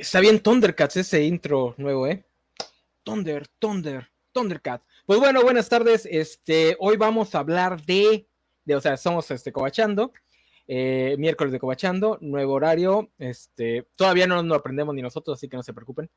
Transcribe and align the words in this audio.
Está 0.00 0.20
bien 0.20 0.40
Thundercats 0.40 0.96
ese 0.96 1.22
intro 1.24 1.74
nuevo, 1.76 2.06
¿eh? 2.06 2.24
Thunder, 3.02 3.46
Thunder, 3.58 4.08
Thundercats. 4.32 4.82
Pues 5.04 5.20
bueno, 5.20 5.42
buenas 5.42 5.68
tardes. 5.68 6.08
Este, 6.10 6.74
hoy 6.80 6.96
vamos 6.96 7.34
a 7.34 7.40
hablar 7.40 7.84
de, 7.84 8.26
de 8.64 8.74
o 8.74 8.80
sea, 8.80 8.96
somos 8.96 9.30
este 9.30 9.52
Cobachando, 9.52 10.14
eh, 10.66 11.16
miércoles 11.18 11.52
de 11.52 11.58
Cobachando, 11.58 12.16
nuevo 12.22 12.54
horario. 12.54 13.10
Este, 13.18 13.88
todavía 13.94 14.26
no 14.26 14.42
lo 14.42 14.54
aprendemos 14.54 14.94
ni 14.94 15.02
nosotros, 15.02 15.36
así 15.36 15.50
que 15.50 15.58
no 15.58 15.62
se 15.62 15.74
preocupen. 15.74 16.08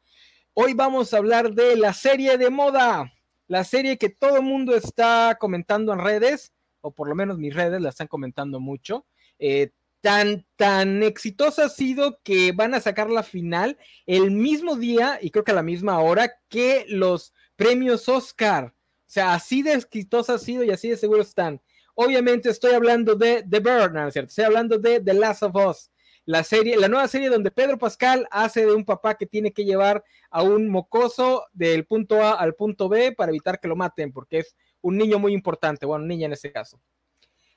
Hoy 0.53 0.73
vamos 0.73 1.13
a 1.13 1.17
hablar 1.17 1.53
de 1.53 1.75
la 1.75 1.91
serie 1.91 2.37
de 2.37 2.49
moda, 2.49 3.11
la 3.49 3.65
serie 3.65 3.97
que 3.97 4.07
todo 4.07 4.37
el 4.37 4.43
mundo 4.43 4.77
está 4.77 5.35
comentando 5.37 5.91
en 5.91 5.99
redes, 5.99 6.53
o 6.79 6.91
por 6.91 7.09
lo 7.09 7.15
menos 7.15 7.37
mis 7.37 7.53
redes 7.53 7.81
la 7.81 7.89
están 7.89 8.07
comentando 8.07 8.61
mucho. 8.61 9.05
Eh, 9.39 9.71
tan, 10.03 10.45
tan 10.57 11.01
exitosa 11.01 11.65
ha 11.65 11.69
sido 11.69 12.19
que 12.23 12.51
van 12.51 12.73
a 12.73 12.81
sacar 12.81 13.09
la 13.09 13.23
final 13.23 13.77
el 14.05 14.31
mismo 14.31 14.75
día 14.75 15.17
y 15.21 15.31
creo 15.31 15.45
que 15.45 15.53
a 15.53 15.55
la 15.55 15.63
misma 15.63 15.97
hora 16.01 16.41
que 16.49 16.85
los 16.89 17.33
premios 17.55 18.09
Oscar. 18.09 18.65
O 18.65 18.73
sea, 19.05 19.33
así 19.33 19.61
de 19.61 19.75
exitosa 19.75 20.33
ha 20.33 20.39
sido 20.39 20.65
y 20.65 20.71
así 20.71 20.89
de 20.89 20.97
seguro 20.97 21.21
están. 21.21 21.61
Obviamente 21.95 22.49
estoy 22.49 22.73
hablando 22.73 23.15
de 23.15 23.45
The 23.49 23.61
Bird, 23.61 23.93
¿no 23.93 24.05
es 24.05 24.13
cierto? 24.13 24.27
Estoy 24.27 24.43
hablando 24.43 24.77
de 24.77 24.99
The 24.99 25.13
Last 25.13 25.43
of 25.43 25.55
Us, 25.55 25.89
la 26.25 26.43
serie, 26.43 26.75
la 26.75 26.89
nueva 26.89 27.07
serie 27.07 27.29
donde 27.29 27.49
Pedro 27.49 27.77
Pascal 27.77 28.27
hace 28.29 28.65
de 28.65 28.73
un 28.73 28.83
papá 28.83 29.15
que 29.15 29.25
tiene 29.25 29.53
que 29.53 29.63
llevar 29.63 30.03
a 30.29 30.43
un 30.43 30.67
mocoso 30.67 31.45
del 31.53 31.85
punto 31.85 32.21
A 32.21 32.33
al 32.33 32.55
punto 32.55 32.89
B 32.89 33.13
para 33.13 33.29
evitar 33.29 33.57
que 33.57 33.69
lo 33.69 33.77
maten, 33.77 34.11
porque 34.11 34.39
es 34.39 34.53
un 34.81 34.97
niño 34.97 35.17
muy 35.17 35.31
importante, 35.31 35.85
bueno, 35.85 36.03
niña 36.05 36.25
en 36.25 36.33
este 36.33 36.51
caso. 36.51 36.81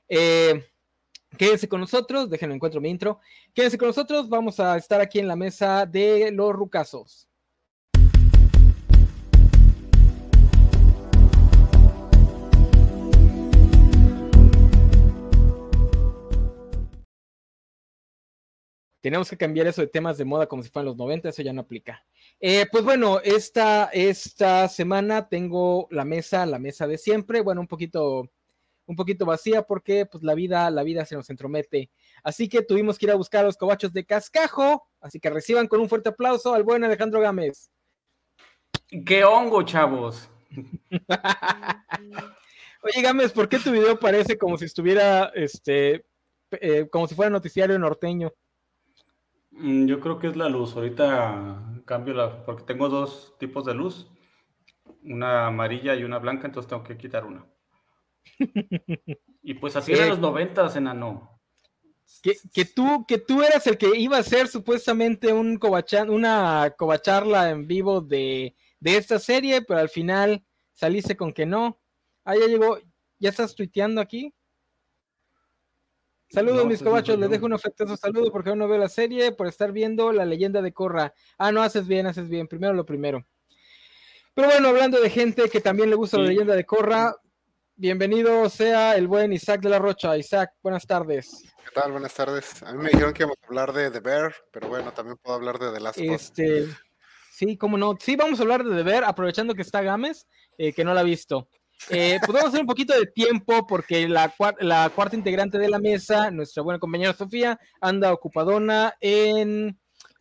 Eh, 0.08 0.64
Quédense 1.36 1.68
con 1.68 1.80
nosotros, 1.80 2.30
déjenme 2.30 2.54
encuentro 2.54 2.80
mi 2.80 2.88
intro. 2.88 3.20
Quédense 3.52 3.76
con 3.76 3.88
nosotros, 3.88 4.28
vamos 4.28 4.58
a 4.58 4.76
estar 4.76 5.00
aquí 5.00 5.18
en 5.18 5.28
la 5.28 5.36
mesa 5.36 5.84
de 5.84 6.30
los 6.32 6.52
rucasos. 6.52 7.28
Tenemos 19.02 19.30
que 19.30 19.36
cambiar 19.36 19.68
eso 19.68 19.82
de 19.82 19.86
temas 19.86 20.18
de 20.18 20.24
moda 20.24 20.48
como 20.48 20.64
si 20.64 20.70
fueran 20.70 20.86
los 20.86 20.96
90, 20.96 21.28
eso 21.28 21.42
ya 21.42 21.52
no 21.52 21.60
aplica. 21.60 22.04
Eh, 22.40 22.66
pues 22.72 22.82
bueno, 22.82 23.20
esta, 23.22 23.84
esta 23.92 24.68
semana 24.68 25.28
tengo 25.28 25.86
la 25.90 26.04
mesa, 26.04 26.44
la 26.44 26.58
mesa 26.58 26.88
de 26.88 26.98
siempre, 26.98 27.40
bueno, 27.40 27.60
un 27.60 27.68
poquito 27.68 28.30
un 28.86 28.96
poquito 28.96 29.26
vacía 29.26 29.62
porque 29.62 30.06
pues 30.06 30.22
la 30.22 30.34
vida, 30.34 30.70
la 30.70 30.82
vida 30.82 31.04
se 31.04 31.16
nos 31.16 31.28
entromete. 31.30 31.90
Así 32.22 32.48
que 32.48 32.62
tuvimos 32.62 32.98
que 32.98 33.06
ir 33.06 33.10
a 33.10 33.16
buscar 33.16 33.42
a 33.42 33.46
los 33.46 33.56
cobachos 33.56 33.92
de 33.92 34.04
cascajo, 34.04 34.86
así 35.00 35.20
que 35.20 35.30
reciban 35.30 35.66
con 35.66 35.80
un 35.80 35.88
fuerte 35.88 36.10
aplauso 36.10 36.54
al 36.54 36.62
buen 36.62 36.84
Alejandro 36.84 37.20
Gámez. 37.20 37.70
¡Qué 39.04 39.24
hongo, 39.24 39.62
chavos! 39.62 40.30
Oye, 42.82 43.02
Gámez, 43.02 43.32
¿por 43.32 43.48
qué 43.48 43.58
tu 43.58 43.72
video 43.72 43.98
parece 43.98 44.38
como 44.38 44.56
si 44.56 44.66
estuviera, 44.66 45.32
este, 45.34 46.06
eh, 46.52 46.88
como 46.88 47.08
si 47.08 47.16
fuera 47.16 47.30
noticiario 47.30 47.76
norteño? 47.78 48.32
Mm, 49.50 49.86
yo 49.86 49.98
creo 50.00 50.20
que 50.20 50.28
es 50.28 50.36
la 50.36 50.48
luz. 50.48 50.76
Ahorita 50.76 51.82
cambio 51.84 52.14
la, 52.14 52.44
porque 52.44 52.62
tengo 52.64 52.88
dos 52.88 53.34
tipos 53.38 53.64
de 53.64 53.74
luz, 53.74 54.08
una 55.02 55.46
amarilla 55.48 55.96
y 55.96 56.04
una 56.04 56.18
blanca, 56.18 56.46
entonces 56.46 56.68
tengo 56.68 56.84
que 56.84 56.96
quitar 56.96 57.24
una 57.24 57.44
y 59.42 59.54
pues 59.54 59.76
así 59.76 59.92
eran 59.92 60.10
los 60.10 60.18
noventas, 60.18 60.76
enano. 60.76 61.40
Que, 62.22 62.36
que, 62.52 62.64
tú, 62.64 63.04
que 63.06 63.18
tú 63.18 63.42
eras 63.42 63.66
el 63.66 63.78
que 63.78 63.96
iba 63.96 64.18
a 64.18 64.22
ser 64.22 64.48
supuestamente 64.48 65.32
un 65.32 65.60
una 66.08 66.74
covacharla 66.76 67.50
en 67.50 67.66
vivo 67.66 68.00
de, 68.00 68.54
de, 68.80 68.96
esta 68.96 69.18
serie, 69.18 69.62
pero 69.62 69.80
al 69.80 69.88
final 69.88 70.44
saliste 70.72 71.16
con 71.16 71.32
que 71.32 71.46
no. 71.46 71.80
Ah, 72.24 72.36
ya 72.36 72.46
llegó, 72.46 72.78
ya 73.18 73.30
estás 73.30 73.54
tuiteando 73.54 74.00
aquí. 74.00 74.32
Saludos, 76.28 76.66
mis 76.66 76.82
cobachos, 76.82 77.18
les 77.18 77.30
dejo 77.30 77.46
un 77.46 77.52
afectuoso 77.52 77.96
saludo 77.96 78.32
porque 78.32 78.50
aún 78.50 78.58
no 78.58 78.68
veo 78.68 78.78
la 78.78 78.88
serie 78.88 79.30
por 79.32 79.46
estar 79.46 79.70
viendo 79.72 80.12
la 80.12 80.24
leyenda 80.24 80.60
de 80.60 80.72
Corra. 80.72 81.14
Ah, 81.38 81.52
no, 81.52 81.62
haces 81.62 81.86
bien, 81.86 82.06
haces 82.06 82.28
bien. 82.28 82.48
Primero 82.48 82.72
lo 82.72 82.84
primero. 82.84 83.24
Pero 84.34 84.48
bueno, 84.48 84.68
hablando 84.68 85.00
de 85.00 85.08
gente 85.08 85.48
que 85.48 85.60
también 85.60 85.88
le 85.88 85.96
gusta 85.96 86.18
la 86.18 86.24
leyenda 86.24 86.54
de 86.54 86.66
Corra, 86.66 87.16
Bienvenido 87.78 88.48
sea 88.48 88.96
el 88.96 89.06
buen 89.06 89.34
Isaac 89.34 89.60
de 89.60 89.68
la 89.68 89.78
Rocha. 89.78 90.16
Isaac, 90.16 90.50
buenas 90.62 90.86
tardes. 90.86 91.42
¿Qué 91.62 91.70
tal? 91.74 91.92
Buenas 91.92 92.14
tardes. 92.14 92.62
A 92.62 92.72
mí 92.72 92.82
me 92.82 92.88
dijeron 92.88 93.12
que 93.12 93.24
íbamos 93.24 93.36
a 93.42 93.46
hablar 93.46 93.74
de 93.74 93.90
The 93.90 94.00
Bear, 94.00 94.34
pero 94.50 94.68
bueno, 94.68 94.92
también 94.94 95.18
puedo 95.22 95.36
hablar 95.36 95.58
de 95.58 95.70
The 95.72 95.80
Last 95.80 95.98
of 95.98 96.06
Us. 96.06 96.10
Este, 96.10 96.68
sí, 97.32 97.58
cómo 97.58 97.76
no. 97.76 97.94
Sí, 98.00 98.16
vamos 98.16 98.40
a 98.40 98.44
hablar 98.44 98.64
de 98.64 98.74
The 98.74 98.82
Bear, 98.82 99.04
aprovechando 99.04 99.54
que 99.54 99.60
está 99.60 99.82
Gámez, 99.82 100.26
eh, 100.56 100.72
que 100.72 100.84
no 100.84 100.94
la 100.94 101.00
ha 101.00 101.04
visto. 101.04 101.50
Eh, 101.90 102.18
podemos 102.24 102.48
hacer 102.48 102.62
un 102.62 102.66
poquito 102.66 102.98
de 102.98 103.08
tiempo 103.08 103.66
porque 103.66 104.08
la, 104.08 104.34
la 104.60 104.88
cuarta 104.88 105.14
integrante 105.14 105.58
de 105.58 105.68
la 105.68 105.78
mesa, 105.78 106.30
nuestra 106.30 106.62
buena 106.62 106.78
compañera 106.78 107.12
Sofía, 107.12 107.60
anda 107.82 108.10
ocupadona 108.10 108.94
en, 109.00 109.78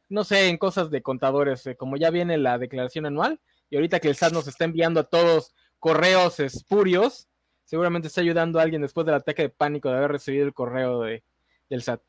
no 0.10 0.26
sé, 0.26 0.50
en 0.50 0.58
cosas 0.58 0.92
de 0.92 1.02
contadores, 1.02 1.66
eh, 1.68 1.78
como 1.78 1.96
ya 1.96 2.10
viene 2.10 2.38
la 2.38 2.58
declaración 2.58 3.06
anual, 3.06 3.40
y 3.70 3.78
ahorita 3.78 4.02
que 4.02 4.10
el 4.10 4.18
SAT 4.18 4.34
nos 4.34 4.48
está 4.50 4.66
enviando 4.66 5.00
a 5.00 5.06
todos 5.06 5.56
correos 5.80 6.42
espurios, 6.42 7.30
seguramente 7.66 8.08
está 8.08 8.22
ayudando 8.22 8.60
a 8.60 8.64
alguien 8.64 8.82
después 8.82 9.06
del 9.06 9.16
ataque 9.16 9.44
de 9.44 9.50
pánico 9.50 9.90
de 9.90 9.98
haber 9.98 10.12
recibido 10.12 10.46
el 10.46 10.54
correo 10.54 11.02
de, 11.02 11.24
del 11.70 11.82
SAT. 11.82 12.02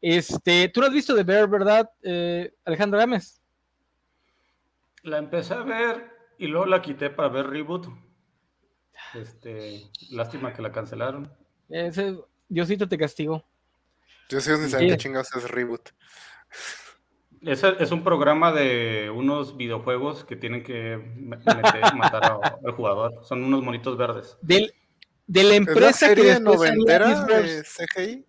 Este, 0.00 0.68
tú 0.68 0.80
lo 0.80 0.86
has 0.86 0.92
visto 0.92 1.14
de 1.14 1.24
ver, 1.24 1.48
¿verdad, 1.48 1.90
eh, 2.02 2.54
Alejandro 2.64 2.98
Gámez? 2.98 3.40
La 5.02 5.18
empecé 5.18 5.54
a 5.54 5.62
ver 5.62 6.10
y 6.38 6.46
luego 6.46 6.66
la 6.66 6.82
quité 6.82 7.10
para 7.10 7.28
ver 7.28 7.46
Reboot. 7.48 7.88
Este, 9.14 9.82
lástima 10.10 10.52
que 10.52 10.62
la 10.62 10.72
cancelaron. 10.72 11.32
Ese, 11.68 12.18
Diosito 12.48 12.88
te 12.88 12.98
castigó. 12.98 13.44
Yo 14.28 14.40
sé 14.40 14.68
saben 14.68 14.88
qué 14.88 14.96
chingados 14.96 15.34
es 15.34 15.50
Reboot. 15.50 15.90
Es, 17.40 17.62
es, 17.62 17.92
un 17.92 18.02
programa 18.02 18.52
de 18.52 19.10
unos 19.14 19.56
videojuegos 19.56 20.24
que 20.24 20.34
tienen 20.34 20.64
que 20.64 20.96
meter, 20.96 21.94
matar 21.94 22.40
al 22.64 22.72
jugador. 22.72 23.24
Son 23.24 23.42
unos 23.44 23.62
monitos 23.62 23.96
verdes. 23.96 24.36
Del, 24.42 24.74
de 25.28 25.44
la 25.44 25.54
empresa 25.54 26.14
que 26.14 26.22
que 26.22 26.40
noventera 26.40 27.24
de 27.24 27.62
CGI. 27.62 28.24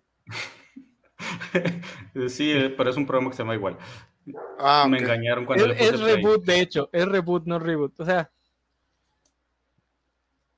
sí, 2.28 2.52
eh, 2.52 2.70
pero 2.76 2.90
es 2.90 2.96
un 2.96 3.06
programa 3.06 3.30
que 3.30 3.36
se 3.36 3.42
llama 3.42 3.54
igual. 3.54 3.76
Ah, 4.58 4.86
Me 4.88 4.98
engañaron 4.98 5.46
cuando 5.46 5.64
es, 5.64 5.70
le 5.70 5.74
puse 5.76 5.94
Es 5.94 6.00
reboot, 6.00 6.44
de 6.44 6.60
hecho, 6.60 6.90
es 6.92 7.06
reboot, 7.06 7.46
no 7.46 7.58
reboot. 7.58 7.98
O 7.98 8.04
sea, 8.04 8.30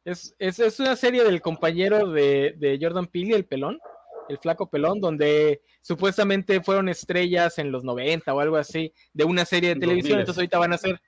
es, 0.05 0.35
es, 0.39 0.59
es 0.59 0.81
una 0.81 0.97
serie 0.97 1.23
del 1.23 1.41
compañero 1.41 2.11
de, 2.11 2.55
de 2.59 2.77
Jordan 2.81 3.07
Peele, 3.07 3.37
el 3.37 3.45
pelón, 3.45 3.79
el 4.29 4.39
flaco 4.39 4.69
pelón, 4.69 5.01
donde 5.01 5.63
supuestamente 5.81 6.61
fueron 6.61 6.89
estrellas 6.89 7.59
en 7.59 7.71
los 7.71 7.85
90 7.85 8.35
o 8.35 8.41
algo 8.41 8.57
así, 8.57 8.93
de 9.13 9.25
una 9.25 9.45
serie 9.45 9.75
de 9.75 9.81
televisión. 9.81 10.19
Entonces 10.19 10.41
ahorita 10.41 10.59
van 10.59 10.73
a 10.73 10.75
hacer, 10.75 11.01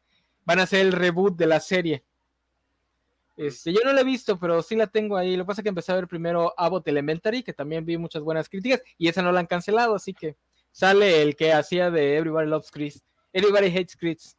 van 0.45 0.61
a 0.61 0.63
hacer 0.63 0.81
el 0.87 0.93
reboot 0.93 1.37
de 1.37 1.47
la 1.49 1.59
serie. 1.59 2.05
Este, 3.37 3.73
yo 3.73 3.81
no 3.85 3.93
la 3.93 4.03
he 4.03 4.05
visto, 4.05 4.39
pero 4.39 4.63
sí 4.63 4.77
la 4.77 4.87
tengo 4.87 5.17
ahí. 5.17 5.37
Lo 5.37 5.45
que 5.45 5.49
pasa 5.49 5.61
es 5.61 5.65
que 5.65 5.69
empecé 5.71 5.93
a 5.93 5.97
ver 5.97 6.09
primero 6.09 6.55
Abbott 6.57 6.87
Elementary, 6.87 7.43
que 7.43 7.53
también 7.53 7.85
vi 7.85 7.99
muchas 7.99 8.23
buenas 8.23 8.49
críticas, 8.49 8.83
y 8.97 9.09
esa 9.09 9.23
no 9.23 9.33
la 9.33 9.41
han 9.41 9.47
cancelado, 9.47 9.95
así 9.95 10.15
que 10.15 10.37
sale 10.71 11.23
el 11.23 11.37
que 11.37 11.53
hacía 11.53 11.91
de 11.91 12.17
Everybody 12.17 12.49
Loves 12.49 12.71
Chris. 12.71 13.03
Everybody 13.33 13.67
Hates 13.67 13.97
Chris. 13.97 14.37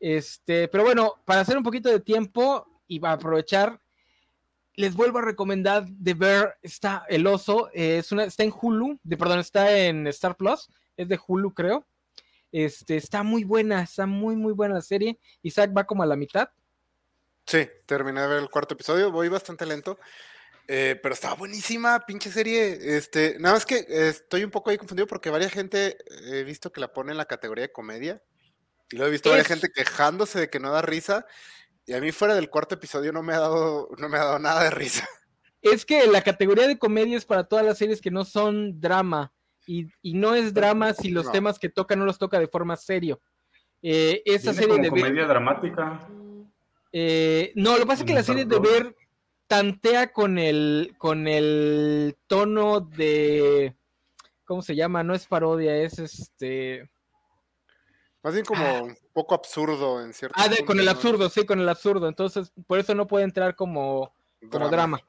Este, 0.00 0.68
pero 0.68 0.84
bueno, 0.84 1.14
para 1.24 1.42
hacer 1.42 1.56
un 1.56 1.62
poquito 1.62 1.88
de 1.88 2.00
tiempo 2.00 2.66
y 2.88 2.98
para 2.98 3.14
aprovechar, 3.14 3.80
les 4.74 4.94
vuelvo 4.94 5.18
a 5.18 5.22
recomendar 5.22 5.86
de 5.86 6.14
ver 6.14 6.54
está 6.62 7.04
El 7.08 7.26
Oso, 7.26 7.70
es 7.72 8.10
una, 8.10 8.24
está 8.24 8.42
en 8.42 8.52
Hulu, 8.58 8.98
de, 9.02 9.16
perdón, 9.16 9.38
está 9.38 9.78
en 9.78 10.06
Star 10.08 10.36
Plus, 10.36 10.68
es 10.96 11.08
de 11.08 11.20
Hulu, 11.24 11.52
creo. 11.52 11.86
Este, 12.50 12.96
está 12.96 13.22
muy 13.22 13.44
buena, 13.44 13.82
está 13.82 14.06
muy, 14.06 14.36
muy 14.36 14.52
buena 14.52 14.74
la 14.74 14.82
serie. 14.82 15.18
Isaac 15.42 15.72
va 15.76 15.84
como 15.84 16.02
a 16.02 16.06
la 16.06 16.16
mitad. 16.16 16.50
Sí, 17.46 17.68
terminé 17.86 18.20
de 18.20 18.28
ver 18.28 18.38
el 18.38 18.50
cuarto 18.50 18.74
episodio, 18.74 19.10
voy 19.10 19.28
bastante 19.28 19.66
lento, 19.66 19.98
eh, 20.68 20.98
pero 21.02 21.14
estaba 21.14 21.34
buenísima, 21.34 22.00
pinche 22.06 22.30
serie. 22.30 22.96
Este, 22.96 23.36
nada 23.38 23.54
más 23.56 23.66
que 23.66 23.76
eh, 23.76 24.08
estoy 24.08 24.44
un 24.44 24.50
poco 24.50 24.70
ahí 24.70 24.78
confundido 24.78 25.06
porque 25.06 25.30
varias 25.30 25.52
gente 25.52 25.96
he 26.26 26.44
visto 26.44 26.72
que 26.72 26.80
la 26.80 26.92
pone 26.92 27.12
en 27.12 27.18
la 27.18 27.26
categoría 27.26 27.62
de 27.62 27.72
comedia 27.72 28.22
y 28.90 28.96
lo 28.96 29.06
he 29.06 29.10
visto 29.10 29.30
varias 29.30 29.48
gente 29.48 29.70
quejándose 29.74 30.38
de 30.38 30.50
que 30.50 30.60
no 30.60 30.70
da 30.70 30.82
risa 30.82 31.26
y 31.84 31.94
a 31.94 32.00
mí 32.00 32.12
fuera 32.12 32.34
del 32.34 32.48
cuarto 32.48 32.76
episodio 32.76 33.12
no 33.12 33.22
me 33.22 33.34
ha 33.34 33.40
dado, 33.40 33.88
no 33.98 34.08
me 34.08 34.16
ha 34.16 34.24
dado 34.24 34.38
nada 34.38 34.62
de 34.64 34.70
risa. 34.70 35.08
Es 35.62 35.84
que 35.84 36.06
la 36.06 36.22
categoría 36.22 36.66
de 36.66 36.78
comedia 36.78 37.16
es 37.16 37.24
para 37.24 37.44
todas 37.44 37.64
las 37.64 37.78
series 37.78 38.00
que 38.00 38.10
no 38.10 38.24
son 38.24 38.80
drama 38.80 39.32
y, 39.64 39.88
no 40.02 40.34
es 40.34 40.52
drama 40.52 40.92
si 40.92 41.10
los 41.10 41.30
temas 41.30 41.58
que 41.58 41.68
toca 41.68 41.94
no 41.94 42.04
los 42.04 42.18
toca 42.18 42.40
de 42.40 42.48
forma 42.48 42.76
serio. 42.76 43.20
Eh, 43.80 44.22
esa 44.24 44.52
serie 44.52 44.78
de 44.78 44.88
comedia 44.88 45.24
dramática. 45.26 46.08
Eh, 46.92 47.52
no, 47.56 47.72
lo 47.72 47.78
que 47.80 47.86
pasa 47.86 48.02
es 48.02 48.06
que 48.06 48.14
la 48.14 48.22
serie 48.22 48.44
de 48.44 48.58
ver 48.58 48.94
tantea 49.46 50.12
con 50.12 50.38
el, 50.38 50.94
con 50.98 51.26
el 51.28 52.16
tono 52.26 52.80
de. 52.80 53.74
¿Cómo 54.44 54.62
se 54.62 54.74
llama? 54.76 55.02
No 55.02 55.14
es 55.14 55.26
parodia, 55.26 55.76
es 55.76 55.98
este. 55.98 56.90
Más 58.22 58.34
bien 58.34 58.44
como 58.44 58.64
Ah. 58.64 58.82
un 58.82 58.96
poco 59.12 59.34
absurdo 59.34 60.00
en 60.02 60.12
cierto 60.14 60.34
Ah, 60.38 60.48
de- 60.48 60.64
con 60.64 60.78
el 60.78 60.88
absurdo, 60.88 61.28
sí, 61.28 61.44
con 61.44 61.58
el 61.60 61.68
absurdo. 61.68 62.06
Entonces, 62.08 62.52
por 62.66 62.78
eso 62.78 62.94
no 62.94 63.06
puede 63.06 63.24
entrar 63.24 63.56
como, 63.56 64.14
como 64.50 64.68
drama. 64.68 65.00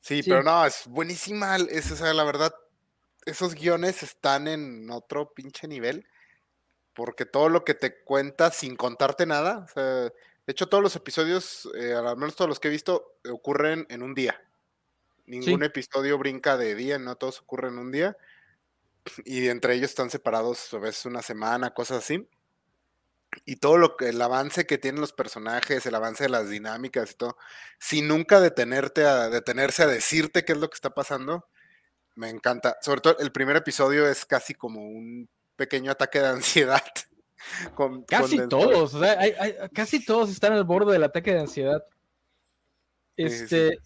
Sí, 0.00 0.22
Sí. 0.22 0.30
pero 0.30 0.42
no, 0.42 0.64
es 0.66 0.86
buenísima. 0.86 1.56
Es, 1.56 1.90
o 1.92 1.96
sea, 1.96 2.12
la 2.12 2.24
verdad, 2.24 2.52
esos 3.26 3.54
guiones 3.54 4.02
están 4.02 4.48
en 4.48 4.90
otro 4.90 5.32
pinche 5.32 5.68
nivel. 5.68 6.06
Porque 6.92 7.24
todo 7.24 7.48
lo 7.48 7.64
que 7.64 7.74
te 7.74 8.02
cuenta 8.02 8.50
sin 8.50 8.76
contarte 8.76 9.24
nada. 9.24 9.58
O 9.64 9.68
sea, 9.68 10.12
de 10.50 10.52
hecho, 10.52 10.68
todos 10.68 10.82
los 10.82 10.96
episodios, 10.96 11.68
eh, 11.76 11.94
al 11.94 12.16
menos 12.16 12.34
todos 12.34 12.48
los 12.48 12.58
que 12.58 12.66
he 12.66 12.72
visto, 12.72 13.18
ocurren 13.30 13.86
en 13.88 14.02
un 14.02 14.14
día. 14.14 14.42
Ningún 15.26 15.60
Sí. 15.60 15.64
episodio 15.64 16.18
brinca 16.18 16.56
de 16.58 16.74
día, 16.74 16.98
no 16.98 17.16
todos 17.16 17.40
ocurren 17.40 17.74
en 17.74 17.78
un 17.80 17.92
día. 17.92 18.16
Y 19.26 19.48
entre 19.48 19.74
ellos 19.74 19.90
están 19.90 20.10
separados 20.10 20.74
a 20.74 20.78
veces 20.78 21.06
una 21.06 21.22
semana, 21.22 21.72
cosas 21.74 21.98
así. 22.04 22.28
Y 23.46 23.56
todo 23.56 23.78
lo 23.78 23.96
que, 23.96 24.08
el 24.08 24.20
avance 24.22 24.66
que 24.66 24.78
tienen 24.78 25.00
los 25.00 25.12
personajes, 25.12 25.86
el 25.86 25.94
avance 25.94 26.24
de 26.24 26.30
las 26.30 26.50
dinámicas 26.50 27.12
y 27.12 27.14
todo, 27.14 27.36
sin 27.78 28.08
nunca 28.08 28.40
detenerte 28.40 29.04
a 29.04 29.28
detenerse 29.28 29.84
a 29.84 29.86
decirte 29.86 30.44
qué 30.44 30.52
es 30.52 30.58
lo 30.58 30.68
que 30.68 30.74
está 30.74 30.90
pasando, 30.90 31.46
me 32.16 32.30
encanta. 32.30 32.78
Sobre 32.82 33.00
todo 33.02 33.18
el 33.20 33.32
primer 33.32 33.56
episodio 33.56 34.08
es 34.08 34.26
casi 34.26 34.54
como 34.54 34.82
un 34.82 35.28
pequeño 35.56 35.92
ataque 35.92 36.20
de 36.20 36.28
ansiedad. 36.30 36.84
con- 37.74 38.02
Casi 38.04 38.38
con 38.38 38.48
todos, 38.48 38.94
o 38.94 39.00
sea, 39.00 39.18
hay- 39.18 39.34
hay- 39.38 39.54
casi 39.72 40.04
todos 40.04 40.30
están 40.30 40.52
al 40.52 40.64
borde 40.64 40.92
del 40.92 41.04
ataque 41.04 41.32
de 41.32 41.40
ansiedad. 41.40 41.84
Sí, 43.16 43.28
sí, 43.28 43.34
Este, 43.44 43.78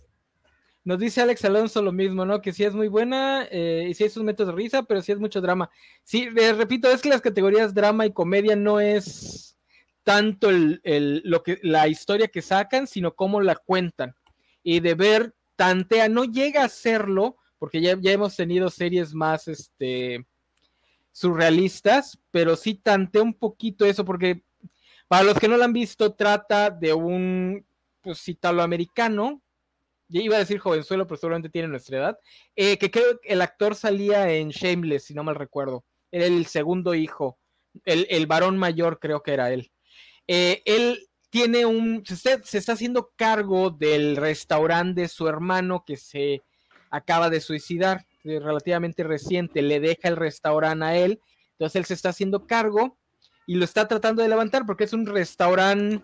nos 0.84 0.98
dice 0.98 1.22
Alex 1.22 1.44
Alonso 1.44 1.80
lo 1.82 1.92
mismo, 1.92 2.24
¿no? 2.24 2.40
Que 2.42 2.52
sí 2.52 2.62
es 2.64 2.74
muy 2.74 2.88
buena 2.88 3.46
eh, 3.50 3.86
y 3.88 3.94
sí 3.94 4.04
hay 4.04 4.10
sus 4.10 4.22
métodos 4.22 4.54
de 4.54 4.62
risa, 4.62 4.82
pero 4.82 5.00
sí 5.02 5.12
es 5.12 5.18
mucho 5.18 5.40
drama. 5.40 5.70
Sí, 6.02 6.28
repito, 6.28 6.90
es 6.90 7.00
que 7.00 7.08
las 7.08 7.22
categorías 7.22 7.72
drama 7.74 8.06
y 8.06 8.12
comedia 8.12 8.54
no 8.54 8.80
es 8.80 9.56
tanto 10.02 10.50
el, 10.50 10.80
el- 10.84 11.22
lo 11.24 11.42
que, 11.42 11.58
la 11.62 11.88
historia 11.88 12.28
que 12.28 12.42
sacan, 12.42 12.86
sino 12.86 13.14
cómo 13.14 13.40
la 13.40 13.56
cuentan. 13.56 14.14
Y 14.62 14.80
de 14.80 14.94
ver, 14.94 15.34
tantea, 15.56 16.08
no 16.08 16.24
llega 16.24 16.64
a 16.64 16.68
serlo, 16.68 17.36
porque 17.58 17.80
ya, 17.80 17.96
ya 17.98 18.12
hemos 18.12 18.36
tenido 18.36 18.68
series 18.68 19.14
más, 19.14 19.48
este, 19.48 20.26
surrealistas, 21.14 22.18
pero 22.32 22.56
sí 22.56 22.74
tantea 22.74 23.22
un 23.22 23.34
poquito 23.34 23.86
eso, 23.86 24.04
porque 24.04 24.42
para 25.06 25.22
los 25.22 25.38
que 25.38 25.46
no 25.46 25.56
lo 25.56 25.62
han 25.62 25.72
visto, 25.72 26.12
trata 26.12 26.70
de 26.70 26.92
un, 26.92 27.64
pues, 28.00 28.28
italoamericano, 28.28 29.40
ya 30.08 30.20
iba 30.20 30.34
a 30.34 30.40
decir 30.40 30.58
jovenzuelo, 30.58 31.06
pero 31.06 31.16
seguramente 31.16 31.48
tiene 31.48 31.68
nuestra 31.68 31.98
edad, 31.98 32.18
eh, 32.56 32.76
que 32.78 32.90
creo 32.90 33.20
que 33.20 33.28
el 33.28 33.42
actor 33.42 33.76
salía 33.76 34.28
en 34.32 34.48
Shameless, 34.48 35.04
si 35.04 35.14
no 35.14 35.22
mal 35.22 35.36
recuerdo, 35.36 35.84
era 36.10 36.26
el 36.26 36.46
segundo 36.46 36.96
hijo, 36.96 37.38
el, 37.84 38.08
el 38.10 38.26
varón 38.26 38.58
mayor 38.58 38.98
creo 38.98 39.22
que 39.22 39.34
era 39.34 39.52
él. 39.52 39.70
Eh, 40.26 40.62
él 40.64 41.08
tiene 41.30 41.64
un, 41.64 42.04
se 42.04 42.14
está, 42.14 42.42
se 42.42 42.58
está 42.58 42.72
haciendo 42.72 43.12
cargo 43.14 43.70
del 43.70 44.16
restaurante 44.16 45.02
de 45.02 45.08
su 45.08 45.28
hermano 45.28 45.84
que 45.86 45.96
se 45.96 46.42
acaba 46.90 47.30
de 47.30 47.40
suicidar, 47.40 48.04
relativamente 48.24 49.04
reciente, 49.04 49.62
le 49.62 49.80
deja 49.80 50.08
el 50.08 50.16
restaurante 50.16 50.84
a 50.84 50.96
él, 50.96 51.20
entonces 51.52 51.76
él 51.76 51.84
se 51.84 51.94
está 51.94 52.08
haciendo 52.08 52.46
cargo 52.46 52.96
y 53.46 53.54
lo 53.54 53.64
está 53.64 53.86
tratando 53.86 54.22
de 54.22 54.28
levantar 54.28 54.64
porque 54.66 54.84
es 54.84 54.92
un 54.92 55.06
restaurante 55.06 56.02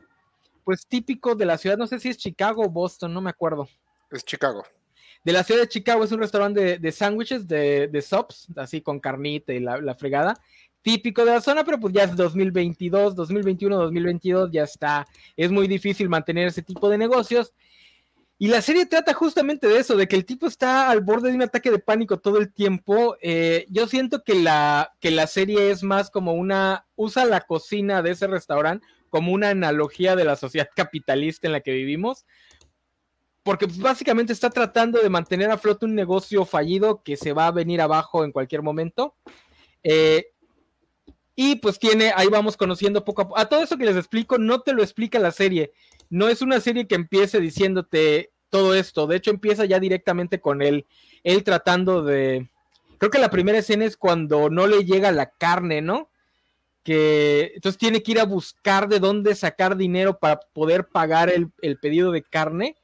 pues 0.65 0.87
típico 0.87 1.35
de 1.35 1.47
la 1.47 1.59
ciudad, 1.59 1.79
no 1.79 1.87
sé 1.87 1.99
si 1.99 2.11
es 2.11 2.19
Chicago 2.19 2.63
o 2.63 2.71
Boston, 2.71 3.13
no 3.13 3.21
me 3.21 3.31
acuerdo. 3.31 3.69
Es 4.11 4.25
Chicago. 4.25 4.65
De 5.25 5.33
la 5.33 5.43
ciudad 5.43 5.63
de 5.63 5.69
Chicago 5.69 6.05
es 6.05 6.13
un 6.13 6.21
restaurante 6.21 6.61
de, 6.61 6.79
de 6.79 6.93
sándwiches, 6.93 7.49
de, 7.49 7.89
de 7.89 8.03
subs, 8.03 8.49
así 8.57 8.81
con 8.81 9.01
carnita 9.01 9.53
y 9.53 9.61
la, 9.61 9.81
la 9.81 9.95
fregada, 9.95 10.41
típico 10.83 11.25
de 11.25 11.33
la 11.33 11.41
zona, 11.41 11.65
pero 11.65 11.79
pues 11.79 11.93
ya 11.93 12.05
es 12.05 12.17
2022, 12.17 13.15
2021, 13.15 13.77
2022, 13.77 14.51
ya 14.51 14.65
está, 14.65 15.07
es 15.37 15.51
muy 15.51 15.69
difícil 15.69 16.09
mantener 16.09 16.49
ese 16.49 16.63
tipo 16.63 16.89
de 16.89 16.99
negocios. 16.99 17.53
Y 18.43 18.49
la 18.49 18.63
serie 18.63 18.87
trata 18.87 19.13
justamente 19.13 19.69
de 19.69 19.79
eso, 19.79 19.97
de 19.99 20.09
que 20.09 20.17
el 20.17 20.25
tipo 20.25 20.47
está 20.47 20.89
al 20.89 21.03
borde 21.03 21.29
de 21.29 21.35
un 21.35 21.43
ataque 21.43 21.71
de 21.71 21.79
pánico 21.79 22.21
todo 22.21 22.39
el 22.39 22.51
tiempo. 22.51 23.19
Eh, 23.21 23.67
yo 23.69 23.87
siento 23.87 24.25
que 24.25 24.35
la, 24.35 24.95
que 24.99 25.11
la 25.11 25.27
serie 25.27 25.71
es 25.71 25.83
más 25.83 26.09
como 26.09 26.33
una, 26.33 26.87
usa 26.97 27.27
la 27.27 27.43
cocina 27.43 28.01
de 28.01 28.13
ese 28.13 28.27
restaurante 28.27 28.87
como 29.11 29.33
una 29.33 29.51
analogía 29.51 30.17
de 30.17 30.25
la 30.25 30.37
sociedad 30.37 30.71
capitalista 30.75 31.49
en 31.49 31.53
la 31.53 31.61
que 31.61 31.73
vivimos, 31.73 32.25
porque 33.43 33.67
básicamente 33.77 34.33
está 34.33 34.49
tratando 34.49 35.03
de 35.03 35.11
mantener 35.11 35.51
a 35.51 35.59
flote 35.59 35.85
un 35.85 35.95
negocio 35.95 36.47
fallido 36.47 37.03
que 37.03 37.19
se 37.19 37.35
va 37.35 37.49
a 37.49 37.53
venir 37.53 37.83
abajo 37.83 38.25
en 38.25 38.33
cualquier 38.33 38.63
momento. 38.63 39.17
Eh, 39.83 40.29
y 41.37 41.57
pues 41.57 41.79
tiene, 41.79 42.13
ahí 42.17 42.29
vamos 42.29 42.57
conociendo 42.57 43.05
poco 43.05 43.21
a 43.21 43.29
poco. 43.29 43.39
A 43.39 43.51
todo 43.51 43.63
eso 43.63 43.77
que 43.77 43.85
les 43.85 43.97
explico, 43.97 44.39
no 44.39 44.61
te 44.63 44.73
lo 44.73 44.83
explica 44.83 45.19
la 45.19 45.31
serie. 45.31 45.73
No 46.11 46.29
es 46.29 46.43
una 46.43 46.59
serie 46.61 46.89
que 46.89 46.97
empiece 46.97 47.41
diciéndote 47.41 48.30
todo 48.51 48.75
esto. 48.75 49.07
De 49.07 49.17
hecho, 49.17 49.31
empieza 49.31 49.65
ya 49.65 49.81
directamente 49.81 50.41
con 50.41 50.63
él, 50.63 50.87
él 51.25 51.45
tratando 51.45 52.03
de. 52.03 52.49
Creo 52.99 53.11
que 53.11 53.19
la 53.19 53.31
primera 53.31 53.59
escena 53.59 53.85
es 53.87 53.97
cuando 53.97 54.51
no 54.51 54.67
le 54.67 54.85
llega 54.85 55.11
la 55.13 55.31
carne, 55.31 55.81
¿no? 55.81 56.11
Que 56.83 57.53
entonces 57.55 57.79
tiene 57.79 58.03
que 58.03 58.13
ir 58.13 58.21
a 58.21 58.25
buscar 58.25 58.89
de 58.89 58.99
dónde 58.99 59.35
sacar 59.35 59.77
dinero 59.77 60.19
para 60.19 60.41
poder 60.53 60.89
pagar 60.89 61.31
el, 61.31 61.51
el 61.63 61.79
pedido 61.79 62.13
de 62.13 62.23
carne 62.23 62.77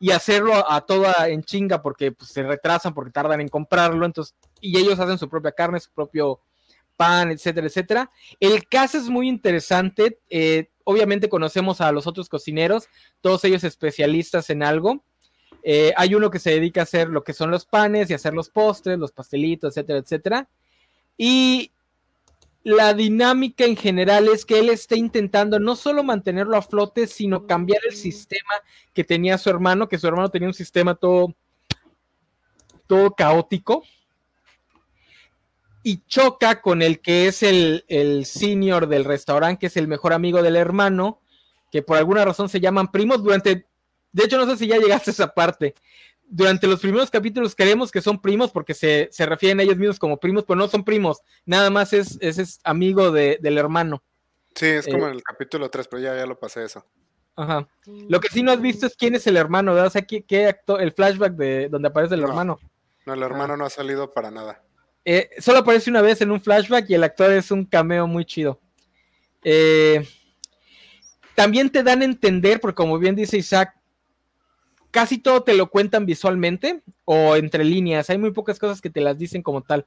y 0.00 0.12
hacerlo 0.12 0.70
a, 0.70 0.80
toda 0.82 1.28
en 1.28 1.42
chinga 1.42 1.82
porque 1.82 2.12
pues, 2.12 2.30
se 2.30 2.42
retrasan, 2.42 2.94
porque 2.94 3.10
tardan 3.10 3.40
en 3.40 3.48
comprarlo. 3.48 4.06
Entonces, 4.06 4.34
y 4.60 4.78
ellos 4.78 4.98
hacen 4.98 5.18
su 5.18 5.28
propia 5.28 5.52
carne, 5.52 5.80
su 5.80 5.90
propio 5.90 6.40
pan, 6.96 7.30
etcétera, 7.30 7.66
etcétera. 7.66 8.10
El 8.40 8.66
caso 8.68 8.98
es 8.98 9.08
muy 9.08 9.28
interesante. 9.28 10.20
Eh, 10.30 10.70
obviamente 10.84 11.28
conocemos 11.28 11.80
a 11.80 11.92
los 11.92 12.06
otros 12.06 12.28
cocineros, 12.28 12.88
todos 13.20 13.44
ellos 13.44 13.64
especialistas 13.64 14.50
en 14.50 14.62
algo. 14.62 15.04
Eh, 15.62 15.92
hay 15.96 16.14
uno 16.14 16.30
que 16.30 16.38
se 16.38 16.50
dedica 16.50 16.80
a 16.80 16.84
hacer 16.84 17.08
lo 17.08 17.24
que 17.24 17.32
son 17.32 17.50
los 17.50 17.66
panes 17.66 18.10
y 18.10 18.14
hacer 18.14 18.34
los 18.34 18.48
postres, 18.48 18.98
los 18.98 19.12
pastelitos, 19.12 19.76
etcétera, 19.76 19.98
etcétera. 19.98 20.48
Y 21.16 21.72
la 22.62 22.94
dinámica 22.94 23.64
en 23.64 23.76
general 23.76 24.28
es 24.28 24.44
que 24.44 24.58
él 24.58 24.68
está 24.68 24.96
intentando 24.96 25.58
no 25.58 25.76
solo 25.76 26.02
mantenerlo 26.02 26.56
a 26.56 26.62
flote, 26.62 27.06
sino 27.06 27.46
cambiar 27.46 27.80
el 27.88 27.96
sistema 27.96 28.52
que 28.92 29.04
tenía 29.04 29.38
su 29.38 29.50
hermano, 29.50 29.88
que 29.88 29.98
su 29.98 30.06
hermano 30.06 30.30
tenía 30.30 30.48
un 30.48 30.54
sistema 30.54 30.94
todo, 30.94 31.34
todo 32.86 33.14
caótico 33.14 33.84
y 35.82 36.02
choca 36.06 36.60
con 36.60 36.82
el 36.82 37.00
que 37.00 37.28
es 37.28 37.42
el, 37.42 37.84
el 37.88 38.26
senior 38.26 38.88
del 38.88 39.04
restaurante, 39.04 39.60
que 39.60 39.66
es 39.68 39.76
el 39.76 39.88
mejor 39.88 40.12
amigo 40.12 40.42
del 40.42 40.56
hermano, 40.56 41.20
que 41.70 41.82
por 41.82 41.96
alguna 41.96 42.24
razón 42.24 42.48
se 42.48 42.60
llaman 42.60 42.90
primos 42.90 43.22
durante, 43.22 43.66
de 44.18 44.24
hecho 44.24 44.36
no 44.36 44.46
sé 44.50 44.56
si 44.56 44.66
ya 44.66 44.78
llegaste 44.78 45.10
a 45.10 45.12
esa 45.12 45.34
parte, 45.34 45.74
durante 46.28 46.66
los 46.66 46.80
primeros 46.80 47.10
capítulos 47.10 47.54
creemos 47.54 47.90
que 47.90 48.02
son 48.02 48.20
primos 48.20 48.50
porque 48.50 48.74
se, 48.74 49.08
se 49.10 49.24
refieren 49.26 49.60
a 49.60 49.62
ellos 49.62 49.76
mismos 49.76 49.98
como 49.98 50.18
primos, 50.18 50.44
pero 50.44 50.58
no 50.58 50.68
son 50.68 50.84
primos, 50.84 51.22
nada 51.46 51.70
más 51.70 51.92
es, 51.92 52.18
es, 52.20 52.38
es 52.38 52.60
amigo 52.64 53.10
de, 53.10 53.38
del 53.40 53.58
hermano. 53.58 54.02
Sí, 54.54 54.66
es 54.66 54.86
como 54.86 55.06
eh, 55.06 55.10
en 55.10 55.14
el 55.16 55.22
capítulo 55.22 55.70
3, 55.70 55.88
pero 55.88 56.02
ya, 56.02 56.16
ya 56.16 56.26
lo 56.26 56.38
pasé 56.38 56.64
eso. 56.64 56.84
Ajá. 57.36 57.68
Lo 57.86 58.18
que 58.20 58.28
sí 58.28 58.42
no 58.42 58.50
has 58.50 58.60
visto 58.60 58.86
es 58.86 58.96
quién 58.96 59.14
es 59.14 59.26
el 59.28 59.36
hermano, 59.36 59.72
¿verdad? 59.72 59.86
O 59.86 59.90
sea, 59.90 60.02
¿qué, 60.02 60.24
qué 60.24 60.46
actor, 60.46 60.82
el 60.82 60.92
flashback 60.92 61.34
de 61.34 61.68
donde 61.68 61.88
aparece 61.88 62.14
el 62.14 62.22
no, 62.22 62.28
hermano. 62.28 62.58
No, 63.06 63.14
el 63.14 63.22
hermano 63.22 63.54
ah. 63.54 63.56
no 63.56 63.64
ha 63.64 63.70
salido 63.70 64.12
para 64.12 64.32
nada. 64.32 64.60
Eh, 65.04 65.30
solo 65.38 65.60
aparece 65.60 65.88
una 65.88 66.02
vez 66.02 66.20
en 66.20 66.32
un 66.32 66.40
flashback 66.40 66.90
y 66.90 66.94
el 66.94 67.04
actor 67.04 67.30
es 67.30 67.52
un 67.52 67.64
cameo 67.64 68.08
muy 68.08 68.24
chido. 68.24 68.60
Eh, 69.44 70.06
también 71.36 71.70
te 71.70 71.84
dan 71.84 72.02
a 72.02 72.04
entender, 72.04 72.60
porque 72.60 72.74
como 72.74 72.98
bien 72.98 73.14
dice 73.14 73.36
Isaac, 73.36 73.77
casi 74.90 75.18
todo 75.18 75.42
te 75.42 75.54
lo 75.54 75.68
cuentan 75.70 76.06
visualmente 76.06 76.82
o 77.04 77.36
entre 77.36 77.64
líneas. 77.64 78.10
Hay 78.10 78.18
muy 78.18 78.32
pocas 78.32 78.58
cosas 78.58 78.80
que 78.80 78.90
te 78.90 79.00
las 79.00 79.18
dicen 79.18 79.42
como 79.42 79.62
tal. 79.62 79.86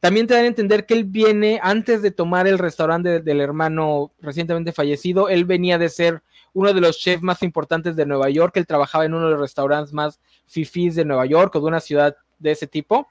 También 0.00 0.26
te 0.26 0.34
dan 0.34 0.44
a 0.44 0.48
entender 0.48 0.84
que 0.84 0.94
él 0.94 1.04
viene, 1.04 1.60
antes 1.62 2.02
de 2.02 2.10
tomar 2.10 2.48
el 2.48 2.58
restaurante 2.58 3.08
de, 3.08 3.20
del 3.20 3.40
hermano 3.40 4.10
recientemente 4.20 4.72
fallecido, 4.72 5.28
él 5.28 5.44
venía 5.44 5.78
de 5.78 5.88
ser 5.88 6.22
uno 6.54 6.72
de 6.72 6.80
los 6.80 6.98
chefs 6.98 7.22
más 7.22 7.42
importantes 7.42 7.94
de 7.94 8.04
Nueva 8.04 8.28
York. 8.28 8.56
Él 8.56 8.66
trabajaba 8.66 9.04
en 9.04 9.14
uno 9.14 9.26
de 9.26 9.32
los 9.32 9.40
restaurantes 9.40 9.92
más 9.92 10.20
fifís 10.46 10.96
de 10.96 11.04
Nueva 11.04 11.24
York 11.26 11.54
o 11.54 11.60
de 11.60 11.66
una 11.66 11.80
ciudad 11.80 12.16
de 12.40 12.50
ese 12.50 12.66
tipo. 12.66 13.06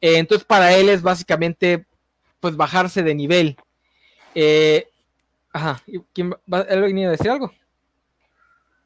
Eh, 0.00 0.18
entonces, 0.18 0.46
para 0.46 0.74
él 0.76 0.88
es 0.88 1.02
básicamente 1.02 1.86
pues 2.38 2.56
bajarse 2.56 3.02
de 3.02 3.14
nivel. 3.16 3.56
Eh, 4.34 4.86
ajá, 5.52 5.82
¿quién 6.12 6.32
va, 6.52 6.60
¿él 6.60 6.82
venía 6.82 7.08
a 7.08 7.12
decir 7.12 7.30
algo? 7.30 7.52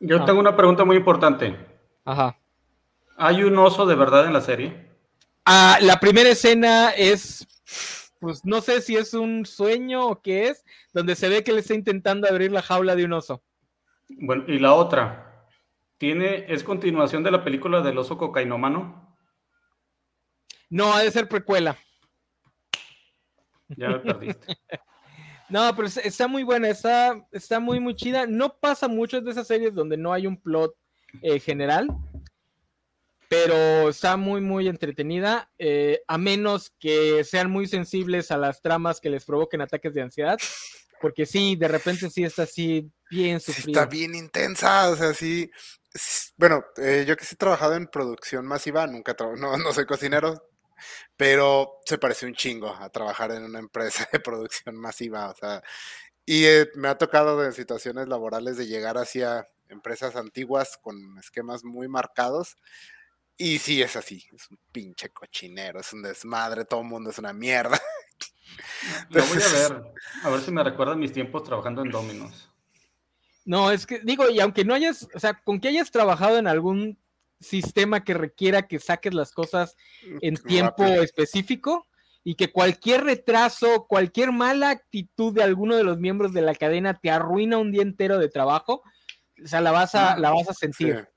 Yo 0.01 0.23
ah. 0.23 0.25
tengo 0.25 0.41
una 0.41 0.57
pregunta 0.57 0.85
muy 0.85 0.97
importante. 0.97 1.72
Ajá. 2.05 2.39
¿Hay 3.17 3.43
un 3.45 3.57
oso 3.59 3.87
de 3.87 3.95
verdad 3.95 4.27
en 4.27 4.33
la 4.33 4.41
serie? 4.41 4.91
Ah, 5.45 5.79
la 5.81 5.99
primera 6.01 6.31
escena 6.31 6.91
es, 6.91 7.47
pues 8.21 8.45
no 8.45 8.61
sé 8.61 8.81
si 8.81 8.97
es 8.97 9.15
un 9.15 9.45
sueño 9.47 10.07
o 10.07 10.23
qué 10.23 10.49
es, 10.49 10.65
donde 10.93 11.15
se 11.15 11.29
ve 11.29 11.45
que 11.45 11.53
le 11.53 11.61
está 11.61 11.75
intentando 11.75 12.29
abrir 12.29 12.53
la 12.53 12.63
jaula 12.63 12.95
de 12.97 13.05
un 13.05 13.13
oso. 13.13 13.43
Bueno, 14.09 14.45
y 14.47 14.59
la 14.59 14.75
otra, 14.75 15.47
¿tiene, 15.99 16.47
¿es 16.49 16.65
continuación 16.65 17.23
de 17.23 17.31
la 17.31 17.45
película 17.45 17.81
del 17.81 17.99
oso 17.99 18.19
cocainómano? 18.19 19.17
No, 20.71 20.93
ha 20.93 21.03
de 21.03 21.11
ser 21.11 21.29
precuela. 21.29 21.77
Ya 23.69 23.89
me 23.89 23.99
perdiste. 23.99 24.57
No, 25.49 25.77
pero 25.77 25.87
está 25.87 26.27
muy 26.29 26.45
buena, 26.45 26.71
está, 26.71 27.29
está 27.31 27.61
muy, 27.61 27.79
muy 27.79 27.95
chida. 27.95 28.27
No 28.27 28.57
pasa 28.59 28.89
mucho 28.89 29.21
de 29.21 29.31
esas 29.31 29.47
series 29.47 29.75
donde 29.75 29.99
no 29.99 30.11
hay 30.11 30.27
un 30.27 30.41
plot 30.41 30.75
eh, 31.21 31.41
general, 31.41 31.89
pero 33.29 33.89
está 33.89 34.17
muy, 34.17 34.41
muy 34.41 34.69
entretenida, 34.69 35.51
eh, 35.59 36.03
a 36.07 36.19
menos 36.19 36.73
que 36.79 37.25
sean 37.25 37.51
muy 37.51 37.67
sensibles 37.67 38.31
a 38.31 38.37
las 38.37 38.61
tramas 38.61 39.01
que 39.01 39.11
les 39.11 39.25
provoquen 39.25 39.63
ataques 39.63 39.95
de 39.95 40.03
ansiedad, 40.03 40.39
porque 41.01 41.25
sí, 41.25 41.57
de 41.57 41.69
repente 41.69 42.11
sí 42.11 42.25
está 42.25 42.43
así 42.43 42.91
bien 43.11 43.41
sufrida. 43.41 43.81
está 43.81 43.91
bien 43.91 44.15
intensa, 44.15 44.91
o 44.91 44.97
sea, 44.97 45.15
sí. 45.15 45.51
Bueno, 46.37 46.65
eh, 46.77 47.05
yo 47.07 47.17
que 47.17 47.25
sí 47.25 47.35
he 47.35 47.39
trabajado 47.39 47.75
en 47.75 47.87
producción 47.87 48.47
masiva, 48.47 48.87
nunca 48.87 49.17
no, 49.19 49.57
no 49.57 49.73
soy 49.73 49.87
cocinero, 49.87 50.51
pero 51.17 51.81
se 51.87 51.99
parece 51.99 52.27
un 52.27 52.35
chingo 52.35 52.69
a 52.69 52.91
trabajar 52.91 53.31
en 53.33 53.45
una 53.45 53.59
empresa 53.59 54.07
de 54.13 54.21
producción 54.21 54.77
masiva, 54.77 55.31
o 55.31 55.35
sea, 55.35 55.63
y 56.25 56.45
eh, 56.45 56.69
me 56.75 56.89
ha 56.89 56.99
tocado 56.99 57.41
de 57.41 57.53
situaciones 57.53 58.09
laborales 58.09 58.57
de 58.57 58.67
llegar 58.67 58.97
hacia 58.97 59.47
empresas 59.73 60.17
antiguas 60.17 60.79
con 60.81 61.19
esquemas 61.19 61.65
muy 61.65 61.89
marcados. 61.89 62.57
Y 63.37 63.59
sí, 63.59 63.83
es 63.83 63.97
así, 63.97 64.25
es 64.33 64.51
un 64.51 64.59
pinche 64.71 65.09
cochinero, 65.09 65.81
es 65.81 65.93
un 65.93 66.03
desmadre, 66.03 66.65
todo 66.65 66.81
el 66.81 66.87
mundo 66.87 67.11
es 67.11 67.19
una 67.19 67.33
mierda. 67.33 67.81
Lo 69.11 69.25
voy 69.25 69.43
a 69.43 69.69
ver, 69.69 69.83
a 70.23 70.31
ver 70.31 70.41
si 70.43 70.51
me 70.51 70.63
recuerdan 70.63 70.99
mis 70.99 71.13
tiempos 71.13 71.43
trabajando 71.43 71.83
en 71.83 71.91
Dominos. 71.91 72.51
No, 73.45 73.71
es 73.71 73.87
que 73.87 74.01
digo, 74.01 74.29
y 74.29 74.39
aunque 74.41 74.65
no 74.65 74.75
hayas, 74.75 75.09
o 75.15 75.19
sea, 75.19 75.35
con 75.43 75.61
que 75.61 75.69
hayas 75.69 75.91
trabajado 75.91 76.39
en 76.39 76.47
algún 76.47 76.99
sistema 77.41 78.05
que 78.05 78.15
requiera 78.15 78.69
que 78.69 78.79
saques 78.79 79.15
las 79.15 79.33
cosas 79.33 79.77
en 80.21 80.37
tiempo 80.37 80.85
específico 80.85 81.87
y 82.25 82.37
que 82.37 82.53
cualquier 82.53 83.03
retraso, 83.05 83.87
cualquier 83.89 84.31
mala 84.33 84.71
actitud 84.71 85.35
de 85.35 85.43
alguno 85.43 85.77
de 85.77 85.83
los 85.83 85.99
miembros 85.99 86.33
de 86.33 86.43
la 86.43 86.55
cadena 86.55 86.95
te 86.95 87.11
arruina 87.11 87.59
un 87.59 87.73
día 87.73 87.83
entero 87.83 88.19
de 88.19 88.29
trabajo, 88.29 88.83
o 89.43 89.47
sea, 89.47 89.61
la 89.61 89.73
vas 89.73 89.95
a, 89.95 90.19
la 90.19 90.31
vas 90.31 90.49
a 90.49 90.55
sentir. 90.55 91.09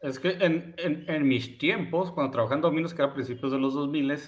Es 0.00 0.18
que 0.18 0.30
en, 0.30 0.74
en, 0.78 1.28
mis 1.28 1.58
tiempos, 1.58 2.10
cuando 2.10 2.32
trabajaba 2.32 2.56
en 2.56 2.62
Dominos, 2.62 2.92
que 2.92 3.02
era 3.02 3.12
a 3.12 3.14
principios 3.14 3.52
de 3.52 3.58
los 3.58 3.74
2000, 3.74 4.18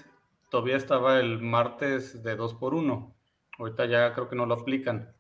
todavía 0.49 0.76
estaba 0.76 1.18
el 1.18 1.40
martes 1.40 2.23
de 2.23 2.37
2 2.37 2.54
por 2.54 2.75
1 2.75 3.14
Ahorita 3.58 3.87
ya 3.87 4.12
creo 4.12 4.28
que 4.28 4.37
no 4.37 4.46
lo 4.46 4.54
aplican. 4.54 5.14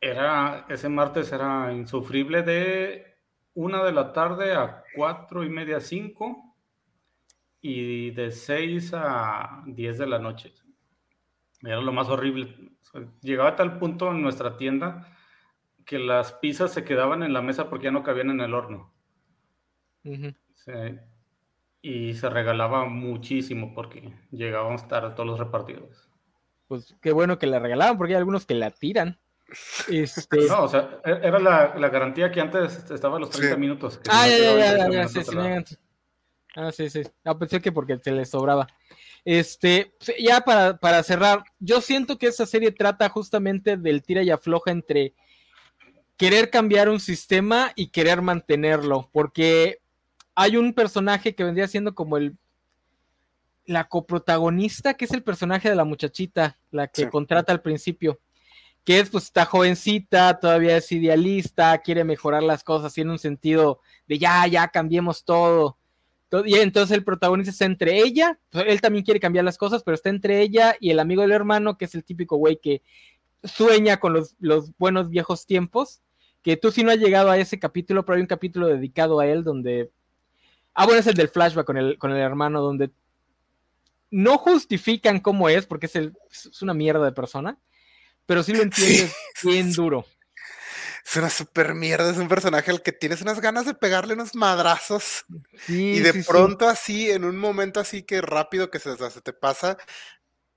Era, 0.00 0.66
ese 0.68 0.88
martes 0.88 1.32
era 1.32 1.72
insufrible 1.72 2.42
de 2.42 3.18
una 3.54 3.82
de 3.84 3.92
la 3.92 4.12
tarde 4.12 4.54
a 4.54 4.82
cuatro 4.94 5.44
y 5.44 5.48
media, 5.48 5.80
cinco, 5.80 6.56
y 7.60 8.10
de 8.10 8.30
seis 8.30 8.92
a 8.94 9.62
diez 9.66 9.96
de 9.98 10.06
la 10.06 10.18
noche. 10.18 10.52
Era 11.62 11.80
lo 11.80 11.92
más 11.92 12.08
horrible. 12.08 12.72
Llegaba 13.22 13.50
a 13.50 13.56
tal 13.56 13.78
punto 13.78 14.10
en 14.10 14.20
nuestra 14.20 14.56
tienda 14.56 15.13
que 15.84 15.98
las 15.98 16.32
pizzas 16.32 16.72
se 16.72 16.84
quedaban 16.84 17.22
en 17.22 17.32
la 17.32 17.42
mesa 17.42 17.68
porque 17.68 17.84
ya 17.84 17.90
no 17.90 18.02
cabían 18.02 18.30
en 18.30 18.40
el 18.40 18.54
horno. 18.54 18.92
y 21.82 22.14
se 22.14 22.30
regalaba 22.30 22.86
muchísimo 22.86 23.74
porque 23.74 24.12
llegábamos 24.30 24.88
tarde 24.88 25.10
todos 25.14 25.26
los 25.26 25.38
repartidores. 25.38 26.08
Pues 26.66 26.96
qué 27.00 27.12
bueno 27.12 27.38
que 27.38 27.46
la 27.46 27.58
regalaban 27.58 27.98
porque 27.98 28.14
hay 28.14 28.18
algunos 28.18 28.46
que 28.46 28.54
la 28.54 28.70
tiran. 28.70 29.18
Este... 29.88 30.38
No, 30.48 30.64
o 30.64 30.68
sea, 30.68 31.00
e-, 31.04 31.20
era 31.22 31.38
la, 31.38 31.74
la 31.76 31.88
garantía 31.88 32.30
que 32.30 32.40
antes 32.40 32.90
estaba 32.90 33.16
a 33.16 33.20
los 33.20 33.30
30 33.30 33.56
minutos. 33.56 34.00
Ah, 34.08 34.26
ya, 34.26 34.38
ya, 34.38 34.76
ya, 34.76 34.90
ya, 34.90 35.08
sí, 35.08 35.22
sí, 35.22 35.76
Ah, 36.56 36.70
sí, 36.70 36.88
sí. 36.88 37.02
Ah, 37.24 37.36
pensé 37.36 37.60
que 37.60 37.72
porque 37.72 37.96
te 37.98 38.12
le 38.12 38.24
sobraba. 38.24 38.68
Este, 39.24 39.94
ya 40.20 40.40
para, 40.42 40.76
para 40.76 41.02
cerrar, 41.02 41.42
yo 41.58 41.80
siento 41.80 42.16
que 42.18 42.28
esa 42.28 42.46
serie 42.46 42.70
trata 42.70 43.08
justamente 43.08 43.76
del 43.76 44.02
tira 44.02 44.22
y 44.22 44.30
afloja 44.30 44.70
entre 44.70 45.14
querer 46.16 46.50
cambiar 46.50 46.88
un 46.88 47.00
sistema 47.00 47.72
y 47.74 47.88
querer 47.88 48.22
mantenerlo, 48.22 49.08
porque 49.12 49.80
hay 50.34 50.56
un 50.56 50.72
personaje 50.72 51.34
que 51.34 51.44
vendría 51.44 51.68
siendo 51.68 51.94
como 51.94 52.16
el 52.16 52.36
la 53.66 53.88
coprotagonista, 53.88 54.92
que 54.92 55.06
es 55.06 55.12
el 55.12 55.22
personaje 55.22 55.70
de 55.70 55.74
la 55.74 55.84
muchachita, 55.84 56.58
la 56.70 56.86
que 56.86 57.08
contrata 57.08 57.50
al 57.50 57.62
principio 57.62 58.20
que 58.84 59.00
es 59.00 59.10
pues 59.10 59.24
está 59.24 59.46
jovencita, 59.46 60.38
todavía 60.38 60.76
es 60.76 60.92
idealista, 60.92 61.78
quiere 61.78 62.04
mejorar 62.04 62.42
las 62.42 62.62
cosas, 62.62 62.92
tiene 62.92 63.12
un 63.12 63.18
sentido 63.18 63.80
de 64.06 64.18
ya, 64.18 64.46
ya 64.46 64.68
cambiemos 64.68 65.24
todo. 65.24 65.78
Y 66.44 66.56
entonces 66.56 66.96
el 66.96 67.04
protagonista 67.04 67.50
está 67.50 67.64
entre 67.64 67.98
ella, 67.98 68.38
pues, 68.50 68.64
él 68.68 68.80
también 68.80 69.04
quiere 69.04 69.20
cambiar 69.20 69.44
las 69.44 69.56
cosas, 69.56 69.82
pero 69.82 69.94
está 69.94 70.10
entre 70.10 70.40
ella 70.42 70.76
y 70.80 70.90
el 70.90 70.98
amigo 70.98 71.22
del 71.22 71.32
hermano, 71.32 71.78
que 71.78 71.84
es 71.86 71.94
el 71.94 72.04
típico 72.04 72.36
güey 72.36 72.58
que 72.60 72.82
sueña 73.44 73.98
con 73.98 74.12
los, 74.12 74.34
los 74.40 74.76
buenos 74.76 75.10
viejos 75.10 75.46
tiempos, 75.46 76.02
que 76.44 76.58
tú 76.58 76.70
sí 76.70 76.84
no 76.84 76.90
has 76.90 76.98
llegado 76.98 77.30
a 77.30 77.38
ese 77.38 77.58
capítulo, 77.58 78.04
pero 78.04 78.16
hay 78.16 78.20
un 78.20 78.28
capítulo 78.28 78.68
dedicado 78.68 79.18
a 79.18 79.26
él 79.26 79.42
donde... 79.42 79.90
Ah, 80.74 80.84
bueno, 80.84 81.00
es 81.00 81.06
el 81.06 81.14
del 81.14 81.30
flashback 81.30 81.64
con 81.64 81.78
el, 81.78 81.98
con 81.98 82.12
el 82.12 82.18
hermano, 82.18 82.60
donde 82.60 82.90
no 84.10 84.36
justifican 84.36 85.20
cómo 85.20 85.48
es, 85.48 85.64
porque 85.64 85.86
es, 85.86 85.96
el, 85.96 86.12
es 86.30 86.60
una 86.60 86.74
mierda 86.74 87.04
de 87.04 87.12
persona, 87.12 87.58
pero 88.26 88.42
sí 88.42 88.52
lo 88.52 88.62
entiendes 88.62 89.14
bien 89.42 89.72
duro. 89.72 90.04
Es 91.06 91.16
una 91.16 91.30
super 91.30 91.74
mierda, 91.74 92.10
es 92.10 92.18
un 92.18 92.28
personaje 92.28 92.70
al 92.70 92.82
que 92.82 92.92
tienes 92.92 93.22
unas 93.22 93.40
ganas 93.40 93.64
de 93.64 93.74
pegarle 93.74 94.14
unos 94.14 94.34
madrazos. 94.34 95.24
y 95.68 96.00
de 96.00 96.24
pronto 96.24 96.68
así, 96.68 97.10
en 97.10 97.24
un 97.24 97.38
momento 97.38 97.80
así 97.80 98.02
que 98.02 98.20
rápido 98.20 98.70
que 98.70 98.80
se, 98.80 98.96
se, 98.96 99.20
te 99.22 99.32
pasa, 99.32 99.78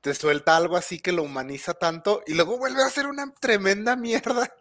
te 0.01 0.13
suelta 0.13 0.58
algo 0.58 0.75
así 0.75 1.00
que 1.00 1.12
lo 1.13 1.24
humaniza 1.24 1.74
tanto 1.74 2.24
y 2.27 2.34
luego 2.34 2.58
vuelve 2.58 2.84
a 2.84 2.89
ser 2.89 3.08
una 3.08 3.34
tremenda 3.36 3.96
mierda. 3.96 4.53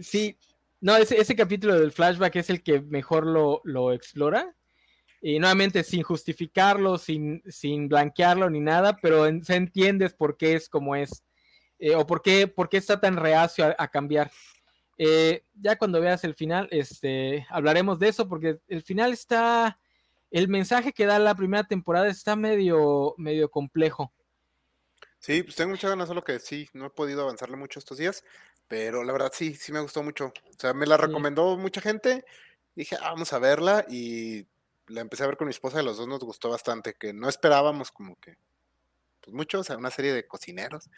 Sí, 0.00 0.38
no, 0.80 0.96
ese, 0.96 1.20
ese 1.20 1.36
capítulo 1.36 1.78
del 1.78 1.92
flashback 1.92 2.36
es 2.36 2.50
el 2.50 2.62
que 2.62 2.80
mejor 2.80 3.26
lo, 3.26 3.60
lo 3.64 3.92
explora. 3.92 4.54
Y 5.22 5.38
nuevamente 5.38 5.84
sin 5.84 6.02
justificarlo, 6.02 6.96
sin, 6.96 7.42
sin 7.46 7.88
blanquearlo 7.88 8.48
ni 8.48 8.60
nada, 8.60 8.96
pero 8.96 9.26
se 9.42 9.56
entiendes 9.56 10.14
por 10.14 10.38
qué 10.38 10.54
es 10.54 10.68
como 10.68 10.96
es. 10.96 11.22
Eh, 11.78 11.94
o 11.94 12.06
por 12.06 12.22
qué, 12.22 12.46
por 12.46 12.68
qué, 12.68 12.78
está 12.78 13.00
tan 13.00 13.16
reacio 13.16 13.74
a, 13.76 13.88
cambiar. 13.88 14.30
Eh, 14.96 15.44
ya 15.54 15.76
cuando 15.76 16.00
veas 16.00 16.24
el 16.24 16.34
final, 16.34 16.68
este, 16.70 17.46
hablaremos 17.50 17.98
de 17.98 18.08
eso, 18.08 18.28
porque 18.28 18.58
el 18.68 18.82
final 18.82 19.12
está, 19.12 19.78
el 20.30 20.48
mensaje 20.48 20.92
que 20.92 21.06
da 21.06 21.18
la 21.18 21.34
primera 21.34 21.64
temporada 21.64 22.08
está 22.08 22.36
medio, 22.36 23.14
medio 23.16 23.50
complejo. 23.50 24.12
Sí, 25.18 25.42
pues 25.42 25.56
tengo 25.56 25.70
muchas 25.70 25.90
ganas, 25.90 26.08
solo 26.08 26.22
que 26.22 26.38
sí, 26.38 26.68
no 26.72 26.86
he 26.86 26.90
podido 26.90 27.22
avanzarle 27.22 27.56
mucho 27.56 27.78
estos 27.78 27.98
días, 27.98 28.24
pero 28.70 29.02
la 29.02 29.12
verdad 29.12 29.32
sí, 29.34 29.56
sí 29.56 29.72
me 29.72 29.80
gustó 29.80 30.04
mucho. 30.04 30.26
O 30.26 30.32
sea, 30.56 30.72
me 30.72 30.86
la 30.86 30.96
recomendó 30.96 31.56
mucha 31.56 31.80
gente, 31.80 32.24
dije, 32.76 32.96
ah, 33.00 33.10
vamos 33.10 33.32
a 33.32 33.40
verla 33.40 33.84
y 33.88 34.46
la 34.86 35.00
empecé 35.00 35.24
a 35.24 35.26
ver 35.26 35.36
con 35.36 35.48
mi 35.48 35.50
esposa 35.50 35.82
y 35.82 35.84
los 35.84 35.96
dos 35.96 36.06
nos 36.06 36.20
gustó 36.20 36.50
bastante, 36.50 36.94
que 36.94 37.12
no 37.12 37.28
esperábamos 37.28 37.90
como 37.90 38.14
que 38.20 38.36
pues 39.20 39.34
mucho, 39.34 39.58
o 39.58 39.64
sea, 39.64 39.76
una 39.76 39.90
serie 39.90 40.12
de 40.12 40.24
cocineros. 40.24 40.88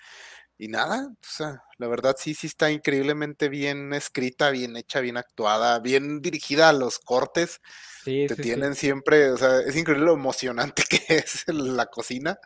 Y 0.58 0.68
nada, 0.68 1.08
o 1.10 1.26
sea, 1.26 1.64
la 1.78 1.88
verdad 1.88 2.14
sí, 2.18 2.34
sí 2.34 2.46
está 2.46 2.70
increíblemente 2.70 3.48
bien 3.48 3.94
escrita, 3.94 4.50
bien 4.50 4.76
hecha, 4.76 5.00
bien 5.00 5.16
actuada, 5.16 5.78
bien 5.78 6.20
dirigida 6.20 6.68
a 6.68 6.74
los 6.74 6.98
cortes. 6.98 7.62
Sí, 8.04 8.26
Te 8.28 8.36
tienen 8.36 8.74
siempre, 8.74 9.30
o 9.30 9.38
sea, 9.38 9.60
es 9.60 9.74
increíble 9.76 10.04
lo 10.04 10.12
emocionante 10.12 10.84
que 10.90 11.00
es 11.08 11.44
la 11.48 11.86
cocina. 11.86 12.38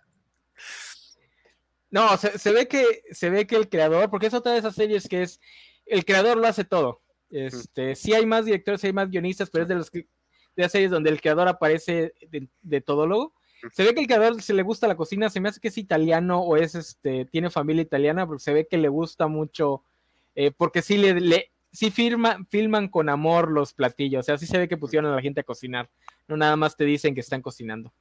No, 1.90 2.16
se, 2.16 2.52
ve 2.52 2.66
que 2.68 3.02
se 3.12 3.30
ve 3.30 3.46
que 3.46 3.56
el 3.56 3.68
creador, 3.68 4.10
porque 4.10 4.26
es 4.26 4.34
otra 4.34 4.52
de 4.52 4.58
esas 4.58 4.74
series 4.74 5.08
que 5.08 5.22
es 5.22 5.40
el 5.86 6.04
creador 6.04 6.36
lo 6.36 6.46
hace 6.46 6.64
todo. 6.64 7.00
Este, 7.30 7.94
sí 7.94 8.12
hay 8.12 8.26
más 8.26 8.44
directores, 8.44 8.80
sí 8.80 8.88
hay 8.88 8.92
más 8.92 9.10
guionistas, 9.10 9.50
pero 9.50 9.62
es 9.62 9.68
de 9.68 9.74
los 9.76 9.90
que 9.90 10.06
de 10.56 10.62
las 10.62 10.72
series 10.72 10.90
donde 10.90 11.10
el 11.10 11.20
creador 11.20 11.48
aparece 11.48 12.14
de, 12.30 12.48
de 12.62 12.80
todólogo. 12.80 13.34
Se 13.72 13.84
ve 13.84 13.94
que 13.94 14.00
el 14.00 14.06
creador 14.06 14.40
se 14.42 14.54
le 14.54 14.62
gusta 14.62 14.88
la 14.88 14.96
cocina, 14.96 15.30
se 15.30 15.40
me 15.40 15.48
hace 15.48 15.60
que 15.60 15.68
es 15.68 15.78
italiano 15.78 16.40
o 16.40 16.56
es 16.56 16.74
este, 16.74 17.24
tiene 17.26 17.50
familia 17.50 17.82
italiana, 17.82 18.26
porque 18.26 18.42
se 18.42 18.52
ve 18.52 18.66
que 18.66 18.78
le 18.78 18.88
gusta 18.88 19.26
mucho, 19.28 19.82
eh, 20.34 20.50
porque 20.50 20.82
sí 20.82 20.96
le, 20.96 21.20
le 21.20 21.52
sí 21.72 21.90
firma, 21.90 22.38
filman 22.48 22.88
con 22.88 23.08
amor 23.08 23.50
los 23.50 23.74
platillos, 23.74 24.20
o 24.20 24.22
sea, 24.22 24.38
sí 24.38 24.46
se 24.46 24.58
ve 24.58 24.68
que 24.68 24.76
pusieron 24.76 25.10
a 25.10 25.14
la 25.14 25.22
gente 25.22 25.40
a 25.40 25.44
cocinar, 25.44 25.90
no 26.26 26.36
nada 26.36 26.56
más 26.56 26.76
te 26.76 26.84
dicen 26.84 27.14
que 27.14 27.20
están 27.20 27.42
cocinando. 27.42 27.92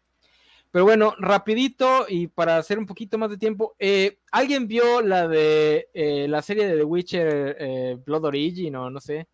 Pero 0.75 0.84
bueno, 0.84 1.15
rapidito 1.20 2.05
y 2.10 2.27
para 2.27 2.58
hacer 2.58 2.77
un 2.77 2.86
poquito 2.86 3.17
más 3.17 3.29
de 3.29 3.38
tiempo, 3.38 3.77
eh, 3.79 4.20
¿alguien 4.29 4.67
vio 4.67 5.01
la 5.01 5.25
de 5.25 5.88
eh, 5.94 6.27
la 6.27 6.41
serie 6.41 6.67
de 6.67 6.75
The 6.75 6.84
Witcher 6.84 7.98
Blood 8.05 8.25
Origin 8.25 8.75
o 8.75 8.89
no 8.89 9.00
sé? 9.00 9.25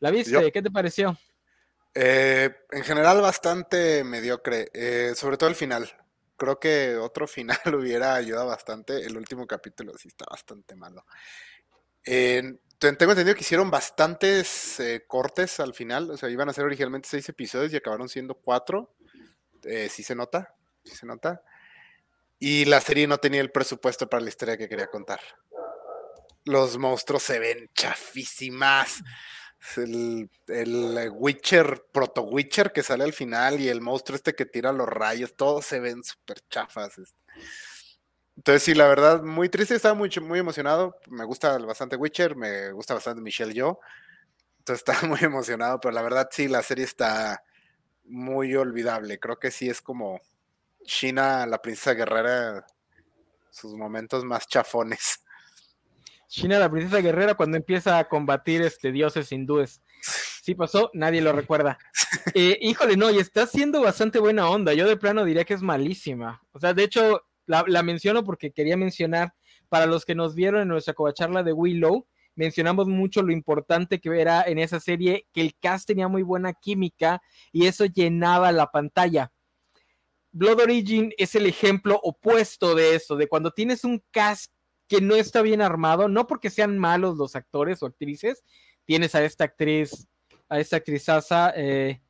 ¿La 0.00 0.10
viste? 0.10 0.50
¿Qué 0.50 0.62
te 0.62 0.70
pareció? 0.70 1.14
Eh, 1.98 2.54
en 2.70 2.84
general 2.84 3.22
bastante 3.22 4.04
mediocre, 4.04 4.70
eh, 4.74 5.12
sobre 5.14 5.38
todo 5.38 5.48
el 5.48 5.56
final. 5.56 5.90
Creo 6.36 6.60
que 6.60 6.96
otro 6.96 7.26
final 7.28 7.58
hubiera 7.74 8.14
ayudado 8.14 8.46
bastante. 8.46 9.04
El 9.04 9.16
último 9.16 9.46
capítulo 9.46 9.92
sí 9.96 10.08
está 10.08 10.26
bastante 10.30 10.76
malo. 10.76 11.04
tengo 12.02 12.58
entendido 12.78 13.34
que 13.34 13.40
hicieron 13.40 13.70
bastantes 13.70 14.78
eh, 14.80 15.04
cortes 15.06 15.58
al 15.60 15.72
final. 15.72 16.10
O 16.10 16.16
sea, 16.18 16.28
iban 16.28 16.50
a 16.50 16.52
ser 16.52 16.64
originalmente 16.64 17.08
seis 17.08 17.26
episodios 17.30 17.72
y 17.72 17.76
acabaron 17.76 18.08
siendo 18.10 18.34
cuatro. 18.34 18.94
Sí 19.88 20.02
se 20.02 20.14
nota, 20.14 20.54
sí 20.84 20.94
se 20.94 21.06
nota. 21.06 21.42
Y 22.38 22.64
la 22.66 22.80
serie 22.80 23.06
no 23.06 23.18
tenía 23.18 23.40
el 23.40 23.50
presupuesto 23.50 24.08
para 24.08 24.22
la 24.22 24.28
historia 24.28 24.56
que 24.56 24.68
quería 24.68 24.88
contar. 24.88 25.20
Los 26.44 26.78
monstruos 26.78 27.22
se 27.22 27.38
ven 27.38 27.70
chafísimas. 27.74 29.02
El, 29.76 30.30
el 30.46 31.10
Witcher, 31.12 31.86
proto 31.90 32.22
Witcher 32.22 32.72
que 32.72 32.82
sale 32.82 33.04
al 33.04 33.12
final 33.12 33.58
y 33.58 33.68
el 33.68 33.80
monstruo 33.80 34.14
este 34.14 34.34
que 34.34 34.46
tira 34.46 34.70
los 34.70 34.86
rayos, 34.86 35.34
todos 35.34 35.64
se 35.64 35.80
ven 35.80 36.04
súper 36.04 36.40
chafas. 36.48 36.98
este. 36.98 37.18
Entonces, 38.36 38.62
sí, 38.62 38.74
la 38.74 38.86
verdad, 38.86 39.22
muy 39.22 39.48
triste, 39.48 39.74
estaba 39.74 39.94
muy, 39.94 40.10
muy 40.20 40.38
emocionado. 40.38 40.96
Me 41.08 41.24
gusta 41.24 41.56
bastante 41.58 41.96
Witcher, 41.96 42.36
me 42.36 42.70
gusta 42.72 42.94
bastante 42.94 43.22
Michelle 43.22 43.54
Yo. 43.54 43.80
Entonces, 44.58 44.84
estaba 44.86 45.08
muy 45.08 45.20
emocionado, 45.22 45.80
pero 45.80 45.92
la 45.92 46.02
verdad, 46.02 46.28
sí, 46.30 46.46
la 46.46 46.62
serie 46.62 46.84
está 46.84 47.42
muy 48.08 48.54
olvidable. 48.54 49.18
Creo 49.18 49.38
que 49.38 49.50
sí 49.50 49.68
es 49.68 49.80
como 49.80 50.20
China, 50.84 51.46
la 51.46 51.60
princesa 51.60 51.94
guerrera, 51.94 52.66
sus 53.50 53.74
momentos 53.74 54.24
más 54.24 54.46
chafones. 54.46 55.22
China, 56.28 56.58
la 56.58 56.70
princesa 56.70 57.00
guerrera, 57.00 57.34
cuando 57.34 57.56
empieza 57.56 57.98
a 57.98 58.08
combatir 58.08 58.62
este, 58.62 58.92
dioses 58.92 59.30
hindúes. 59.32 59.80
Sí 60.42 60.54
pasó, 60.54 60.90
nadie 60.94 61.20
lo 61.20 61.32
recuerda. 61.32 61.78
Eh, 62.34 62.58
híjole, 62.60 62.96
no, 62.96 63.10
y 63.10 63.18
está 63.18 63.46
siendo 63.46 63.80
bastante 63.80 64.18
buena 64.18 64.48
onda. 64.48 64.74
Yo 64.74 64.86
de 64.86 64.96
plano 64.96 65.24
diría 65.24 65.44
que 65.44 65.54
es 65.54 65.62
malísima. 65.62 66.42
O 66.52 66.58
sea, 66.58 66.74
de 66.74 66.82
hecho, 66.82 67.22
la, 67.46 67.64
la 67.66 67.82
menciono 67.82 68.24
porque 68.24 68.52
quería 68.52 68.76
mencionar, 68.76 69.32
para 69.68 69.86
los 69.86 70.04
que 70.04 70.14
nos 70.14 70.34
vieron 70.34 70.62
en 70.62 70.68
nuestra 70.68 70.94
covacharla 70.94 71.42
de 71.42 71.52
Willow, 71.52 72.06
mencionamos 72.36 72.86
mucho 72.86 73.22
lo 73.22 73.32
importante 73.32 74.00
que 74.00 74.20
era 74.20 74.42
en 74.42 74.58
esa 74.58 74.78
serie, 74.78 75.26
que 75.32 75.40
el 75.40 75.56
cast 75.58 75.88
tenía 75.88 76.06
muy 76.06 76.22
buena 76.22 76.52
química 76.52 77.20
y 77.50 77.66
eso 77.66 77.86
llenaba 77.86 78.52
la 78.52 78.70
pantalla. 78.70 79.32
Blood 80.30 80.60
Origin 80.60 81.12
es 81.16 81.34
el 81.34 81.46
ejemplo 81.46 81.98
opuesto 82.02 82.74
de 82.74 82.94
eso, 82.94 83.16
de 83.16 83.26
cuando 83.26 83.50
tienes 83.50 83.84
un 83.84 84.04
cast 84.10 84.52
que 84.86 85.00
no 85.00 85.16
está 85.16 85.42
bien 85.42 85.62
armado, 85.62 86.08
no 86.08 86.26
porque 86.26 86.50
sean 86.50 86.78
malos 86.78 87.16
los 87.16 87.34
actores 87.34 87.82
o 87.82 87.86
actrices, 87.86 88.44
tienes 88.84 89.14
a 89.14 89.24
esta 89.24 89.44
actriz, 89.44 90.06
a 90.48 90.60
esta 90.60 90.76
actrizaza 90.76 91.52
eh, 91.56 92.02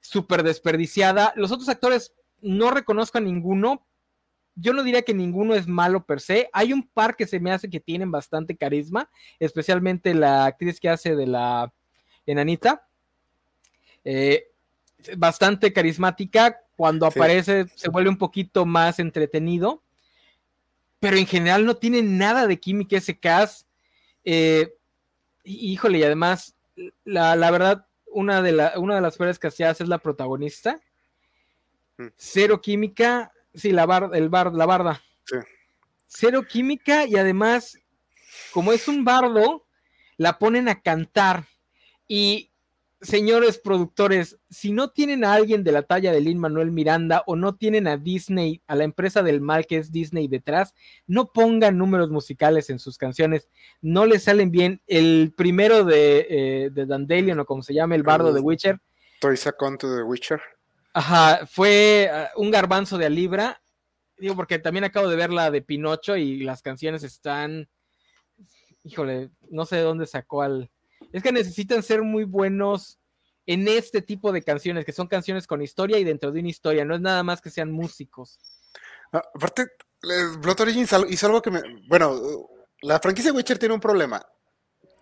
súper 0.00 0.42
desperdiciada. 0.42 1.32
Los 1.36 1.52
otros 1.52 1.68
actores 1.68 2.12
no 2.40 2.70
reconozco 2.70 3.18
a 3.18 3.22
ninguno. 3.22 3.86
Yo 4.56 4.72
no 4.74 4.82
diría 4.82 5.02
que 5.02 5.14
ninguno 5.14 5.54
es 5.54 5.66
malo 5.66 6.04
per 6.04 6.20
se. 6.20 6.50
Hay 6.52 6.72
un 6.72 6.86
par 6.86 7.16
que 7.16 7.26
se 7.26 7.40
me 7.40 7.52
hace 7.52 7.70
que 7.70 7.80
tienen 7.80 8.10
bastante 8.10 8.56
carisma, 8.56 9.08
especialmente 9.38 10.12
la 10.14 10.44
actriz 10.46 10.78
que 10.80 10.88
hace 10.88 11.14
de 11.16 11.26
la 11.26 11.72
enanita. 12.26 12.86
Eh, 14.04 14.48
bastante 15.16 15.72
carismática. 15.72 16.60
Cuando 16.76 17.10
Sí. 17.10 17.18
aparece 17.18 17.66
se 17.74 17.88
vuelve 17.90 18.08
un 18.10 18.16
poquito 18.18 18.64
más 18.66 18.98
entretenido. 18.98 19.82
Pero 20.98 21.16
en 21.16 21.26
general 21.26 21.64
no 21.64 21.76
tiene 21.76 22.02
nada 22.02 22.46
de 22.46 22.58
química 22.60 22.96
ese 22.96 23.18
cast. 23.18 23.66
Eh, 24.24 24.74
hí- 25.44 25.72
híjole, 25.72 25.98
y 25.98 26.02
además, 26.02 26.54
la, 27.04 27.36
la 27.36 27.50
verdad, 27.50 27.86
una 28.12 28.42
de, 28.42 28.52
la, 28.52 28.74
una 28.78 28.96
de 28.96 29.00
las 29.00 29.16
peores 29.16 29.38
casteadas 29.38 29.80
es 29.80 29.88
la 29.88 29.98
protagonista. 29.98 30.78
Mm. 31.96 32.06
Cero 32.16 32.60
química. 32.60 33.32
Sí, 33.54 33.72
la, 33.72 33.86
bar, 33.86 34.10
el 34.14 34.28
bar, 34.28 34.52
la 34.52 34.66
barda. 34.66 35.02
Sí. 35.24 35.36
Cero 36.06 36.44
química 36.48 37.06
y 37.06 37.16
además, 37.16 37.78
como 38.52 38.72
es 38.72 38.88
un 38.88 39.04
bardo, 39.04 39.66
la 40.16 40.38
ponen 40.38 40.68
a 40.68 40.80
cantar. 40.80 41.44
Y 42.06 42.50
señores 43.00 43.58
productores, 43.58 44.38
si 44.50 44.72
no 44.72 44.90
tienen 44.90 45.24
a 45.24 45.32
alguien 45.32 45.64
de 45.64 45.72
la 45.72 45.82
talla 45.82 46.12
de 46.12 46.20
Lin 46.20 46.38
Manuel 46.38 46.70
Miranda 46.70 47.22
o 47.26 47.34
no 47.34 47.54
tienen 47.54 47.88
a 47.88 47.96
Disney, 47.96 48.62
a 48.66 48.74
la 48.76 48.84
empresa 48.84 49.22
del 49.22 49.40
mal 49.40 49.66
que 49.66 49.78
es 49.78 49.90
Disney 49.90 50.28
detrás, 50.28 50.74
no 51.06 51.32
pongan 51.32 51.78
números 51.78 52.10
musicales 52.10 52.68
en 52.68 52.78
sus 52.78 52.98
canciones, 52.98 53.48
no 53.80 54.04
les 54.04 54.24
salen 54.24 54.50
bien. 54.50 54.82
El 54.86 55.32
primero 55.36 55.84
de, 55.84 56.26
eh, 56.28 56.70
de 56.70 56.86
Dandelion 56.86 57.40
o 57.40 57.46
como 57.46 57.62
se 57.62 57.74
llama, 57.74 57.94
el 57.94 58.02
bardo 58.02 58.32
de 58.32 58.40
Witcher, 58.40 58.80
Toy 59.20 59.36
Second 59.36 59.78
to 59.78 59.96
the 59.96 60.02
Witcher. 60.02 60.40
Ajá, 60.92 61.46
fue 61.46 62.10
ah, 62.12 62.30
un 62.36 62.50
garbanzo 62.50 62.98
de 62.98 63.10
libra. 63.10 63.62
Digo, 64.18 64.36
porque 64.36 64.58
también 64.58 64.84
acabo 64.84 65.08
de 65.08 65.16
ver 65.16 65.32
la 65.32 65.50
de 65.50 65.62
Pinocho 65.62 66.16
y 66.16 66.42
las 66.42 66.60
canciones 66.60 67.02
están, 67.02 67.68
híjole, 68.84 69.30
no 69.50 69.64
sé 69.64 69.76
de 69.76 69.82
dónde 69.82 70.06
sacó 70.06 70.42
al, 70.42 70.70
es 71.12 71.22
que 71.22 71.32
necesitan 71.32 71.82
ser 71.82 72.02
muy 72.02 72.24
buenos 72.24 72.98
en 73.46 73.66
este 73.66 74.02
tipo 74.02 74.30
de 74.30 74.42
canciones, 74.42 74.84
que 74.84 74.92
son 74.92 75.06
canciones 75.06 75.46
con 75.46 75.62
historia 75.62 75.98
y 75.98 76.04
dentro 76.04 76.30
de 76.30 76.40
una 76.40 76.50
historia, 76.50 76.84
no 76.84 76.94
es 76.94 77.00
nada 77.00 77.22
más 77.22 77.40
que 77.40 77.50
sean 77.50 77.72
músicos. 77.72 78.38
Ah, 79.12 79.22
aparte, 79.34 79.66
Blood 80.02 80.60
Origin 80.60 80.82
hizo 81.08 81.26
algo- 81.26 81.42
que 81.42 81.50
me. 81.50 81.62
Bueno, 81.88 82.46
la 82.82 83.00
franquicia 83.00 83.32
Witcher 83.32 83.58
tiene 83.58 83.74
un 83.74 83.80
problema. 83.80 84.24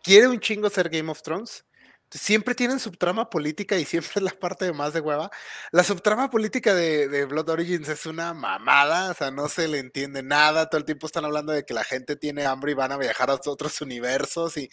Quiere 0.03 0.29
un 0.29 0.40
chingo 0.40 0.70
ser 0.70 0.88
Game 0.88 1.11
of 1.11 1.22
Thrones. 1.22 1.64
Siempre 2.11 2.55
tienen 2.55 2.79
subtrama 2.81 3.29
política 3.29 3.77
y 3.79 3.85
siempre 3.85 4.12
es 4.16 4.23
la 4.23 4.31
parte 4.31 4.64
de 4.64 4.73
más 4.73 4.92
de 4.94 5.01
hueva. 5.01 5.31
La 5.73 5.85
subtrama 5.85 6.31
política 6.31 6.75
de, 6.75 7.07
de 7.09 7.27
Blood 7.27 7.51
Origins 7.51 7.88
es 7.88 8.07
una 8.07 8.33
mamada, 8.35 9.11
o 9.11 9.14
sea, 9.14 9.31
no 9.31 9.49
se 9.49 9.68
le 9.68 9.79
entiende 9.79 10.23
nada. 10.23 10.71
Todo 10.71 10.79
el 10.79 10.85
tiempo 10.87 11.07
están 11.07 11.25
hablando 11.27 11.53
de 11.53 11.64
que 11.64 11.75
la 11.75 11.85
gente 11.85 12.16
tiene 12.16 12.47
hambre 12.47 12.73
y 12.73 12.75
van 12.75 12.92
a 12.92 12.97
viajar 12.97 13.31
a 13.31 13.35
otros 13.35 13.81
universos 13.83 14.57
y 14.57 14.71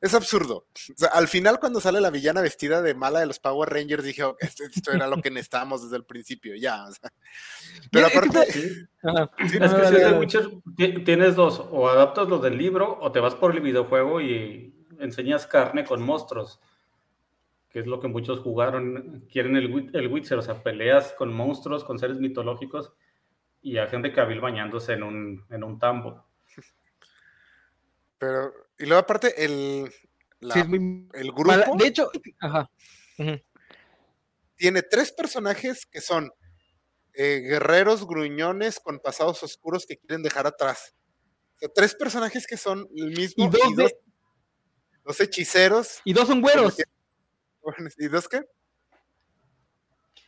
es 0.00 0.14
absurdo. 0.14 0.66
O 0.90 0.94
sea, 0.96 1.08
al 1.10 1.28
final, 1.28 1.60
cuando 1.60 1.80
sale 1.80 2.00
la 2.00 2.10
villana 2.10 2.40
vestida 2.40 2.80
de 2.80 2.94
mala 2.94 3.20
de 3.20 3.26
los 3.26 3.38
Power 3.38 3.68
Rangers, 3.68 4.02
dije, 4.04 4.24
"Ok, 4.24 4.38
esto, 4.40 4.64
esto 4.64 4.92
era 4.92 5.06
lo 5.06 5.20
que 5.20 5.30
necesitábamos 5.30 5.82
desde 5.82 5.96
el 5.96 6.04
principio, 6.04 6.54
ya. 6.56 6.84
o 6.86 6.92
sea. 6.92 7.12
Pero 7.92 8.06
Es 8.06 8.12
que 8.12 8.18
aparte, 8.18 8.52
Sí. 8.52 8.72
Ajá. 9.02 9.30
Sí, 9.38 9.44
Es 9.44 9.50
que 9.52 9.58
dale, 9.58 9.88
si 9.88 9.94
es 10.04 10.10
de. 10.12 10.18
Witcher, 10.18 10.50
ti- 10.76 11.04
tienes 11.04 11.36
dos, 11.36 11.60
o 11.70 11.88
adaptas 11.88 12.28
los 12.28 12.42
del 12.42 12.56
libro 12.56 12.98
o 13.00 13.12
te 13.12 13.20
vas 13.20 13.34
por 13.34 13.54
el 13.54 13.60
videojuego 13.60 14.20
y 14.20 14.74
enseñas 15.00 15.46
carne 15.46 15.84
con 15.84 16.02
monstruos, 16.02 16.60
que 17.70 17.80
es 17.80 17.86
lo 17.86 18.00
que 18.00 18.08
muchos 18.08 18.40
jugaron, 18.40 19.26
quieren 19.30 19.56
el, 19.56 19.90
el 19.94 20.08
Witcher, 20.08 20.38
o 20.38 20.42
sea, 20.42 20.62
peleas 20.62 21.12
con 21.12 21.32
monstruos, 21.32 21.84
con 21.84 21.98
seres 21.98 22.18
mitológicos 22.18 22.92
y 23.60 23.76
a 23.78 23.86
gente 23.88 24.12
Cavill 24.12 24.40
bañándose 24.40 24.92
en 24.94 25.02
un, 25.02 25.44
en 25.50 25.64
un 25.64 25.78
tambo. 25.78 26.24
pero, 28.18 28.52
y 28.78 28.86
luego 28.86 29.00
aparte, 29.00 29.44
el, 29.44 29.90
la- 30.40 30.54
Sí, 30.54 30.60
es 30.60 30.68
muy 30.68 31.08
el 31.14 31.32
mala. 31.34 31.64
grupo 31.64 31.78
De 31.78 31.86
hecho, 31.88 32.10
ajá. 32.40 32.70
Tiene 34.56 34.82
tres 34.82 35.12
personajes 35.12 35.86
que 35.86 36.00
son 36.00 36.30
eh, 37.14 37.40
guerreros 37.40 38.06
gruñones 38.06 38.80
con 38.80 38.98
pasados 38.98 39.42
oscuros 39.42 39.86
que 39.86 39.96
quieren 39.98 40.22
dejar 40.22 40.46
atrás. 40.46 40.94
O 41.56 41.58
sea, 41.60 41.68
tres 41.74 41.94
personajes 41.94 42.46
que 42.46 42.56
son 42.56 42.88
el 42.96 43.10
mismo 43.10 43.44
Y 43.44 43.48
dos, 43.50 43.76
de- 43.76 43.96
dos 45.04 45.20
hechiceros. 45.20 46.00
y 46.04 46.12
dos 46.12 46.26
son 46.28 46.40
güeros. 46.40 46.76
¿Y 47.98 48.08
dos 48.08 48.28
qué? 48.28 48.44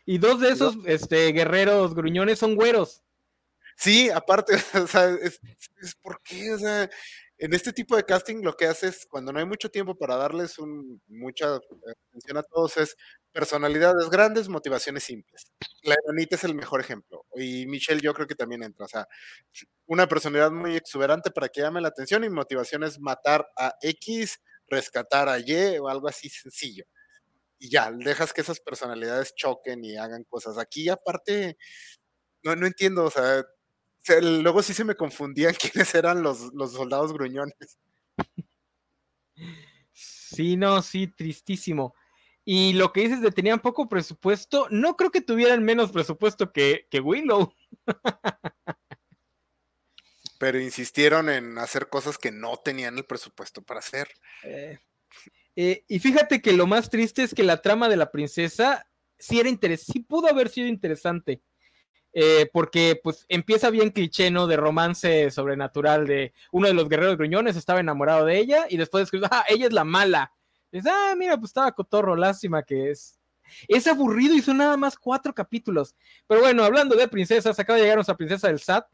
Y 0.07 0.19
dos 0.19 0.41
de 0.41 0.51
esos 0.51 0.77
este, 0.87 1.33
guerreros 1.33 1.95
gruñones 1.95 2.39
son 2.39 2.57
güeros. 2.57 3.03
Sí, 3.77 4.11
aparte, 4.11 4.55
o 4.75 4.87
sea, 4.87 5.11
es, 5.11 5.41
es 5.81 5.95
por 5.97 6.21
qué, 6.23 6.53
o 6.53 6.59
sea, 6.59 6.91
en 7.41 7.55
este 7.55 7.73
tipo 7.73 7.97
de 7.97 8.05
casting 8.05 8.43
lo 8.43 8.55
que 8.55 8.67
haces 8.67 9.07
cuando 9.09 9.33
no 9.33 9.39
hay 9.39 9.47
mucho 9.47 9.71
tiempo 9.71 9.95
para 9.95 10.17
darles 10.17 10.59
un, 10.59 11.01
mucha 11.09 11.57
eh, 11.57 11.95
atención 12.11 12.37
a 12.37 12.43
todos 12.43 12.77
es 12.77 12.97
personalidades 13.33 14.11
grandes, 14.11 14.49
motivaciones 14.49 15.05
simples. 15.05 15.51
La 15.83 15.97
Enanita 16.05 16.37
es 16.37 16.45
el 16.45 16.55
mejor 16.55 16.81
ejemplo. 16.81 17.25
Y 17.35 17.67
Michelle 17.67 18.03
yo 18.03 18.13
creo 18.13 18.27
que 18.27 18.35
también 18.35 18.63
entra. 18.63 18.85
O 18.85 18.89
sea, 18.89 19.09
una 19.87 20.07
personalidad 20.07 20.51
muy 20.51 20.77
exuberante 20.77 21.31
para 21.31 21.49
que 21.49 21.63
llame 21.63 21.81
la 21.81 21.89
atención 21.89 22.23
y 22.25 22.29
motivación 22.29 22.83
es 22.85 23.01
matar 23.01 23.47
a 23.57 23.75
X, 23.81 24.41
rescatar 24.67 25.29
a 25.29 25.39
Y 25.39 25.79
o 25.79 25.89
algo 25.89 26.09
así 26.09 26.29
sencillo. 26.29 26.85
Y 27.61 27.69
ya, 27.69 27.93
dejas 27.93 28.33
que 28.33 28.41
esas 28.41 28.59
personalidades 28.59 29.35
choquen 29.35 29.85
y 29.85 29.97
hagan 29.97 30.25
cosas. 30.25 30.59
Aquí 30.59 30.89
aparte, 30.89 31.59
no, 32.43 32.57
no 32.57 32.67
entiendo, 32.67 33.05
o 33.05 33.11
sea, 33.11 33.45
luego 34.23 34.63
sí 34.63 34.75
se 34.75 34.85
me 34.85 34.97
confundían 34.97 35.55
quiénes 35.61 35.95
eran 35.95 36.23
los, 36.23 36.53
los 36.55 36.73
soldados 36.73 37.13
gruñones. 37.13 37.79
Sí, 39.93 40.57
no, 40.57 40.81
sí, 40.81 41.07
tristísimo. 41.07 41.95
Y 42.45 42.73
lo 42.73 42.93
que 42.93 43.03
dices 43.03 43.21
de 43.21 43.31
tenían 43.31 43.61
poco 43.61 43.89
presupuesto, 43.89 44.67
no 44.71 44.97
creo 44.97 45.11
que 45.11 45.21
tuvieran 45.21 45.63
menos 45.63 45.93
presupuesto 45.93 46.53
que, 46.53 46.87
que 46.91 47.01
Willow. 47.01 47.53
Pero 50.39 50.59
insistieron 50.59 51.29
en 51.29 51.59
hacer 51.59 51.91
cosas 51.91 52.17
que 52.17 52.33
no 52.33 52.57
tenían 52.57 52.97
el 52.97 53.05
presupuesto 53.05 53.61
para 53.61 53.81
hacer. 53.81 54.09
Eh, 54.45 54.79
eh, 55.57 55.85
y 55.89 55.99
fíjate 55.99 56.41
que 56.41 56.53
lo 56.53 56.67
más 56.67 56.91
triste 56.91 57.23
es 57.23 57.35
que 57.35 57.43
la 57.43 57.61
trama 57.61 57.89
de 57.89 57.97
la 57.97 58.11
princesa 58.11 58.87
sí 59.19 59.39
era 59.41 59.49
interesante, 59.49 59.93
sí 59.93 60.01
pudo 60.01 60.29
haber 60.29 60.49
sido 60.49 60.69
interesante. 60.69 61.43
Eh, 62.13 62.51
porque 62.53 62.99
pues 63.01 63.25
empieza 63.29 63.71
bien 63.71 63.91
cliché, 63.91 64.33
¿no? 64.33 64.49
De 64.49 64.57
romance 64.57 65.31
sobrenatural 65.31 66.09
de 66.09 66.33
uno 66.51 66.67
de 66.67 66.75
los 66.75 66.89
guerreros 66.89 67.17
gruñones 67.17 67.57
estaba 67.57 67.79
enamorado 67.79 68.25
de 68.25 68.37
ella 68.37 68.67
y 68.69 68.77
después 68.77 69.03
descubrió, 69.03 69.29
ah, 69.31 69.45
ella 69.49 69.67
es 69.67 69.73
la 69.73 69.85
mala. 69.85 70.33
Es, 70.73 70.85
ah, 70.87 71.15
mira, 71.17 71.37
pues 71.37 71.51
estaba 71.51 71.73
cotorro, 71.73 72.17
lástima 72.17 72.63
que 72.65 72.91
es. 72.91 73.21
Es 73.69 73.87
aburrido 73.87 74.35
y 74.35 74.43
son 74.43 74.59
nada 74.59 74.77
más 74.77 74.97
cuatro 74.99 75.35
capítulos. 75.35 75.95
Pero 76.27 76.41
bueno, 76.41 76.65
hablando 76.65 76.97
de 76.97 77.09
princesas, 77.09 77.59
acaba 77.59 77.77
de 77.77 77.83
llegar 77.83 77.97
nuestra 77.97 78.17
princesa 78.17 78.49
del 78.49 78.61
SAT. 78.61 78.87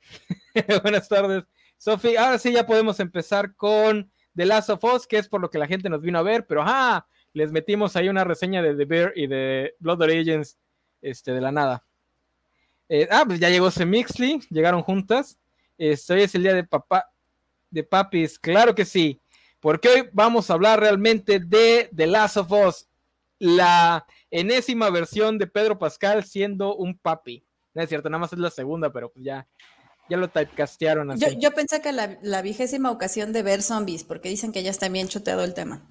Buenas 0.82 1.08
tardes, 1.08 1.44
Sofi. 1.76 2.16
Ahora 2.16 2.38
sí 2.38 2.52
ya 2.52 2.66
podemos 2.66 3.00
empezar 3.00 3.54
con 3.54 4.10
The 4.36 4.46
Last 4.46 4.70
of 4.70 4.84
Us, 4.84 5.06
que 5.06 5.18
es 5.18 5.28
por 5.28 5.40
lo 5.40 5.50
que 5.50 5.58
la 5.58 5.66
gente 5.66 5.88
nos 5.88 6.02
vino 6.02 6.18
a 6.18 6.22
ver, 6.22 6.46
pero 6.46 6.62
ajá, 6.62 7.06
les 7.32 7.50
metimos 7.52 7.96
ahí 7.96 8.08
una 8.08 8.24
reseña 8.24 8.62
de 8.62 8.74
The 8.74 8.84
Bear 8.84 9.12
y 9.16 9.26
de 9.26 9.74
Blood 9.78 10.02
Origins 10.02 10.58
este, 11.00 11.32
de 11.32 11.40
la 11.40 11.52
nada. 11.52 11.84
Eh, 12.88 13.08
ah, 13.10 13.24
pues 13.26 13.40
ya 13.40 13.50
llegó 13.50 13.70
Semixley, 13.70 14.40
llegaron 14.50 14.82
juntas. 14.82 15.38
Este, 15.78 16.14
hoy 16.14 16.22
es 16.22 16.34
el 16.34 16.42
día 16.42 16.54
de 16.54 16.64
papá, 16.64 17.10
de 17.70 17.82
papis, 17.82 18.38
claro 18.38 18.74
que 18.74 18.84
sí, 18.84 19.20
porque 19.60 19.88
hoy 19.88 20.08
vamos 20.12 20.48
a 20.48 20.54
hablar 20.54 20.80
realmente 20.80 21.40
de 21.40 21.90
The 21.94 22.06
Last 22.06 22.36
of 22.38 22.52
Us, 22.52 22.88
la 23.38 24.06
enésima 24.30 24.88
versión 24.90 25.36
de 25.38 25.46
Pedro 25.46 25.78
Pascal 25.78 26.24
siendo 26.24 26.76
un 26.76 26.96
papi. 26.96 27.44
No 27.74 27.82
es 27.82 27.88
cierto, 27.88 28.08
nada 28.08 28.20
más 28.20 28.32
es 28.32 28.38
la 28.38 28.50
segunda, 28.50 28.90
pero 28.90 29.12
pues 29.12 29.24
ya, 29.24 29.46
ya 30.08 30.16
lo 30.16 30.28
typecastearon 30.28 31.10
así. 31.10 31.24
Yo, 31.24 31.38
yo 31.38 31.50
pensé 31.52 31.80
que 31.80 31.92
la, 31.92 32.18
la, 32.22 32.42
vigésima 32.42 32.90
ocasión 32.90 33.32
de 33.32 33.42
ver 33.42 33.62
zombies, 33.62 34.04
porque 34.04 34.28
dicen 34.28 34.52
que 34.52 34.62
ya 34.62 34.70
está 34.70 34.88
bien 34.88 35.08
choteado 35.08 35.44
el 35.44 35.54
tema. 35.54 35.86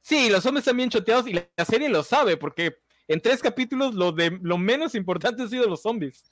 Sí, 0.00 0.28
los 0.30 0.42
zombies 0.42 0.62
están 0.62 0.76
bien 0.76 0.90
choteados 0.90 1.26
y 1.26 1.32
la, 1.32 1.48
la 1.56 1.64
serie 1.64 1.88
lo 1.88 2.02
sabe, 2.02 2.36
porque 2.36 2.76
en 3.08 3.20
tres 3.20 3.40
capítulos 3.40 3.94
lo, 3.94 4.12
de, 4.12 4.38
lo 4.42 4.58
menos 4.58 4.94
importante 4.94 5.42
han 5.42 5.48
sido 5.48 5.66
los 5.68 5.82
zombies. 5.82 6.24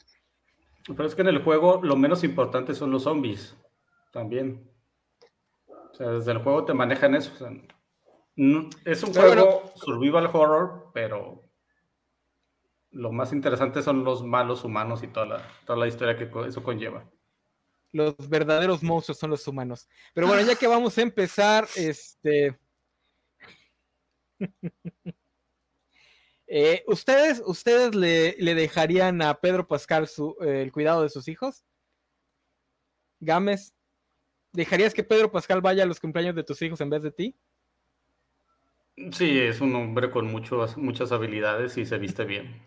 Pero 0.87 1.07
es 1.07 1.15
que 1.15 1.23
en 1.23 1.29
el 1.29 1.43
juego 1.43 1.81
lo 1.83 1.97
menos 1.97 2.25
importante 2.25 2.75
son 2.75 2.91
los 2.91 3.05
zombies, 3.05 3.57
también. 4.11 4.69
O 5.69 5.95
sea, 5.95 6.09
desde 6.09 6.33
el 6.33 6.39
juego 6.39 6.65
te 6.65 6.75
manejan 6.75 7.15
eso. 7.15 7.31
O 7.35 7.39
sea, 7.39 7.51
no, 8.37 8.71
es 8.85 9.03
un 9.03 9.13
pero 9.13 9.27
juego 9.27 9.45
bueno, 9.45 9.73
survival 9.77 10.31
horror, 10.33 10.91
pero 10.93 11.45
lo 12.93 13.11
más 13.11 13.33
interesante 13.33 13.83
son 13.83 14.05
los 14.05 14.23
malos 14.23 14.65
humanos 14.65 15.03
y 15.03 15.09
toda 15.09 15.27
la, 15.27 15.49
toda 15.65 15.79
la 15.79 15.89
historia 15.89 16.17
que 16.17 16.31
eso 16.47 16.63
conlleva. 16.63 17.05
Los 17.91 18.15
verdaderos 18.29 18.83
monstruos 18.83 19.19
son 19.19 19.31
los 19.31 19.47
humanos. 19.47 19.89
Pero 20.15 20.27
bueno, 20.27 20.47
ya 20.47 20.55
que 20.55 20.67
vamos 20.67 20.97
a 20.97 21.03
empezar, 21.03 21.67
este... 21.77 22.59
Eh, 26.55 26.85
¿Ustedes, 26.87 27.43
ustedes 27.47 27.95
le, 27.95 28.37
le, 28.39 28.55
dejarían 28.55 29.23
a 29.23 29.41
Pedro 29.41 29.67
Pascal 29.67 30.07
su, 30.07 30.37
eh, 30.43 30.61
el 30.61 30.71
cuidado 30.71 31.03
de 31.03 31.09
sus 31.09 31.27
hijos? 31.29 31.65
Gámez, 33.21 33.75
¿dejarías 34.53 34.93
que 34.93 35.03
Pedro 35.03 35.33
Pascal 35.33 35.63
vaya 35.63 35.85
a 35.85 35.87
los 35.87 35.99
cumpleaños 35.99 36.35
de 36.35 36.45
tus 36.45 36.61
hijos 36.61 36.79
en 36.83 36.91
vez 36.91 37.05
de 37.05 37.11
ti? 37.11 37.39
Sí, 39.13 39.39
es 39.39 39.63
un 39.63 39.75
hombre 39.77 40.11
con 40.11 40.27
muchos, 40.27 40.77
muchas 40.77 41.11
habilidades 41.11 41.79
y 41.79 41.87
se 41.87 41.97
viste 41.97 42.27
bien. 42.27 42.61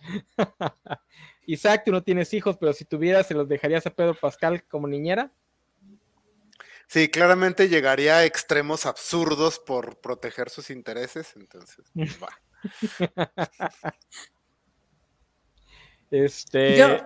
Isaac, 1.46 1.82
tú 1.84 1.92
no 1.92 2.02
tienes 2.02 2.32
hijos, 2.34 2.56
pero 2.58 2.72
si 2.72 2.84
tuvieras, 2.84 3.26
¿se 3.26 3.34
los 3.34 3.48
dejarías 3.48 3.86
a 3.86 3.90
Pedro 3.90 4.14
Pascal 4.14 4.64
como 4.64 4.86
niñera? 4.86 5.32
Sí, 6.88 7.08
claramente 7.08 7.68
llegaría 7.68 8.18
a 8.18 8.24
extremos 8.24 8.86
absurdos 8.86 9.58
por 9.58 10.00
proteger 10.00 10.48
sus 10.48 10.70
intereses, 10.70 11.34
entonces, 11.36 11.84
pues, 11.94 12.18
va. 12.22 12.28
este. 16.10 16.78
Yo, 16.78 16.98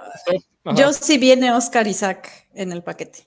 yo 0.77 0.93
sí 0.93 1.19
viene 1.19 1.53
Oscar 1.53 1.89
Isaac 1.89 2.49
en 2.55 2.71
el 2.71 2.85
paquete. 2.85 3.25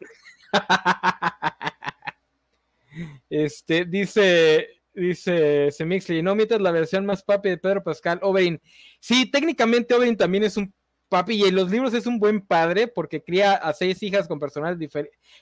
este, 3.29 3.83
dice. 3.83 4.69
Dice 4.95 5.71
Semixley, 5.71 6.21
no 6.21 6.35
mientras 6.35 6.61
la 6.61 6.71
versión 6.71 7.05
más 7.05 7.21
papi 7.21 7.49
de 7.49 7.57
Pedro 7.57 7.83
Pascal, 7.83 8.19
Oberyn. 8.21 8.61
Sí, 9.01 9.29
técnicamente 9.29 9.93
Oberyn 9.93 10.15
también 10.15 10.45
es 10.45 10.55
un 10.55 10.73
papi 11.09 11.35
y 11.35 11.43
en 11.43 11.55
los 11.55 11.69
libros 11.69 11.93
es 11.93 12.05
un 12.07 12.17
buen 12.17 12.39
padre 12.39 12.87
porque 12.87 13.21
cría 13.21 13.53
a 13.53 13.73
seis 13.73 14.01
hijas 14.03 14.27
con, 14.27 14.39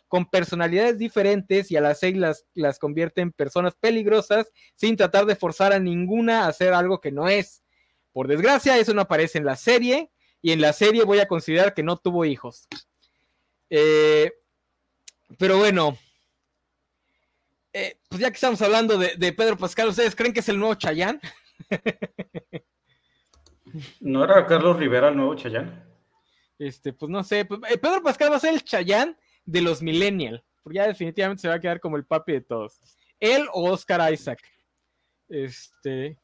con 0.08 0.26
personalidades 0.30 0.98
diferentes 0.98 1.72
y 1.72 1.78
a 1.78 1.82
las 1.82 2.00
seis 2.00 2.18
las, 2.18 2.46
las 2.56 2.80
convierte 2.80 3.22
en 3.22 3.32
personas 3.32 3.76
peligrosas 3.76 4.52
sin 4.76 4.98
tratar 4.98 5.26
de 5.26 5.36
forzar 5.36 5.72
a 5.72 5.80
ninguna 5.80 6.46
a 6.46 6.48
hacer 6.48 6.74
algo 6.74 7.00
que 7.00 7.12
no 7.12 7.28
es. 7.28 7.63
Por 8.12 8.28
desgracia, 8.28 8.78
eso 8.78 8.94
no 8.94 9.02
aparece 9.02 9.38
en 9.38 9.46
la 9.46 9.56
serie 9.56 10.10
y 10.42 10.52
en 10.52 10.62
la 10.62 10.74
serie 10.74 11.04
voy 11.04 11.20
a 11.20 11.28
considerar 11.28 11.74
que 11.74 11.84
no 11.84 11.98
tuvo 11.98 12.26
hijos. 12.26 12.68
Eh, 13.70 14.34
pero 15.38 15.58
bueno, 15.58 15.98
eh, 17.74 17.98
pues 18.08 18.22
ya 18.22 18.30
que 18.30 18.36
estamos 18.36 18.62
hablando 18.62 18.98
de, 18.98 19.16
de, 19.18 19.34
Pedro 19.34 19.58
Pascal, 19.58 19.90
¿ustedes 19.90 20.16
creen 20.16 20.32
que 20.32 20.42
es 20.42 20.50
el 20.50 20.60
nuevo 20.60 20.76
Chayán? 20.76 21.20
¿No 24.00 24.24
era 24.24 24.46
Carlos 24.46 24.78
Rivera 24.78 25.10
el 25.10 25.18
nuevo 25.18 25.36
Chayán? 25.36 25.84
Este, 26.60 26.94
pues 26.94 27.10
no 27.10 27.24
sé. 27.24 27.46
Pues, 27.46 27.60
eh, 27.70 27.78
Pedro 27.78 28.02
Pascal 28.04 28.32
va 28.32 28.38
a 28.38 28.40
ser 28.40 28.54
el 28.54 28.64
Chayán 28.64 29.18
de 29.46 29.62
los 29.62 29.82
Millennial. 29.82 30.44
Porque 30.62 30.78
ya 30.78 30.88
definitivamente 30.88 31.42
se 31.42 31.48
va 31.50 31.56
a 31.56 31.60
quedar 31.60 31.80
como 31.80 31.98
el 31.98 32.06
papi 32.06 32.34
de 32.34 32.42
todos. 32.42 32.80
Él 33.20 33.48
o 33.52 33.72
Oscar 33.72 34.14
Isaac. 34.14 34.40
Este. 35.28 36.20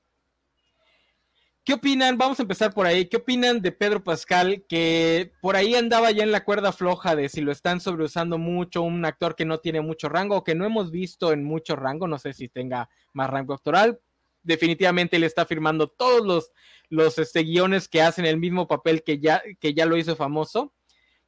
¿Qué 1.69 1.75
opinan? 1.75 2.17
Vamos 2.17 2.39
a 2.39 2.41
empezar 2.41 2.73
por 2.73 2.87
ahí. 2.87 3.05
¿Qué 3.05 3.17
opinan 3.17 3.61
de 3.61 3.71
Pedro 3.71 4.03
Pascal? 4.03 4.65
Que 4.67 5.31
por 5.39 5.55
ahí 5.55 5.75
andaba 5.75 6.09
ya 6.09 6.23
en 6.23 6.31
la 6.31 6.43
cuerda 6.43 6.71
floja 6.71 7.15
de 7.15 7.29
si 7.29 7.41
lo 7.41 7.51
están 7.51 7.79
sobreusando 7.79 8.39
mucho, 8.39 8.81
un 8.81 9.05
actor 9.05 9.35
que 9.35 9.45
no 9.45 9.59
tiene 9.59 9.79
mucho 9.79 10.09
rango 10.09 10.37
o 10.37 10.43
que 10.43 10.55
no 10.55 10.65
hemos 10.65 10.89
visto 10.89 11.31
en 11.31 11.43
mucho 11.43 11.75
rango. 11.75 12.07
No 12.07 12.17
sé 12.17 12.33
si 12.33 12.49
tenga 12.49 12.89
más 13.13 13.29
rango 13.29 13.53
actoral. 13.53 13.99
Definitivamente 14.41 15.17
él 15.17 15.23
está 15.23 15.45
firmando 15.45 15.87
todos 15.87 16.25
los, 16.25 16.51
los 16.89 17.19
este, 17.19 17.43
guiones 17.43 17.87
que 17.87 18.01
hacen 18.01 18.25
el 18.25 18.37
mismo 18.37 18.67
papel 18.67 19.03
que 19.03 19.19
ya, 19.19 19.43
que 19.59 19.75
ya 19.75 19.85
lo 19.85 19.95
hizo 19.95 20.15
famoso. 20.15 20.73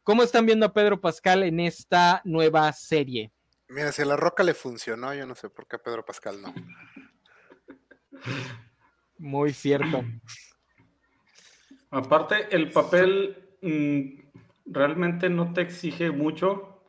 ¿Cómo 0.01 0.23
están 0.23 0.47
viendo 0.47 0.65
a 0.65 0.73
Pedro 0.73 0.99
Pascal 0.99 1.43
en 1.43 1.59
esta 1.59 2.23
nueva 2.25 2.73
serie? 2.73 3.31
Mira, 3.67 3.91
si 3.91 4.01
a 4.01 4.05
La 4.05 4.15
Roca 4.15 4.41
le 4.41 4.55
funcionó, 4.55 5.13
yo 5.13 5.27
no 5.27 5.35
sé 5.35 5.51
por 5.51 5.67
qué 5.67 5.75
a 5.75 5.83
Pedro 5.83 6.03
Pascal 6.03 6.41
no. 6.41 6.51
Muy 9.21 9.53
cierto. 9.53 10.03
Aparte, 11.91 12.47
el 12.49 12.71
papel 12.71 13.55
mmm, 13.61 14.19
realmente 14.65 15.29
no 15.29 15.53
te 15.53 15.61
exige 15.61 16.09
mucho, 16.09 16.81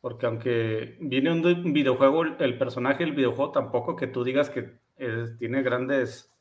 porque 0.00 0.26
aunque 0.26 0.96
viene 1.00 1.30
un 1.30 1.72
videojuego, 1.72 2.24
el 2.24 2.58
personaje 2.58 3.04
del 3.04 3.14
videojuego 3.14 3.52
tampoco 3.52 3.94
que 3.94 4.08
tú 4.08 4.24
digas 4.24 4.50
que 4.50 4.80
eh, 4.96 5.26
tiene 5.38 5.62
grandes 5.62 6.34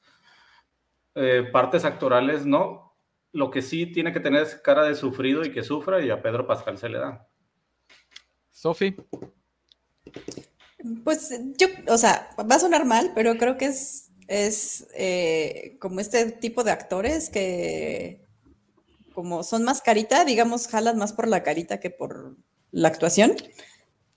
eh, 1.14 1.48
partes 1.52 1.86
actorales, 1.86 2.48
no. 2.48 2.96
Lo 3.32 3.52
que 3.52 3.62
sí 3.62 3.86
tiene 3.86 4.12
que 4.12 4.20
tener 4.20 4.42
es 4.42 4.56
cara 4.56 4.86
de 4.86 4.96
sufrido 4.96 5.46
y 5.46 5.52
que 5.52 5.62
sufra, 5.62 6.04
y 6.04 6.10
a 6.10 6.24
Pedro 6.24 6.48
Pascal 6.48 6.80
se 6.80 6.90
le 6.90 6.98
da. 6.98 7.28
Sofi. 8.50 8.96
Pues 11.04 11.40
yo, 11.58 11.68
o 11.90 11.98
sea, 11.98 12.30
va 12.40 12.56
a 12.56 12.60
sonar 12.60 12.86
mal, 12.86 13.12
pero 13.14 13.36
creo 13.38 13.58
que 13.58 13.66
es, 13.66 14.07
es 14.28 14.88
eh, 14.96 15.78
como 15.80 16.00
este 16.00 16.32
tipo 16.32 16.64
de 16.64 16.72
actores 16.72 17.30
que 17.30 18.26
como 19.14 19.44
son 19.44 19.64
más 19.64 19.82
carita, 19.82 20.26
digamos, 20.26 20.68
jalan 20.68 20.98
más 20.98 21.12
por 21.12 21.28
la 21.28 21.42
carita 21.42 21.80
que 21.80 21.90
por 21.90 22.36
la 22.72 22.88
actuación. 22.90 23.36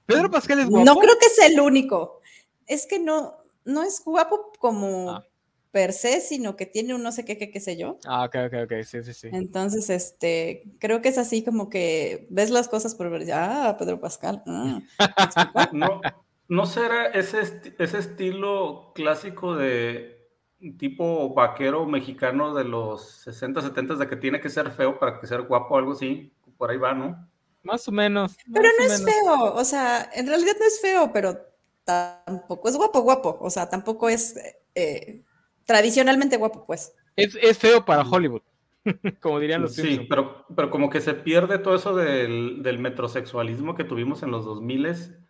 Pedro 0.04 0.30
Pascal 0.30 0.60
es 0.60 0.68
guapo. 0.68 0.84
No 0.84 0.96
creo 0.96 1.18
que 1.18 1.28
sea 1.30 1.46
el 1.46 1.58
único. 1.58 2.20
Es 2.66 2.86
que 2.86 2.98
no, 2.98 3.38
no 3.64 3.82
es 3.82 4.02
guapo 4.04 4.52
como 4.58 5.10
ah. 5.12 5.24
per 5.70 5.94
se, 5.94 6.20
sino 6.20 6.56
que 6.56 6.66
tiene 6.66 6.94
un 6.94 7.02
no 7.02 7.12
sé 7.12 7.24
qué, 7.24 7.38
qué, 7.38 7.50
qué 7.50 7.60
sé 7.60 7.78
yo. 7.78 7.98
Ah, 8.04 8.24
ok, 8.24 8.36
ok, 8.46 8.54
ok, 8.64 8.72
sí, 8.84 9.02
sí, 9.02 9.14
sí. 9.14 9.28
Entonces, 9.32 9.88
este, 9.88 10.64
creo 10.78 11.00
que 11.00 11.08
es 11.08 11.16
así 11.16 11.42
como 11.42 11.70
que 11.70 12.26
ves 12.28 12.50
las 12.50 12.68
cosas 12.68 12.94
por 12.94 13.08
ver, 13.08 13.26
ah, 13.32 13.76
Pedro 13.78 14.00
Pascal. 14.00 14.42
Ah, 14.46 14.80
no, 15.72 16.02
no 16.50 16.66
será 16.66 17.06
ese, 17.06 17.40
esti 17.40 17.72
ese 17.78 17.98
estilo 17.98 18.90
clásico 18.92 19.54
de 19.54 20.28
tipo 20.78 21.32
vaquero 21.32 21.86
mexicano 21.86 22.54
de 22.54 22.64
los 22.64 23.08
60, 23.22 23.62
70 23.62 23.94
de 23.94 24.08
que 24.08 24.16
tiene 24.16 24.40
que 24.40 24.50
ser 24.50 24.72
feo 24.72 24.98
para 24.98 25.20
que 25.20 25.28
ser 25.28 25.42
guapo 25.42 25.74
o 25.74 25.78
algo 25.78 25.92
así, 25.92 26.32
por 26.58 26.72
ahí 26.72 26.76
va, 26.76 26.92
¿no? 26.92 27.30
Más 27.62 27.86
o 27.86 27.92
menos. 27.92 28.36
Pero 28.52 28.68
no 28.78 28.84
es 28.84 29.00
menos. 29.00 29.14
feo, 29.14 29.54
o 29.54 29.64
sea, 29.64 30.10
en 30.12 30.26
realidad 30.26 30.54
no 30.58 30.66
es 30.66 30.80
feo, 30.80 31.12
pero 31.12 31.38
tampoco 31.84 32.68
es 32.68 32.76
guapo, 32.76 33.02
guapo. 33.02 33.38
O 33.40 33.48
sea, 33.48 33.68
tampoco 33.68 34.08
es 34.08 34.36
eh, 34.74 35.22
tradicionalmente 35.64 36.36
guapo, 36.36 36.66
pues. 36.66 36.92
Es, 37.14 37.38
es, 37.40 37.58
feo 37.58 37.84
para 37.84 38.02
Hollywood, 38.02 38.42
como 39.20 39.38
dirían 39.38 39.62
los 39.62 39.76
Sí, 39.76 40.04
pero, 40.10 40.46
pero 40.56 40.68
como 40.68 40.90
que 40.90 41.00
se 41.00 41.14
pierde 41.14 41.58
todo 41.60 41.76
eso 41.76 41.94
del, 41.94 42.64
del 42.64 42.80
metrosexualismo 42.80 43.76
que 43.76 43.84
tuvimos 43.84 44.24
en 44.24 44.32
los 44.32 44.44
2000 44.44 45.29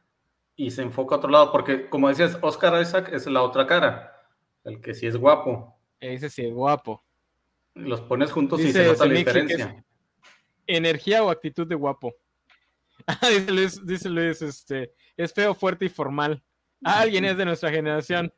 y 0.57 0.71
se 0.71 0.83
enfoca 0.83 1.15
a 1.15 1.19
otro 1.19 1.31
lado, 1.31 1.53
porque 1.53 1.89
como 1.89 2.09
decías, 2.09 2.39
Oscar 2.43 2.81
Isaac 2.81 3.11
es 3.13 3.27
la 3.27 3.43
otra 3.43 3.67
cara, 3.67 4.13
el 4.65 4.81
que 4.81 4.95
sí 4.95 5.07
es 5.07 5.17
guapo. 5.17 5.77
Ese 6.01 6.29
sí 6.29 6.45
es 6.47 6.53
guapo. 6.53 7.05
Los 7.75 8.01
pones 8.01 8.33
juntos 8.33 8.59
Dice, 8.59 8.71
y 8.71 8.73
se 8.73 8.87
nota 8.87 9.07
la 9.07 9.15
diferencia. 9.15 9.85
energía 10.67 11.23
o 11.23 11.31
actitud 11.31 11.67
de 11.67 11.75
guapo. 11.75 12.15
dice 13.23 13.53
Luis, 13.53 13.87
dice 13.87 14.09
Luis, 14.09 14.43
este, 14.43 14.93
es 15.17 15.33
feo, 15.33 15.55
fuerte 15.55 15.87
y 15.87 15.89
formal. 15.89 16.43
Alguien 16.83 17.25
es 17.25 17.37
de 17.37 17.45
nuestra 17.45 17.71
generación. 17.71 18.33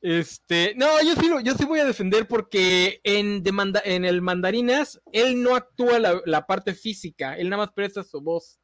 Este, 0.00 0.74
no, 0.76 0.86
yo 1.02 1.14
sí, 1.20 1.28
yo 1.42 1.54
sí 1.54 1.64
voy 1.64 1.80
a 1.80 1.84
defender 1.84 2.28
porque 2.28 3.00
en, 3.02 3.42
en 3.84 4.04
el 4.04 4.22
Mandarinas 4.22 5.00
él 5.12 5.42
no 5.42 5.56
actúa 5.56 5.98
la, 5.98 6.46
parte 6.46 6.74
física, 6.74 7.36
él 7.36 7.50
nada 7.50 7.64
más 7.64 7.72
presta 7.72 8.04
su 8.04 8.20
voz. 8.20 8.57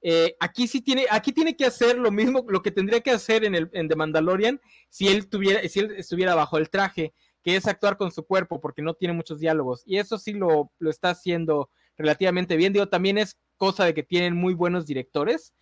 Eh, 0.00 0.36
aquí 0.38 0.68
sí 0.68 0.80
tiene, 0.80 1.06
aquí 1.10 1.32
tiene 1.32 1.56
que 1.56 1.66
hacer 1.66 1.98
lo 1.98 2.10
mismo, 2.10 2.44
lo 2.48 2.62
que 2.62 2.70
tendría 2.70 3.00
que 3.00 3.10
hacer 3.10 3.44
en, 3.44 3.54
el, 3.54 3.68
en 3.72 3.88
The 3.88 3.96
Mandalorian 3.96 4.60
si 4.88 5.08
él 5.08 5.28
tuviera, 5.28 5.66
si 5.68 5.80
él 5.80 5.94
estuviera 5.96 6.34
bajo 6.34 6.56
el 6.56 6.70
traje, 6.70 7.14
que 7.42 7.56
es 7.56 7.66
actuar 7.66 7.96
con 7.96 8.12
su 8.12 8.24
cuerpo 8.24 8.60
porque 8.60 8.82
no 8.82 8.94
tiene 8.94 9.14
muchos 9.14 9.40
diálogos. 9.40 9.82
Y 9.86 9.98
eso 9.98 10.18
sí 10.18 10.32
lo, 10.32 10.70
lo 10.78 10.90
está 10.90 11.10
haciendo 11.10 11.70
relativamente 11.96 12.56
bien. 12.56 12.72
Digo, 12.72 12.88
también 12.88 13.18
es 13.18 13.38
cosa 13.56 13.84
de 13.84 13.94
que 13.94 14.02
tienen 14.02 14.34
muy 14.34 14.54
buenos 14.54 14.86
directores 14.86 15.52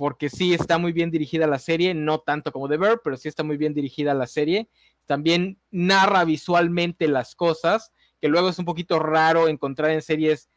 porque 0.00 0.30
sí 0.30 0.54
está 0.54 0.78
muy 0.78 0.92
bien 0.92 1.10
dirigida 1.10 1.46
la 1.46 1.58
serie, 1.58 1.92
no 1.92 2.20
tanto 2.20 2.52
como 2.52 2.70
The 2.70 2.78
Bear, 2.78 3.00
pero 3.04 3.18
sí 3.18 3.28
está 3.28 3.42
muy 3.42 3.58
bien 3.58 3.74
dirigida 3.74 4.14
la 4.14 4.26
serie. 4.26 4.70
También 5.04 5.60
narra 5.70 6.24
visualmente 6.24 7.06
las 7.06 7.34
cosas, 7.34 7.92
que 8.18 8.28
luego 8.28 8.48
es 8.48 8.58
un 8.58 8.64
poquito 8.64 8.98
raro 8.98 9.46
encontrar 9.46 9.90
en 9.90 10.00
series 10.00 10.48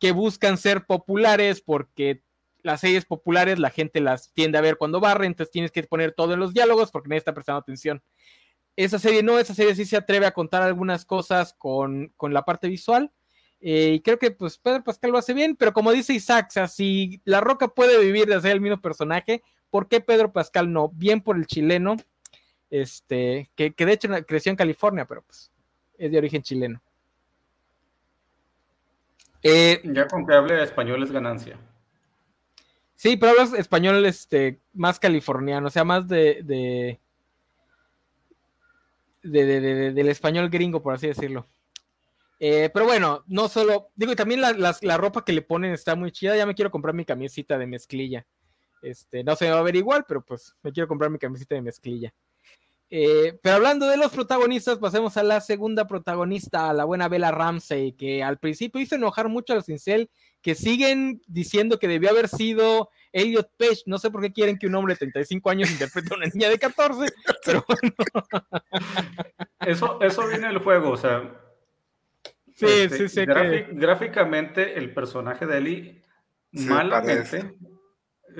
que 0.00 0.10
buscan 0.10 0.58
ser 0.58 0.86
populares, 0.86 1.60
porque 1.60 2.24
las 2.62 2.80
series 2.80 3.04
populares 3.04 3.58
la 3.58 3.70
gente 3.70 4.00
las 4.00 4.32
tiende 4.32 4.58
a 4.58 4.62
ver 4.62 4.76
cuando 4.76 5.00
barre, 5.00 5.26
entonces 5.26 5.50
tienes 5.50 5.70
que 5.70 5.82
poner 5.82 6.12
todo 6.12 6.34
en 6.34 6.40
los 6.40 6.52
diálogos 6.52 6.90
porque 6.90 7.08
nadie 7.08 7.18
está 7.18 7.34
prestando 7.34 7.60
atención. 7.60 8.02
Esa 8.76 8.98
serie 8.98 9.22
no, 9.22 9.38
esa 9.38 9.54
serie 9.54 9.74
sí 9.74 9.84
se 9.84 9.96
atreve 9.96 10.26
a 10.26 10.32
contar 10.32 10.62
algunas 10.62 11.04
cosas 11.04 11.54
con, 11.54 12.12
con 12.16 12.32
la 12.32 12.44
parte 12.44 12.68
visual 12.68 13.12
eh, 13.60 13.92
y 13.96 14.00
creo 14.00 14.18
que 14.18 14.30
pues 14.30 14.56
Pedro 14.56 14.82
Pascal 14.82 15.10
lo 15.10 15.18
hace 15.18 15.34
bien, 15.34 15.54
pero 15.54 15.72
como 15.72 15.92
dice 15.92 16.14
Isaac, 16.14 16.46
o 16.48 16.52
sea, 16.52 16.68
si 16.68 17.20
La 17.24 17.40
Roca 17.40 17.68
puede 17.68 18.02
vivir 18.02 18.26
de 18.26 18.34
hacer 18.34 18.52
el 18.52 18.60
mismo 18.60 18.80
personaje, 18.80 19.42
¿por 19.70 19.86
qué 19.86 20.00
Pedro 20.00 20.32
Pascal 20.32 20.72
no? 20.72 20.88
Bien 20.88 21.20
por 21.20 21.36
el 21.36 21.46
chileno, 21.46 21.96
este, 22.70 23.50
que, 23.54 23.74
de 23.76 23.92
hecho 23.92 24.08
creció 24.26 24.50
en 24.50 24.56
California, 24.56 25.04
pero 25.04 25.22
pues 25.22 25.52
es 25.98 26.10
de 26.10 26.18
origen 26.18 26.42
chileno. 26.42 26.80
Eh, 29.42 29.80
ya 29.84 30.06
con 30.06 30.26
que 30.26 30.34
hable 30.34 30.62
español 30.62 31.02
es 31.02 31.12
ganancia. 31.12 31.58
Sí, 33.00 33.16
pero 33.16 33.32
hablas 33.32 33.54
español 33.54 34.04
este, 34.04 34.60
más 34.74 35.00
californiano, 35.00 35.68
o 35.68 35.70
sea, 35.70 35.84
más 35.84 36.06
de, 36.06 36.42
de, 36.42 37.00
de 39.22 39.92
del 39.94 40.08
español 40.10 40.50
gringo, 40.50 40.82
por 40.82 40.92
así 40.92 41.06
decirlo. 41.06 41.46
Eh, 42.38 42.68
pero 42.74 42.84
bueno, 42.84 43.24
no 43.26 43.48
solo, 43.48 43.88
digo, 43.96 44.12
y 44.12 44.16
también 44.16 44.42
la, 44.42 44.96
ropa 44.98 45.24
que 45.24 45.32
le 45.32 45.40
ponen 45.40 45.72
está 45.72 45.94
muy 45.96 46.12
chida. 46.12 46.36
Ya 46.36 46.44
me 46.44 46.54
quiero 46.54 46.70
comprar 46.70 46.94
mi 46.94 47.06
camisita 47.06 47.56
de 47.56 47.66
mezclilla. 47.66 48.26
Este, 48.82 49.24
no 49.24 49.34
se 49.34 49.46
me 49.46 49.52
va 49.52 49.60
a 49.60 49.62
ver 49.62 49.76
igual, 49.76 50.04
pero 50.06 50.22
pues 50.22 50.54
me 50.62 50.70
quiero 50.70 50.86
comprar 50.86 51.10
mi 51.10 51.18
camisita 51.18 51.54
de 51.54 51.62
mezclilla. 51.62 52.12
Eh, 52.92 53.38
pero 53.42 53.56
hablando 53.56 53.86
de 53.86 53.96
los 53.96 54.10
protagonistas, 54.10 54.78
pasemos 54.78 55.16
a 55.16 55.22
la 55.22 55.40
segunda 55.40 55.86
protagonista, 55.86 56.68
a 56.68 56.74
la 56.74 56.84
buena 56.84 57.08
Bella 57.08 57.30
Ramsey, 57.30 57.92
que 57.92 58.22
al 58.22 58.38
principio 58.38 58.80
hizo 58.80 58.96
enojar 58.96 59.28
mucho 59.28 59.52
a 59.52 59.56
los 59.56 59.68
Incel, 59.68 60.10
que 60.42 60.54
siguen 60.54 61.22
diciendo 61.28 61.78
que 61.78 61.86
debió 61.86 62.10
haber 62.10 62.28
sido 62.28 62.90
Elliot 63.12 63.50
Page. 63.56 63.82
No 63.86 63.98
sé 63.98 64.10
por 64.10 64.22
qué 64.22 64.32
quieren 64.32 64.58
que 64.58 64.66
un 64.66 64.74
hombre 64.74 64.94
de 64.94 64.98
35 64.98 65.50
años 65.50 65.70
interprete 65.70 66.12
a 66.12 66.16
una 66.16 66.26
niña 66.26 66.48
de 66.48 66.58
14, 66.58 67.12
pero 67.44 67.64
bueno. 67.66 67.94
Eso, 69.60 70.00
eso 70.00 70.26
viene 70.26 70.46
del 70.46 70.58
juego, 70.58 70.92
o 70.92 70.96
sea, 70.96 71.22
Sí, 72.60 72.66
este, 72.66 73.08
sí, 73.08 73.20
sí. 73.20 73.24
Gráficamente, 73.24 74.78
el 74.78 74.92
personaje 74.92 75.46
de 75.46 75.58
Ellie, 75.58 76.02
malamente, 76.52 77.54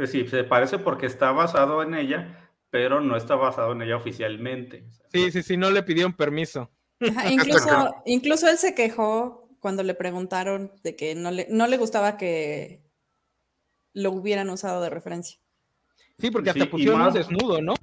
sí, 0.06 0.26
se 0.26 0.44
parece 0.44 0.78
porque 0.78 1.06
está 1.06 1.32
basado 1.32 1.82
en 1.82 1.94
ella, 1.94 2.39
pero 2.70 3.00
no 3.00 3.16
está 3.16 3.34
basado 3.34 3.72
en 3.72 3.82
ella 3.82 3.96
oficialmente. 3.96 4.84
Sí, 5.12 5.30
sí, 5.30 5.42
sí, 5.42 5.56
no 5.56 5.70
le 5.70 5.82
pidieron 5.82 6.12
permiso. 6.12 6.70
incluso, 7.30 7.94
incluso 8.06 8.48
él 8.48 8.58
se 8.58 8.74
quejó 8.74 9.48
cuando 9.58 9.82
le 9.82 9.94
preguntaron 9.94 10.72
de 10.82 10.96
que 10.96 11.14
no 11.14 11.30
le, 11.30 11.46
no 11.50 11.66
le 11.66 11.76
gustaba 11.76 12.16
que 12.16 12.82
lo 13.92 14.12
hubieran 14.12 14.50
usado 14.50 14.80
de 14.82 14.90
referencia. 14.90 15.38
Sí, 16.18 16.30
porque 16.30 16.50
hasta 16.50 16.66
pusieron 16.66 17.00
más, 17.00 17.14
desnudo, 17.14 17.60
¿no? 17.60 17.74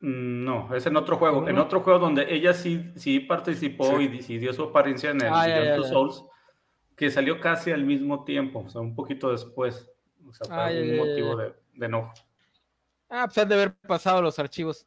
Mm, 0.00 0.44
no, 0.44 0.74
es 0.74 0.86
en 0.86 0.96
otro 0.96 1.16
juego. 1.16 1.48
En 1.48 1.58
otro 1.58 1.80
juego 1.80 1.98
donde 1.98 2.32
ella 2.32 2.54
sí, 2.54 2.92
sí 2.96 3.20
participó 3.20 4.00
y, 4.00 4.08
dio 4.38 4.52
su 4.52 4.64
apariencia 4.64 5.10
en 5.10 5.22
el 5.22 5.32
ah, 5.32 5.88
Souls, 5.88 6.24
que 6.94 7.10
salió 7.10 7.40
casi 7.40 7.70
al 7.70 7.84
mismo 7.84 8.24
tiempo, 8.24 8.60
o 8.60 8.68
sea, 8.68 8.80
un 8.80 8.94
poquito 8.94 9.30
después. 9.30 9.90
O 10.28 10.32
sea, 10.32 10.66
fue 10.66 10.82
un 10.82 10.96
motivo 10.96 11.36
de, 11.36 11.54
enojo. 11.86 12.12
Ah, 13.08 13.28
pues 13.32 13.48
de 13.48 13.54
haber 13.54 13.74
pasado 13.74 14.20
los 14.20 14.38
archivos. 14.38 14.86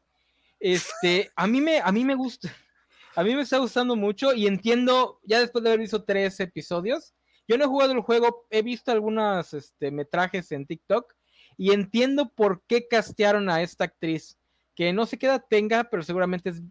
Este, 0.60 1.32
a 1.36 1.48
mí 1.48 1.60
me, 1.60 1.80
a 1.80 1.92
mí 1.92 2.06
me 2.06 2.16
gusta, 2.16 2.50
a 3.16 3.24
mí 3.24 3.34
me 3.36 3.42
está 3.42 3.58
gustando 3.58 3.96
mucho 3.96 4.34
y 4.34 4.46
entiendo, 4.46 5.20
ya 5.24 5.40
después 5.40 5.64
de 5.64 5.72
haber 5.72 5.80
visto 5.80 6.04
tres 6.04 6.40
episodios, 6.40 7.14
yo 7.48 7.58
no 7.58 7.66
he 7.66 7.68
jugado 7.68 7.94
el 7.94 8.02
juego, 8.02 8.46
he 8.52 8.62
visto 8.62 8.92
algunos 8.92 9.54
este, 9.54 9.90
metrajes 9.90 10.52
en 10.52 10.68
TikTok 10.68 11.14
y 11.58 11.74
entiendo 11.74 12.30
por 12.30 12.64
qué 12.68 12.88
castearon 12.88 13.50
a 13.50 13.62
esta 13.62 13.86
actriz 13.86 14.38
que 14.76 14.94
no 14.94 15.06
sé 15.06 15.18
qué 15.18 15.26
edad 15.26 15.44
tenga, 15.50 15.86
pero 15.86 16.04
seguramente 16.04 16.52
es 16.52 16.62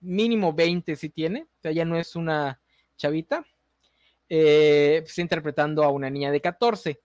mínimo 0.00 0.52
20 0.52 0.96
si 0.96 1.10
tiene, 1.10 1.42
o 1.42 1.60
sea, 1.62 1.72
ya 1.72 1.84
no 1.84 1.96
es 1.96 2.16
una 2.16 2.60
chavita, 2.96 3.46
eh, 4.28 5.02
está 5.04 5.20
interpretando 5.20 5.84
a 5.84 5.90
una 5.90 6.10
niña 6.10 6.30
de 6.30 6.40
14. 6.40 7.00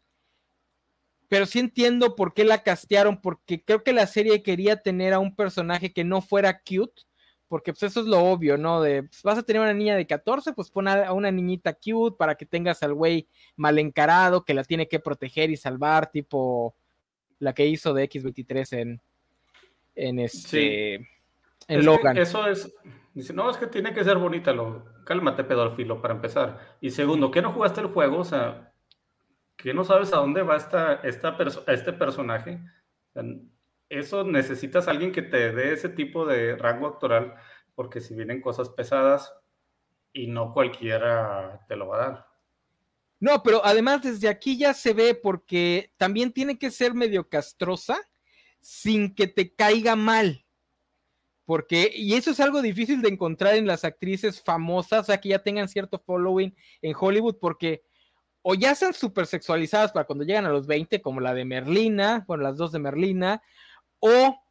Pero 1.32 1.46
sí 1.46 1.60
entiendo 1.60 2.18
por 2.18 2.34
qué 2.34 2.44
la 2.44 2.62
castearon, 2.62 3.22
porque 3.22 3.64
creo 3.64 3.84
que 3.84 3.94
la 3.94 4.06
serie 4.06 4.44
quería 4.44 4.82
tener 4.82 5.14
a 5.14 5.20
un 5.20 5.34
personaje 5.34 5.94
que 5.94 6.04
no 6.04 6.22
fuera 6.22 6.60
cute, 6.60 7.04
porque 7.48 7.72
pues 7.72 7.84
eso 7.84 8.02
es 8.02 8.06
lo 8.06 8.20
obvio, 8.20 8.58
¿no? 8.58 8.82
De, 8.82 9.04
pues, 9.04 9.24
vas 9.24 9.38
a 9.38 9.44
tener 9.44 9.62
una 9.62 9.74
niña 9.74 9.96
de 9.96 10.06
14, 10.06 10.52
pues 10.52 10.70
pon 10.70 10.90
a 10.90 11.14
una 11.14 11.32
niñita 11.32 11.74
cute 11.74 12.18
para 12.18 12.36
que 12.36 12.46
tengas 12.46 12.84
al 12.84 12.94
güey 12.94 13.30
mal 13.56 13.80
encarado, 13.80 14.44
que 14.44 14.54
la 14.54 14.66
tiene 14.66 14.90
que 14.90 15.00
proteger 15.00 15.52
y 15.52 15.56
salvar, 15.56 16.12
tipo 16.12 16.76
la 17.40 17.54
que 17.54 17.66
hizo 17.66 17.94
de 17.94 18.10
X23 18.10 18.78
en, 18.78 19.02
en 19.96 20.20
este 20.20 20.96
en 21.70 21.86
Logan. 21.86 22.18
Eso 22.18 22.46
es, 22.46 22.76
dice, 23.14 23.32
no, 23.32 23.50
es 23.50 23.56
que 23.56 23.68
tiene 23.68 23.94
que 23.94 24.04
ser 24.04 24.18
bonita, 24.18 24.52
lo, 24.52 24.84
cálmate 25.06 25.46
pedófilo 25.46 26.02
para 26.02 26.14
empezar. 26.14 26.76
Y 26.82 26.92
segundo, 26.92 27.32
¿qué 27.32 27.42
no 27.42 27.54
jugaste 27.54 27.80
el 27.80 27.88
juego? 27.88 28.18
O 28.18 28.26
sea, 28.26 28.71
que 29.62 29.74
no 29.74 29.84
sabes 29.84 30.12
a 30.14 30.18
dónde 30.18 30.42
va 30.42 30.58
esta, 30.58 30.96
esta 31.04 31.38
este 31.68 31.94
personaje. 31.94 32.60
eso 33.90 34.24
necesitas 34.24 34.88
alguien 34.88 35.12
que 35.12 35.22
te 35.22 35.52
dé 35.52 35.74
ese 35.74 35.90
tipo 35.90 36.26
de 36.26 36.56
rango 36.56 36.88
actoral, 36.88 37.36
porque 37.76 38.02
si 38.02 38.16
vienen 38.16 38.42
cosas 38.42 38.70
pesadas 38.70 39.34
y 40.14 40.28
no 40.28 40.54
cualquiera 40.54 41.64
te 41.68 41.76
lo 41.76 41.88
va 41.88 41.96
a 41.96 42.08
dar. 42.10 42.28
No, 43.20 43.44
pero 43.44 43.64
además 43.64 44.02
desde 44.02 44.30
aquí 44.30 44.58
ya 44.58 44.74
se 44.74 44.94
ve 44.94 45.14
porque 45.14 45.94
también 45.98 46.34
tiene 46.34 46.58
que 46.58 46.72
ser 46.72 46.96
medio 46.96 47.30
castrosa 47.30 48.00
sin 48.60 49.14
que 49.14 49.28
te 49.28 49.54
caiga 49.54 49.96
mal. 49.96 50.44
Porque, 51.46 51.92
y 51.94 52.14
eso 52.14 52.32
es 52.32 52.40
algo 52.40 52.62
difícil 52.62 53.02
de 53.02 53.10
encontrar 53.10 53.56
en 53.56 53.68
las 53.68 53.84
actrices 53.84 54.42
famosas, 54.42 55.02
o 55.02 55.04
sea, 55.04 55.20
que 55.20 55.30
ya 55.30 55.44
tengan 55.44 55.68
cierto 55.68 56.00
following 56.00 56.56
en 56.82 56.96
Hollywood, 56.98 57.38
porque 57.40 57.84
o 58.42 58.56
ya 58.56 58.74
sean 58.76 58.94
súper 58.94 59.28
sexualizadas 59.28 59.92
para 59.92 60.06
cuando 60.06 60.26
llegan 60.26 60.46
a 60.46 60.50
los 60.50 60.68
20, 60.68 61.02
como 61.02 61.20
la 61.20 61.34
de 61.34 61.46
Merlina, 61.46 62.26
bueno, 62.28 62.44
las 62.44 62.58
dos 62.58 62.72
de 62.72 62.80
Merlina, 62.80 63.42
o 64.00 64.42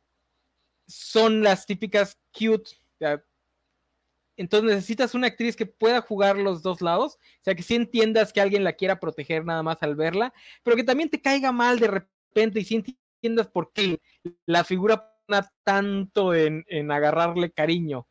son 0.86 1.42
las 1.42 1.66
típicas 1.66 2.18
cute. 2.32 2.70
entonces 4.36 4.70
necesitas 4.70 5.14
una 5.14 5.28
actriz 5.28 5.56
que 5.56 5.66
pueda 5.66 6.00
jugar 6.00 6.36
los 6.36 6.62
dos 6.62 6.80
lados, 6.80 7.14
o 7.14 7.44
sea, 7.44 7.54
que 7.54 7.62
sí 7.62 7.74
entiendas 7.74 8.32
que 8.32 8.40
alguien 8.40 8.64
la 8.64 8.74
quiera 8.74 9.00
proteger 9.00 9.44
nada 9.44 9.62
más 9.62 9.82
al 9.82 9.96
verla, 9.96 10.32
pero 10.62 10.76
que 10.76 10.84
también 10.84 11.10
te 11.10 11.20
caiga 11.20 11.52
mal 11.52 11.78
de 11.78 11.88
repente 11.88 12.60
y 12.60 12.64
sí 12.64 12.76
entiendas 12.76 13.48
por 13.48 13.72
qué 13.72 14.00
la 14.46 14.64
figura 14.64 15.10
tanto 15.64 16.34
en, 16.34 16.90
agarrarle 16.90 17.50
cariño. 17.50 18.08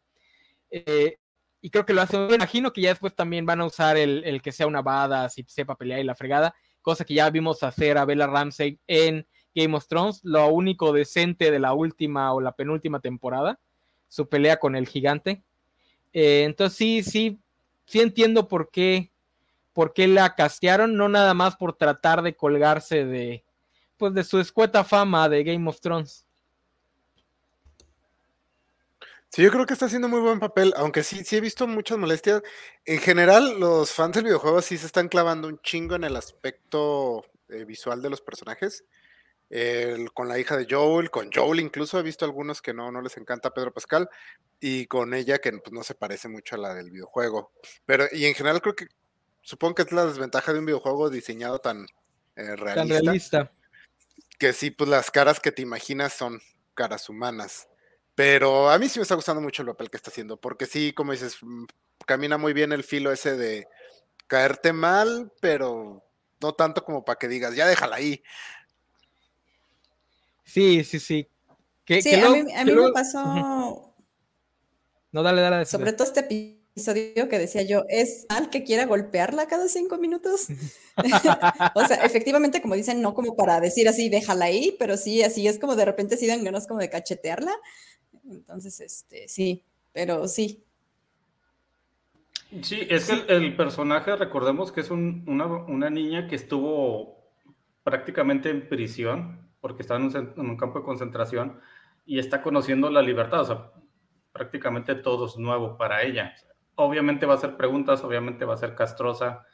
Eh, 0.69 1.17
y 1.61 1.69
creo 1.69 1.85
que 1.85 1.93
lo 1.93 2.01
hace. 2.01 2.17
Imagino 2.33 2.71
que 2.71 2.81
ya 2.81 2.89
después 2.89 3.15
también 3.15 3.45
van 3.45 3.61
a 3.61 3.65
usar 3.65 3.97
el, 3.97 4.41
que 4.41 4.51
sea 4.51 4.67
una 4.67 4.81
bada, 4.81 5.29
si 5.29 5.43
sepa 5.47 5.75
pelear 5.75 5.99
y 5.99 6.03
la 6.03 6.15
fregada, 6.15 6.53
cosa 6.81 7.05
que 7.05 7.13
ya 7.13 7.29
vimos 7.29 7.63
hacer 7.63 7.97
a 7.97 8.05
Bella 8.05 8.27
Ramsey 8.27 8.79
en 8.87 9.27
Game 9.53 9.75
of 9.75 9.87
Thrones, 9.87 10.21
lo 10.23 10.47
único 10.47 10.93
decente 10.93 11.51
de 11.51 11.59
la 11.59 11.73
última 11.73 12.33
o 12.33 12.41
la 12.41 12.53
penúltima 12.53 12.99
temporada, 12.99 13.59
su 14.07 14.29
pelea 14.29 14.57
con 14.57 14.75
el 14.75 14.87
gigante. 14.87 15.43
Eh, 16.13 16.43
entonces 16.43 16.77
sí, 16.77 17.03
sí, 17.03 17.39
sí 17.85 17.99
entiendo 17.99 18.47
por 18.47 18.69
qué, 18.71 19.11
por 19.73 19.93
qué 19.93 20.07
la 20.07 20.35
castearon, 20.35 20.95
no 20.95 21.09
nada 21.09 21.33
más 21.33 21.55
por 21.55 21.73
tratar 21.73 22.21
de 22.21 22.35
colgarse 22.35 23.05
de, 23.05 23.43
pues 23.97 24.13
de 24.13 24.23
su 24.23 24.39
escueta 24.39 24.83
fama 24.83 25.27
de 25.27 25.43
Game 25.43 25.69
of 25.69 25.81
Thrones. 25.81 26.25
Sí, 29.31 29.43
yo 29.43 29.51
creo 29.51 29.65
que 29.67 29.73
está 29.73 29.85
haciendo 29.85 30.07
muy 30.07 30.21
buen 30.21 30.39
papel, 30.39 30.73
aunque 30.75 31.03
sí, 31.03 31.23
sí 31.23 31.37
he 31.37 31.41
visto 31.41 31.67
muchas 31.67 31.97
molestias. 31.99 32.41
En 32.85 32.99
general, 32.99 33.59
los 33.59 33.91
fans 33.91 34.15
del 34.15 34.23
videojuego 34.25 34.61
sí 34.61 34.77
se 34.77 34.87
están 34.87 35.07
clavando 35.07 35.47
un 35.47 35.61
chingo 35.61 35.95
en 35.95 36.03
el 36.03 36.15
aspecto 36.15 37.23
eh, 37.49 37.63
visual 37.65 38.01
de 38.01 38.09
los 38.09 38.21
personajes. 38.21 38.83
el- 39.51 40.11
con 40.13 40.27
la 40.27 40.37
hija 40.37 40.55
de 40.57 40.67
Joel, 40.69 41.09
con 41.09 41.31
Joel 41.33 41.59
incluso 41.59 41.97
he 41.99 42.03
visto 42.03 42.23
algunos 42.23 42.61
que 42.61 42.71
no, 42.73 42.91
no 42.91 43.01
les 43.01 43.17
encanta 43.17 43.51
Pedro 43.51 43.73
Pascal, 43.73 44.07
y 44.59 44.85
con 44.85 45.15
ella 45.15 45.39
que 45.39 45.51
pues, 45.53 45.71
no 45.73 45.81
se 45.83 45.95
parece 45.95 46.27
mucho 46.27 46.53
a 46.55 46.59
la 46.59 46.75
del 46.75 46.91
videojuego. 46.91 47.51
Pero, 47.85 48.05
y 48.11 48.25
en 48.25 48.35
general 48.35 48.61
creo 48.61 48.75
que, 48.75 48.87
supongo 49.41 49.73
que 49.75 49.81
es 49.83 49.91
la 49.91 50.05
desventaja 50.05 50.53
de 50.53 50.59
un 50.59 50.65
videojuego 50.67 51.09
diseñado 51.09 51.57
tan 51.59 51.85
eh, 52.35 52.45
Tan 52.45 52.57
realista, 52.57 52.99
realista. 53.01 53.51
que 54.37 54.53
sí, 54.53 54.69
pues 54.69 54.87
las 54.89 55.09
caras 55.09 55.39
que 55.39 55.51
te 55.51 55.63
imaginas 55.63 56.13
son 56.13 56.39
caras 56.75 57.09
humanas. 57.09 57.68
Pero 58.19 58.69
a 58.69 58.77
mí 58.77 58.89
sí 58.89 58.99
me 58.99 59.03
está 59.03 59.15
gustando 59.15 59.39
mucho 59.39 59.61
el 59.61 59.69
papel 59.69 59.89
que 59.89 59.95
está 59.95 60.09
haciendo, 60.09 60.35
porque 60.35 60.65
sí, 60.65 60.91
como 60.91 61.13
dices, 61.13 61.37
mm, 61.41 61.63
camina 62.05 62.37
muy 62.37 62.51
bien 62.51 62.73
el 62.73 62.83
filo 62.83 63.13
ese 63.13 63.37
de 63.37 63.65
caerte 64.27 64.73
mal, 64.73 65.31
pero 65.39 66.03
no 66.41 66.53
tanto 66.53 66.83
como 66.83 67.05
para 67.05 67.17
que 67.17 67.29
digas, 67.29 67.55
ya 67.55 67.65
déjala 67.65 67.95
ahí. 67.95 68.21
Sí, 70.43 70.83
sí, 70.83 70.99
sí. 70.99 71.29
Que, 71.85 72.01
Sí, 72.01 72.09
que 72.09 72.19
a 72.19 72.29
mí, 72.29 72.53
a 72.53 72.65
me 72.65 72.91
pasó. 72.91 73.95
No, 75.13 75.23
dale, 75.23 75.41
dale. 75.41 75.65
sobre 75.65 75.93
todo 75.93 76.05
este 76.05 76.19
episodio 76.19 77.29
que 77.29 77.39
decía 77.39 77.61
yo, 77.61 77.85
¿es 77.87 78.25
mal 78.27 78.49
que 78.49 78.65
quiera 78.65 78.85
golpearla 78.85 79.47
cada 79.47 79.69
cinco 79.69 79.97
minutos? 79.97 80.47
o 81.73 81.87
sea, 81.87 82.03
efectivamente, 82.03 82.61
como 82.61 82.75
dicen, 82.75 83.01
no 83.01 83.13
como 83.13 83.37
para 83.37 83.61
decir 83.61 83.87
así, 83.87 84.09
déjala 84.09 84.43
ahí, 84.43 84.75
pero 84.77 84.97
sí, 84.97 85.23
así 85.23 85.47
es 85.47 85.57
como 85.57 85.77
de 85.77 85.85
repente 85.85 86.17
sí 86.17 86.27
dan 86.27 86.43
ganas 86.43 86.67
como 86.67 86.81
de 86.81 86.89
cachetearla. 86.89 87.55
Entonces, 88.29 88.79
este, 88.79 89.27
sí, 89.27 89.63
pero 89.91 90.27
sí. 90.27 90.63
Sí, 92.61 92.87
es 92.89 93.09
el, 93.09 93.55
personaje, 93.55 94.15
recordemos 94.15 94.71
que 94.71 94.81
es 94.81 94.89
un- 94.89 95.23
una, 95.27 95.45
una 95.45 95.89
niña 95.89 96.27
que 96.27 96.35
estuvo 96.35 97.31
prácticamente 97.83 98.49
en 98.49 98.67
prisión, 98.67 99.49
porque 99.61 99.83
estaba 99.83 99.99
en 99.99 100.07
un, 100.07 100.15
en 100.15 100.49
un 100.49 100.57
campo 100.57 100.79
de 100.79 100.85
concentración, 100.85 101.59
y 102.05 102.17
está 102.17 102.41
conociendo 102.41 102.89
la 102.89 103.03
libertad, 103.03 103.41
o 103.41 103.45
sea, 103.45 103.71
prácticamente 104.31 104.95
todo 104.95 105.27
es 105.27 105.37
nuevo 105.37 105.77
para 105.77 106.01
ella. 106.03 106.33
Obviamente 106.75 107.25
va 107.25 107.33
a 107.33 107.37
hacer 107.37 107.55
preguntas, 107.55 108.03
obviamente 108.03 108.45
va 108.45 108.55
a 108.55 108.57
ser 108.57 108.73
castrosa, 108.73 109.45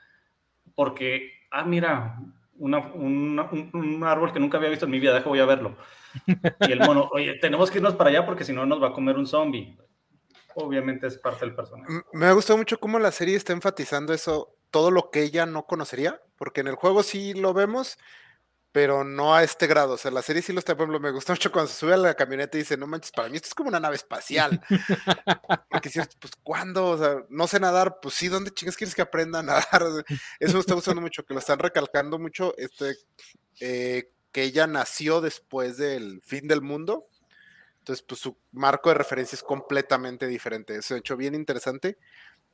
porque, 0.74 1.32
ah, 1.52 1.66
mira, 1.66 2.18
una- 2.58 2.80
una- 2.94 3.50
un, 3.52 3.70
un 3.74 4.04
árbol 4.04 4.32
que 4.34 4.40
nunca 4.40 4.58
había 4.58 4.70
visto 4.70 4.86
en 4.86 4.92
mi 4.92 5.00
vida, 5.00 5.14
deja, 5.14 5.28
voy 5.30 5.40
a 5.40 5.46
verlo. 5.46 5.76
Y 6.68 6.72
el 6.72 6.80
mono, 6.80 7.10
oye, 7.12 7.38
tenemos 7.42 7.70
que 7.70 7.80
irnos 7.80 7.96
para 7.96 8.10
allá 8.10 8.26
porque 8.26 8.44
si 8.46 8.54
no 8.54 8.66
nos 8.66 8.82
va 8.82 8.88
a 8.90 8.94
comer 8.94 9.18
un 9.18 9.28
zombie. 9.28 9.78
Obviamente 10.56 11.08
es 11.08 11.18
parte 11.18 11.46
del 11.46 11.54
personaje. 11.54 11.92
Me 12.14 12.26
ha 12.28 12.32
gustado 12.32 12.58
mucho 12.58 12.80
cómo 12.80 12.98
la 13.00 13.12
serie 13.12 13.36
está 13.36 13.52
enfatizando 13.52 14.14
eso, 14.14 14.56
todo 14.72 14.90
lo 14.90 15.10
que 15.12 15.22
ella 15.24 15.46
no 15.46 15.66
conocería, 15.66 16.22
porque 16.38 16.62
en 16.62 16.68
el 16.68 16.76
juego 16.76 17.04
sí 17.04 17.34
lo 17.34 17.54
vemos, 17.54 17.98
pero 18.76 19.06
no 19.06 19.34
a 19.34 19.42
este 19.42 19.68
grado. 19.68 19.94
O 19.94 19.98
sea, 19.98 20.12
la 20.12 20.22
serie 20.22 20.42
sí 20.42 20.52
lo 20.52 20.60
está, 20.60 20.76
por 20.76 20.84
ejemplo, 20.84 21.00
me 21.00 21.12
gusta 21.12 21.32
mucho 21.32 21.50
cuando 21.50 21.72
se 21.72 21.80
sube 21.80 21.94
a 21.94 21.98
la 21.98 22.14
camioneta 22.14 22.58
y 22.58 22.60
dice, 22.60 22.76
no 22.76 22.88
manches, 22.88 23.14
para 23.14 23.30
mí 23.30 23.38
esto 23.38 23.48
es 23.48 23.56
como 23.56 23.70
una 23.70 23.80
nave 23.80 23.96
espacial. 23.96 24.62
Porque 25.72 25.90
si 25.90 26.02
pues, 26.20 26.34
¿cuándo? 26.44 26.88
O 26.88 26.98
sea, 26.98 27.24
no 27.30 27.48
sé 27.48 27.62
nadar, 27.62 28.02
pues 28.02 28.16
sí, 28.16 28.28
¿dónde 28.28 28.52
chingas 28.52 28.76
quieres 28.76 28.94
que 28.94 29.02
aprenda 29.02 29.40
a 29.40 29.44
nadar? 29.44 29.82
O 29.82 29.96
sea, 29.96 30.04
Eso 30.42 30.56
me 30.56 30.60
está 30.60 30.74
gustando 30.74 31.00
mucho, 31.00 31.24
que 31.24 31.34
lo 31.34 31.40
están 31.40 31.60
recalcando 31.60 32.20
mucho, 32.20 32.54
este, 32.58 32.98
eh, 33.62 34.12
que 34.34 34.44
ella 34.44 34.68
nació 34.68 35.22
después 35.22 35.78
del 35.78 36.22
fin 36.22 36.46
del 36.50 36.62
mundo. 36.62 37.08
Entonces, 37.78 38.04
pues 38.06 38.20
su 38.20 38.38
marco 38.52 38.90
de 38.90 38.96
referencia 38.96 39.38
es 39.38 39.44
completamente 39.44 40.28
diferente. 40.28 40.76
Eso 40.76 40.96
ha 40.96 40.98
hecho 40.98 41.16
bien 41.16 41.34
interesante. 41.34 41.98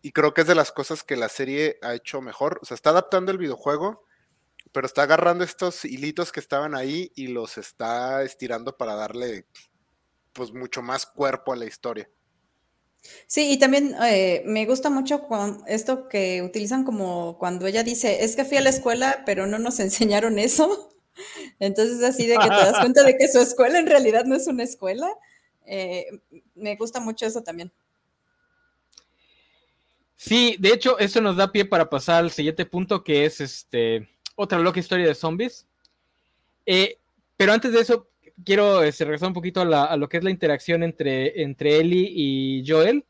Y 0.03 0.11
creo 0.11 0.35
que 0.35 0.41
es 0.41 0.47
de 0.47 0.53
las 0.53 0.71
cosas 0.71 1.01
que 1.03 1.15
la 1.15 1.29
serie 1.29 1.79
ha 1.81 1.95
hecho 1.95 2.21
mejor. 2.21 2.59
O 2.61 2.65
sea, 2.65 2.75
está 2.75 2.91
adaptando 2.91 3.31
el 3.31 3.39
videojuego, 3.39 4.05
pero 4.71 4.87
está 4.87 5.03
agarrando 5.03 5.43
estos 5.43 5.85
hilitos 5.85 6.31
que 6.31 6.39
estaban 6.39 6.75
ahí 6.75 7.11
y 7.15 7.27
los 7.27 7.57
está 7.57 8.23
estirando 8.23 8.75
para 8.77 8.95
darle 8.95 9.45
pues 10.33 10.53
mucho 10.53 10.81
más 10.81 11.05
cuerpo 11.05 11.53
a 11.53 11.55
la 11.57 11.65
historia. 11.65 12.09
Sí, 13.27 13.51
y 13.51 13.57
también 13.57 13.95
eh, 14.03 14.43
me 14.45 14.65
gusta 14.65 14.89
mucho 14.89 15.23
cuan- 15.23 15.63
esto 15.67 16.07
que 16.07 16.41
utilizan 16.43 16.83
como 16.83 17.37
cuando 17.39 17.65
ella 17.65 17.83
dice, 17.83 18.23
es 18.23 18.35
que 18.35 18.45
fui 18.45 18.57
a 18.57 18.61
la 18.61 18.69
escuela, 18.69 19.23
pero 19.25 19.47
no 19.47 19.57
nos 19.59 19.79
enseñaron 19.81 20.39
eso. 20.39 20.89
Entonces, 21.59 22.03
así 22.03 22.27
de 22.27 22.35
que 22.35 22.47
te 22.47 22.55
das 22.55 22.79
cuenta 22.79 23.03
de 23.03 23.17
que 23.17 23.27
su 23.27 23.39
escuela 23.39 23.79
en 23.79 23.87
realidad 23.87 24.25
no 24.25 24.35
es 24.35 24.47
una 24.47 24.63
escuela. 24.63 25.09
Eh, 25.65 26.05
me 26.55 26.75
gusta 26.75 26.99
mucho 26.99 27.25
eso 27.25 27.41
también. 27.43 27.71
Sí, 30.15 30.55
de 30.59 30.69
hecho, 30.69 30.99
eso 30.99 31.19
nos 31.19 31.35
da 31.35 31.51
pie 31.51 31.65
para 31.65 31.89
pasar 31.89 32.23
al 32.23 32.31
siguiente 32.31 32.65
punto, 32.65 33.03
que 33.03 33.25
es 33.25 33.41
este 33.41 34.07
otra 34.35 34.59
loca 34.59 34.79
historia 34.79 35.07
de 35.07 35.15
zombies. 35.15 35.67
Eh, 36.65 36.97
pero 37.37 37.53
antes 37.53 37.71
de 37.73 37.79
eso, 37.81 38.07
quiero 38.45 38.83
este, 38.83 39.03
regresar 39.05 39.27
un 39.27 39.33
poquito 39.33 39.61
a, 39.61 39.65
la- 39.65 39.85
a 39.85 39.97
lo 39.97 40.07
que 40.09 40.17
es 40.17 40.23
la 40.23 40.29
interacción 40.29 40.83
entre, 40.83 41.41
entre 41.41 41.77
Ellie 41.77 42.09
y 42.13 42.63
Joel, 42.67 43.05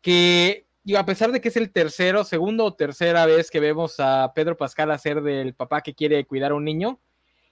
que 0.00 0.66
a 0.96 1.04
pesar 1.04 1.30
de 1.30 1.40
que 1.40 1.48
es 1.48 1.56
el 1.56 1.70
tercero, 1.70 2.24
segundo 2.24 2.64
o 2.64 2.74
tercera 2.74 3.26
vez 3.26 3.50
que 3.50 3.60
vemos 3.60 3.96
a 3.98 4.32
Pedro 4.34 4.56
Pascal 4.56 4.90
hacer 4.90 5.22
del 5.22 5.54
papá 5.54 5.82
que 5.82 5.94
quiere 5.94 6.24
cuidar 6.24 6.52
a 6.52 6.54
un 6.54 6.64
niño, 6.64 6.98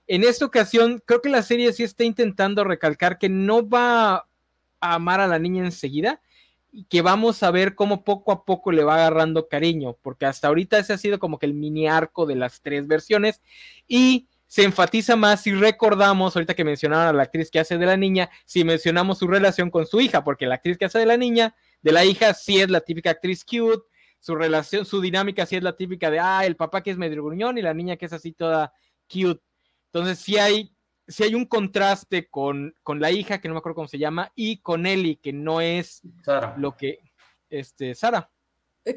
en 0.06 0.24
esta 0.24 0.46
ocasión 0.46 1.02
creo 1.04 1.20
que 1.20 1.28
la 1.28 1.42
serie 1.42 1.72
sí 1.72 1.82
está 1.82 2.04
intentando 2.04 2.64
recalcar 2.64 3.18
que 3.18 3.28
no 3.28 3.68
va 3.68 4.14
a 4.80 4.94
amar 4.94 5.20
a 5.20 5.26
la 5.26 5.38
niña 5.38 5.64
enseguida, 5.64 6.20
y 6.70 6.84
que 6.84 7.02
vamos 7.02 7.42
a 7.42 7.50
ver 7.50 7.74
cómo 7.74 8.04
poco 8.04 8.32
a 8.32 8.44
poco 8.44 8.72
le 8.72 8.84
va 8.84 8.96
agarrando 8.96 9.48
cariño, 9.48 9.96
porque 10.02 10.26
hasta 10.26 10.48
ahorita 10.48 10.78
ese 10.78 10.92
ha 10.92 10.98
sido 10.98 11.18
como 11.18 11.38
que 11.38 11.46
el 11.46 11.54
mini 11.54 11.88
arco 11.88 12.26
de 12.26 12.36
las 12.36 12.60
tres 12.60 12.86
versiones 12.86 13.40
y 13.86 14.28
se 14.46 14.64
enfatiza 14.64 15.14
más 15.14 15.42
si 15.42 15.52
recordamos, 15.52 16.34
ahorita 16.34 16.54
que 16.54 16.64
mencionaron 16.64 17.06
a 17.06 17.12
la 17.12 17.22
actriz 17.24 17.50
que 17.50 17.60
hace 17.60 17.76
de 17.76 17.86
la 17.86 17.96
niña, 17.96 18.30
si 18.46 18.64
mencionamos 18.64 19.18
su 19.18 19.26
relación 19.26 19.70
con 19.70 19.86
su 19.86 20.00
hija, 20.00 20.24
porque 20.24 20.46
la 20.46 20.56
actriz 20.56 20.78
que 20.78 20.86
hace 20.86 20.98
de 20.98 21.06
la 21.06 21.18
niña, 21.18 21.54
de 21.82 21.92
la 21.92 22.04
hija, 22.04 22.32
sí 22.34 22.58
es 22.60 22.70
la 22.70 22.80
típica 22.80 23.10
actriz 23.10 23.44
cute, 23.44 23.84
su 24.20 24.34
relación, 24.34 24.84
su 24.84 25.00
dinámica 25.00 25.46
sí 25.46 25.56
es 25.56 25.62
la 25.62 25.76
típica 25.76 26.10
de, 26.10 26.18
ah, 26.18 26.44
el 26.44 26.56
papá 26.56 26.82
que 26.82 26.90
es 26.90 26.96
medio 26.96 27.22
gruñón 27.22 27.58
y 27.58 27.62
la 27.62 27.74
niña 27.74 27.96
que 27.96 28.06
es 28.06 28.12
así 28.12 28.32
toda 28.32 28.72
cute. 29.12 29.40
Entonces 29.92 30.18
sí 30.18 30.38
hay, 30.38 30.72
sí 31.08 31.24
hay 31.24 31.34
un 31.34 31.46
contraste 31.46 32.28
con, 32.28 32.74
con 32.82 33.00
la 33.00 33.10
hija, 33.10 33.40
que 33.40 33.48
no 33.48 33.54
me 33.54 33.58
acuerdo 33.58 33.76
cómo 33.76 33.88
se 33.88 33.98
llama, 33.98 34.32
y 34.34 34.58
con 34.62 34.86
Ellie, 34.86 35.18
que 35.20 35.32
no 35.32 35.60
es 35.60 36.02
Sara. 36.24 36.54
lo 36.56 36.76
que, 36.76 36.98
este, 37.50 37.94
Sara. 37.94 38.30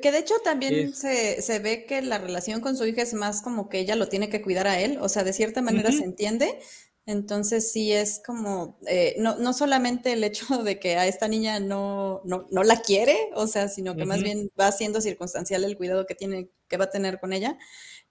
Que 0.01 0.11
de 0.13 0.19
hecho 0.19 0.35
también 0.43 0.73
Es- 0.75 0.95
se, 0.95 1.41
se 1.41 1.59
ve 1.59 1.85
que 1.85 2.01
la 2.01 2.17
relación 2.17 2.61
con 2.61 2.77
su 2.77 2.85
hija 2.85 3.01
es 3.01 3.13
más 3.13 3.41
como 3.41 3.67
que 3.67 3.79
ella 3.79 3.95
lo 3.97 4.07
tiene 4.07 4.29
que 4.29 4.41
cuidar 4.41 4.67
a 4.67 4.79
él, 4.79 4.97
o 5.01 5.09
sea, 5.09 5.23
de 5.25 5.33
cierta 5.33 5.61
manera 5.61 5.89
Ujú. 5.89 5.97
se 5.97 6.05
entiende. 6.05 6.59
Entonces 7.05 7.71
sí 7.73 7.91
es 7.91 8.21
como, 8.25 8.77
eh, 8.87 9.15
no, 9.17 9.35
no 9.37 9.51
solamente 9.53 10.13
el 10.13 10.23
hecho 10.23 10.45
de 10.63 10.79
que 10.79 10.95
a 10.97 11.07
esta 11.07 11.27
niña 11.27 11.59
no, 11.59 12.21
no, 12.23 12.47
no 12.51 12.63
la 12.63 12.81
quiere, 12.81 13.17
o 13.35 13.47
sea, 13.47 13.67
sino 13.67 13.97
que 13.97 14.05
más 14.05 14.17
Ujú. 14.19 14.23
bien 14.23 14.49
va 14.59 14.71
siendo 14.71 15.01
circunstancial 15.01 15.63
el 15.65 15.75
cuidado 15.77 16.05
que 16.05 16.15
tiene, 16.15 16.49
que 16.69 16.77
va 16.77 16.85
a 16.85 16.89
tener 16.89 17.19
con 17.19 17.33
ella, 17.33 17.57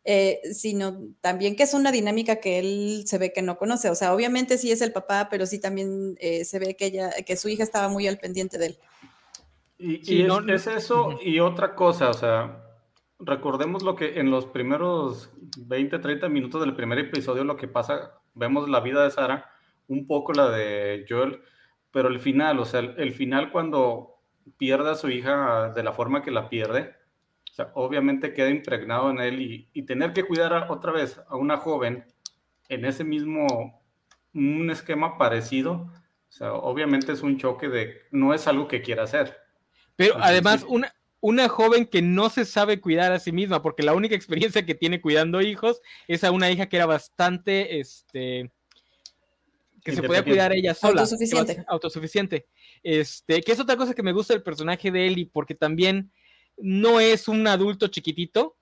eh, 0.04 0.40
sino 0.52 0.98
también 1.20 1.56
que 1.56 1.62
es 1.64 1.74
una 1.74 1.92
dinámica 1.92 2.36
que 2.36 2.58
él 2.58 3.02
se 3.06 3.18
ve 3.18 3.32
que 3.32 3.42
no 3.42 3.58
conoce. 3.58 3.90
O 3.90 3.94
sea, 3.94 4.14
obviamente 4.14 4.58
sí 4.58 4.70
es 4.72 4.80
el 4.82 4.92
papá, 4.92 5.28
pero 5.30 5.46
sí 5.46 5.60
también 5.60 6.16
eh, 6.20 6.44
se 6.44 6.58
ve 6.58 6.76
que 6.76 6.86
ella, 6.86 7.10
que 7.26 7.36
su 7.36 7.48
hija 7.48 7.62
estaba 7.62 7.88
muy 7.88 8.06
al 8.08 8.18
pendiente 8.18 8.58
de 8.58 8.66
él. 8.66 8.78
Y, 9.78 10.04
Sí, 10.04 10.18
y 10.18 10.22
es, 10.22 10.28
no, 10.28 10.40
no- 10.40 10.54
es 10.54 10.66
eso 10.66 11.18
y 11.22 11.40
otra 11.40 11.74
cosa, 11.74 12.10
o 12.10 12.14
sea, 12.14 12.62
recordemos 13.18 13.82
lo 13.82 13.96
que 13.96 14.18
en 14.20 14.30
los 14.30 14.46
primeros 14.46 15.30
20, 15.56 15.98
30 15.98 16.28
minutos 16.28 16.60
del 16.60 16.74
primer 16.76 16.98
episodio 16.98 17.44
lo 17.44 17.56
que 17.56 17.68
pasa, 17.68 18.20
vemos 18.34 18.68
la 18.68 18.80
vida 18.80 19.02
de 19.04 19.10
Sara, 19.10 19.50
un 19.88 20.06
poco 20.06 20.32
la 20.32 20.50
de 20.50 21.04
Joel, 21.08 21.40
pero 21.90 22.08
el 22.08 22.20
final, 22.20 22.58
o 22.60 22.64
sea, 22.64 22.80
el, 22.80 22.94
el 22.98 23.12
final 23.14 23.50
cuando 23.52 24.18
pierde 24.58 24.90
a 24.90 24.94
su 24.94 25.08
hija 25.10 25.72
de 25.74 25.82
la 25.82 25.92
forma 25.92 26.22
que 26.22 26.30
la 26.30 26.48
pierde, 26.48 26.94
sea, 27.64 27.72
obviamente 27.74 28.32
queda 28.32 28.50
impregnado 28.50 29.10
en 29.10 29.18
él 29.20 29.40
y, 29.40 29.68
y 29.72 29.82
tener 29.82 30.12
que 30.12 30.24
cuidar 30.24 30.52
a- 30.52 30.70
otra 30.70 30.92
vez 30.92 31.20
a 31.28 31.36
una 31.36 31.56
joven 31.56 32.04
en 32.68 32.84
ese 32.84 33.04
mismo, 33.04 33.82
un 34.34 34.70
esquema 34.70 35.18
parecido, 35.18 35.72
o 36.28 36.32
sea, 36.32 36.52
obviamente 36.54 37.12
es 37.12 37.22
un 37.22 37.38
choque 37.38 37.68
de, 37.68 38.02
no 38.12 38.32
es 38.34 38.46
algo 38.46 38.68
que 38.68 38.82
quiera 38.82 39.02
hacer. 39.02 39.36
Pero 39.96 40.14
además, 40.18 40.64
una, 40.68 40.94
una 41.20 41.48
joven 41.48 41.84
que 41.86 42.00
no 42.00 42.30
se 42.30 42.44
sabe 42.44 42.80
cuidar 42.80 43.12
a 43.12 43.18
sí 43.18 43.32
misma, 43.32 43.60
porque 43.62 43.82
la 43.82 43.92
única 43.94 44.14
experiencia 44.14 44.64
que 44.64 44.74
tiene 44.74 45.00
cuidando 45.00 45.40
hijos 45.40 45.82
es 46.06 46.22
a 46.24 46.30
una 46.30 46.50
hija 46.50 46.68
que 46.68 46.76
era 46.76 46.86
bastante, 46.86 47.80
este, 47.80 48.52
que 49.84 49.92
se 49.92 50.02
podía 50.02 50.22
cuidar 50.22 50.52
ella 50.52 50.74
sola. 50.74 51.00
Autosuficiente. 51.02 51.64
Autosuficiente. 51.68 52.46
Este, 52.82 53.42
que 53.42 53.52
es 53.52 53.60
otra 53.60 53.76
cosa 53.76 53.94
que 53.94 54.02
me 54.02 54.12
gusta 54.12 54.32
del 54.32 54.42
personaje 54.42 54.90
de 54.90 55.06
Ellie, 55.06 55.28
porque 55.30 55.54
también 55.54 56.12
no 56.62 57.00
es 57.00 57.28
un 57.28 57.46
adulto 57.46 57.88
chiquitito. 57.88 58.56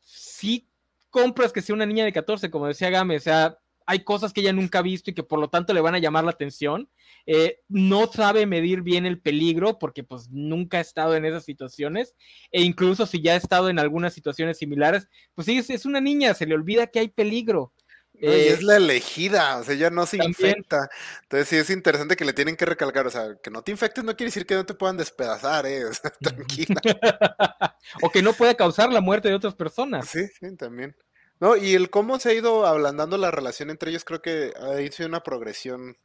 Sí 0.00 0.68
compras 1.14 1.52
que 1.52 1.62
sea 1.62 1.76
una 1.76 1.86
niña 1.86 2.04
de 2.04 2.12
14, 2.12 2.50
como 2.50 2.66
decía 2.66 2.90
Game, 2.90 3.16
o 3.16 3.20
sea, 3.20 3.56
hay 3.86 4.00
cosas 4.00 4.32
que 4.32 4.40
ella 4.40 4.52
nunca 4.52 4.80
ha 4.80 4.82
visto 4.82 5.10
y 5.10 5.14
que 5.14 5.22
por 5.22 5.38
lo 5.38 5.48
tanto 5.48 5.72
le 5.72 5.80
van 5.80 5.94
a 5.94 5.98
llamar 5.98 6.24
la 6.24 6.32
atención. 6.32 6.88
Eh, 7.26 7.60
no 7.68 8.06
sabe 8.06 8.46
medir 8.46 8.82
bien 8.82 9.06
el 9.06 9.20
peligro 9.20 9.78
porque 9.78 10.02
pues 10.02 10.28
nunca 10.30 10.78
ha 10.78 10.80
estado 10.80 11.14
en 11.14 11.24
esas 11.24 11.44
situaciones 11.44 12.14
e 12.50 12.62
incluso 12.62 13.06
si 13.06 13.22
ya 13.22 13.32
ha 13.32 13.36
estado 13.36 13.70
en 13.70 13.78
algunas 13.78 14.12
situaciones 14.12 14.58
similares, 14.58 15.08
pues 15.34 15.46
sí, 15.46 15.56
es, 15.56 15.70
es 15.70 15.86
una 15.86 16.00
niña, 16.00 16.34
se 16.34 16.46
le 16.46 16.54
olvida 16.54 16.88
que 16.88 16.98
hay 16.98 17.08
peligro. 17.08 17.72
No, 18.20 18.32
y 18.36 18.36
Eh, 18.36 18.48
es 18.48 18.62
la 18.62 18.76
elegida, 18.76 19.58
o 19.58 19.64
sea, 19.64 19.74
ella 19.74 19.90
no 19.90 20.06
se 20.06 20.18
también. 20.18 20.30
infecta. 20.30 20.88
Entonces 21.22 21.48
sí 21.48 21.56
es 21.56 21.70
interesante 21.70 22.16
que 22.16 22.24
le 22.24 22.32
tienen 22.32 22.56
que 22.56 22.64
recalcar, 22.66 23.06
o 23.06 23.10
sea, 23.10 23.36
que 23.42 23.50
no 23.50 23.62
te 23.62 23.72
infectes 23.72 24.04
no 24.04 24.16
quiere 24.16 24.28
decir 24.28 24.46
que 24.46 24.54
no 24.54 24.64
te 24.66 24.74
puedan 24.74 24.96
despedazar, 24.96 25.66
eh, 25.66 25.84
o 25.86 25.92
sea, 25.94 26.10
tranquila. 26.10 26.80
o 28.02 28.10
que 28.10 28.22
no 28.22 28.32
pueda 28.34 28.54
causar 28.54 28.90
la 28.92 29.00
muerte 29.00 29.28
de 29.28 29.34
otras 29.34 29.54
personas. 29.54 30.08
Sí, 30.08 30.26
sí, 30.40 30.56
también. 30.56 30.96
No, 31.40 31.56
y 31.56 31.74
el 31.74 31.90
cómo 31.90 32.18
se 32.20 32.30
ha 32.30 32.34
ido 32.34 32.66
ablandando 32.66 33.18
la 33.18 33.30
relación 33.30 33.70
entre 33.70 33.90
ellos, 33.90 34.04
creo 34.04 34.22
que 34.22 34.52
ha 34.56 34.76
sido 34.92 35.08
una 35.08 35.22
progresión 35.22 35.96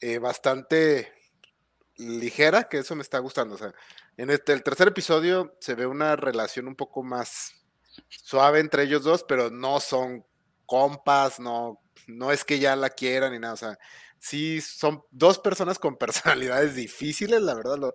eh, 0.00 0.18
bastante 0.18 1.12
ligera, 1.96 2.68
que 2.68 2.78
eso 2.78 2.94
me 2.94 3.02
está 3.02 3.18
gustando. 3.18 3.56
O 3.56 3.58
sea, 3.58 3.74
en 4.16 4.30
este, 4.30 4.52
el 4.52 4.62
tercer 4.62 4.88
episodio 4.88 5.56
se 5.60 5.74
ve 5.74 5.86
una 5.86 6.16
relación 6.16 6.68
un 6.68 6.76
poco 6.76 7.02
más 7.02 7.52
suave 8.08 8.60
entre 8.60 8.84
ellos 8.84 9.02
dos, 9.04 9.24
pero 9.28 9.50
no 9.50 9.80
son 9.80 10.24
compas, 10.68 11.40
no, 11.40 11.80
no 12.06 12.30
es 12.30 12.44
que 12.44 12.60
ya 12.60 12.76
la 12.76 12.90
quieran 12.90 13.32
ni 13.32 13.40
nada. 13.40 13.54
O 13.54 13.56
sea, 13.56 13.78
sí 14.20 14.60
son 14.60 15.02
dos 15.10 15.40
personas 15.40 15.78
con 15.80 15.96
personalidades 15.98 16.76
difíciles, 16.76 17.42
la 17.42 17.54
verdad. 17.54 17.78
Lo, 17.78 17.94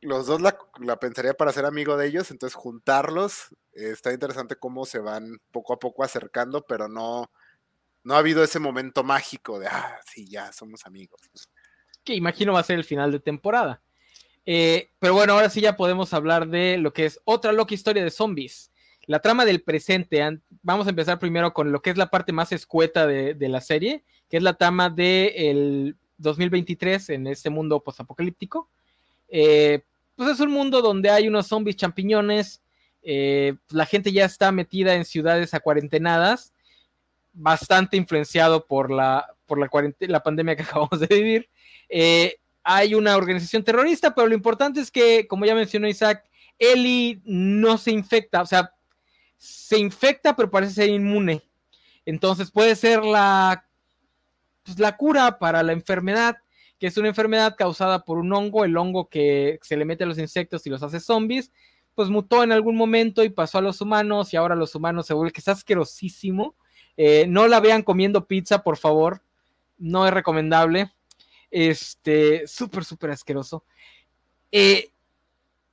los 0.00 0.26
dos 0.26 0.40
la, 0.40 0.58
la, 0.80 0.96
pensaría 0.98 1.34
para 1.34 1.52
ser 1.52 1.64
amigo 1.64 1.96
de 1.96 2.08
ellos, 2.08 2.32
entonces 2.32 2.56
juntarlos 2.56 3.54
está 3.72 4.12
interesante 4.12 4.56
cómo 4.56 4.84
se 4.84 4.98
van 4.98 5.38
poco 5.52 5.74
a 5.74 5.78
poco 5.78 6.02
acercando, 6.02 6.64
pero 6.66 6.88
no, 6.88 7.30
no 8.02 8.14
ha 8.14 8.18
habido 8.18 8.42
ese 8.42 8.58
momento 8.58 9.04
mágico 9.04 9.60
de, 9.60 9.68
ah, 9.68 10.00
sí, 10.04 10.28
ya 10.28 10.52
somos 10.52 10.86
amigos. 10.86 11.20
Que 12.02 12.14
imagino 12.14 12.52
va 12.52 12.60
a 12.60 12.64
ser 12.64 12.78
el 12.78 12.84
final 12.84 13.12
de 13.12 13.20
temporada. 13.20 13.80
Eh, 14.44 14.90
pero 14.98 15.14
bueno, 15.14 15.34
ahora 15.34 15.50
sí 15.50 15.60
ya 15.60 15.76
podemos 15.76 16.12
hablar 16.12 16.48
de 16.48 16.78
lo 16.78 16.92
que 16.92 17.06
es 17.06 17.20
otra 17.24 17.52
loca 17.52 17.74
historia 17.74 18.02
de 18.02 18.10
zombies. 18.10 18.71
La 19.06 19.20
trama 19.20 19.44
del 19.44 19.62
presente. 19.62 20.22
Vamos 20.62 20.86
a 20.86 20.90
empezar 20.90 21.18
primero 21.18 21.52
con 21.52 21.72
lo 21.72 21.82
que 21.82 21.90
es 21.90 21.96
la 21.96 22.10
parte 22.10 22.32
más 22.32 22.52
escueta 22.52 23.06
de, 23.06 23.48
la 23.48 23.60
serie, 23.60 24.04
que 24.30 24.36
es 24.36 24.42
la 24.42 24.54
trama 24.54 24.90
del 24.90 25.96
de 25.96 25.96
2023 26.18 27.10
en 27.10 27.26
este 27.26 27.50
mundo 27.50 27.80
postapocalíptico. 27.80 28.68
Eh, 29.28 29.82
pues 30.14 30.30
es 30.30 30.40
un 30.40 30.50
mundo 30.50 30.82
donde 30.82 31.10
hay 31.10 31.26
unos 31.26 31.48
zombies 31.48 31.76
champiñones, 31.76 32.62
eh, 33.02 33.54
la 33.70 33.86
gente 33.86 34.12
ya 34.12 34.24
está 34.24 34.52
metida 34.52 34.94
en 34.94 35.04
ciudades 35.04 35.54
acuarentenadas, 35.54 36.52
bastante 37.32 37.96
influenciado 37.96 38.66
por 38.66 38.90
la, 38.90 39.26
por 39.46 39.58
la, 39.58 39.68
la 40.00 40.22
pandemia 40.22 40.54
que 40.54 40.62
acabamos 40.64 41.00
de 41.00 41.06
vivir. 41.08 41.48
Eh, 41.88 42.38
hay 42.62 42.94
una 42.94 43.16
organización 43.16 43.64
terrorista, 43.64 44.14
pero 44.14 44.28
lo 44.28 44.34
importante 44.34 44.80
es 44.80 44.90
que, 44.90 45.26
como 45.26 45.44
ya 45.44 45.54
mencionó 45.54 45.88
Isaac, 45.88 46.24
Ellie 46.58 47.20
no 47.24 47.76
se 47.76 47.90
infecta, 47.90 48.42
o 48.42 48.46
sea, 48.46 48.72
se 49.42 49.76
infecta, 49.76 50.36
pero 50.36 50.50
parece 50.50 50.74
ser 50.74 50.88
inmune. 50.88 51.42
Entonces 52.06 52.52
puede 52.52 52.76
ser 52.76 53.04
la, 53.04 53.66
pues, 54.62 54.78
la 54.78 54.96
cura 54.96 55.38
para 55.40 55.64
la 55.64 55.72
enfermedad 55.72 56.36
que 56.78 56.88
es 56.88 56.96
una 56.96 57.06
enfermedad 57.06 57.54
causada 57.56 58.04
por 58.04 58.18
un 58.18 58.32
hongo, 58.32 58.64
el 58.64 58.76
hongo 58.76 59.08
que 59.08 59.60
se 59.62 59.76
le 59.76 59.84
mete 59.84 60.02
a 60.02 60.06
los 60.08 60.18
insectos 60.18 60.66
y 60.66 60.70
los 60.70 60.82
hace 60.82 60.98
zombies, 60.98 61.52
pues 61.94 62.08
mutó 62.08 62.42
en 62.42 62.50
algún 62.50 62.74
momento 62.74 63.22
y 63.22 63.30
pasó 63.30 63.58
a 63.58 63.62
los 63.62 63.80
humanos 63.80 64.32
y 64.32 64.36
ahora 64.36 64.56
los 64.56 64.74
humanos 64.74 65.06
se 65.06 65.14
vuelven 65.14 65.32
que 65.32 65.40
es 65.40 65.46
asquerosísimo. 65.46 66.56
Eh, 66.96 67.26
no 67.28 67.46
la 67.46 67.60
vean 67.60 67.84
comiendo 67.84 68.26
pizza, 68.26 68.64
por 68.64 68.76
favor, 68.76 69.22
no 69.78 70.08
es 70.08 70.12
recomendable. 70.12 70.92
Este, 71.52 72.48
súper, 72.48 72.84
súper 72.84 73.10
asqueroso. 73.10 73.64
Eh, 74.50 74.90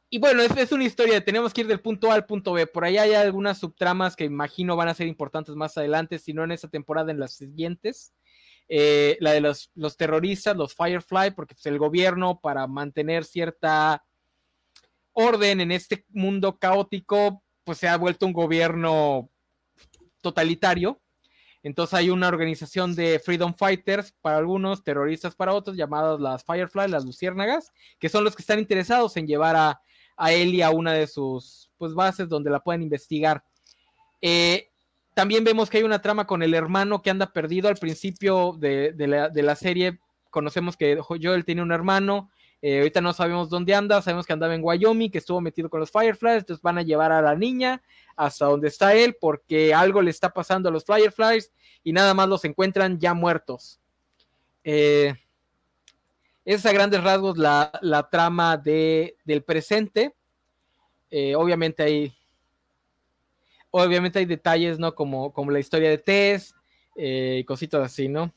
y 0.09 0.17
bueno, 0.19 0.41
es, 0.41 0.55
es, 0.57 0.71
una 0.71 0.85
historia, 0.85 1.23
tenemos 1.23 1.53
que 1.53 1.61
ir 1.61 1.67
del 1.67 1.81
punto 1.81 2.11
A 2.11 2.15
al 2.15 2.25
punto 2.25 2.53
B. 2.53 2.65
Por 2.65 2.83
ahí 2.83 2.97
hay 2.97 3.13
algunas 3.13 3.59
subtramas 3.59 4.15
que 4.15 4.23
imagino 4.23 4.75
van 4.75 4.87
a 4.87 4.95
ser 4.95 5.07
importantes 5.07 5.55
más 5.55 5.77
adelante, 5.77 6.17
si 6.17 6.33
no 6.33 6.43
en 6.43 6.51
esta 6.51 6.67
temporada, 6.67 7.11
en 7.11 7.19
las 7.19 7.33
siguientes. 7.33 8.13
Eh, 8.71 9.17
la 9.19 9.31
de 9.31 9.41
los, 9.41 9.71
los, 9.73 9.97
terroristas, 9.97 10.55
los 10.55 10.75
Firefly, 10.75 11.31
porque 11.35 11.55
pues, 11.55 11.65
el 11.65 11.79
gobierno 11.79 12.39
para 12.39 12.67
mantener 12.67 13.23
cierta 13.25 14.03
orden 15.11 15.61
en 15.61 15.71
este 15.71 16.05
mundo 16.09 16.57
caótico, 16.57 17.43
pues 17.63 17.79
se 17.79 17.87
ha 17.87 17.97
vuelto 17.97 18.25
un 18.25 18.33
gobierno 18.33 19.29
totalitario. 20.21 21.01
Entonces 21.61 21.95
hay 21.95 22.09
una 22.09 22.27
organización 22.27 22.95
de 22.95 23.19
Freedom 23.19 23.53
Fighters 23.53 24.13
para 24.21 24.37
algunos, 24.37 24.83
terroristas 24.83 25.35
para 25.35 25.53
otros, 25.53 25.75
llamadas 25.75 26.19
las 26.19 26.43
Firefly, 26.43 26.89
las 26.89 27.05
Luciérnagas, 27.05 27.73
que 27.99 28.07
son 28.07 28.23
los 28.23 28.35
que 28.35 28.43
están 28.43 28.59
interesados 28.59 29.17
en 29.17 29.27
llevar 29.27 29.55
a, 29.55 29.81
a 30.19 30.33
Ellie 30.33 30.63
a 30.63 30.69
una 30.69 30.93
de 30.93 31.07
sus 31.07 31.71
pues, 31.77 31.93
bases 31.93 32.27
donde 32.27 32.51
la 32.51 32.59
pueden 32.59 32.83
investigar. 32.83 33.41
Eh, 34.21 34.67
también 35.13 35.45
vemos 35.45 35.69
que 35.69 35.77
hay 35.77 35.83
una 35.83 36.01
trama 36.01 36.27
con 36.27 36.43
el 36.43 36.53
hermano 36.53 37.01
que 37.01 37.09
anda 37.09 37.31
perdido 37.31 37.69
al 37.69 37.77
principio 37.77 38.53
de, 38.59 38.91
de 38.91 39.43
la, 39.43 39.55
serie. 39.55 39.99
Conocemos 40.29 40.75
que 40.75 40.99
Joel 41.01 41.45
tiene 41.45 41.61
un 41.61 41.71
hermano. 41.71 42.29
Eh, 42.61 42.79
ahorita 42.79 42.99
no 42.99 43.13
sabemos 43.13 43.49
dónde 43.49 43.73
anda. 43.73 44.01
Sabemos 44.01 44.25
que 44.25 44.33
andaba 44.33 44.53
en 44.53 44.63
Wyoming, 44.63 45.09
que 45.09 45.19
estuvo 45.19 45.39
metido 45.39 45.69
con 45.69 45.79
los 45.79 45.91
Fireflies. 45.91 46.39
Entonces 46.39 46.61
van 46.61 46.77
a 46.77 46.83
llevar 46.83 47.13
a 47.13 47.21
la 47.21 47.35
niña 47.35 47.81
hasta 48.17 48.45
donde 48.45 48.67
está 48.67 48.93
él 48.93 49.15
porque 49.19 49.73
algo 49.73 50.01
le 50.01 50.11
está 50.11 50.29
pasando 50.29 50.67
a 50.67 50.71
los 50.71 50.83
Fireflies 50.83 51.53
y 51.81 51.93
nada 51.93 52.13
más 52.13 52.27
los 52.27 52.43
encuentran 52.43 52.99
ya 52.99 53.13
muertos. 53.13 53.79
Eh, 54.65 55.15
es 56.45 56.65
a 56.65 56.71
grandes 56.71 57.03
rasgos 57.03 57.37
la, 57.37 57.71
la 57.81 58.09
trama 58.09 58.57
de, 58.57 59.15
del 59.25 59.43
presente. 59.43 60.13
Eh, 61.11 61.35
obviamente 61.35 61.83
hay 61.83 62.13
obviamente 63.71 64.19
hay 64.19 64.25
detalles, 64.25 64.79
¿no? 64.79 64.95
Como, 64.95 65.31
como 65.31 65.51
la 65.51 65.59
historia 65.59 65.89
de 65.89 65.97
Tess 65.97 66.55
eh, 66.95 67.37
y 67.39 67.43
cositas 67.43 67.83
así, 67.83 68.07
¿no? 68.07 68.33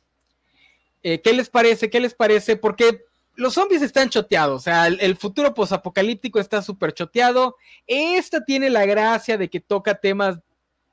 Eh, 1.03 1.20
¿Qué 1.20 1.32
les 1.32 1.48
parece? 1.48 1.90
¿Qué 1.90 2.00
les 2.00 2.14
parece? 2.14 2.57
Porque 2.57 3.05
los 3.34 3.55
zombies 3.55 3.82
están 3.82 4.11
choteados, 4.11 4.61
o 4.61 4.62
sea, 4.62 4.86
el, 4.86 5.00
el 5.00 5.16
futuro 5.16 5.55
posapocalíptico 5.55 6.38
está 6.38 6.61
súper 6.61 6.92
choteado. 6.92 7.57
Esta 7.86 8.44
tiene 8.44 8.68
la 8.68 8.84
gracia 8.84 9.38
de 9.38 9.48
que 9.48 9.59
toca 9.59 9.94
temas, 9.94 10.38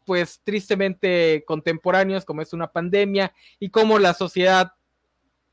pues, 0.05 0.39
tristemente 0.43 1.43
contemporáneos, 1.45 2.23
como 2.23 2.41
es 2.41 2.53
una 2.53 2.71
pandemia 2.71 3.33
y 3.59 3.69
cómo 3.69 3.99
la 3.99 4.13
sociedad 4.13 4.71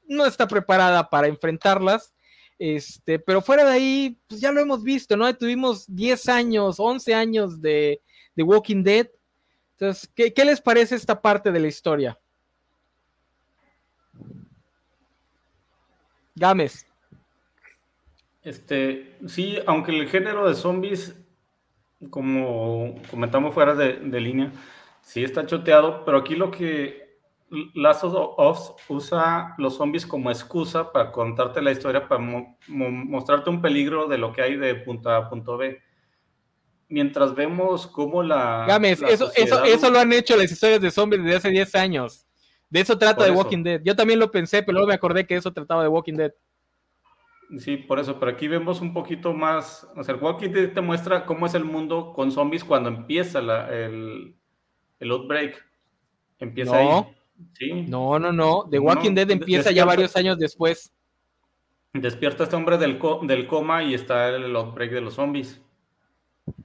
no 0.07 0.27
está 0.27 0.47
preparada 0.47 1.09
para 1.09 1.29
enfrentarlas. 1.29 2.15
Este, 2.59 3.19
pero 3.19 3.43
fuera 3.43 3.65
de 3.65 3.73
ahí, 3.73 4.19
pues 4.27 4.41
ya 4.41 4.51
lo 4.51 4.61
hemos 4.61 4.83
visto, 4.83 5.17
¿no? 5.17 5.33
Tuvimos 5.37 5.85
10 5.95 6.29
años, 6.29 6.81
11 6.81 7.15
años 7.15 7.61
de, 7.61 8.01
de 8.35 8.43
Walking 8.43 8.83
Dead. 8.83 9.09
Entonces, 9.73 10.11
¿qué, 10.15 10.33
¿qué, 10.33 10.45
les 10.45 10.61
parece 10.61 10.95
esta 10.95 11.21
parte 11.21 11.53
de 11.53 11.61
la 11.61 11.69
historia? 11.69 12.19
Gámez. 16.35 16.87
Este, 18.43 19.19
sí, 19.27 19.59
aunque 19.67 19.91
el 19.91 20.09
género 20.09 20.49
de 20.49 20.55
zombies, 20.55 21.15
como 22.09 22.95
comentamos 23.11 23.53
fuera 23.53 23.75
de, 23.75 23.95
de 23.95 24.21
línea, 24.21 24.53
sí 25.03 25.25
está 25.25 25.45
choteado, 25.47 26.05
pero 26.05 26.19
aquí 26.19 26.37
lo 26.37 26.51
que 26.51 27.06
Last 27.75 28.05
of 28.05 28.39
Us 28.39 28.73
usa 28.89 29.55
los 29.59 29.77
zombies 29.77 30.07
como 30.07 30.31
excusa 30.31 30.93
para 30.93 31.13
contarte 31.13 31.63
la 31.63 31.73
historia, 31.73 32.07
para 32.07 32.21
mo 32.21 32.59
mo 32.69 32.91
mostrarte 32.91 33.51
un 33.51 33.61
peligro 33.61 34.07
de 34.07 34.19
lo 34.19 34.33
que 34.33 34.43
hay 34.43 34.57
de 34.57 34.75
punto 34.75 35.11
A 35.11 35.17
a 35.17 35.29
punto 35.29 35.57
B 35.57 35.81
mientras 36.89 37.35
vemos 37.35 37.87
cómo 37.87 38.23
la. 38.23 38.65
Gámez, 38.67 39.01
la 39.01 39.09
eso, 39.09 39.27
sociedad... 39.27 39.65
eso, 39.65 39.77
eso 39.77 39.91
lo 39.91 39.99
han 39.99 40.13
hecho 40.13 40.37
las 40.37 40.51
historias 40.51 40.81
de 40.81 40.91
zombies 40.91 41.23
desde 41.23 41.37
hace 41.37 41.51
10 41.51 41.75
años. 41.75 42.27
De 42.69 42.81
eso 42.81 42.99
trata 42.99 43.25
de. 43.25 43.31
Walking 43.31 43.63
Dead. 43.63 43.81
Yo 43.85 43.95
también 43.95 44.19
lo 44.19 44.31
pensé, 44.31 44.63
pero 44.63 44.75
luego 44.75 44.89
me 44.89 44.95
acordé 44.95 45.27
que 45.27 45.37
eso 45.37 45.53
trataba 45.53 45.83
de 45.83 45.89
Walking 45.89 46.15
Dead. 46.15 46.33
Sí, 47.59 47.77
por 47.77 48.01
eso, 48.01 48.19
pero 48.19 48.33
aquí 48.33 48.49
vemos 48.49 48.81
un 48.81 48.93
poquito 48.93 49.33
más. 49.33 49.87
O 49.97 50.03
sea, 50.03 50.17
Walking 50.17 50.51
Dead 50.51 50.73
te 50.73 50.81
muestra 50.81 51.25
cómo 51.25 51.47
es 51.47 51.55
el 51.55 51.65
mundo 51.65 52.13
con 52.13 52.33
zombies 52.33 52.65
cuando 52.65 52.89
empieza 52.89 53.41
la, 53.41 53.69
el, 53.73 54.35
el 54.99 55.11
outbreak. 55.11 55.65
Empieza 56.39 56.83
no. 56.83 56.99
ahí. 56.99 57.16
¿Sí? 57.59 57.73
No, 57.89 58.19
no, 58.19 58.33
no. 58.33 58.69
The 58.71 58.79
Walking 58.79 59.11
no, 59.11 59.17
Dead 59.17 59.31
empieza 59.31 59.71
ya 59.71 59.85
varios 59.85 60.17
años 60.17 60.39
después. 60.39 60.93
Despierta 61.93 62.45
este 62.45 62.57
hombre 62.57 62.79
del, 62.79 62.99
co 62.99 63.21
del 63.23 63.47
coma 63.47 63.83
y 63.83 63.95
está 63.95 64.29
el 64.29 64.55
outbreak 64.55 64.93
de 64.93 65.01
los 65.01 65.15
zombies. 65.15 65.61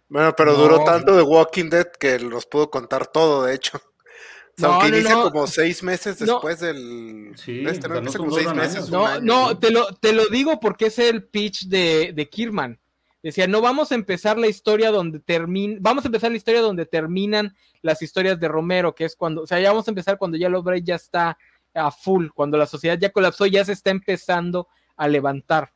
Bueno, 0.10 0.34
pero 0.36 0.52
no. 0.54 0.58
duró 0.58 0.84
tanto 0.84 1.16
de 1.16 1.24
Walking 1.24 1.70
Dead 1.70 1.88
que 2.00 2.20
los 2.20 2.46
pudo 2.46 2.70
contar 2.70 3.08
todo, 3.08 3.44
de 3.44 3.56
hecho. 3.56 3.78
O 3.78 4.60
sea, 4.62 4.68
no, 4.68 4.74
aunque 4.74 4.92
no, 4.92 4.98
inicia 4.98 5.16
no. 5.16 5.32
como 5.32 5.48
seis 5.48 5.82
meses 5.82 6.20
después 6.20 6.60
del. 6.60 7.32
Sí, 7.36 7.64
este, 7.66 7.88
¿no? 7.88 8.02
no 8.02 8.12
como 8.12 8.32
seis 8.32 8.54
meses. 8.54 8.90
No, 8.90 9.06
año, 9.06 9.22
no, 9.22 9.58
te 9.58 9.72
lo, 9.72 9.88
te 9.96 10.12
lo 10.12 10.28
digo 10.28 10.60
porque 10.60 10.88
es 10.88 11.00
el 11.00 11.24
pitch 11.24 11.68
de, 11.68 12.12
de 12.14 12.30
Kirman. 12.30 12.81
Decía, 13.24 13.48
no 13.48 13.62
vamos 13.62 13.92
a 13.92 13.96
empezar 13.96 14.38
la 14.38 14.48
historia 14.48 14.92
donde 14.92 15.20
termina, 15.20 15.78
vamos 15.80 16.06
a 16.06 16.08
empezar 16.08 16.32
la 16.32 16.38
historia 16.38 16.62
donde 16.62 16.86
terminan 16.86 17.56
las 17.82 18.02
historias 18.02 18.40
de 18.40 18.48
Romero, 18.48 18.96
que 18.96 19.06
es 19.06 19.16
cuando, 19.16 19.44
o 19.44 19.48
sea, 19.48 19.60
ya 19.60 19.70
vamos 19.70 19.88
a 19.88 19.92
empezar 19.92 20.18
cuando 20.18 20.38
ya 20.38 20.50
Break 20.50 20.84
ya 20.84 20.96
está 20.96 21.38
a 21.74 21.92
full, 21.92 22.30
cuando 22.34 22.58
la 22.58 22.66
sociedad 22.66 22.98
ya 22.98 23.12
colapsó, 23.12 23.46
ya 23.46 23.64
se 23.64 23.74
está 23.74 23.92
empezando 23.92 24.68
a 24.98 25.08
levantar. 25.08 25.72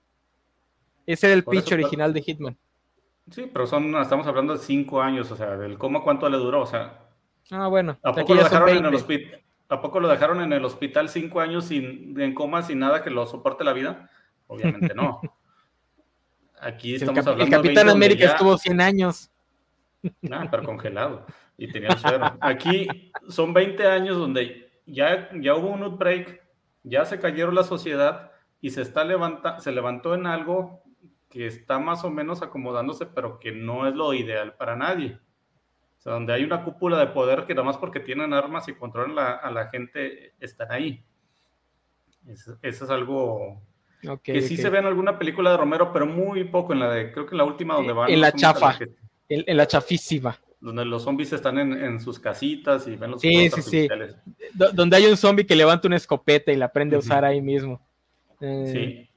Ese 1.05 1.27
era 1.27 1.35
el 1.35 1.43
pitch 1.43 1.67
eso, 1.67 1.75
original 1.75 2.13
de 2.13 2.21
Hitman. 2.21 2.57
Sí, 3.29 3.49
pero 3.51 3.67
son, 3.67 3.95
estamos 3.95 4.25
hablando 4.25 4.53
de 4.53 4.59
cinco 4.59 5.01
años, 5.01 5.29
o 5.31 5.35
sea, 5.35 5.55
del 5.55 5.77
cómo 5.77 6.03
cuánto 6.03 6.27
le 6.29 6.37
duró, 6.37 6.61
o 6.61 6.65
sea, 6.65 7.05
Ah, 7.51 7.67
bueno. 7.67 7.97
¿A 8.03 8.13
poco, 8.13 8.33
lo 8.33 8.43
dejaron 8.43 8.69
en 8.69 8.85
el 8.85 8.91
20. 8.91 8.97
hospital, 8.97 9.41
¿A 9.69 9.81
poco 9.81 9.99
lo 9.99 10.07
dejaron 10.07 10.41
en 10.41 10.53
el 10.53 10.65
hospital 10.65 11.09
cinco 11.09 11.41
años 11.41 11.65
sin, 11.65 12.19
en 12.19 12.33
coma 12.33 12.63
sin 12.63 12.79
nada 12.79 13.03
que 13.03 13.09
lo 13.09 13.25
soporte 13.25 13.63
la 13.63 13.73
vida? 13.73 14.09
Obviamente 14.47 14.93
no. 14.93 15.21
Aquí 16.65 16.95
El, 16.95 17.01
estamos 17.01 17.23
cap- 17.23 17.27
el 17.27 17.41
hablando 17.43 17.57
de 17.57 17.61
20 17.61 17.75
Capitán 17.81 17.89
América 17.95 18.23
ya- 18.25 18.31
estuvo 18.31 18.57
100 18.57 18.81
años. 18.81 19.31
Nah, 20.21 20.49
pero 20.49 20.63
congelado. 20.63 21.25
Y 21.57 21.71
tenía 21.71 21.89
el 21.89 21.97
suero. 21.97 22.37
Aquí 22.41 23.11
son 23.29 23.53
20 23.53 23.85
años 23.87 24.17
donde 24.17 24.69
ya, 24.85 25.29
ya 25.39 25.55
hubo 25.55 25.69
un 25.69 25.83
outbreak, 25.83 26.41
ya 26.83 27.05
se 27.05 27.19
cayeron 27.19 27.55
la 27.55 27.63
sociedad 27.63 28.31
y 28.61 28.71
se, 28.71 28.81
está 28.81 29.03
levanta, 29.03 29.59
se 29.59 29.71
levantó 29.71 30.13
en 30.15 30.25
algo 30.27 30.83
que 31.29 31.47
está 31.47 31.79
más 31.79 32.03
o 32.03 32.09
menos 32.09 32.41
acomodándose, 32.41 33.05
pero 33.05 33.39
que 33.39 33.51
no 33.51 33.87
es 33.87 33.93
lo 33.95 34.13
ideal 34.13 34.55
para 34.55 34.75
nadie. 34.75 35.19
O 35.97 36.01
sea, 36.01 36.13
donde 36.13 36.33
hay 36.33 36.43
una 36.43 36.63
cúpula 36.63 36.97
de 36.99 37.07
poder 37.07 37.45
que 37.45 37.55
nada 37.55 37.65
más 37.65 37.77
porque 37.77 37.99
tienen 37.99 38.33
armas 38.33 38.67
y 38.67 38.73
controlan 38.75 39.15
la- 39.15 39.33
a 39.35 39.51
la 39.51 39.67
gente 39.69 40.33
están 40.39 40.71
ahí. 40.71 41.03
Eso, 42.27 42.57
eso 42.61 42.85
es 42.85 42.91
algo 42.91 43.61
Ok, 44.07 44.21
que 44.21 44.41
sí 44.41 44.57
se 44.57 44.69
ve 44.69 44.79
en 44.79 44.85
alguna 44.85 45.17
película 45.17 45.51
de 45.51 45.57
Romero, 45.57 45.91
pero 45.93 46.05
muy 46.05 46.43
poco 46.45 46.73
en 46.73 46.79
la 46.79 46.89
de, 46.91 47.11
creo 47.11 47.25
que 47.25 47.31
en 47.33 47.37
la 47.39 47.43
última 47.43 47.75
donde 47.75 47.93
van. 47.93 48.09
En 48.11 48.21
la 48.21 48.31
chafa. 48.31 48.77
que- 48.77 48.89
En, 49.29 49.43
en 49.47 49.57
la 49.57 49.65
chafísima. 49.67 50.37
donde 50.61 50.85
los 50.85 51.03
zombies 51.03 51.33
están 51.33 51.57
en, 51.59 51.73
en 51.73 51.99
sus 51.99 52.19
casitas 52.19 52.87
y 52.87 52.95
ven 52.95 53.11
los 53.11 53.21
Sí, 53.21 53.49
donde 54.73 54.95
hay 54.97 55.05
un 55.05 55.17
zombie 55.17 55.45
que 55.45 55.55
levanta 55.55 55.87
una 55.87 55.97
escopeta 55.97 56.51
y 56.51 56.55
la 56.55 56.65
aprende 56.65 56.95
a 56.95 56.99
usar 56.99 57.25
ahí 57.25 57.41
mismo. 57.41 57.81
Eh, 58.41 58.69
Sí. 58.71 59.09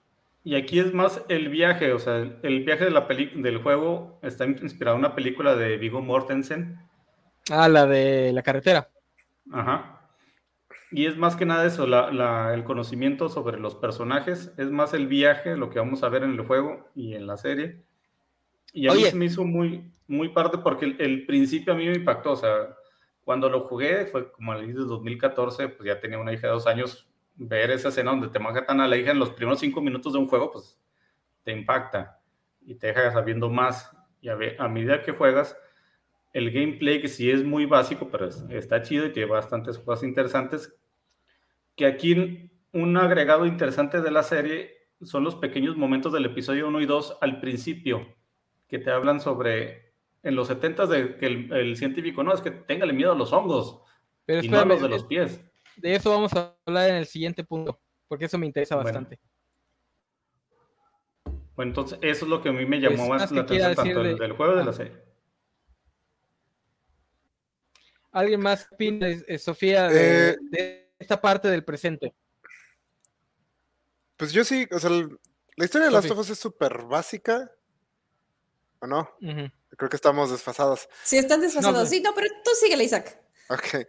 Y 0.45 0.55
aquí 0.55 0.79
es 0.79 0.95
más 0.95 1.23
el 1.29 1.51
viaje, 1.51 1.93
o 1.93 1.99
sea, 1.99 2.17
el, 2.43 2.65
viaje 2.65 2.85
de 2.87 2.91
la 2.91 3.07
peli- 3.07 3.33
del 3.35 3.59
juego 3.63 4.19
está 4.23 4.47
inspirado 4.47 4.97
en 4.97 5.01
una 5.05 5.15
película 5.15 5.55
de 5.57 5.77
Viggo 5.77 6.01
Mortensen. 6.01 6.79
Ah, 7.51 7.69
la 7.69 7.85
de 7.87 8.33
la 8.33 8.43
carretera. 8.43 8.89
Ajá. 9.53 9.98
Y 10.91 11.07
es 11.07 11.17
más 11.17 11.37
que 11.37 11.45
nada 11.45 11.67
eso, 11.67 11.87
la- 11.87 12.11
la- 12.11 12.55
el 12.55 12.65
conocimiento 12.65 13.29
sobre 13.29 13.59
los 13.59 13.75
personajes, 13.75 14.55
es 14.57 14.71
más 14.71 14.95
el 14.95 15.07
viaje, 15.07 15.57
lo 15.57 15.69
que 15.71 15.79
vamos 15.79 16.03
a 16.03 16.09
ver 16.09 16.23
en 16.23 16.33
el 16.33 16.41
juego 16.47 16.89
y 16.95 17.15
en 17.15 17.27
la 17.27 17.37
serie. 17.37 17.85
Y 18.73 18.89
a 18.89 18.93
mí 18.93 18.99
Oye. 18.99 19.11
se 19.11 19.17
me 19.17 19.27
hizo 19.27 19.45
muy, 19.45 19.91
muy 20.07 20.31
parte 20.31 20.59
porque 20.59 20.87
el, 20.87 20.97
el 21.01 21.27
principio 21.27 21.73
a 21.73 21.77
mí 21.77 21.87
me 21.87 21.95
impactó, 21.97 22.33
o 22.33 22.37
sea, 22.37 22.75
cuando 23.23 23.51
lo 23.51 23.61
jugué, 23.69 24.07
fue 24.07 24.33
como 24.33 24.53
al 24.53 24.65
inicio 24.65 24.83
de 24.83 24.89
2014, 24.89 25.69
pues 25.69 25.87
ya 25.87 26.01
tenía 26.01 26.19
una 26.19 26.33
hija 26.33 26.47
de 26.47 26.53
dos 26.55 26.67
años, 26.67 27.07
ver 27.37 27.71
esa 27.71 27.89
escena 27.89 28.11
donde 28.11 28.29
te 28.29 28.39
matan 28.39 28.81
a 28.81 28.89
la 28.89 28.97
hija 28.97 29.11
en 29.11 29.19
los 29.19 29.31
primeros 29.31 29.61
cinco 29.61 29.81
minutos 29.83 30.13
de 30.15 30.19
un 30.19 30.27
juego, 30.29 30.51
pues 30.51 30.79
te 31.45 31.53
impacta 31.53 32.21
y 32.65 32.75
te 32.75 32.89
deja 32.89 33.13
sabiendo 33.13 33.49
más. 33.51 33.95
Y 34.21 34.29
a 34.31 34.37
medida 34.69 35.03
que 35.03 35.13
juegas, 35.13 35.57
el 36.33 36.51
gameplay, 36.51 37.01
que 37.01 37.09
sí 37.09 37.31
es 37.31 37.43
muy 37.45 37.65
básico, 37.67 38.09
pero 38.11 38.27
es- 38.27 38.45
está 38.51 38.83
chido 38.83 39.07
y 39.07 39.13
tiene 39.13 39.31
bastantes 39.31 39.79
cosas 39.79 40.05
interesantes, 40.05 40.75
que 41.77 41.87
aquí 41.87 42.51
un 42.73 42.97
agregado 42.97 43.47
interesante 43.47 44.01
de 44.01 44.11
la 44.11 44.23
serie 44.23 44.75
son 45.03 45.25
los 45.25 45.37
pequeños 45.37 45.77
momentos 45.77 46.13
del 46.13 46.27
episodio 46.27 46.69
1 46.69 46.81
y 46.81 46.87
2 46.87 47.17
al 47.21 47.41
principio, 47.41 48.07
que 48.69 48.79
te 48.79 48.91
hablan 48.91 49.21
sobre, 49.21 49.95
en 50.23 50.35
los 50.35 50.49
70 50.49 50.87
de 50.87 51.17
que 51.17 51.27
el, 51.27 51.53
el 51.53 51.77
científico, 51.77 52.23
no, 52.23 52.35
es 52.35 52.41
que 52.41 52.51
téngale 52.51 52.93
miedo 52.93 53.13
a 53.13 53.15
los 53.15 53.33
hongos 53.33 53.81
Pero 54.27 54.43
y 54.45 54.49
no 54.49 54.59
a 54.61 54.65
los 54.65 54.83
de 54.83 54.89
los 54.89 55.05
pies. 55.05 55.41
de 55.77 55.95
eso 55.95 56.11
vamos 56.11 56.33
a 56.35 56.55
hablar 56.67 56.91
en 56.91 56.97
el 56.97 57.07
siguiente 57.07 57.45
punto, 57.45 57.81
porque 58.09 58.25
eso 58.27 58.37
me 58.39 58.47
interesa 58.47 58.75
Bueno. 58.75 58.87
bastante. 58.89 59.19
Bueno, 61.57 61.71
entonces 61.71 61.99
eso 62.03 62.25
es 62.25 62.31
lo 62.31 62.41
que 62.41 62.51
a 62.51 62.53
mí 62.53 62.65
me 62.67 62.79
Pues, 62.81 62.91
llamó 62.91 63.09
más 63.09 63.23
más 63.23 63.33
la 63.33 63.41
atención, 63.43 63.75
tanto 63.75 64.03
del, 64.03 64.17
de- 64.17 64.23
del 64.23 64.33
juego 64.33 64.55
de 64.55 64.63
Ah. 64.63 64.65
la 64.67 64.73
serie. 64.73 64.93
¿Alguien 68.13 68.41
más 68.41 68.67
opina, 68.71 69.09
eh, 69.09 69.39
Sofía, 69.39 69.89
de, 69.89 70.31
Eh, 70.31 70.37
de 70.51 70.93
esta 70.99 71.21
parte 71.21 71.49
del 71.49 71.65
presente? 71.65 72.15
Pues 74.17 74.33
yo 74.33 74.45
sí, 74.45 74.67
o 74.73 74.79
sea, 74.79 74.91
el- 74.91 75.19
la 75.57 75.65
historia 75.65 75.87
de 75.87 75.93
Last 75.93 76.11
of 76.11 76.19
Us 76.19 76.31
es 76.31 76.39
súper 76.39 76.83
básica. 76.85 77.51
¿O 78.81 78.87
no? 78.87 79.11
Creo 79.77 79.91
que 79.91 79.97
estamos 79.97 80.31
desfasados. 80.31 80.89
Sí, 81.05 81.19
están 81.19 81.41
desfasados. 81.41 81.79
pues- 81.81 81.91
Sí, 81.91 82.01
no, 82.01 82.15
pero 82.15 82.29
tú 82.45 82.51
síguele, 82.61 82.85
Isaac. 82.85 83.21
Ok. 83.51 83.87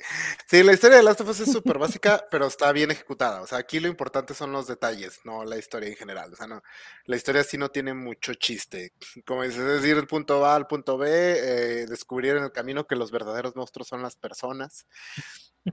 Sí, 0.47 0.64
la 0.64 0.72
historia 0.72 0.97
de 0.97 1.03
Last 1.03 1.20
of 1.20 1.30
Us 1.30 1.41
es 1.41 1.51
súper 1.51 1.78
básica, 1.78 2.26
pero 2.32 2.47
está 2.47 2.72
bien 2.72 2.91
ejecutada. 2.91 3.41
O 3.41 3.47
sea, 3.47 3.57
aquí 3.57 3.82
lo 3.82 3.89
importante 3.89 4.34
son 4.34 4.53
los 4.53 4.68
detalles, 4.68 5.20
no 5.26 5.43
la 5.43 5.57
historia 5.57 5.89
en 5.89 5.95
general. 5.95 6.32
O 6.32 6.36
sea, 6.38 6.47
no, 6.47 6.64
la 7.05 7.16
historia 7.18 7.43
sí 7.43 7.57
no 7.57 7.70
tiene 7.70 7.93
mucho 7.93 8.34
chiste. 8.36 8.93
Como 9.26 9.43
dices, 9.43 9.60
es 9.60 9.86
ir 9.86 9.97
del 9.97 10.07
punto 10.07 10.45
A 10.45 10.55
al 10.55 10.68
punto 10.68 10.97
B, 10.97 11.10
eh, 11.12 11.86
descubrir 11.88 12.38
en 12.38 12.43
el 12.43 12.51
camino 12.53 12.88
que 12.88 12.95
los 12.95 13.12
verdaderos 13.12 13.55
monstruos 13.57 13.89
son 13.89 14.01
las 14.01 14.16
personas. 14.16 14.88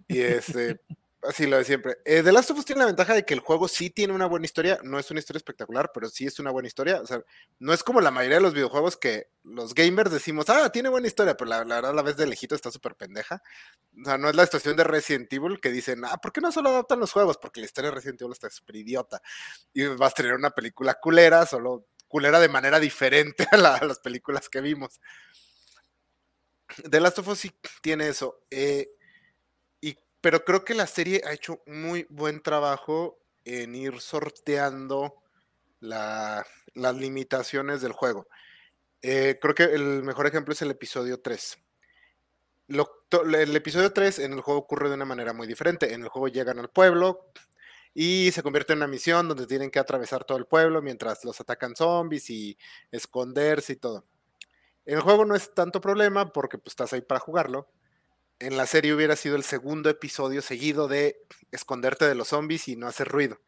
Y 0.09 0.21
este, 0.21 0.81
así 1.23 1.47
lo 1.47 1.57
de 1.59 1.65
siempre. 1.65 1.97
Eh, 2.05 2.23
The 2.23 2.33
Last 2.33 2.51
of 2.51 2.59
Us 2.59 2.65
tiene 2.65 2.81
la 2.81 2.87
ventaja 2.87 3.15
de 3.15 3.25
que 3.25 3.35
el 3.35 3.41
juego 3.41 3.69
sí 3.69 3.91
tiene 3.91 4.13
una 4.13 4.27
buena 4.27 4.47
historia. 4.47 4.79
No 4.83 4.99
es 4.99 5.11
una 5.11 5.21
historia 5.21 5.39
espectacular, 5.39 5.91
pero 5.93 6.09
sí 6.09 6.27
es 6.27 6.39
una 6.39 6.51
buena 6.51 6.69
historia. 6.69 7.01
O 7.01 7.07
sea, 7.07 7.21
no 7.59 7.73
es 7.73 7.83
como 7.83 8.01
la 8.01 8.11
mayoría 8.11 8.37
de 8.37 8.43
los 8.43 8.55
videojuegos 8.55 8.97
que 8.97 9.29
los 9.43 9.75
gamers 9.75 10.11
decimos, 10.13 10.49
ah, 10.51 10.71
tiene 10.71 10.89
buena 10.89 11.07
historia, 11.09 11.37
pero 11.37 11.49
la, 11.51 11.65
la 11.65 11.77
verdad 11.77 11.95
la 11.95 12.03
vez 12.03 12.17
de 12.17 12.27
lejito 12.27 12.55
está 12.55 12.71
súper 12.71 12.95
pendeja. 12.97 13.43
O 14.01 14.05
sea, 14.05 14.19
no 14.19 14.29
es 14.31 14.37
la 14.37 14.45
situación 14.45 14.77
de 14.77 14.85
Resident 14.85 15.33
Evil 15.33 15.61
que 15.61 15.71
dicen, 15.71 16.05
ah, 16.05 16.19
¿por 16.19 16.33
qué 16.33 16.41
no 16.41 16.53
solo 16.53 16.71
adaptan 16.71 17.01
los 17.01 17.13
juegos? 17.13 17.39
Porque 17.39 17.61
la 17.61 17.67
historia 17.67 17.91
de 17.91 17.97
Resident 17.97 18.21
Evil 18.23 18.33
está 18.33 18.51
súper 18.51 18.77
idiota. 18.77 19.21
Y 19.73 19.85
vas 19.87 20.13
a 20.13 20.15
tener 20.17 20.35
una 20.35 20.51
película 20.51 20.95
culera, 20.95 21.47
solo 21.47 21.87
culera 22.09 22.39
de 22.41 22.49
manera 22.49 22.79
diferente 22.81 23.47
a, 23.53 23.77
a 23.77 23.85
las 23.85 23.99
películas 24.01 24.49
que 24.49 24.61
vimos. 24.61 25.01
The 26.91 27.01
Last 27.01 27.19
of 27.19 27.29
Us 27.29 27.39
sí 27.41 27.51
tiene 27.81 28.09
eso. 28.09 28.43
eh, 28.51 28.89
pero 30.27 30.45
creo 30.45 30.65
que 30.65 30.75
la 30.75 30.89
serie 30.89 31.23
ha 31.25 31.33
hecho 31.33 31.63
muy 31.67 32.05
buen 32.11 32.43
trabajo 32.43 33.17
en 33.45 33.77
ir 33.77 34.01
sorteando 34.01 35.23
la- 35.79 36.45
las 36.75 36.97
limitaciones 36.97 37.81
del 37.81 37.93
juego. 37.93 38.27
Eh, 39.03 39.39
creo 39.41 39.55
que 39.55 39.63
el 39.63 40.03
mejor 40.03 40.27
ejemplo 40.27 40.53
es 40.53 40.61
el 40.63 40.73
episodio 40.73 41.21
3. 41.21 41.59
Lo- 42.67 43.05
to- 43.09 43.23
el 43.23 43.55
episodio 43.55 43.93
3 43.93 44.19
en 44.19 44.33
el 44.33 44.41
juego 44.41 44.59
ocurre 44.59 44.89
de 44.89 44.97
una 44.97 45.05
manera 45.05 45.33
muy 45.33 45.47
diferente. 45.47 45.95
En 45.95 46.03
el 46.03 46.09
juego 46.09 46.27
llegan 46.27 46.59
al 46.59 46.71
pueblo 46.71 47.31
y 47.95 48.33
se 48.33 48.43
convierte 48.43 48.73
en 48.73 48.81
una 48.81 48.89
misión 48.89 49.29
donde 49.29 49.47
tienen 49.47 49.71
que 49.71 49.79
atravesar 49.79 50.25
todo 50.25 50.39
el 50.39 50.47
pueblo 50.47 50.83
mientras 50.83 51.25
los 51.25 51.41
atacan 51.41 51.77
zombies 51.77 52.31
y 52.31 52.59
esconderse 52.91 53.75
y 53.75 53.77
todo. 53.77 54.05
En 54.87 54.97
el 54.97 55.03
juego 55.03 55.25
no 55.25 55.37
es 55.37 55.55
tanto 55.55 55.81
problema 55.81 56.33
porque 56.33 56.59
pues, 56.59 56.73
estás 56.73 56.93
ahí 56.95 57.01
para 57.03 57.21
jugarlo. 57.21 57.69
En 58.39 58.57
la 58.57 58.67
serie 58.67 58.93
hubiera 58.95 59.17
sido 59.17 59.37
el 59.37 59.45
segundo 59.45 59.89
episodio 59.89 60.43
seguido 60.43 60.89
de 60.89 61.23
esconderte 61.53 62.07
de 62.07 62.15
los 62.15 62.29
zombies 62.29 62.69
y 62.69 62.77
no 62.77 62.87
hacer 62.87 63.09
ruido. 63.09 63.41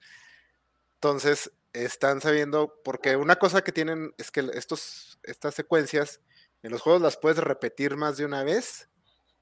Entonces, 0.95 1.53
están 1.73 2.21
sabiendo, 2.21 2.81
porque 2.83 3.17
una 3.17 3.37
cosa 3.37 3.63
que 3.63 3.73
tienen 3.73 4.13
es 4.19 4.31
que 4.31 4.49
estos, 4.55 5.19
estas 5.23 5.55
secuencias 5.55 6.21
en 6.63 6.73
los 6.73 6.81
juegos 6.81 7.03
las 7.03 7.17
puedes 7.17 7.39
repetir 7.39 7.97
más 7.97 8.17
de 8.17 8.25
una 8.25 8.43
vez, 8.43 8.89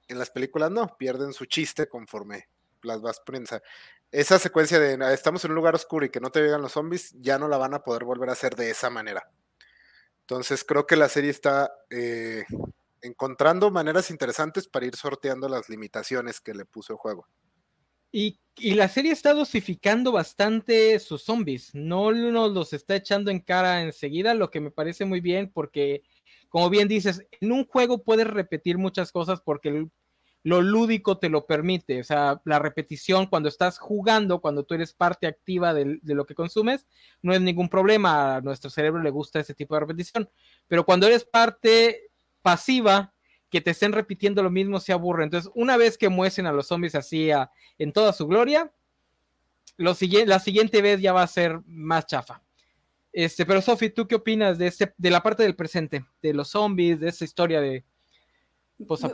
en 0.09 0.19
las 0.19 0.31
películas 0.31 0.71
no, 0.71 0.97
pierden 0.99 1.33
su 1.33 1.47
chiste 1.47 1.89
conforme 1.89 2.49
las 2.83 3.01
vas 3.03 3.23
sea, 3.49 3.63
esa 4.13 4.39
secuencia 4.39 4.79
de 4.81 4.99
"Ah, 5.05 5.13
estamos 5.13 5.45
en 5.45 5.51
un 5.53 5.57
lugar 5.57 5.75
oscuro 5.75 6.07
y 6.07 6.11
que 6.11 6.21
no 6.21 6.31
te 6.31 6.43
vean 6.43 6.63
los 6.63 6.73
zombies, 6.73 7.13
ya 7.21 7.39
no 7.39 7.49
la 7.49 7.59
van 7.59 7.75
a 7.75 7.83
poder 7.83 8.05
volver 8.05 8.29
a 8.31 8.33
hacer 8.33 8.57
de 8.57 8.71
esa 8.71 8.91
manera. 8.91 9.31
Entonces, 10.23 10.65
creo 10.65 10.87
que 10.87 10.97
la 10.97 11.09
serie 11.09 11.31
está 11.31 11.73
eh, 11.91 12.45
encontrando 13.07 13.71
maneras 13.71 14.11
interesantes 14.11 14.69
para 14.69 14.87
ir 14.87 14.97
sorteando 14.97 15.49
las 15.49 15.69
limitaciones 15.69 16.41
que 16.41 16.55
le 16.55 16.65
puso 16.65 16.93
el 16.93 16.99
juego. 16.99 17.27
Y, 18.13 18.39
y 18.57 18.75
la 18.75 18.89
serie 18.89 19.13
está 19.13 19.35
dosificando 19.35 20.13
bastante 20.13 20.99
sus 21.01 21.23
zombies. 21.23 21.75
No 21.75 22.13
nos 22.13 22.53
los 22.53 22.73
está 22.73 22.97
echando 22.97 23.31
en 23.31 23.41
cara 23.41 23.83
enseguida, 23.83 24.35
lo 24.35 24.51
que 24.51 24.61
me 24.61 24.71
parece 24.71 25.05
muy 25.05 25.21
bien 25.21 25.51
porque, 25.53 26.03
como 26.49 26.71
bien 26.71 26.89
dices, 26.89 27.27
en 27.41 27.53
un 27.53 27.67
juego 27.67 28.03
puedes 28.03 28.27
repetir 28.27 28.79
muchas 28.79 29.13
cosas 29.13 29.41
porque 29.41 29.87
lo 30.45 30.63
lúdico 30.63 31.19
te 31.19 31.29
lo 31.29 31.45
permite. 31.45 32.01
O 32.01 32.05
sea, 32.05 32.41
la 32.45 32.61
repetición 32.61 33.27
cuando 33.27 33.49
estás 33.49 33.79
jugando, 33.79 34.41
cuando 34.41 34.65
tú 34.65 34.75
eres 34.75 34.93
parte 34.95 35.27
activa 35.27 35.75
del- 35.75 35.99
de, 36.03 36.15
lo 36.15 36.25
que 36.25 36.37
consumes, 36.37 36.87
no 37.21 37.35
es 37.35 37.41
ningún 37.41 37.69
problema. 37.69 38.37
A 38.37 38.41
nuestro 38.41 38.71
cerebro 38.71 39.03
le 39.03 39.11
gusta 39.11 39.41
ese 39.41 39.55
tipo 39.55 39.75
de 39.75 39.81
repetición. 39.81 40.31
Pero 40.69 40.87
cuando 40.87 41.09
eres 41.09 41.25
parte 41.25 42.11
pasiva, 42.47 43.13
que 43.51 43.61
te 43.61 43.73
estén 43.73 43.93
repitiendo 43.93 44.43
lo 44.43 44.51
mismo 44.51 44.79
se 44.81 44.93
aburre. 44.93 45.25
Entonces, 45.25 45.51
una 45.55 45.77
vez 45.77 45.99
que 45.99 46.09
muestren 46.09 46.47
a 46.47 46.53
los 46.53 46.67
zombies 46.69 46.95
así 46.95 47.31
a- 47.31 47.51
en 47.79 47.93
toda 47.93 48.13
su 48.13 48.27
gloria, 48.27 48.73
lo 49.77 49.95
siguiente, 49.95 50.29
la 50.29 50.39
siguiente 50.39 50.81
vez 50.81 51.01
ya 51.01 51.13
va 51.13 51.23
a 51.23 51.27
ser 51.27 51.61
más 51.67 52.07
chafa. 52.07 52.43
Este, 53.13 53.45
pero 53.47 53.61
Sofi, 53.63 53.91
¿tú 53.91 54.07
qué 54.07 54.15
opinas 54.15 54.59
de, 54.59 54.67
este, 54.69 54.95
de 54.97 55.11
la 55.11 55.23
parte 55.23 55.43
del 55.43 55.57
presente? 55.57 56.05
De 56.23 56.33
los 56.35 56.49
zombies, 56.51 57.01
de 57.01 57.09
esa 57.09 57.25
historia 57.25 57.61
de 57.61 57.85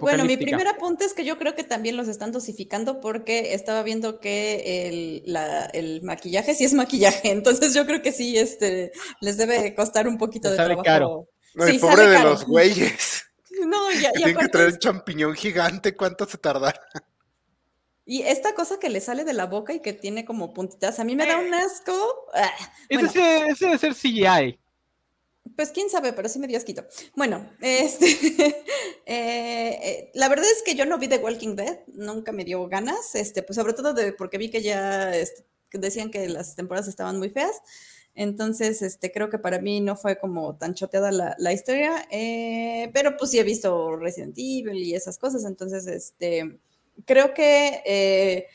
Bueno, 0.01 0.25
mi 0.25 0.37
primer 0.37 0.67
apunte 0.67 1.05
es 1.05 1.15
que 1.15 1.25
yo 1.25 1.39
creo 1.39 1.55
que 1.55 1.63
también 1.63 1.97
los 1.97 2.09
están 2.09 2.33
dosificando 2.33 3.01
porque 3.01 3.55
estaba 3.55 3.83
viendo 3.85 4.19
que 4.19 4.89
el, 4.89 5.23
la- 5.33 5.67
el 5.67 6.03
maquillaje 6.03 6.55
sí 6.55 6.65
es 6.65 6.75
maquillaje, 6.75 7.31
entonces 7.33 7.73
yo 7.75 7.87
creo 7.87 8.03
que 8.03 8.11
sí, 8.13 8.37
este, 8.37 8.91
les 9.21 9.37
debe 9.37 9.75
costar 9.75 10.09
un 10.09 10.19
poquito 10.19 10.51
de 10.51 10.57
trabajo. 10.57 10.83
caro. 10.83 11.29
No, 11.55 11.69
y 11.69 11.73
Sí, 11.73 11.79
pobre 11.79 12.07
de 12.09 12.17
caro. 12.17 12.31
los 12.31 12.45
güeyes. 12.47 13.25
No, 13.67 13.91
ya, 13.93 14.11
Tienen 14.15 14.37
que 14.37 14.49
traer 14.49 14.73
un 14.73 14.79
champiñón 14.79 15.35
gigante, 15.35 15.95
¿cuánto 15.95 16.27
se 16.27 16.39
tarda? 16.39 16.75
Y 18.05 18.23
esta 18.23 18.55
cosa 18.55 18.79
que 18.81 18.89
le 18.89 19.01
sale 19.01 19.25
de 19.25 19.35
la 19.35 19.47
boca 19.47 19.73
y 19.73 19.81
que 19.81 19.93
tiene 19.93 20.25
como 20.25 20.53
puntitas, 20.53 20.99
a 20.99 21.05
mí 21.05 21.15
me 21.15 21.27
da 21.27 21.37
un 21.39 21.53
asco. 21.55 21.93
Ah, 22.35 22.51
Ese, 22.89 23.05
bueno, 23.05 23.09
ese- 23.11 23.47
ese 23.51 23.67
debe 23.67 23.79
ser 23.79 23.95
CGI. 23.95 24.59
pues 25.55 25.71
quién 25.71 25.91
sabe, 25.91 26.13
pero 26.13 26.29
sí 26.29 26.39
me 26.41 26.49
dio 26.49 26.57
asquito. 26.59 26.85
Bueno, 27.15 27.49
este, 27.61 28.07
eh, 29.07 29.79
eh, 29.83 30.11
la 30.15 30.29
verdad 30.29 30.47
es 30.51 30.63
que 30.65 30.75
yo 30.75 30.87
no 30.87 30.99
vi 30.99 31.07
The 31.09 31.19
Walking 31.19 31.55
Dead, 31.55 31.81
nunca 31.89 32.33
me 32.33 32.45
dio 32.45 32.67
ganas, 32.69 33.15
este, 33.15 33.43
pues 33.43 33.57
sobre 33.57 33.75
todo 33.75 33.93
de, 33.93 34.13
porque 34.13 34.39
vi 34.39 34.51
que 34.51 34.63
ya 34.63 35.15
este, 35.15 35.45
decían 35.73 36.11
que 36.11 36.27
las 36.29 36.57
temporadas 36.57 36.89
estaban 36.89 37.19
muy 37.19 37.31
feas. 37.31 37.61
Entonces, 38.15 38.83
este, 38.83 39.11
creo 39.11 39.31
que 39.31 39.39
para 39.39 39.61
mí 39.61 39.81
no 39.81 39.97
fue 39.97 40.19
como 40.19 40.57
tan 40.57 40.75
choteada 40.75 41.11
la, 41.13 41.35
la 41.39 41.53
historia, 41.53 42.07
eh, 42.11 42.91
pero 42.93 43.17
pues 43.17 43.31
sí 43.31 43.39
he 43.39 43.45
visto 43.45 43.97
Resident 43.97 44.35
Evil 44.37 44.77
y 44.77 44.95
esas 44.95 45.19
cosas, 45.19 45.45
entonces, 45.45 45.87
este, 45.87 46.59
creo 47.07 47.33
que 47.35 47.83
eh, 47.87 48.47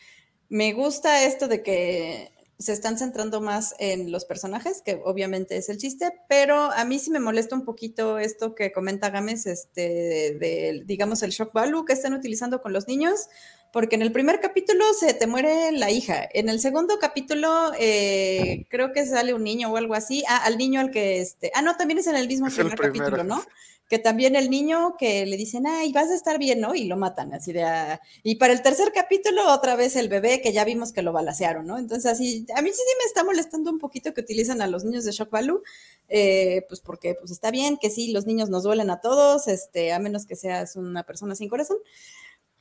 me 0.49 0.73
gusta 0.73 1.25
esto 1.25 1.47
de 1.47 1.63
que 1.63 2.31
se 2.59 2.73
están 2.73 2.97
centrando 2.97 3.39
más 3.39 3.75
en 3.77 4.11
los 4.11 4.25
personajes, 4.25 4.81
que 4.81 4.99
obviamente 5.03 5.57
es 5.57 5.69
el 5.69 5.77
chiste, 5.77 6.11
pero 6.27 6.71
a 6.71 6.85
mí 6.85 6.97
sí 6.97 7.11
me 7.11 7.19
molesta 7.19 7.55
un 7.55 7.65
poquito 7.65 8.17
esto 8.17 8.55
que 8.55 8.71
comenta 8.71 9.11
Gámez, 9.11 9.45
este, 9.45 9.81
de, 9.81 10.37
de, 10.39 10.83
digamos, 10.85 11.21
el 11.21 11.31
shock 11.31 11.53
value 11.53 11.85
que 11.85 11.93
están 11.93 12.13
utilizando 12.13 12.61
con 12.61 12.73
los 12.73 12.87
niños, 12.87 13.27
porque 13.71 13.95
en 13.95 14.01
el 14.01 14.11
primer 14.11 14.39
capítulo 14.39 14.83
se 14.99 15.13
te 15.13 15.27
muere 15.27 15.71
la 15.71 15.91
hija, 15.91 16.27
en 16.33 16.49
el 16.49 16.59
segundo 16.59 16.97
capítulo 16.99 17.71
eh, 17.79 18.65
creo 18.69 18.91
que 18.91 19.05
sale 19.05 19.35
un 19.35 19.43
niño 19.43 19.71
o 19.71 19.77
algo 19.77 19.93
así, 19.93 20.23
ah, 20.27 20.43
al 20.43 20.57
niño 20.57 20.79
al 20.79 20.89
que, 20.89 21.21
este, 21.21 21.51
ah, 21.53 21.61
no, 21.61 21.77
también 21.77 21.99
es 21.99 22.07
en 22.07 22.15
el 22.15 22.27
mismo 22.27 22.47
Es 22.47 22.57
el 22.57 22.65
primer 22.65 22.79
capítulo, 22.79 23.23
¿no? 23.23 23.43
Que 23.87 23.99
también 23.99 24.35
el 24.35 24.49
niño 24.49 24.95
que 24.97 25.25
le 25.25 25.37
dicen, 25.37 25.65
ay, 25.67 25.91
vas 25.93 26.09
a 26.09 26.15
estar 26.15 26.37
bien, 26.39 26.59
¿no? 26.59 26.75
Y 26.75 26.85
lo 26.85 26.97
matan, 26.97 27.33
así 27.33 27.53
de... 27.53 27.63
ah, 27.63 28.01
Y 28.23 28.35
para 28.35 28.53
el 28.53 28.61
tercer 28.61 28.91
capítulo, 28.93 29.51
otra 29.53 29.75
vez 29.75 29.95
el 29.95 30.09
bebé, 30.09 30.41
que 30.41 30.51
ya 30.51 30.65
vimos 30.65 30.91
que 30.91 31.01
lo 31.01 31.13
balacearon, 31.13 31.65
¿no? 31.65 31.77
Entonces, 31.77 32.11
así, 32.11 32.45
a 32.55 32.61
mí 32.61 32.69
sí, 32.69 32.75
sí 32.75 32.93
me 32.99 33.05
está 33.05 33.23
molestando 33.23 33.71
un 33.71 33.79
poquito 33.79 34.13
que 34.13 34.21
utilizan 34.21 34.61
a 34.61 34.67
los 34.67 34.83
niños 34.83 35.05
de 35.05 35.11
Shock 35.11 35.29
Value, 35.31 35.61
eh, 36.09 36.65
pues 36.67 36.81
porque 36.81 37.15
pues 37.15 37.31
está 37.31 37.49
bien 37.51 37.77
que 37.77 37.89
sí, 37.89 38.11
los 38.11 38.25
niños 38.25 38.49
nos 38.49 38.63
duelen 38.63 38.89
a 38.89 38.99
todos, 39.01 39.47
este, 39.47 39.93
a 39.93 39.99
menos 39.99 40.25
que 40.25 40.35
seas 40.35 40.75
una 40.75 41.03
persona 41.03 41.35
sin 41.35 41.49
corazón, 41.49 41.77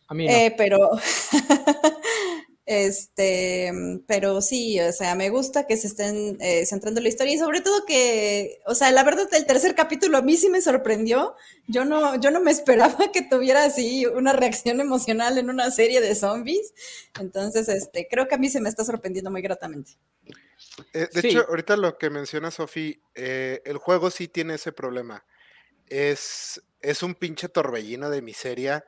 A 0.08 0.14
mí 0.14 0.30
no. 0.30 0.46
eh, 0.46 0.54
pero... 0.56 0.90
Este, 2.66 3.72
pero 4.08 4.40
sí, 4.42 4.80
o 4.80 4.92
sea, 4.92 5.14
me 5.14 5.30
gusta 5.30 5.68
que 5.68 5.76
se 5.76 5.86
estén 5.86 6.36
eh, 6.40 6.66
centrando 6.66 6.98
en 6.98 7.04
la 7.04 7.08
historia 7.10 7.32
y 7.34 7.38
sobre 7.38 7.60
todo 7.60 7.86
que, 7.86 8.60
o 8.66 8.74
sea, 8.74 8.90
la 8.90 9.04
verdad, 9.04 9.28
el 9.32 9.46
tercer 9.46 9.76
capítulo 9.76 10.18
a 10.18 10.22
mí 10.22 10.36
sí 10.36 10.50
me 10.50 10.60
sorprendió. 10.60 11.36
Yo 11.68 11.84
no, 11.84 12.20
yo 12.20 12.32
no 12.32 12.40
me 12.40 12.50
esperaba 12.50 13.12
que 13.12 13.22
tuviera 13.22 13.64
así 13.64 14.04
una 14.06 14.32
reacción 14.32 14.80
emocional 14.80 15.38
en 15.38 15.48
una 15.48 15.70
serie 15.70 16.00
de 16.00 16.16
zombies. 16.16 16.74
Entonces, 17.20 17.68
este, 17.68 18.08
creo 18.10 18.26
que 18.26 18.34
a 18.34 18.38
mí 18.38 18.48
se 18.48 18.60
me 18.60 18.68
está 18.68 18.84
sorprendiendo 18.84 19.30
muy 19.30 19.42
gratamente. 19.42 19.92
Eh, 20.92 21.08
de 21.12 21.20
Sí. 21.20 21.28
hecho, 21.28 21.46
ahorita 21.48 21.76
lo 21.76 21.96
que 21.98 22.10
menciona 22.10 22.50
Sofi, 22.50 23.00
eh, 23.14 23.62
el 23.64 23.78
juego 23.78 24.10
sí 24.10 24.26
tiene 24.26 24.54
ese 24.54 24.72
problema. 24.72 25.24
Es, 25.88 26.60
es 26.80 27.04
un 27.04 27.14
pinche 27.14 27.48
torbellino 27.48 28.10
de 28.10 28.22
miseria 28.22 28.84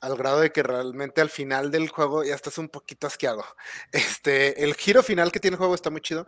al 0.00 0.16
grado 0.16 0.40
de 0.40 0.52
que 0.52 0.62
realmente 0.62 1.20
al 1.20 1.30
final 1.30 1.70
del 1.70 1.88
juego 1.88 2.24
ya 2.24 2.34
estás 2.34 2.58
un 2.58 2.68
poquito 2.68 3.06
asqueado. 3.06 3.44
Este, 3.92 4.62
el 4.64 4.74
giro 4.74 5.02
final 5.02 5.32
que 5.32 5.40
tiene 5.40 5.54
el 5.54 5.58
juego 5.58 5.74
está 5.74 5.90
muy 5.90 6.00
chido, 6.00 6.26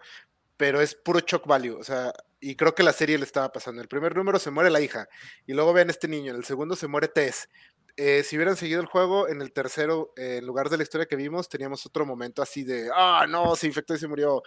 pero 0.57 0.81
es 0.81 0.95
puro 0.95 1.21
shock 1.21 1.47
value. 1.47 1.77
O 1.79 1.85
sea, 1.85 2.13
y 2.41 2.57
creo 2.57 2.75
que 2.75 2.83
la 2.83 2.93
serie 2.93 3.19
le 3.19 3.25
estaba 3.25 3.53
pasando. 3.53 3.83
El 3.83 3.89
primer 3.89 4.17
número 4.17 4.39
se 4.39 4.51
muere 4.51 4.71
la 4.71 4.81
hija, 4.81 5.09
y 5.47 5.55
luego 5.55 5.73
ven 5.73 5.91
este 5.91 6.09
niño. 6.09 6.31
En 6.33 6.39
el 6.39 6.45
segundo 6.45 6.77
se 6.77 6.87
muere 6.89 7.09
Tess. 7.09 7.49
Eh, 7.97 8.23
si 8.23 8.37
hubieran 8.37 8.57
seguido 8.57 8.81
el 8.81 8.87
juego, 8.87 9.29
en 9.29 9.43
el 9.43 9.53
tercero, 9.53 10.13
en 10.17 10.47
lugar 10.47 10.71
de 10.71 10.77
la 10.77 10.85
historia 10.85 11.07
que 11.07 11.17
vimos, 11.17 11.49
teníamos 11.49 11.85
otro 11.85 12.07
momento 12.07 12.43
así 12.43 12.63
de, 12.63 12.91
ah, 12.95 13.27
no, 13.29 13.57
se 13.57 13.67
infectó 13.67 13.95
y 13.95 13.99
se 13.99 14.07
murió. 14.07 14.43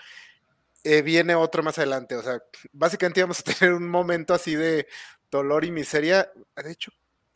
Eh, 0.84 1.02
viene 1.02 1.36
otro 1.36 1.62
más 1.62 1.78
adelante. 1.78 2.16
O 2.16 2.24
sea, 2.24 2.42
básicamente 2.72 3.20
íbamos 3.20 3.40
a 3.42 3.44
tener 3.60 3.74
un 3.74 3.90
momento 3.90 4.34
así 4.34 4.56
de 4.56 4.88
dolor 5.30 5.66
y 5.66 5.72
miseria. 5.72 6.32
De 6.56 6.72
hecho, 6.72 6.92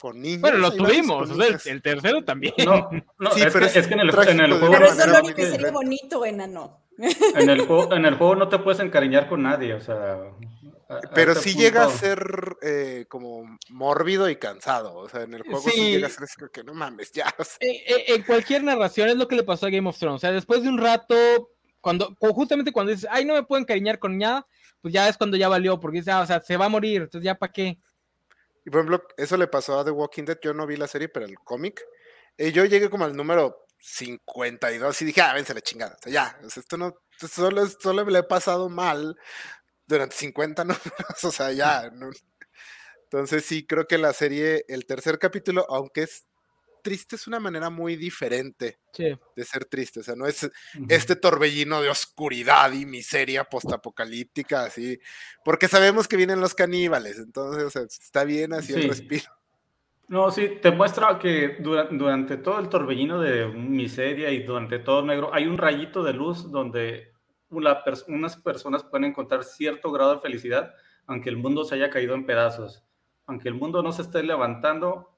con 0.06 0.22
niños. 0.22 0.41
Bueno, 0.41 0.58
lo 0.60 0.72
tuvimos. 0.72 1.30
o 1.32 1.36
sea, 1.36 1.58
el, 1.72 1.82
tercero 1.82 2.24
también. 2.24 2.53
No, 2.66 2.89
no 3.18 3.32
Sí, 3.32 3.41
es, 3.41 3.51
pero 3.53 3.68
que, 3.72 3.80
es 3.80 3.88
que 3.88 3.93
en 3.95 3.99
el, 4.01 4.10
en 4.10 4.60
juego. 4.60 4.72
Pero 4.72 4.86
es 4.86 5.30
y 5.30 5.34
que 5.34 5.45
sería 5.47 5.72
bonito, 5.72 6.24
enano. 6.26 6.82
En 7.36 7.49
el, 7.49 7.62
juego, 7.66 7.91
en 7.93 8.06
el 8.06 8.16
juego 8.16 8.36
no 8.36 8.47
te 8.47 8.60
puedes 8.60 8.80
encariñar 8.80 9.28
con 9.28 9.41
nadie, 9.41 9.74
o 9.74 9.82
sea. 9.82 10.14
a- 10.88 10.95
a 10.97 10.99
Pero 11.16 11.32
este 11.32 11.43
sí 11.45 11.49
punto- 11.53 11.64
llega 11.64 11.84
a 11.86 11.89
ser 11.89 12.56
eh, 12.62 13.06
como 13.10 13.58
mórbido 13.70 14.30
y 14.30 14.36
cansado. 14.36 14.95
O 14.95 15.10
sea, 15.10 15.24
en 15.24 15.34
el 15.34 15.41
juego 15.41 15.60
sí, 15.62 15.72
Sí. 15.72 15.91
llega 15.93 16.08
a 16.08 16.10
ser 16.12 16.28
que 16.53 16.64
no 16.64 16.74
mames, 16.76 17.12
ya. 17.12 17.26
o 17.39 17.43
sea, 17.43 17.58
Eh, 17.62 17.84
eh, 17.88 18.03
en 18.10 18.22
cualquier 18.24 18.64
narración 18.64 19.10
es 19.10 19.16
lo 19.16 19.28
que 19.28 19.36
le 19.36 19.43
pasó 19.43 19.66
a 19.66 19.70
Game 19.72 19.89
of 19.89 19.97
Thrones. 19.97 20.18
O 20.18 20.20
sea, 20.20 20.32
después 20.32 20.62
de 20.62 20.70
un 20.70 20.78
rato, 20.78 21.16
cuando 21.82 22.16
cu- 22.16 22.34
justamente 22.34 22.72
cuando 22.72 22.91
dices, 22.91 23.10
ay, 23.12 23.26
no 23.26 23.34
me 23.34 23.43
puedo 23.43 23.60
encariñar 23.62 23.97
con 23.99 24.18
nada, 24.18 24.45
pues 24.82 24.93
ya 24.93 25.10
es 25.10 25.18
cuando 25.18 25.36
ya 25.38 25.49
valió, 25.49 25.80
porque 25.80 25.97
dices, 25.99 26.14
ah, 26.14 26.22
o 26.22 26.26
sea, 26.28 26.39
se 26.41 26.56
va 26.58 26.66
a 26.66 26.70
morir, 26.70 27.01
entonces 27.01 27.26
ya 27.26 27.34
para 27.36 27.51
qué. 27.51 27.78
Y 28.66 28.70
por 28.72 28.82
ejemplo, 28.82 29.07
eso 29.18 29.38
le 29.38 29.47
pasó 29.47 29.80
a 29.80 29.86
The 29.86 29.91
Walking 29.91 30.24
Dead. 30.26 30.39
Yo 30.41 30.53
no 30.53 30.68
vi 30.68 30.78
la 30.78 30.88
serie, 30.88 31.09
pero 31.09 31.26
el 31.26 31.38
cómic. 31.39 31.82
eh, 32.38 32.51
yo 32.51 32.66
llegué 32.66 32.89
como 32.89 33.05
al 33.05 33.16
número 33.16 33.66
52 33.80 35.01
y 35.01 35.05
dije, 35.05 35.22
ah, 35.22 35.34
vence 35.34 35.53
la 35.53 35.61
chingada. 35.61 35.95
O 35.95 36.03
sea, 36.03 36.11
ya, 36.11 36.39
esto 36.43 36.78
no, 36.78 36.95
solo, 37.20 37.68
solo 37.68 38.05
me 38.05 38.18
he 38.20 38.24
pasado 38.24 38.70
mal 38.70 39.16
durante 39.88 40.16
50 40.16 40.63
números. 40.66 41.24
O 41.24 41.32
sea, 41.32 41.51
ya. 41.51 41.91
Entonces 43.03 43.45
sí, 43.45 43.66
creo 43.66 43.88
que 43.88 43.97
la 43.97 44.13
serie, 44.13 44.66
el 44.68 44.86
tercer 44.86 45.20
capítulo, 45.20 45.66
aunque 45.70 46.03
es 46.03 46.26
triste, 46.86 47.16
es 47.16 47.26
una 47.26 47.40
manera 47.40 47.72
muy 47.72 47.96
diferente 47.96 48.78
Sí. 48.94 49.18
de 49.36 49.44
ser 49.44 49.66
triste. 49.66 50.02
O 50.02 50.04
sea, 50.04 50.16
no 50.16 50.28
es 50.28 50.48
este 50.88 51.16
torbellino 51.16 51.82
de 51.82 51.90
oscuridad 51.90 52.72
y 52.74 52.86
miseria 52.86 53.44
postapocalíptica, 53.44 54.66
así, 54.66 55.00
porque 55.44 55.68
sabemos 55.68 56.08
que 56.08 56.16
vienen 56.18 56.40
los 56.40 56.54
caníbales, 56.54 57.18
entonces 57.18 57.64
o 57.64 57.70
sea, 57.72 57.82
está 57.82 58.24
bien 58.24 58.54
así 58.54 58.74
el 58.74 58.88
respiro. 58.90 59.26
No, 60.08 60.30
sí, 60.30 60.60
te 60.62 60.70
muestra 60.70 61.18
que 61.18 61.58
dura- 61.60 61.88
durante 61.90 62.38
todo 62.38 62.60
el 62.60 62.70
torbellino 62.70 63.20
de 63.20 63.48
miseria 63.48 64.30
y 64.30 64.44
durante 64.44 64.78
todo 64.78 65.02
negro 65.04 65.34
hay 65.34 65.48
un 65.48 65.58
rayito 65.58 66.04
de 66.04 66.14
luz 66.14 66.52
donde 66.52 67.12
una 67.50 67.84
pers- 67.84 68.06
unas 68.08 68.38
personas 68.38 68.84
pueden 68.84 69.06
encontrar 69.06 69.44
cierto 69.44 69.92
grado 69.92 70.14
de 70.16 70.22
felicidad, 70.22 70.74
aunque 71.08 71.30
el 71.30 71.38
mundo 71.38 71.64
se 71.66 71.74
haya 71.76 71.90
caído 71.90 72.14
en 72.14 72.26
pedazos. 72.28 72.84
Aunque 73.26 73.48
el 73.50 73.56
mundo 73.56 73.82
no 73.82 73.92
se 73.92 74.04
esté 74.04 74.22
levantando, 74.22 75.14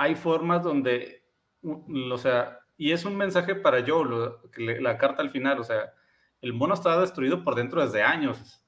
hay 0.00 0.14
formas 0.14 0.62
donde, 0.62 1.24
o 1.62 2.16
sea, 2.18 2.60
y 2.78 2.92
es 2.92 3.04
un 3.04 3.16
mensaje 3.16 3.54
para 3.54 3.84
Joe, 3.86 4.08
lo- 4.08 4.50
que 4.50 4.62
le- 4.62 4.80
la 4.80 4.96
carta 4.96 5.20
al 5.22 5.28
final, 5.30 5.58
o 5.60 5.64
sea, 5.64 5.92
el 6.40 6.54
mundo 6.54 6.74
está 6.74 6.98
destruido 7.00 7.44
por 7.44 7.54
dentro 7.54 7.82
desde 7.84 8.02
años. 8.02 8.62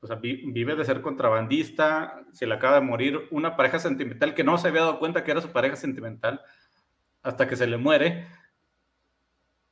O 0.00 0.06
sea, 0.08 0.16
vi- 0.16 0.50
vive 0.50 0.74
de 0.74 0.84
ser 0.84 1.00
contrabandista, 1.02 2.24
se 2.32 2.46
le 2.46 2.54
acaba 2.54 2.74
de 2.76 2.80
morir 2.80 3.28
una 3.30 3.56
pareja 3.56 3.78
sentimental 3.78 4.34
que 4.34 4.42
no 4.44 4.58
se 4.58 4.68
había 4.68 4.80
dado 4.82 4.98
cuenta 4.98 5.22
que 5.22 5.30
era 5.30 5.40
su 5.40 5.50
pareja 5.52 5.76
sentimental 5.76 6.40
hasta 7.22 7.46
que 7.46 7.54
se 7.56 7.66
le 7.68 7.76
muere. 7.76 8.26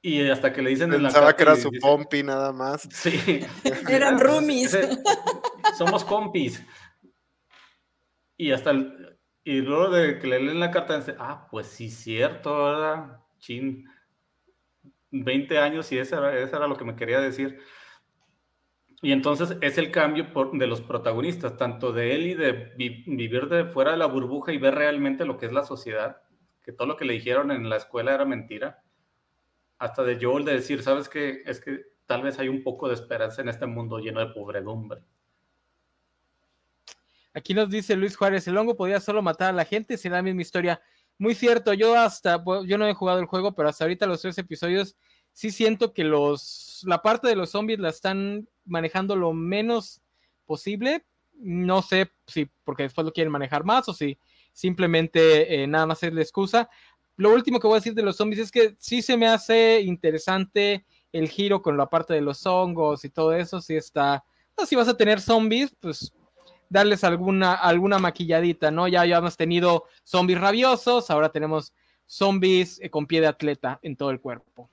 Y 0.03 0.29
hasta 0.31 0.53
que 0.53 0.63
le 0.63 0.71
dicen 0.71 0.93
en 0.95 1.03
la 1.03 1.09
Pensaba 1.09 1.35
que 1.35 1.43
era 1.43 1.57
su 1.57 1.71
dice- 1.71 1.81
pompi 1.81 2.23
nada 2.23 2.53
más. 2.53 2.83
Sí. 2.93 3.45
Eran 3.89 4.21
roomies. 4.21 4.75
ese- 4.75 5.03
somos 5.77 6.05
compis. 6.05 6.65
Y 8.37 8.53
hasta 8.53 8.71
el, 8.71 9.16
y 9.47 9.63
luego 9.63 9.89
de 9.91 10.19
que 10.19 10.27
le 10.27 10.41
leen 10.41 10.61
la 10.61 10.71
carta, 10.71 10.99
dice, 10.99 11.17
ah, 11.19 11.49
pues 11.51 11.69
sí, 11.69 11.89
cierto, 11.91 12.65
¿verdad? 12.65 13.21
Chin. 13.39 13.87
20 15.11 15.59
años 15.59 15.91
y 15.93 15.99
eso 15.99 16.19
era, 16.19 16.35
era 16.39 16.67
lo 16.67 16.77
que 16.77 16.85
me 16.85 16.97
quería 16.97 17.21
decir. 17.21 17.59
Y 19.03 19.13
entonces 19.13 19.57
es 19.63 19.79
el 19.79 19.91
cambio 19.91 20.33
por- 20.35 20.57
de 20.59 20.67
los 20.67 20.83
protagonistas, 20.83 21.57
tanto 21.57 21.93
de 21.93 22.15
él 22.15 22.27
y 22.27 22.35
de 22.35 22.53
vi- 22.77 23.05
vivir 23.07 23.49
de 23.49 23.65
fuera 23.67 23.93
de 23.93 23.97
la 23.97 24.05
burbuja 24.07 24.53
y 24.53 24.59
ver 24.59 24.75
realmente 24.75 25.25
lo 25.25 25.39
que 25.39 25.47
es 25.47 25.53
la 25.53 25.65
sociedad, 25.65 26.23
que 26.63 26.73
todo 26.73 26.87
lo 26.87 26.97
que 26.97 27.05
le 27.07 27.15
dijeron 27.15 27.51
en 27.53 27.69
la 27.71 27.77
escuela 27.77 28.15
era 28.15 28.25
mentira, 28.27 28.83
hasta 29.79 30.03
de 30.05 30.19
Joel 30.21 30.45
de 30.45 30.55
decir, 30.55 30.83
¿sabes 30.83 31.09
qué? 31.09 31.43
Es 31.47 31.61
que 31.61 31.81
tal 32.07 32.23
vez 32.23 32.39
hay 32.39 32.49
un 32.49 32.63
poco 32.63 32.89
de 32.89 32.95
esperanza 32.95 33.43
en 33.43 33.49
este 33.49 33.67
mundo 33.67 33.99
lleno 33.99 34.21
de 34.21 34.33
pobredumbre. 34.35 35.03
Aquí 37.37 37.53
nos 37.53 37.69
dice 37.69 37.97
Luis 37.97 38.17
Juárez, 38.17 38.49
el 38.49 38.57
hongo 38.57 38.77
podía 38.77 38.99
solo 38.99 39.21
matar 39.21 39.51
a 39.51 39.53
la 39.53 39.67
gente, 39.67 39.99
será 39.99 40.17
la 40.17 40.23
misma 40.23 40.41
historia. 40.41 40.81
Muy 41.19 41.35
cierto, 41.35 41.75
yo 41.75 41.95
hasta, 41.95 42.43
yo 42.65 42.79
no 42.79 42.89
he 42.89 42.95
jugado 42.95 43.19
el 43.21 43.27
juego, 43.27 43.55
pero 43.55 43.69
hasta 43.69 43.85
ahorita 43.85 44.07
los 44.07 44.23
tres 44.23 44.39
episodios 44.39 44.97
sí 45.35 45.51
siento 45.51 45.93
que 45.93 46.03
los, 46.03 46.81
la 46.87 47.03
parte 47.03 47.29
de 47.29 47.37
los 47.37 47.51
zombies 47.51 47.79
la 47.79 47.91
están 47.91 48.49
manejando 48.65 49.17
lo 49.17 49.35
menos 49.35 50.01
posible. 50.47 51.05
No 51.35 51.83
sé 51.83 52.11
si 52.27 52.47
porque 52.65 52.85
después 52.85 53.05
lo 53.05 53.13
quieren 53.13 53.31
manejar 53.33 53.65
más 53.65 53.87
o 53.91 53.93
si 53.93 54.19
simplemente 54.55 55.63
eh, 55.63 55.67
nada 55.67 55.85
más 55.85 56.03
es 56.05 56.15
la 56.15 56.23
excusa. 56.23 56.71
Lo 57.19 57.35
último 57.35 57.61
que 57.61 57.67
voy 57.67 57.77
a 57.77 57.81
decir 57.81 57.93
de 57.93 58.03
los 58.03 58.17
zombies 58.17 58.45
es 58.45 58.51
que 58.51 58.77
sí 58.79 59.03
se 59.03 59.19
me 59.19 59.29
hace 59.29 59.83
interesante 59.83 60.87
el 61.13 61.29
giro 61.29 61.61
con 61.61 61.77
la 61.77 61.91
parte 61.91 62.15
de 62.15 62.23
los 62.23 62.47
hongos 62.47 63.05
y 63.05 63.11
todo 63.11 63.35
eso. 63.35 63.61
Si 63.61 63.77
está, 63.77 64.25
no, 64.57 64.65
si 64.65 64.75
vas 64.75 64.89
a 64.89 64.97
tener 64.97 65.21
zombies, 65.21 65.77
pues 65.79 66.15
darles 66.69 67.05
alguna, 67.05 67.55
alguna 67.55 67.99
maquilladita, 67.99 68.71
¿no? 68.71 68.89
Ya, 68.89 69.05
ya 69.07 69.19
hemos 69.19 69.37
tenido 69.37 69.85
zombies 70.05 70.41
rabiosos, 70.41 71.11
ahora 71.11 71.31
tenemos 71.31 71.73
zombies 72.07 72.79
eh, 72.81 72.91
con 72.91 73.07
pie 73.07 73.21
de 73.21 73.27
atleta 73.27 73.79
en 73.83 73.97
todo 73.97 74.11
el 74.11 74.21
cuerpo. 74.21 74.71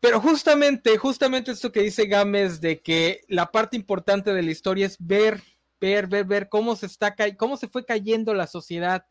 Pero 0.00 0.20
justamente, 0.20 0.98
justamente 0.98 1.52
esto 1.52 1.70
que 1.70 1.82
dice 1.82 2.06
Gámez 2.06 2.60
de 2.60 2.80
que 2.80 3.20
la 3.28 3.52
parte 3.52 3.76
importante 3.76 4.34
de 4.34 4.42
la 4.42 4.50
historia 4.50 4.86
es 4.86 4.96
ver, 4.98 5.40
ver, 5.80 6.08
ver, 6.08 6.24
ver 6.24 6.48
cómo 6.48 6.74
se 6.74 6.86
está 6.86 7.14
cómo 7.38 7.56
se 7.56 7.68
fue 7.68 7.84
cayendo 7.84 8.34
la 8.34 8.48
sociedad. 8.48 9.06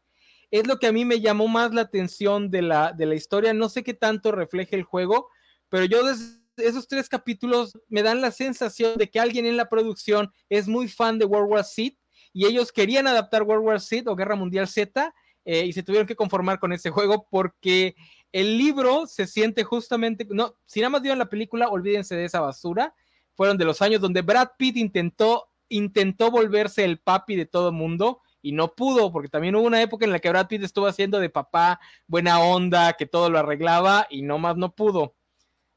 Es 0.50 0.68
lo 0.68 0.80
que 0.80 0.88
a 0.88 0.92
mí 0.92 1.06
me 1.06 1.22
llamó 1.22 1.48
más 1.48 1.74
la 1.74 1.84
atención 1.84 2.52
de 2.52 2.62
la, 2.62 2.92
de 2.92 3.06
la 3.06 3.16
historia. 3.16 3.54
No 3.54 3.70
sé 3.70 3.84
qué 3.84 3.94
tanto 3.94 4.34
refleja 4.34 4.76
el 4.76 4.84
juego, 4.84 5.30
pero 5.70 5.86
yo 5.86 6.04
desde 6.06 6.41
esos 6.58 6.88
tres 6.88 7.10
capítulos 7.10 7.78
me 7.88 8.04
dan 8.04 8.22
la 8.22 8.32
sensación 8.32 8.98
de 8.98 9.10
que 9.10 9.20
alguien 9.20 9.46
en 9.46 9.58
la 9.58 9.70
producción 9.70 10.32
es 10.50 10.68
muy 10.68 10.88
fan 10.88 11.20
de 11.20 11.26
World 11.26 11.52
War 11.52 11.64
Z 11.64 11.96
y 12.34 12.46
ellos 12.46 12.72
querían 12.72 13.08
adaptar 13.08 13.44
World 13.44 13.66
War 13.66 13.82
Z 13.82 14.10
o 14.10 14.16
Guerra 14.16 14.36
Mundial 14.36 14.68
Z 14.68 15.14
eh, 15.46 15.66
y 15.66 15.74
se 15.74 15.84
tuvieron 15.84 16.08
que 16.08 16.16
conformar 16.16 16.60
con 16.60 16.72
ese 16.72 16.90
juego 16.90 17.28
porque 17.30 17.96
el 18.32 18.58
libro 18.58 19.08
se 19.08 19.28
siente 19.28 19.64
justamente, 19.64 20.26
no, 20.30 20.56
si 20.66 20.80
nada 20.80 20.92
más 20.92 21.02
vieron 21.02 21.20
la 21.20 21.30
película, 21.30 21.70
olvídense 21.70 22.16
de 22.16 22.26
esa 22.26 22.40
basura. 22.40 22.96
Fueron 23.34 23.58
de 23.58 23.66
los 23.66 23.82
años 23.82 24.02
donde 24.02 24.22
Brad 24.22 24.50
Pitt 24.58 24.78
intentó, 24.78 25.50
intentó 25.70 26.32
volverse 26.32 26.84
el 26.86 27.00
papi 27.00 27.36
de 27.36 27.46
todo 27.46 27.72
mundo 27.72 28.22
y 28.42 28.54
no 28.54 28.74
pudo, 28.74 29.12
porque 29.12 29.30
también 29.30 29.56
hubo 29.56 29.66
una 29.66 29.82
época 29.82 30.06
en 30.06 30.12
la 30.12 30.20
que 30.20 30.30
Brad 30.30 30.48
Pitt 30.48 30.64
estuvo 30.64 30.88
haciendo 30.88 31.20
de 31.20 31.30
papá 31.30 31.80
buena 32.08 32.40
onda, 32.40 32.94
que 32.94 33.06
todo 33.06 33.30
lo 33.30 33.40
arreglaba 33.40 34.08
y 34.10 34.22
no 34.22 34.38
más 34.38 34.58
no 34.58 34.74
pudo, 34.74 35.16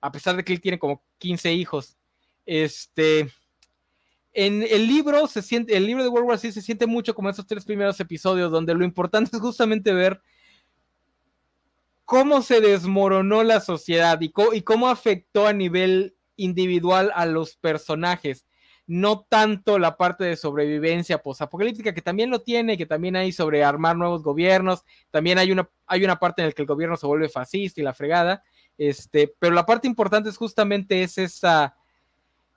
a 0.05 0.13
pesar 0.13 0.37
de 0.37 0.45
que 0.45 0.53
él 0.53 0.61
tiene 0.61 0.79
como 0.79 1.03
15 1.17 1.55
hijos. 1.55 1.97
Este, 2.45 3.33
en 4.35 4.63
el 4.63 4.87
libro 4.87 5.27
se 5.27 5.41
siente, 5.41 5.75
el 5.75 5.87
libro 5.87 6.03
de 6.03 6.11
World 6.11 6.29
War 6.29 6.39
C 6.39 6.53
se 6.53 6.61
siente 6.61 6.87
mucho 6.87 7.15
como 7.15 7.31
esos 7.31 7.47
tres 7.47 7.65
primeros 7.65 7.99
episodios, 8.01 8.53
donde 8.53 8.75
lo 8.75 8.85
importante 8.85 9.35
es 9.35 9.41
justamente 9.41 9.95
ver 9.95 10.21
cómo 12.05 12.43
se 12.43 12.61
desmoronó 12.61 13.45
la 13.45 13.61
sociedad 13.61 14.21
y, 14.21 14.31
cómo 14.31 14.89
afectó 14.89 15.47
a 15.47 15.55
nivel 15.55 16.15
individual 16.37 17.11
a 17.15 17.25
los 17.25 17.57
personajes. 17.57 18.45
No 18.87 19.25
tanto 19.27 19.79
la 19.79 19.97
parte 19.97 20.25
de 20.25 20.37
sobrevivencia 20.37 21.23
posapocalíptica, 21.23 21.95
que 21.95 22.03
también 22.03 22.29
lo 22.29 22.43
tiene, 22.43 22.77
que 22.77 22.85
también 22.85 23.17
hay 23.17 23.33
sobre 23.33 23.65
armar 23.65 23.97
nuevos 23.97 24.23
gobiernos, 24.23 24.85
también 25.11 25.39
hay 25.39 25.51
una, 25.51 25.71
hay 25.87 26.05
una 26.05 26.19
parte 26.19 26.43
en 26.43 26.49
la 26.49 26.53
que 26.53 26.61
el 26.61 26.69
gobierno 26.69 26.99
se 26.99 27.07
vuelve 27.07 27.31
fascista 27.31 27.81
y 27.81 27.85
la 27.85 27.95
fregada, 27.95 28.43
este, 28.79 29.35
pero 29.39 29.55
la 29.55 29.67
parte 29.67 29.87
importante 29.87 30.29
es 30.29 30.37
justamente 30.37 31.03
es 31.03 31.19
esa, 31.19 31.77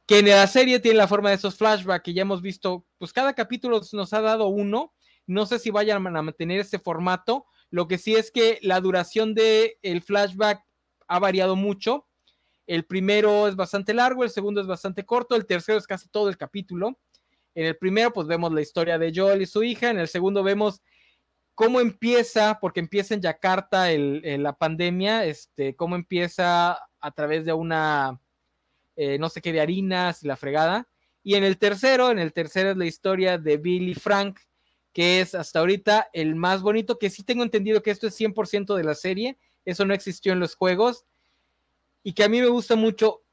que 0.05 0.19
en 0.19 0.29
la 0.29 0.47
serie 0.47 0.79
tiene 0.79 0.97
la 0.97 1.07
forma 1.07 1.29
de 1.29 1.35
esos 1.35 1.55
flashbacks 1.55 2.03
que 2.03 2.13
ya 2.13 2.21
hemos 2.21 2.41
visto, 2.41 2.85
pues 2.97 3.13
cada 3.13 3.33
capítulo 3.33 3.81
nos 3.91 4.13
ha 4.13 4.21
dado 4.21 4.47
uno, 4.47 4.93
no 5.25 5.45
sé 5.45 5.59
si 5.59 5.69
vayan 5.69 6.05
a 6.07 6.21
mantener 6.21 6.61
ese 6.61 6.79
formato, 6.79 7.45
lo 7.69 7.87
que 7.87 7.97
sí 7.97 8.15
es 8.15 8.31
que 8.31 8.59
la 8.61 8.79
duración 8.79 9.33
del 9.33 9.73
el 9.81 10.01
flashback 10.01 10.63
ha 11.07 11.19
variado 11.19 11.55
mucho. 11.55 12.07
El 12.65 12.85
primero 12.85 13.47
es 13.47 13.55
bastante 13.55 13.93
largo, 13.93 14.23
el 14.23 14.29
segundo 14.29 14.61
es 14.61 14.67
bastante 14.67 15.05
corto, 15.05 15.35
el 15.35 15.45
tercero 15.45 15.77
es 15.77 15.87
casi 15.87 16.09
todo 16.09 16.29
el 16.29 16.37
capítulo. 16.37 16.99
En 17.55 17.65
el 17.65 17.77
primero, 17.77 18.11
pues 18.13 18.27
vemos 18.27 18.53
la 18.53 18.61
historia 18.61 18.97
de 18.99 19.11
Joel 19.15 19.41
y 19.41 19.45
su 19.45 19.63
hija. 19.63 19.89
En 19.89 19.99
el 19.99 20.07
segundo, 20.07 20.43
vemos 20.43 20.81
cómo 21.57 21.79
empieza, 21.79 22.59
porque 22.61 22.79
empieza 22.79 23.15
en 23.15 23.21
Yakarta 23.21 23.87
la 23.89 24.53
pandemia, 24.53 25.25
este, 25.25 25.75
cómo 25.75 25.95
empieza 25.95 26.77
a 26.99 27.11
través 27.15 27.45
de 27.45 27.53
una, 27.53 28.21
eh, 28.95 29.17
no 29.17 29.27
sé 29.27 29.41
qué, 29.41 29.51
de 29.51 29.59
harinas 29.59 30.21
y 30.21 30.27
la 30.27 30.37
fregada. 30.37 30.87
Y 31.23 31.33
en 31.33 31.43
el 31.43 31.57
tercero, 31.57 32.11
en 32.11 32.19
el 32.19 32.31
tercero 32.31 32.69
es 32.69 32.77
la 32.77 32.85
historia 32.85 33.39
de 33.39 33.57
Billy 33.57 33.95
Frank, 33.95 34.39
que 34.93 35.19
es 35.19 35.33
hasta 35.33 35.57
ahorita 35.57 36.11
el 36.13 36.35
más 36.35 36.61
bonito, 36.61 36.99
que 36.99 37.09
sí 37.09 37.23
tengo 37.23 37.41
entendido 37.41 37.81
que 37.81 37.89
esto 37.89 38.05
es 38.05 38.15
100% 38.15 38.75
de 38.75 38.83
la 38.83 38.93
serie, 38.93 39.39
eso 39.65 39.83
no 39.83 39.95
existió 39.95 40.33
en 40.33 40.39
los 40.39 40.55
juegos, 40.55 41.05
y 42.03 42.13
que 42.13 42.23
a 42.23 42.29
mí 42.29 42.39
me 42.39 42.49
gusta 42.49 42.75
mucho. 42.75 43.23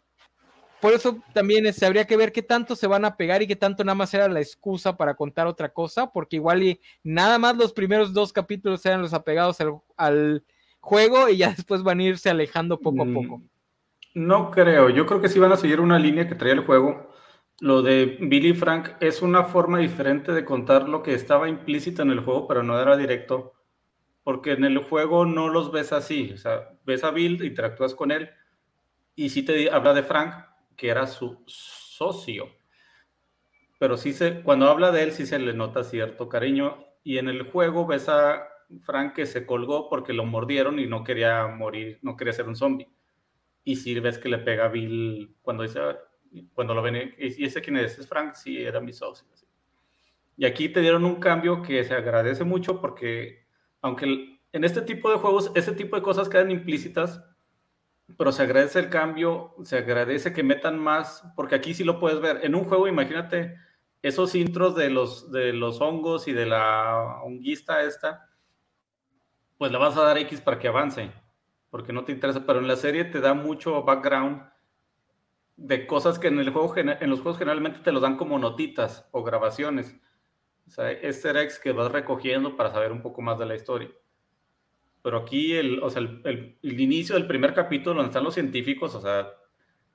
Por 0.85 0.93
eso 0.93 1.17
también 1.33 1.73
se 1.73 1.87
habría 1.87 2.07
que 2.07 2.15
ver 2.15 2.31
qué 2.31 2.43
tanto 2.43 2.77
se 2.77 2.87
van 2.87 3.07
a 3.07 3.17
pegar 3.17 3.41
y 3.41 3.47
qué 3.47 3.57
tanto 3.57 3.83
nada 3.85 3.95
más 3.95 4.13
era 4.13 4.29
la 4.29 4.41
excusa 4.41 4.99
para 4.99 5.15
contar 5.15 5.47
otra 5.47 5.71
cosa, 5.71 6.13
porque 6.13 6.37
igual 6.37 6.63
y 6.63 6.79
nada 7.03 7.39
más 7.39 7.57
los 7.57 7.73
primeros 7.73 8.13
dos 8.13 8.35
capítulos 8.35 8.85
eran 8.85 9.01
los 9.01 9.15
apegados 9.15 9.57
al, 9.97 10.45
juego 10.81 11.31
y 11.31 11.39
ya 11.39 11.49
después 11.57 11.83
van 11.83 12.01
a 12.01 12.03
irse 12.03 12.29
alejando 12.29 12.79
poco 12.79 13.01
a 13.01 13.07
mm, 13.07 13.15
poco. 13.15 13.43
No 14.13 14.51
creo, 14.51 14.91
yo 14.91 15.07
creo 15.07 15.23
que 15.23 15.31
sí 15.31 15.39
van 15.39 15.53
a 15.53 15.57
seguir 15.57 15.81
una 15.81 15.99
línea 15.99 16.29
que 16.29 16.35
traía 16.35 16.53
el 16.53 16.67
juego. 16.67 17.15
Lo 17.61 17.81
de 17.81 18.19
Billy 18.21 18.53
Frank 18.53 18.91
es 19.01 19.23
una 19.23 19.45
forma 19.45 19.79
diferente 19.79 20.33
de 20.33 20.45
contar 20.45 20.87
lo 20.87 21.03
que 21.03 21.15
estaba 21.15 21.49
implícito 21.49 22.03
en 22.03 22.11
el 22.11 22.21
juego, 22.21 22.47
pero 22.47 22.63
no 22.63 22.79
era 22.79 22.99
directo, 22.99 23.55
porque 24.23 24.53
en 24.53 24.65
el 24.65 24.77
juego 24.81 25.25
no 25.25 25.49
los 25.49 25.73
ves 25.73 25.95
así, 25.95 26.33
o 26.35 26.37
sea, 26.37 26.73
ves 26.85 27.05
a 27.05 27.11
Bill, 27.11 27.43
interactúas 27.43 27.95
con 27.95 28.11
él, 28.11 28.29
y 29.15 29.31
sí 29.31 29.43
te 29.47 29.71
habla 29.71 29.95
de 29.95 30.03
Frank, 30.03 30.35
que 30.77 30.89
era 30.89 31.07
su 31.07 31.43
socio, 31.47 32.49
pero 33.79 33.97
sí 33.97 34.13
se, 34.13 34.43
cuando 34.43 34.69
habla 34.69 34.93
de 34.93 35.03
él 35.03 35.13
sí 35.13 35.27
se 35.27 35.39
le 35.39 35.53
nota 35.53 35.85
cierto 35.85 36.29
cariño, 36.29 36.87
y 37.03 37.19
en 37.19 37.29
el 37.29 37.43
juego 37.51 37.87
ves 37.87 38.09
a 38.09 38.49
Frank 38.81 39.15
que 39.15 39.27
se 39.27 39.47
colgó 39.47 39.89
porque 39.89 40.13
lo 40.13 40.25
mordieron 40.25 40.79
y 40.79 40.87
no 40.87 41.05
quería 41.05 41.47
morir, 41.49 41.99
no 42.03 42.17
quería 42.17 42.33
ser 42.33 42.49
un 42.49 42.57
zombie. 42.57 42.89
Y 43.63 43.77
sí 43.77 43.99
ves 44.01 44.19
que 44.19 44.29
le 44.29 44.39
pega 44.39 44.67
a 44.67 44.69
Bill 44.69 45.37
cuando 45.43 45.63
dice, 45.63 45.81
cuando 46.55 46.75
lo 46.75 46.83
ven, 46.83 47.15
y 47.19 47.45
ese 47.45 47.61
quién 47.61 47.77
es, 47.77 47.99
es 47.99 48.09
Frank, 48.09 48.35
sí, 48.35 48.63
era 48.63 48.81
mi 48.81 48.93
socio. 48.93 49.29
Y 50.37 50.47
aquí 50.47 50.69
te 50.69 50.81
dieron 50.81 51.05
un 51.05 51.17
cambio 51.17 51.63
que 51.63 51.85
se 51.85 51.95
agradece 51.95 52.45
mucho 52.45 52.81
porque, 52.81 53.47
aunque 53.81 54.41
en 54.53 54.65
este 54.65 54.83
tipo 54.83 55.11
de 55.11 55.17
juegos, 55.17 55.53
ese 55.55 55.73
tipo 55.73 55.97
de 55.97 56.03
cosas 56.03 56.29
quedan 56.29 56.51
implícitas, 56.51 57.23
pero 58.17 58.33
se 58.33 58.43
agradece 58.43 58.79
el 58.79 58.91
cambio, 58.91 59.55
se 59.63 59.79
agradece 59.79 60.33
que 60.33 60.43
metan 60.43 60.79
más, 60.79 61.25
porque 61.37 61.55
aquí 61.55 61.75
sí 61.75 61.85
lo 61.85 61.99
puedes 61.99 62.21
ver. 62.21 62.41
En 62.45 62.55
un 62.55 62.65
juego, 62.65 62.87
imagínate 62.87 63.57
esos 64.03 64.35
intros 64.35 64.75
de 64.75 64.91
los, 64.91 65.33
de 65.33 65.53
los 65.53 65.81
hongos 65.81 66.29
y 66.29 66.33
de 66.33 66.47
la 66.47 67.23
honguista 67.23 67.83
esta, 67.83 68.29
pues 69.57 69.73
le 69.73 69.79
vas 69.79 69.97
a 69.97 70.03
dar 70.03 70.19
X 70.19 70.41
para 70.43 70.59
que 70.59 70.69
avance, 70.69 71.11
porque 71.71 71.93
no 71.93 72.05
te 72.05 72.13
interesa, 72.13 72.45
pero 72.47 72.59
en 72.59 72.69
la 72.69 72.77
serie 72.77 73.05
te 73.05 73.21
da 73.21 73.33
mucho 73.33 73.83
background 73.83 74.43
de 75.57 75.87
cosas 75.87 76.19
que 76.19 76.29
en 76.29 76.39
el 76.39 76.51
juego 76.51 76.77
en 76.77 77.11
los 77.11 77.21
juegos 77.21 77.39
generalmente 77.39 77.81
te 77.81 77.93
los 77.93 78.03
dan 78.03 78.17
como 78.17 78.39
notitas 78.39 79.09
o 79.13 79.23
grabaciones. 79.23 79.97
O 80.67 80.71
sea, 80.71 80.93
easter 80.93 81.37
eggs 81.37 81.59
que 81.59 81.73
vas 81.73 81.93
recogiendo 81.93 82.57
para 82.57 82.71
saber 82.71 82.93
un 82.93 83.03
poco 83.03 83.23
más 83.23 83.39
de 83.39 83.47
la 83.47 83.55
historia. 83.55 83.91
Pero 85.05 85.19
aquí 85.19 85.55
el, 85.55 85.83
o 85.83 85.91
sea, 85.91 86.01
el, 86.01 86.57
inicio 86.63 87.15
del 87.15 87.27
primer 87.27 87.53
capítulo 87.53 87.97
donde 87.97 88.09
están 88.09 88.25
los 88.25 88.33
científicos, 88.33 88.95
o 88.95 89.03
sea, 89.03 89.29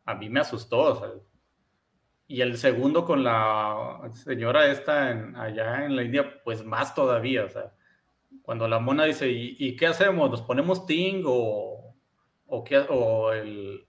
a 0.05 0.13
mí 0.13 0.29
me 0.29 0.39
asustó. 0.39 1.25
y 2.27 2.41
el 2.41 2.57
segundo 2.57 3.05
con 3.05 3.23
la 3.23 4.07
señora 4.13 4.67
esta 4.71 5.09
en, 5.09 5.35
allá 5.35 5.83
en 5.85 5.95
la 5.95 6.03
India, 6.03 6.39
pues 6.43 6.63
más 6.63 6.93
todavía. 6.93 7.45
O 7.45 7.49
sea, 7.49 7.73
cuando 8.43 8.67
la 8.67 8.77
mona 8.77 9.05
dice, 9.05 9.31
¿y, 9.31 9.75
qué 9.75 9.87
hacemos? 9.87 10.29
¿Nos 10.29 10.43
ponemos 10.43 10.85
Ting 10.85 11.23
o, 11.25 11.95
o, 12.45 12.63
qué, 12.63 12.77
o 12.77 13.33
el, 13.33 13.87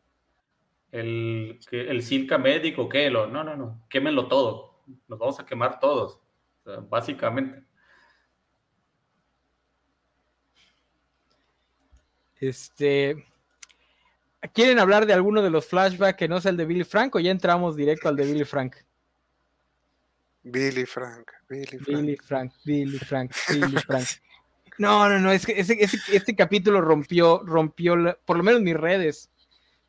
el, 0.91 1.61
el 1.71 2.03
Silca 2.03 2.39
médico, 2.39 2.89
¿qué? 2.89 3.11
Lo, 3.11 3.27
no, 3.27 3.45
no, 3.45 3.57
no, 3.57 3.85
quémenlo 3.91 4.27
todo, 4.27 4.85
nos 5.07 5.19
vamos 5.19 5.39
a 5.39 5.45
quemar 5.45 5.81
todos, 5.81 6.19
básicamente. 6.89 7.70
Este, 12.41 13.27
¿quieren 14.55 14.79
hablar 14.79 15.07
de 15.07 15.13
alguno 15.13 15.43
de 15.43 15.51
los 15.51 15.67
flashbacks 15.67 16.19
que 16.19 16.29
no 16.29 16.41
sea 16.41 16.51
el 16.51 16.57
de 16.57 16.65
Billy 16.65 16.85
Frank 16.85 17.15
o 17.15 17.21
ya 17.21 17.31
entramos 17.31 17.77
directo 17.77 18.09
al 18.09 18.17
de 18.17 18.25
Billy 18.25 18.45
Frank? 18.45 18.77
Billy 20.43 20.87
Frank, 20.87 21.31
Billy 21.49 21.67
Frank. 21.67 21.87
Billy 21.87 22.17
Frank, 22.17 22.53
Billy 22.65 22.99
Frank, 22.99 23.33
Billy 23.49 23.77
Frank. 23.87 24.07
No, 24.79 25.07
no, 25.11 25.19
no, 25.19 25.31
es 25.31 25.45
que 25.45 25.61
ese, 25.61 25.79
este 26.11 26.35
capítulo 26.35 26.81
rompió, 26.81 27.43
rompió, 27.45 28.17
por 28.25 28.39
lo 28.39 28.43
menos 28.43 28.63
mis 28.63 28.77
redes. 28.77 29.31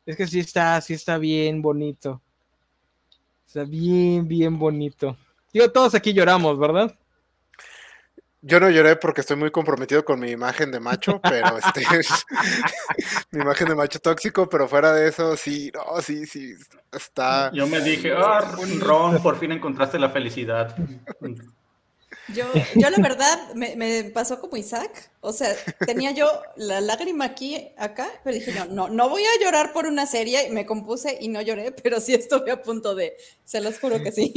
Es 0.04 0.16
que 0.16 0.26
sí 0.26 0.40
está, 0.40 0.78
sí 0.82 0.92
está 0.92 1.16
bien 1.16 1.62
bonito. 1.62 2.20
Está 3.46 3.64
bien, 3.64 4.28
bien 4.28 4.58
bonito. 4.58 5.16
Digo, 5.52 5.70
todos 5.70 5.94
aquí 5.94 6.12
lloramos, 6.12 6.58
¿verdad? 6.58 6.98
Yo 8.44 8.58
no 8.58 8.68
lloré 8.68 8.96
porque 8.96 9.20
estoy 9.20 9.36
muy 9.36 9.52
comprometido 9.52 10.04
con 10.04 10.18
mi 10.18 10.30
imagen 10.30 10.72
de 10.72 10.80
macho, 10.80 11.20
pero 11.22 11.56
este 11.58 11.86
mi 13.30 13.40
imagen 13.40 13.68
de 13.68 13.74
macho 13.76 14.00
tóxico, 14.00 14.48
pero 14.48 14.66
fuera 14.66 14.92
de 14.92 15.08
eso, 15.08 15.36
sí, 15.36 15.70
no, 15.72 16.00
sí, 16.02 16.26
sí, 16.26 16.54
está. 16.90 17.52
Yo 17.52 17.68
me 17.68 17.80
dije, 17.80 18.12
ah, 18.12 18.40
Ron, 18.80 19.22
por 19.22 19.38
fin 19.38 19.52
encontraste 19.52 19.98
la 19.98 20.10
felicidad. 20.10 20.74
Yo, 22.28 22.44
yo 22.76 22.88
la 22.90 22.98
verdad 23.02 23.52
me, 23.54 23.74
me, 23.74 24.04
pasó 24.04 24.40
como 24.40 24.56
Isaac, 24.56 25.10
o 25.20 25.32
sea, 25.32 25.48
tenía 25.84 26.12
yo 26.12 26.26
la 26.56 26.80
lágrima 26.80 27.24
aquí, 27.24 27.70
acá, 27.76 28.06
pero 28.22 28.36
dije, 28.36 28.52
no, 28.52 28.66
no, 28.66 28.88
no 28.88 29.08
voy 29.08 29.22
a 29.22 29.44
llorar 29.44 29.72
por 29.72 29.86
una 29.86 30.06
serie, 30.06 30.48
me 30.50 30.64
compuse 30.64 31.18
y 31.20 31.28
no 31.28 31.42
lloré, 31.42 31.72
pero 31.82 32.00
sí 32.00 32.14
estuve 32.14 32.52
a 32.52 32.62
punto 32.62 32.94
de, 32.94 33.16
se 33.44 33.60
los 33.60 33.78
juro 33.80 34.00
que 34.02 34.12
sí. 34.12 34.32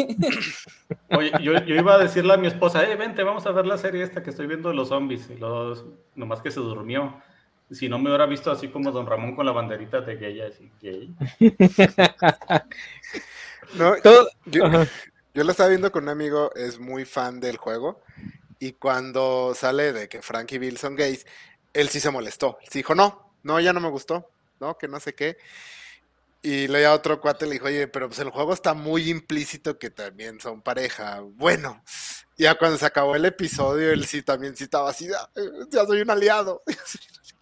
Oye, 1.11 1.31
yo, 1.41 1.53
yo 1.63 1.75
iba 1.75 1.93
a 1.93 1.99
decirle 1.99 2.33
a 2.33 2.37
mi 2.37 2.47
esposa, 2.47 2.83
eh, 2.83 2.95
vente, 2.95 3.23
vamos 3.23 3.45
a 3.45 3.51
ver 3.51 3.67
la 3.67 3.77
serie 3.77 4.03
esta 4.03 4.23
que 4.23 4.31
estoy 4.31 4.47
viendo 4.47 4.69
de 4.69 4.75
los 4.75 4.87
zombies, 4.87 5.29
y 5.29 5.35
los, 5.35 5.85
nomás 6.15 6.41
que 6.41 6.51
se 6.51 6.59
durmió. 6.59 7.21
Si 7.71 7.89
no 7.89 7.97
me 7.97 8.09
hubiera 8.09 8.27
visto 8.27 8.51
así 8.51 8.67
como 8.67 8.91
Don 8.91 9.07
Ramón 9.07 9.35
con 9.35 9.45
la 9.45 9.51
banderita 9.51 10.01
de 10.01 10.15
gay, 10.17 10.41
así 10.41 10.71
gay. 10.81 11.15
no, 13.75 13.95
Todo, 14.03 14.27
yo, 14.45 14.65
yo 15.35 15.43
lo 15.43 15.51
estaba 15.51 15.69
viendo 15.69 15.91
con 15.91 16.03
un 16.03 16.09
amigo, 16.09 16.51
es 16.55 16.79
muy 16.79 17.03
fan 17.03 17.41
del 17.41 17.57
juego, 17.57 18.01
y 18.57 18.71
cuando 18.71 19.53
sale 19.53 19.91
de 19.91 20.07
que 20.07 20.21
Frank 20.21 20.49
y 20.53 20.57
Bill 20.57 20.77
son 20.77 20.95
gays, 20.95 21.25
él 21.73 21.89
sí 21.89 21.99
se 21.99 22.09
molestó. 22.09 22.57
Sí 22.63 22.79
dijo, 22.79 22.95
no, 22.95 23.33
no, 23.43 23.59
ya 23.59 23.73
no 23.73 23.81
me 23.81 23.89
gustó, 23.89 24.31
no, 24.61 24.77
que 24.77 24.87
no 24.87 24.99
sé 25.01 25.13
qué. 25.13 25.37
Y 26.41 26.67
luego 26.67 26.93
otro 26.93 27.19
cuate 27.19 27.47
le 27.47 27.53
dijo, 27.53 27.65
oye, 27.65 27.87
pero 27.89 28.07
pues 28.07 28.19
el 28.19 28.29
juego 28.29 28.53
está 28.53 28.73
muy 28.73 29.09
implícito 29.09 29.77
que 29.77 29.89
también 29.89 30.39
son 30.39 30.61
pareja. 30.61 31.19
Bueno, 31.19 31.83
ya 32.37 32.55
cuando 32.55 32.77
se 32.77 32.85
acabó 32.85 33.15
el 33.15 33.25
episodio, 33.25 33.91
él 33.91 34.05
sí 34.05 34.21
también 34.21 34.55
sí 34.55 34.63
estaba 34.63 34.89
así, 34.89 35.09
ah, 35.11 35.29
ya 35.69 35.85
soy 35.85 36.01
un 36.01 36.11
aliado. 36.11 36.63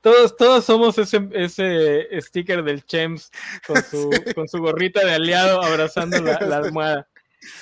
Todos, 0.00 0.36
todos 0.36 0.64
somos 0.64 0.98
ese, 0.98 1.28
ese 1.32 2.08
sticker 2.20 2.62
del 2.62 2.84
Chems 2.84 3.30
con 3.66 3.82
su, 3.82 4.10
con 4.34 4.48
su 4.48 4.58
gorrita 4.58 5.04
de 5.04 5.14
aliado 5.14 5.62
abrazando 5.62 6.20
la, 6.20 6.34
almohada. 6.56 7.08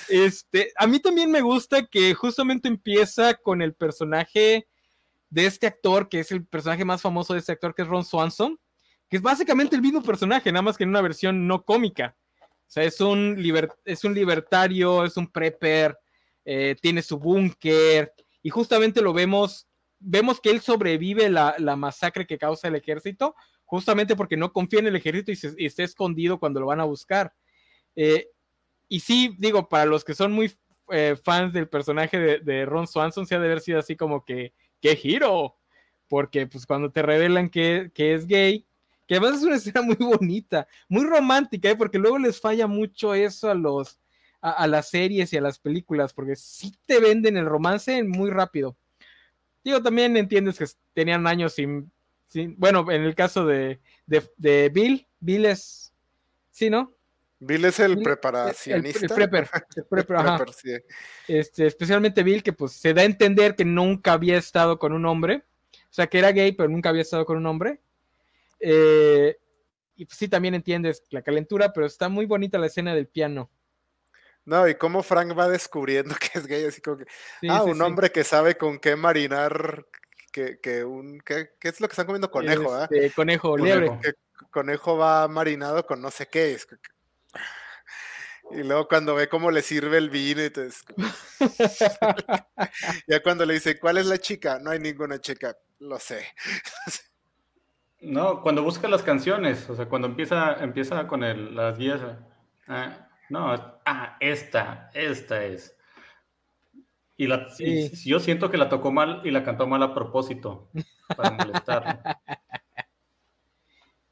Este, 0.09 0.71
a 0.77 0.87
mí 0.87 0.99
también 0.99 1.31
me 1.31 1.41
gusta 1.41 1.85
que 1.85 2.13
justamente 2.13 2.67
empieza 2.67 3.33
con 3.35 3.61
el 3.61 3.73
personaje 3.73 4.67
de 5.29 5.45
este 5.45 5.67
actor, 5.67 6.09
que 6.09 6.19
es 6.19 6.31
el 6.31 6.45
personaje 6.45 6.85
más 6.85 7.01
famoso 7.01 7.33
de 7.33 7.39
este 7.39 7.53
actor, 7.53 7.73
que 7.73 7.81
es 7.81 7.87
Ron 7.87 8.05
Swanson, 8.05 8.59
que 9.09 9.17
es 9.17 9.23
básicamente 9.23 9.75
el 9.75 9.81
mismo 9.81 10.01
personaje, 10.03 10.51
nada 10.51 10.61
más 10.61 10.77
que 10.77 10.83
en 10.83 10.89
una 10.89 11.01
versión 11.01 11.47
no 11.47 11.63
cómica. 11.63 12.15
O 12.41 12.71
sea, 12.73 12.83
es 12.83 12.99
un, 13.01 13.37
es 13.85 14.03
un 14.03 14.13
libertario, 14.13 15.03
es 15.03 15.17
un 15.17 15.27
prepper, 15.27 15.97
eh, 16.45 16.75
tiene 16.81 17.01
su 17.01 17.17
búnker, 17.17 18.13
y 18.41 18.49
justamente 18.49 19.01
lo 19.01 19.13
vemos 19.13 19.67
vemos 20.03 20.39
que 20.39 20.49
él 20.49 20.61
sobrevive 20.61 21.29
la, 21.29 21.75
masacre 21.77 22.27
que 22.27 22.37
causa 22.37 22.67
el 22.67 22.75
ejército, 22.75 23.35
justamente 23.65 24.15
porque 24.15 24.37
no 24.37 24.51
confía 24.53 24.79
en 24.79 24.87
el 24.87 24.95
ejército 24.95 25.31
y, 25.31 25.65
está 25.65 25.83
escondido 25.83 26.39
cuando 26.39 26.59
lo 26.59 26.67
van 26.67 26.79
a 26.79 26.85
buscar. 26.85 27.33
Eh, 27.95 28.27
y 28.87 28.99
sí, 28.99 29.35
digo, 29.39 29.69
para 29.69 29.85
los 29.85 30.03
que 30.03 30.13
son 30.13 30.31
muy 30.31 30.53
eh, 30.91 31.15
fans 31.23 31.53
del 31.53 31.67
personaje 31.67 32.39
de, 32.39 32.65
Ron 32.65 32.87
Swanson, 32.87 33.25
se 33.25 33.35
ha 33.35 33.39
de 33.39 33.45
haber 33.45 33.61
sido 33.61 33.79
así 33.79 33.95
como 33.95 34.23
que, 34.23 34.53
¡qué 34.81 34.95
giro! 34.95 35.55
Porque 36.07 36.45
pues 36.45 36.65
cuando 36.65 36.91
te 36.91 37.01
revelan 37.01 37.49
que, 37.49 37.91
es 37.95 38.27
gay, 38.27 38.65
que 39.07 39.15
además 39.15 39.39
es 39.39 39.43
una 39.43 39.55
escena 39.57 39.81
muy 39.81 39.95
bonita, 39.95 40.67
muy 40.87 41.05
romántica, 41.05 41.69
¿eh? 41.69 41.75
porque 41.75 41.97
luego 41.97 42.19
les 42.19 42.39
falla 42.39 42.67
mucho 42.67 43.13
eso 43.13 43.49
a 43.49 43.55
los 43.55 43.99
a, 44.43 44.67
las 44.67 44.89
series 44.89 45.31
y 45.31 45.37
a 45.37 45.41
las 45.41 45.57
películas, 45.57 46.13
porque 46.13 46.35
sí 46.35 46.73
te 46.85 46.99
venden 46.99 47.37
el 47.37 47.45
romance 47.45 48.03
muy 48.03 48.29
rápido. 48.29 48.75
Digo, 49.63 49.81
también 49.81 50.17
entiendes 50.17 50.57
que 50.57 50.65
tenían 50.93 51.25
años 51.25 51.53
sin, 51.53 51.91
bueno, 52.57 52.89
en 52.91 53.03
el 53.03 53.15
caso 53.15 53.45
de, 53.45 53.79
de, 54.05 54.69
Bill, 54.69 55.07
Bill 55.19 55.45
es, 55.45 55.93
sí, 56.51 56.69
¿no? 56.69 56.93
Bill 57.39 57.65
es 57.65 57.79
el 57.79 58.01
preparacionista. 58.01 59.05
El, 59.05 59.11
prepper, 59.13 59.49
el 59.75 59.85
prepper, 59.89 60.15
ajá. 60.15 60.45
este, 61.27 61.67
especialmente 61.67 62.23
Bill, 62.23 62.41
que 62.41 62.53
pues 62.53 62.73
se 62.73 62.93
da 62.93 63.01
a 63.01 63.05
entender 63.05 63.55
que 63.55 63.65
nunca 63.65 64.13
había 64.13 64.37
estado 64.37 64.79
con 64.79 64.93
un 64.93 65.05
hombre, 65.05 65.43
o 65.73 65.93
sea, 65.93 66.07
que 66.07 66.19
era 66.19 66.31
gay, 66.31 66.53
pero 66.53 66.69
nunca 66.69 66.89
había 66.89 67.01
estado 67.01 67.25
con 67.25 67.37
un 67.37 67.45
hombre. 67.45 67.81
Eh, 68.59 69.37
y 69.95 70.05
pues 70.05 70.17
sí, 70.17 70.27
también 70.27 70.55
entiendes 70.55 71.03
la 71.09 71.21
calentura, 71.21 71.73
pero 71.73 71.85
está 71.85 72.09
muy 72.09 72.25
bonita 72.25 72.57
la 72.57 72.67
escena 72.67 72.95
del 72.95 73.07
piano. 73.07 73.51
No, 74.45 74.67
y 74.67 74.75
cómo 74.75 75.03
Frank 75.03 75.37
va 75.37 75.47
descubriendo 75.47 76.15
que 76.19 76.39
es 76.39 76.47
gay, 76.47 76.65
así 76.65 76.81
como 76.81 76.97
que, 76.97 77.05
ah, 77.49 77.63
un 77.63 77.81
hombre 77.81 78.11
que 78.11 78.23
sabe 78.23 78.57
con 78.57 78.79
qué 78.79 78.95
marinar, 78.95 79.85
que, 80.31 80.59
que 80.59 80.83
un, 80.83 81.19
¿qué, 81.21 81.51
¿qué, 81.59 81.69
es 81.69 81.79
lo 81.79 81.87
que 81.87 81.93
están 81.93 82.05
comiendo? 82.05 82.29
Conejo, 82.31 82.73
¿ah? 82.73 82.87
Este, 82.89 83.11
conejo, 83.11 83.57
liebre. 83.57 83.99
Que 84.01 84.13
conejo 84.51 84.97
va 84.97 85.27
marinado 85.27 85.85
con 85.85 86.01
no 86.01 86.11
sé 86.11 86.27
qué. 86.27 86.53
Es, 86.53 86.67
y 88.51 88.63
luego 88.63 88.87
cuando 88.87 89.15
ve 89.15 89.29
cómo 89.29 89.51
le 89.51 89.61
sirve 89.61 89.97
el 89.97 90.09
vino, 90.09 90.41
entonces... 90.41 90.83
ya 93.07 93.23
cuando 93.23 93.45
le 93.45 93.55
dice, 93.55 93.79
¿cuál 93.79 93.97
es 93.97 94.05
la 94.05 94.17
chica? 94.17 94.59
No 94.59 94.71
hay 94.71 94.79
ninguna 94.79 95.19
chica, 95.19 95.57
lo 95.79 95.97
sé. 95.99 96.27
no, 98.01 98.41
cuando 98.41 98.61
busca 98.63 98.87
las 98.87 99.01
canciones, 99.01 99.69
o 99.69 99.75
sea, 99.75 99.87
cuando 99.87 100.07
empieza, 100.07 100.55
empieza 100.55 101.07
con 101.07 101.23
el, 101.23 101.55
las 101.55 101.77
guías, 101.77 102.01
ah, 102.67 103.07
no, 103.33 103.79
ah, 103.83 104.15
esta, 104.19 104.91
esta 104.93 105.43
es. 105.43 105.75
Y, 107.17 107.25
la, 107.25 107.47
yo 108.05 108.19
siento 108.19 108.51
que 108.51 108.57
la 108.57 108.69
tocó 108.69 108.91
mal 108.91 109.21
y 109.23 109.31
la 109.31 109.43
cantó 109.43 109.65
mal 109.65 109.81
a 109.81 109.95
propósito, 109.95 110.69
para 111.17 111.31
molestarlo. 111.31 111.99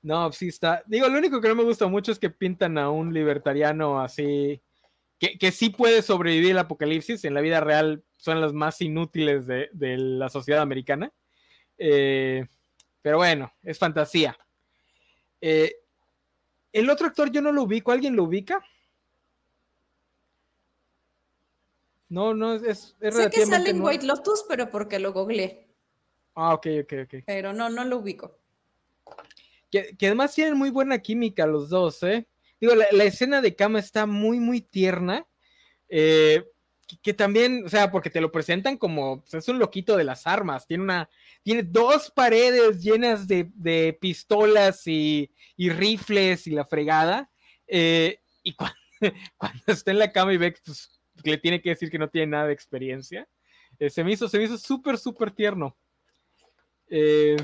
No, 0.04 0.32
sí 0.32 0.48
está. 0.48 0.82
Digo, 0.88 1.08
lo 1.08 1.20
único 1.20 1.40
que 1.40 1.48
no 1.48 1.54
me 1.54 1.64
gusta 1.64 1.86
mucho 1.86 2.12
es 2.12 2.18
que 2.18 2.32
pintan 2.32 2.80
a 2.80 2.90
un 2.90 3.14
libertariano 3.14 4.02
así, 4.02 4.60
que, 5.20 5.38
que 5.38 5.52
sí 5.52 5.70
puede 5.70 6.02
sobrevivir 6.02 6.50
el 6.50 6.58
apocalipsis. 6.58 7.24
En 7.24 7.36
la 7.36 7.42
vida 7.42 7.60
real 7.60 8.04
son 8.18 8.42
las 8.42 8.52
más 8.52 8.82
inútiles 8.82 9.46
de, 9.46 9.70
la 9.72 10.30
sociedad 10.30 10.64
americana. 10.64 11.14
Eh, 11.78 12.48
pero 13.04 13.18
bueno, 13.18 13.54
es 13.62 13.78
fantasía. 13.78 14.36
Eh, 15.40 15.76
el 16.74 16.90
otro 16.90 17.06
actor 17.06 17.32
yo 17.32 17.44
no 17.44 17.52
lo 17.52 17.62
ubico. 17.62 17.92
¿Alguien 17.92 18.16
lo 18.16 18.24
ubica? 18.24 18.66
No, 22.12 22.34
no, 22.34 22.56
es, 22.56 22.94
es 23.00 23.16
Sé 23.16 23.30
que 23.30 23.46
sale 23.46 23.70
en 23.70 23.82
White 23.82 24.06
Lotus, 24.06 24.44
pero 24.46 24.70
porque 24.70 25.00
lo 25.00 25.14
googleé. 25.14 25.70
Ah, 26.36 26.54
ok, 26.54 26.68
ok, 26.84 26.94
ok. 27.06 27.24
Pero 27.26 27.54
no, 27.54 27.70
no 27.70 27.86
lo 27.86 28.00
ubico. 28.00 28.38
Que, 29.72 29.96
además 30.02 30.36
tienen 30.36 30.58
muy 30.58 30.72
buena 30.72 31.00
química 31.00 31.46
los 31.46 31.70
dos, 31.70 32.04
¿eh? 32.04 32.28
Digo, 32.60 32.74
la, 32.76 33.04
escena 33.06 33.42
de 33.42 33.56
cama 33.56 33.80
está 33.80 34.06
muy, 34.06 34.42
muy 34.42 34.60
tierna. 34.60 35.26
Eh, 35.88 36.44
que, 37.02 37.14
también, 37.14 37.64
o 37.66 37.70
sea, 37.70 37.90
porque 37.90 38.10
te 38.10 38.20
lo 38.20 38.30
presentan 38.30 38.76
como, 38.76 39.22
pues, 39.22 39.36
es 39.36 39.48
un 39.48 39.58
loquito 39.58 39.96
de 39.96 40.04
las 40.04 40.28
armas. 40.28 40.68
Tiene 40.68 40.84
una, 40.84 41.10
tiene 41.44 41.64
dos 41.64 42.12
paredes 42.14 42.84
llenas 42.84 43.26
de, 43.26 43.98
pistolas 44.02 44.86
y, 44.86 45.32
rifles 45.58 46.46
y 46.46 46.52
la 46.52 46.66
fregada. 46.66 47.32
Eh, 47.68 48.20
y 48.44 48.54
cuando, 48.54 48.76
cuando 49.38 49.64
está 49.68 49.92
en 49.92 50.00
la 50.00 50.12
cama 50.12 50.34
y 50.34 50.38
ve 50.38 50.54
que 50.54 50.60
pues, 50.66 51.01
le 51.24 51.38
tiene 51.38 51.62
que 51.62 51.70
decir 51.70 51.90
que 51.90 52.00
no 52.00 52.10
tiene 52.10 52.28
nada 52.28 52.48
de 52.48 52.54
experiencia. 52.54 53.28
Eh, 53.80 53.90
se 53.90 54.04
me 54.04 54.12
hizo, 54.12 54.28
se 54.28 54.38
me 54.38 54.46
hizo 54.46 54.58
súper, 54.58 54.98
súper 54.98 55.32
tierno. 55.32 55.76
Eh, 56.90 57.38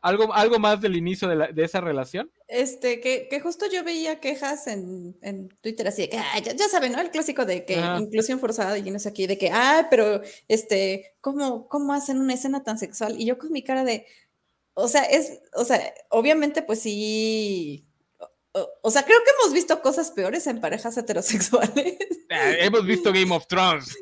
¿algo, 0.00 0.32
¿Algo 0.32 0.58
más 0.58 0.80
del 0.80 0.96
inicio 0.96 1.28
de, 1.28 1.64
esa 1.64 1.80
relación? 1.80 2.30
Este, 2.48 3.00
que, 3.00 3.40
justo 3.40 3.66
yo 3.72 3.84
veía 3.84 4.20
quejas 4.20 4.66
en, 4.66 5.48
Twitter 5.60 5.88
así 5.88 6.02
de 6.02 6.08
que, 6.10 6.16
ya, 6.56 6.68
saben, 6.68 6.92
¿no? 6.92 7.00
El 7.00 7.10
clásico 7.10 7.44
de 7.44 7.64
que 7.64 7.78
inclusión 7.98 8.38
forzada 8.38 8.78
y 8.78 8.90
no 8.90 8.98
sé 8.98 9.08
aquí, 9.08 9.26
de 9.26 9.38
que, 9.38 9.50
ah, 9.50 9.88
pero, 9.90 10.22
este, 10.48 11.14
¿cómo, 11.20 11.68
¿cómo 11.68 11.92
hacen 11.92 12.18
una 12.18 12.34
escena 12.34 12.62
tan 12.62 12.78
sexual? 12.78 13.20
Y 13.20 13.26
yo 13.26 13.38
con 13.38 13.52
mi 13.52 13.62
cara 13.62 13.84
de, 13.84 14.06
o 14.74 14.88
sea, 14.88 15.04
es, 15.04 15.40
o 15.54 15.64
sea, 15.64 15.80
obviamente, 16.10 16.62
pues 16.62 16.80
sí, 16.80 17.83
o 18.82 18.90
sea, 18.90 19.02
creo 19.02 19.18
que 19.24 19.30
hemos 19.40 19.52
visto 19.52 19.82
cosas 19.82 20.12
peores 20.12 20.46
en 20.46 20.60
parejas 20.60 20.96
heterosexuales. 20.96 21.98
Ah, 22.30 22.52
hemos 22.60 22.86
visto 22.86 23.12
Game 23.12 23.34
of 23.34 23.48
Thrones. 23.48 23.96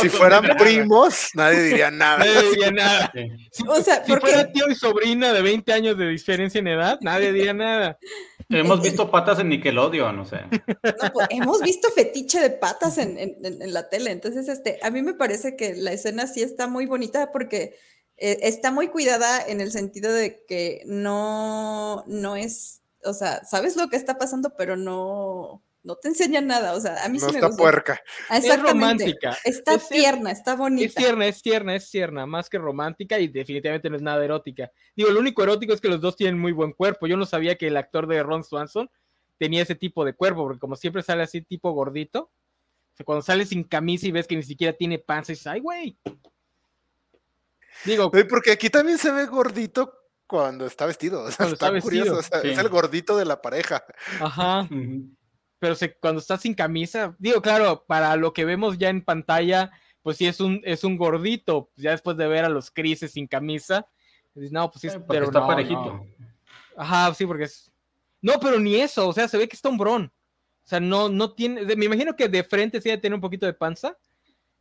si 0.00 0.08
fueran 0.08 0.56
primos, 0.56 1.28
nadie 1.34 1.62
diría 1.62 1.90
nada. 1.92 2.18
Nadie 2.18 2.50
diría 2.50 2.70
nada. 2.72 3.12
O 3.68 3.80
sea, 3.80 4.04
si 4.04 4.12
fuera 4.16 4.50
tío 4.50 4.68
y 4.68 4.74
sobrina 4.74 5.32
de 5.32 5.42
20 5.42 5.72
años 5.72 5.96
de 5.96 6.08
diferencia 6.08 6.58
en 6.58 6.68
edad, 6.68 6.98
nadie 7.02 7.32
diría 7.32 7.54
nada. 7.54 7.98
Hemos 8.48 8.82
visto 8.82 9.10
patas 9.10 9.38
en 9.38 9.50
Nickelodeon, 9.50 10.16
no 10.16 10.24
sé. 10.24 10.40
No, 10.50 11.12
pues, 11.12 11.28
hemos 11.30 11.60
visto 11.60 11.90
fetiche 11.90 12.40
de 12.40 12.50
patas 12.50 12.98
en, 12.98 13.18
en, 13.18 13.72
la 13.72 13.88
tele. 13.88 14.10
Entonces, 14.10 14.48
este, 14.48 14.78
a 14.82 14.90
mí 14.90 15.02
me 15.02 15.14
parece 15.14 15.54
que 15.56 15.74
la 15.76 15.92
escena 15.92 16.26
sí 16.26 16.42
está 16.42 16.66
muy 16.66 16.86
bonita 16.86 17.30
porque 17.30 17.76
eh, 18.16 18.38
está 18.42 18.72
muy 18.72 18.88
cuidada 18.88 19.44
en 19.46 19.60
el 19.60 19.70
sentido 19.70 20.12
de 20.12 20.44
que 20.46 20.82
no, 20.86 22.04
no 22.06 22.36
es 22.36 22.81
o 23.04 23.14
sea, 23.14 23.44
sabes 23.44 23.76
lo 23.76 23.88
que 23.88 23.96
está 23.96 24.18
pasando, 24.18 24.54
pero 24.56 24.76
no, 24.76 25.62
no 25.82 25.96
te 25.96 26.08
enseñan 26.08 26.46
nada. 26.46 26.74
O 26.74 26.80
sea, 26.80 27.04
a 27.04 27.08
mí 27.08 27.18
no 27.18 27.28
sí 27.28 27.34
está 27.34 27.48
me 27.48 27.56
puerca. 27.56 28.00
Es 28.30 28.62
romántica. 28.62 29.36
Está 29.44 29.78
tierna, 29.78 30.30
está 30.30 30.54
bonita. 30.54 30.86
Es 30.86 30.94
tierna, 30.94 31.26
es 31.26 31.42
tierna, 31.42 31.74
es 31.74 31.90
tierna, 31.90 32.26
más 32.26 32.48
que 32.48 32.58
romántica 32.58 33.18
y 33.18 33.28
definitivamente 33.28 33.90
no 33.90 33.96
es 33.96 34.02
nada 34.02 34.24
erótica. 34.24 34.70
Digo, 34.96 35.10
lo 35.10 35.20
único 35.20 35.42
erótico 35.42 35.72
es 35.72 35.80
que 35.80 35.88
los 35.88 36.00
dos 36.00 36.16
tienen 36.16 36.38
muy 36.38 36.52
buen 36.52 36.72
cuerpo. 36.72 37.06
Yo 37.06 37.16
no 37.16 37.26
sabía 37.26 37.56
que 37.56 37.68
el 37.68 37.76
actor 37.76 38.06
de 38.06 38.22
Ron 38.22 38.44
Swanson 38.44 38.90
tenía 39.38 39.62
ese 39.62 39.74
tipo 39.74 40.04
de 40.04 40.14
cuerpo, 40.14 40.44
porque 40.44 40.60
como 40.60 40.76
siempre 40.76 41.02
sale 41.02 41.24
así 41.24 41.42
tipo 41.42 41.72
gordito, 41.72 42.30
O 42.92 42.96
sea, 42.96 43.04
cuando 43.04 43.22
sale 43.22 43.44
sin 43.44 43.64
camisa 43.64 44.06
y 44.06 44.12
ves 44.12 44.28
que 44.28 44.36
ni 44.36 44.42
siquiera 44.42 44.72
tiene 44.72 44.98
panza, 44.98 45.32
y 45.32 45.34
dices, 45.34 45.46
ay, 45.48 45.60
güey. 45.60 45.98
Digo, 47.84 48.10
porque 48.10 48.52
aquí 48.52 48.70
también 48.70 48.98
se 48.98 49.10
ve 49.10 49.26
gordito 49.26 50.01
cuando 50.32 50.66
está 50.66 50.86
vestido. 50.86 51.22
O 51.24 51.28
sea, 51.28 51.36
Cuando 51.36 51.54
está, 51.54 51.66
está 51.68 51.80
curioso. 51.80 52.16
vestido, 52.16 52.18
o 52.38 52.40
sea, 52.40 52.40
sí. 52.40 52.48
Es 52.48 52.58
el 52.58 52.68
gordito 52.70 53.16
de 53.16 53.24
la 53.26 53.40
pareja. 53.42 53.84
ajá. 54.20 54.68
Pero 55.58 55.74
se- 55.76 55.94
cuando 55.98 56.20
está 56.20 56.36
sin 56.38 56.54
camisa, 56.54 57.14
digo, 57.18 57.40
claro, 57.42 57.84
para 57.86 58.16
lo 58.16 58.32
que 58.32 58.44
vemos 58.44 58.78
ya 58.78 58.88
en 58.88 59.04
pantalla, 59.04 59.70
pues 60.02 60.16
sí 60.16 60.26
es 60.26 60.40
un, 60.40 60.60
es 60.64 60.82
un 60.82 60.96
gordito, 60.96 61.70
ya 61.76 61.92
después 61.92 62.16
de 62.16 62.26
ver 62.26 62.44
a 62.44 62.48
los 62.48 62.70
crises 62.70 63.12
sin 63.12 63.28
camisa, 63.28 63.86
dices, 64.34 64.50
no, 64.50 64.68
pues 64.70 64.80
sí, 64.80 64.86
es- 64.88 64.94
Eh, 64.94 65.04
pero 65.06 65.26
está 65.26 65.40
no, 65.40 65.46
parejito. 65.46 65.84
no. 65.84 66.06
Ajá, 66.76 67.14
sí, 67.14 67.26
porque 67.26 67.44
es... 67.44 67.70
No, 68.20 68.40
pero 68.40 68.58
ni 68.58 68.76
eso, 68.76 69.06
o 69.08 69.12
sea, 69.12 69.28
se 69.28 69.36
ve 69.38 69.46
que 69.46 69.54
está 69.54 69.68
hombrón. 69.68 70.12
O 70.64 70.68
sea, 70.68 70.80
no, 70.80 71.08
no 71.08 71.32
tiene, 71.32 71.64
me 71.76 71.84
imagino 71.84 72.16
que 72.16 72.28
de 72.28 72.42
frente 72.44 72.80
sí 72.80 72.88
debe 72.88 73.00
tener 73.02 73.14
un 73.14 73.20
poquito 73.20 73.46
de 73.46 73.52
panza. 73.52 73.96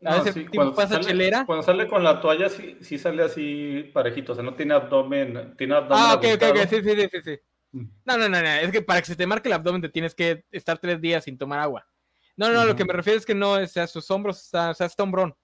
A 0.03 0.11
No, 0.11 0.17
veces 0.23 0.33
sí, 0.33 0.45
cuando 0.47 0.73
pasa 0.73 0.95
sale- 0.95 1.05
chelera. 1.05 1.45
Cuando 1.45 1.63
sale 1.63 1.87
con 1.87 2.03
la 2.03 2.19
toalla, 2.21 2.49
sí, 2.49 2.77
sí 2.81 2.97
sale 2.97 3.23
así 3.23 3.89
parejito. 3.93 4.31
O 4.31 4.35
sea, 4.35 4.43
no 4.43 4.55
tiene 4.55 4.73
abdomen. 4.73 5.55
Tiene 5.57 5.75
abdomen 5.75 5.97
Ah, 6.03 6.13
ok, 6.15 6.23
ok, 6.25 6.25
ok, 6.35 6.43
abultado. 6.43 6.69
sí, 6.69 6.81
sí, 6.83 6.95
sí, 6.95 7.09
sí, 7.11 7.21
sí. 7.23 7.39
Mm. 7.73 7.85
No, 8.05 8.17
no, 8.17 8.29
no, 8.29 8.41
no, 8.41 8.47
es 8.49 8.71
que 8.71 8.81
para 8.81 8.99
que 9.01 9.05
se 9.07 9.15
te 9.15 9.27
marque 9.27 9.47
el 9.47 9.53
abdomen 9.53 9.81
te 9.81 9.89
tienes 9.89 10.13
que 10.15 10.43
estar 10.51 10.77
tres 10.79 10.99
días 10.99 11.23
sin 11.23 11.37
tomar 11.37 11.59
agua. 11.59 11.87
No, 12.35 12.51
no, 12.51 12.65
lo 12.65 12.75
que 12.75 12.83
me 12.85 12.93
refiero 12.93 13.19
es 13.19 13.25
que 13.25 13.35
no, 13.35 13.51
o 13.53 13.67
sea, 13.67 13.85
sus 13.87 14.09
hombros, 14.09 14.43
está, 14.43 14.71
o 14.71 14.73
sea, 14.73 14.87
está 14.87 15.03
hombrón. 15.03 15.35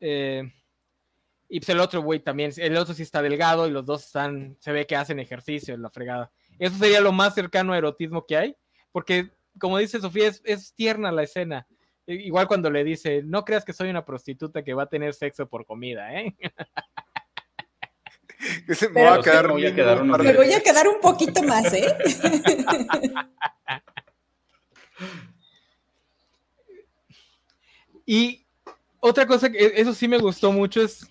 Eh, 0.00 0.42
y 1.48 1.60
pues 1.60 1.68
el 1.68 1.78
otro, 1.80 2.02
güey, 2.02 2.18
también, 2.20 2.50
el 2.56 2.76
otro 2.76 2.92
sí 2.92 3.02
está 3.02 3.22
delgado 3.22 3.66
y 3.66 3.70
los 3.70 3.86
dos 3.86 4.04
están, 4.06 4.56
se 4.60 4.72
ve 4.72 4.86
que 4.86 4.96
hacen 4.96 5.20
ejercicio 5.20 5.74
en 5.74 5.82
la 5.82 5.90
fregada. 5.90 6.32
Eso 6.58 6.76
sería 6.76 7.00
lo 7.00 7.12
más 7.12 7.34
cercano 7.34 7.72
a 7.72 7.78
erotismo 7.78 8.26
que 8.26 8.36
hay, 8.36 8.56
porque, 8.90 9.30
como 9.60 9.78
dice 9.78 10.00
Sofía, 10.00 10.26
es, 10.28 10.42
es 10.44 10.74
tierna 10.74 11.12
la 11.12 11.22
escena. 11.22 11.66
Igual 12.06 12.46
cuando 12.46 12.70
le 12.70 12.84
dice, 12.84 13.22
no 13.24 13.44
creas 13.44 13.64
que 13.64 13.72
soy 13.72 13.90
una 13.90 14.04
prostituta 14.04 14.62
que 14.62 14.74
va 14.74 14.84
a 14.84 14.88
tener 14.88 15.14
sexo 15.14 15.48
por 15.48 15.66
comida, 15.66 16.14
¿eh? 16.14 16.36
Dice, 18.68 18.90
me 18.90 19.02
voy 19.02 19.18
a 19.18 19.22
quedar, 19.22 19.48
voy 19.48 19.66
a 19.66 19.74
quedar 19.74 20.02
un 20.02 20.08
Me 20.08 20.34
voy 20.34 20.52
a 20.52 20.60
quedar 20.60 20.86
un 20.86 21.00
poquito 21.00 21.42
más, 21.42 21.72
¿eh? 21.72 21.96
Y 28.08 28.46
otra 29.00 29.26
cosa 29.26 29.50
que 29.50 29.72
eso 29.74 29.92
sí 29.92 30.06
me 30.06 30.18
gustó 30.18 30.52
mucho 30.52 30.80
es 30.80 31.04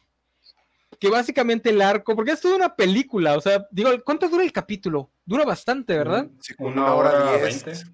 que 0.98 1.10
básicamente 1.10 1.70
el 1.70 1.82
arco, 1.82 2.16
porque 2.16 2.32
es 2.32 2.40
toda 2.40 2.56
una 2.56 2.74
película, 2.74 3.36
o 3.36 3.42
sea, 3.42 3.68
digo, 3.70 3.90
¿cuánto 4.06 4.30
dura 4.30 4.46
el 4.46 4.54
capítulo? 4.54 5.12
Dura 5.26 5.44
bastante, 5.44 5.98
¿verdad? 5.98 6.30
Sí, 6.40 6.54
Una 6.58 6.94
hora 6.94 7.38
diez. 7.38 7.86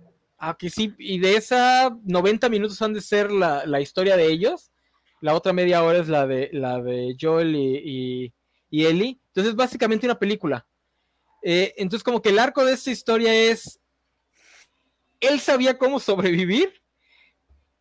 Ah, 0.43 0.55
que 0.57 0.71
sí, 0.71 0.95
y 0.97 1.19
de 1.19 1.35
esa 1.35 1.95
90 2.03 2.49
minutos 2.49 2.81
han 2.81 2.93
de 2.93 3.01
ser 3.01 3.31
la, 3.31 3.63
la 3.67 3.79
historia 3.79 4.17
de 4.17 4.25
ellos, 4.25 4.71
la 5.19 5.35
otra 5.35 5.53
media 5.53 5.83
hora 5.83 5.99
es 5.99 6.07
la 6.07 6.25
de, 6.25 6.49
la 6.51 6.81
de 6.81 7.15
Joel 7.21 7.55
y, 7.55 7.77
y, 7.85 8.33
y 8.71 8.85
Ellie, 8.87 9.19
entonces 9.27 9.51
es 9.51 9.55
básicamente 9.55 10.07
una 10.07 10.17
película. 10.17 10.65
Eh, 11.43 11.75
entonces 11.77 12.03
como 12.03 12.23
que 12.23 12.29
el 12.29 12.39
arco 12.39 12.65
de 12.65 12.73
esta 12.73 12.89
historia 12.89 13.31
es, 13.35 13.79
él 15.19 15.39
sabía 15.39 15.77
cómo 15.77 15.99
sobrevivir, 15.99 16.73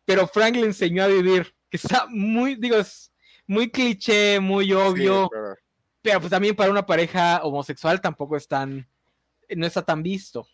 pero 0.05 0.27
Frank 0.27 0.55
le 0.55 0.67
enseñó 0.67 1.03
a 1.03 1.07
vivir, 1.07 1.55
que 1.67 1.77
está 1.77 2.05
muy, 2.09 2.55
digo, 2.57 2.75
es 2.75 3.11
muy 3.47 3.71
cliché, 3.71 4.39
muy 4.39 4.65
Sí, 4.65 4.73
obvio, 4.73 5.27
pero- 5.31 5.55
pero 6.03 6.19
pues 6.19 6.29
también 6.29 6.55
para 6.55 6.69
una 6.69 6.85
pareja 6.85 7.41
homosexual 7.43 7.99
tampoco 8.01 8.37
es 8.37 8.47
tan, 8.47 8.87
no 9.55 9.65
está 9.65 9.81
tan 9.83 10.03
visto. 10.03 10.47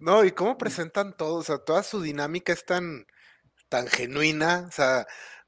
No, 0.00 0.24
y 0.24 0.32
cómo 0.32 0.56
presentan 0.56 1.14
todo, 1.16 1.34
o 1.36 1.42
sea, 1.42 1.58
toda 1.58 1.82
su 1.82 2.00
dinámica 2.00 2.52
es 2.54 2.64
tan, 2.64 3.06
tan 3.68 3.88
genuina, 3.88 4.66
o 4.68 4.72
sea, 4.72 5.06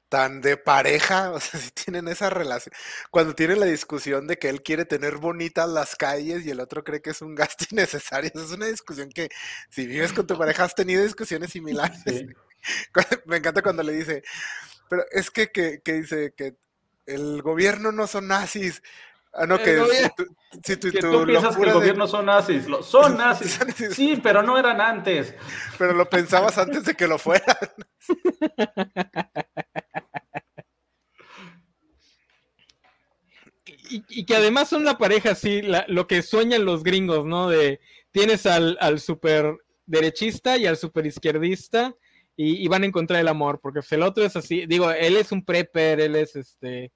tan 0.09 0.41
de 0.41 0.57
pareja, 0.57 1.31
o 1.33 1.39
sea, 1.39 1.59
si 1.59 1.71
tienen 1.71 2.07
esa 2.07 2.29
relación. 2.29 2.73
Cuando 3.11 3.35
tienen 3.35 3.59
la 3.59 3.67
discusión 3.67 4.27
de 4.27 4.37
que 4.37 4.49
él 4.49 4.63
quiere 4.63 4.85
tener 4.85 5.17
bonitas 5.17 5.69
las 5.69 5.95
calles 5.95 6.45
y 6.45 6.51
el 6.51 6.59
otro 6.59 6.83
cree 6.83 7.01
que 7.01 7.11
es 7.11 7.21
un 7.21 7.35
gasto 7.35 7.65
innecesario, 7.71 8.31
esa 8.33 8.45
es 8.45 8.51
una 8.51 8.67
discusión 8.67 9.09
que 9.09 9.29
si 9.69 9.87
vives 9.87 10.13
con 10.13 10.27
tu 10.27 10.37
pareja 10.37 10.65
has 10.65 10.75
tenido 10.75 11.03
discusiones 11.03 11.51
similares. 11.51 11.99
Sí. 12.05 12.27
Me 13.25 13.37
encanta 13.37 13.61
cuando 13.63 13.83
le 13.83 13.93
dice, 13.93 14.23
pero 14.89 15.05
es 15.11 15.31
que, 15.31 15.51
que, 15.51 15.81
que 15.83 15.93
dice 15.93 16.33
que 16.37 16.55
el 17.05 17.41
gobierno 17.41 17.91
no 17.91 18.07
son 18.07 18.27
nazis. 18.27 18.81
Ah, 19.35 19.47
no, 19.47 19.55
El 19.55 19.61
que 19.63 19.85
si 19.95 20.09
tu, 20.15 20.25
si 20.63 20.77
tu- 20.77 20.91
Que 20.91 20.99
tu 20.99 21.11
tú 21.11 21.25
piensas 21.25 21.55
que 21.55 21.61
el 21.63 21.67
de- 21.69 21.73
gobierno 21.73 22.07
son 22.07 22.25
nazis. 22.27 22.67
Lo- 22.67 22.83
son 22.83 23.17
nazis. 23.17 23.59
Sí, 23.91 24.19
pero 24.21 24.43
no 24.43 24.57
eran 24.59 24.79
antes. 24.79 25.33
pero 25.79 25.93
lo 25.93 26.07
pensabas 26.09 26.57
antes 26.59 26.85
de 26.85 26.93
que 26.93 27.07
lo 27.07 27.17
fuera. 27.17 27.57
y, 33.89 34.03
y 34.09 34.25
que 34.25 34.35
además 34.35 34.69
son 34.69 34.83
la 34.83 34.97
pareja 34.97 35.31
así, 35.31 35.61
la- 35.61 35.85
lo 35.87 36.07
que 36.07 36.21
sueñan 36.21 36.65
los 36.65 36.83
gringos, 36.83 37.25
¿no? 37.25 37.49
De 37.49 37.79
tienes 38.11 38.45
al, 38.45 38.77
al 38.79 38.99
super 38.99 39.55
derechista 39.85 40.57
y 40.57 40.65
al 40.65 40.77
super 40.77 41.05
izquierdista 41.05 41.93
y, 42.35 42.63
y 42.63 42.67
van 42.67 42.83
a 42.83 42.85
encontrar 42.87 43.19
el 43.19 43.27
amor, 43.27 43.59
porque 43.61 43.79
pues, 43.79 43.91
el 43.91 44.03
otro 44.03 44.23
es 44.23 44.35
así, 44.35 44.65
digo, 44.65 44.91
él 44.91 45.17
es 45.17 45.31
un 45.31 45.43
prepper, 45.45 45.99
él 46.01 46.15
es 46.15 46.35
este, 46.35 46.91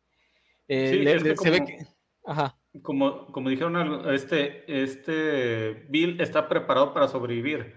eh, 0.67 0.89
Sí, 0.91 0.99
le- 0.99 1.15
es 1.15 1.23
que 1.23 1.29
le- 1.29 1.37
se 1.37 1.49
ve 1.49 1.65
que, 1.65 1.87
ajá, 2.27 2.59
Como, 2.83 3.31
como 3.31 3.49
dijeron, 3.49 4.07
este, 4.13 4.83
este 4.83 5.87
Bill 5.89 6.21
está 6.21 6.47
preparado 6.47 6.93
para 6.93 7.07
sobrevivir. 7.07 7.75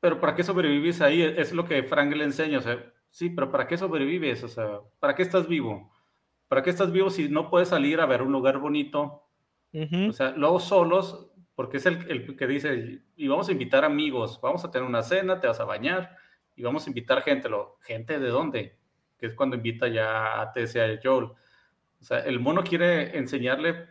Pero 0.00 0.20
¿para 0.20 0.34
qué 0.36 0.44
sobrevives 0.44 1.00
ahí? 1.02 1.22
Es 1.22 1.52
lo 1.52 1.66
que 1.66 1.82
Frank 1.84 2.14
le 2.14 2.24
enseña. 2.24 2.58
O 2.58 2.62
sea, 2.62 2.92
sí, 3.10 3.30
pero 3.30 3.50
¿para 3.52 3.66
qué 3.68 3.78
sobrevives? 3.78 4.44
O 4.44 4.48
sea, 4.48 4.80
¿para 5.00 5.14
qué 5.14 5.22
estás 5.22 5.48
vivo? 5.48 5.92
¿Para 6.48 6.62
qué 6.62 6.70
estás 6.70 6.92
vivo 6.92 7.10
si 7.10 7.28
no 7.28 7.50
puedes 7.50 7.68
salir 7.70 8.00
a 8.00 8.06
ver 8.06 8.22
un 8.22 8.32
lugar 8.32 8.58
bonito? 8.58 9.24
ujú, 9.72 10.02
O 10.08 10.12
sea, 10.12 10.30
luego 10.32 10.60
solos, 10.60 11.30
porque 11.54 11.78
es 11.78 11.86
el, 11.86 12.10
el 12.10 12.36
que 12.36 12.46
dice, 12.46 13.02
y 13.16 13.28
vamos 13.28 13.48
a 13.48 13.52
invitar 13.52 13.84
amigos, 13.84 14.40
vamos 14.42 14.64
a 14.64 14.70
tener 14.70 14.88
una 14.88 15.02
cena, 15.02 15.40
te 15.40 15.48
vas 15.48 15.60
a 15.60 15.64
bañar, 15.64 16.16
y 16.54 16.62
vamos 16.62 16.86
a 16.86 16.90
invitar 16.90 17.22
gente. 17.22 17.48
Lo, 17.48 17.78
¿Gente 17.82 18.18
de 18.20 18.28
dónde? 18.28 18.78
Que 19.18 19.26
es 19.26 19.34
cuando 19.34 19.56
invita 19.56 19.88
ya 19.88 20.40
a 20.40 20.52
Tess 20.52 20.76
y 20.76 20.80
a 20.80 21.00
Joel. 21.02 21.30
O 22.06 22.08
sea, 22.08 22.20
el 22.20 22.38
mono 22.38 22.62
quiere 22.62 23.18
enseñarle 23.18 23.88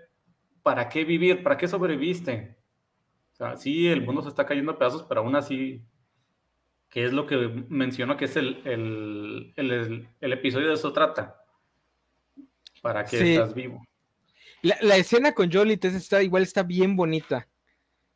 para 0.64 0.88
qué 0.88 1.04
vivir, 1.04 1.44
para 1.44 1.58
qué 1.58 1.68
sobreviviste. 1.68 2.56
O 3.34 3.36
sea, 3.36 3.58
sí, 3.58 3.90
el 3.90 4.04
mundo 4.06 4.22
se 4.22 4.30
está 4.30 4.46
cayendo 4.46 4.72
a 4.72 4.78
pedazos, 4.80 5.04
pero 5.04 5.20
aún 5.20 5.36
así, 5.36 5.84
que 6.90 7.04
es 7.04 7.12
lo 7.12 7.28
que 7.28 7.36
menciono 7.68 8.16
que 8.16 8.24
es 8.24 8.38
el, 8.38 8.62
el, 8.64 9.54
el- 9.58 10.08
el 10.22 10.32
episodio 10.32 10.70
de 10.70 10.76
eso 10.76 10.94
trata. 10.94 11.44
¿Para 12.82 13.04
qué 13.04 13.18
Sí. 13.18 13.34
estás 13.34 13.54
vivo? 13.54 13.84
La, 14.62 14.78
la 14.80 14.96
escena 14.96 15.34
con 15.34 15.50
y 15.52 15.76
Tess 15.76 15.96
está 15.96 16.24
igual 16.24 16.44
está 16.44 16.64
bien 16.64 16.96
bonita. 16.96 17.50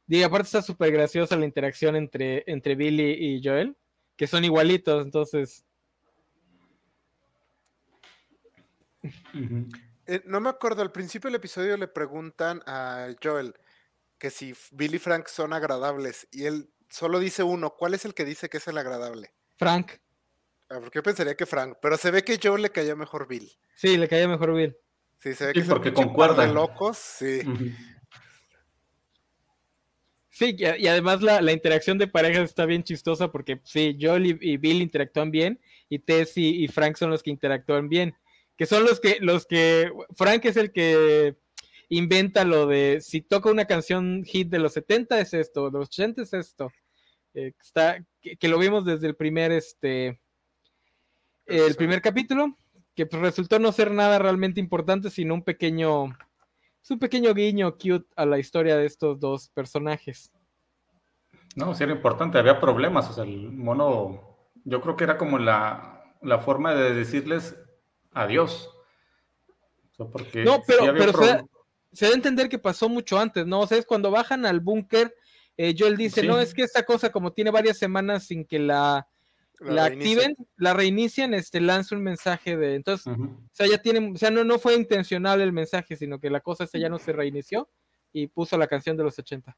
Digo, 0.08 0.26
aparte 0.28 0.45
está 0.45 0.62
súper 0.62 0.93
graciosa 0.93 1.36
la 1.36 1.43
interacción 1.45 1.97
entre, 1.97 2.45
entre 2.47 2.76
Billy 2.76 3.18
y 3.36 3.41
Joel, 3.43 3.76
que 4.16 4.28
son 4.28 4.45
igualitos, 4.45 5.04
entonces, 5.04 5.66
Ujú. 9.34 9.68
Eh, 10.12 10.24
no 10.26 10.39
me 10.39 10.49
acuerdo, 10.49 10.82
al 10.82 10.91
principio 10.91 11.28
del 11.30 11.36
episodio 11.36 11.78
le 11.78 11.88
preguntan 11.88 12.64
a 12.66 13.10
Joel 13.24 13.53
que 14.18 14.32
si 14.32 14.49
F- 14.51 14.76
Bill 14.76 14.95
y 14.95 14.99
Frank 14.99 15.28
son 15.28 15.53
agradables 15.53 16.28
y 16.32 16.45
él 16.45 16.72
solo 16.89 17.20
dice 17.20 17.43
uno, 17.43 17.76
¿cuál 17.78 17.93
es 17.93 18.05
el 18.05 18.16
que 18.16 18.26
dice 18.26 18.49
que 18.49 18.57
es 18.57 18.68
el 18.68 18.80
agradable? 18.80 19.36
Frank, 19.57 19.91
Ah, 20.72 20.78
porque 20.80 20.97
yo 20.97 21.03
pensaría 21.03 21.36
que 21.36 21.45
Frank, 21.45 21.78
pero 21.80 21.95
se 21.95 22.10
ve 22.10 22.24
que 22.24 22.39
Joel 22.41 22.64
le 22.64 22.72
caía 22.72 22.95
mejor 22.95 23.28
Bill. 23.28 23.51
sí, 23.76 23.97
le 23.97 24.07
caía 24.07 24.28
mejor 24.28 24.55
Bill. 24.55 24.76
Sí, 25.18 25.36
se 25.36 25.45
ve 25.45 25.53
Sí, 25.53 25.62
que 25.62 25.68
porque 25.68 25.93
concuerdan. 25.93 26.53
locos, 26.55 26.97
sí. 26.97 27.41
Sí, 30.32 30.55
y, 30.57 30.88
además 30.88 31.22
la, 31.22 31.41
la 31.41 31.51
interacción 31.51 31.97
de 31.99 32.07
parejas 32.07 32.49
está 32.49 32.66
bien 32.66 32.84
chistosa 32.84 33.32
porque 33.32 33.60
sí, 33.64 33.95
Joel 34.01 34.26
y, 34.26 34.38
y 34.41 34.57
Bill 34.57 34.82
interactúan 34.82 35.30
bien 35.30 35.60
y 35.88 35.99
Tess 35.99 36.38
y, 36.38 36.64
y 36.64 36.68
Frank 36.68 36.95
son 36.97 37.10
los 37.12 37.22
que 37.22 37.30
interactúan 37.30 37.89
bien. 37.89 38.16
Que 38.60 38.66
son 38.66 38.84
los 38.84 38.99
que, 38.99 39.20
los 39.22 39.45
que, 39.45 39.89
Frank 40.18 40.43
es 40.43 40.57
el 40.57 40.74
que 40.74 41.38
inventa 41.88 42.43
lo 42.43 42.68
de 42.68 42.99
si 42.99 43.22
toca 43.22 43.49
una 43.49 43.64
canción 43.64 44.26
hit 44.26 44.49
de 44.49 44.60
los 44.60 44.74
70 44.74 45.18
es 45.22 45.34
esto, 45.34 45.72
de 45.72 45.80
los 45.80 45.88
80 45.88 46.24
es 46.24 46.34
esto. 46.34 46.70
Eh, 47.34 47.53
está, 47.57 48.03
que, 48.20 48.36
que 48.36 48.49
lo 48.49 48.60
vimos 48.60 48.84
desde 48.84 49.07
el 49.07 49.16
primer, 49.16 49.53
este, 49.53 50.20
el 51.45 51.74
primer 51.76 52.01
capítulo, 52.01 52.57
que 52.95 53.05
pues, 53.05 53.22
resultó 53.22 53.60
no 53.60 53.72
ser 53.72 53.91
nada 53.91 54.20
realmente 54.20 54.60
importante, 54.60 55.10
sino 55.10 55.36
un 55.36 55.43
pequeño, 55.43 56.07
es 56.84 56.91
un 56.91 56.99
pequeño 56.99 57.34
guiño 57.34 57.78
cute 57.78 58.10
a 58.18 58.26
la 58.26 58.39
historia 58.39 58.76
de 58.76 58.88
estos 58.88 59.22
dos 59.22 59.47
personajes. 59.51 60.34
No, 61.55 61.74
sí 61.74 61.86
era 61.86 61.93
importante, 61.93 62.38
había 62.38 62.60
problemas, 62.60 63.10
o 63.10 63.14
sea, 63.14 63.24
el 63.24 63.53
mono, 63.53 64.49
yo 64.66 64.82
creo 64.82 64.97
que 64.97 65.05
era 65.05 65.18
como 65.18 65.39
la, 65.39 66.14
la 66.22 66.39
forma 66.39 66.76
de 66.76 66.93
decirles 66.93 67.55
adiós. 68.12 68.70
O 69.91 69.95
sea, 69.95 70.05
porque 70.07 70.43
No, 70.43 70.62
pero- 70.66 70.80
sí 70.82 71.18
se 71.20 71.26
da- 71.28 71.45
Se 71.91 72.05
da 72.05 72.12
a 72.12 72.16
entender 72.16 72.49
que 72.49 72.60
pasó 72.60 72.88
mucho 72.88 73.18
antes, 73.18 73.47
¿no? 73.47 73.62
O 73.62 73.68
sea, 73.68 73.78
es 73.80 73.86
cuando 73.86 74.12
bajan 74.12 74.45
al 74.45 74.60
búnker, 74.60 75.12
eh, 75.57 75.74
Joel 75.78 75.97
dice, 75.97 76.22
Sí. 76.22 76.28
no, 76.28 76.39
es 76.39 76.53
que 76.53 76.62
esta 76.62 76.84
cosa 76.84 77.12
como 77.12 77.34
tiene 77.34 77.49
varias 77.49 77.80
semanas 77.80 78.26
sin 78.28 78.45
que 78.45 78.60
la, 78.60 79.07
la, 79.60 79.86
activen, 79.86 80.38
la 80.55 80.74
reinician, 80.76 81.34
este, 81.34 81.60
lanza 81.60 81.95
un 81.95 82.03
mensaje 82.03 82.55
de, 82.55 82.76
entonces, 82.76 83.07
o 83.07 83.49
sea, 83.51 83.66
ya 83.66 83.80
tiene, 83.80 84.12
o 84.14 84.18
sea, 84.18 84.30
no, 84.30 84.43
no 84.43 84.60
fue 84.60 84.76
intencional 84.76 85.41
el 85.41 85.51
mensaje, 85.51 85.95
sino 85.97 86.20
que 86.20 86.30
la 86.30 86.41
cosa 86.41 86.64
esta 86.64 86.78
ya 86.78 86.89
no 86.89 86.99
se 86.99 87.12
reinició 87.12 87.68
y 88.14 88.28
puso 88.28 88.55
la 88.57 88.68
canción 88.68 88.95
de 88.95 89.03
los 89.05 89.18
80. 89.18 89.57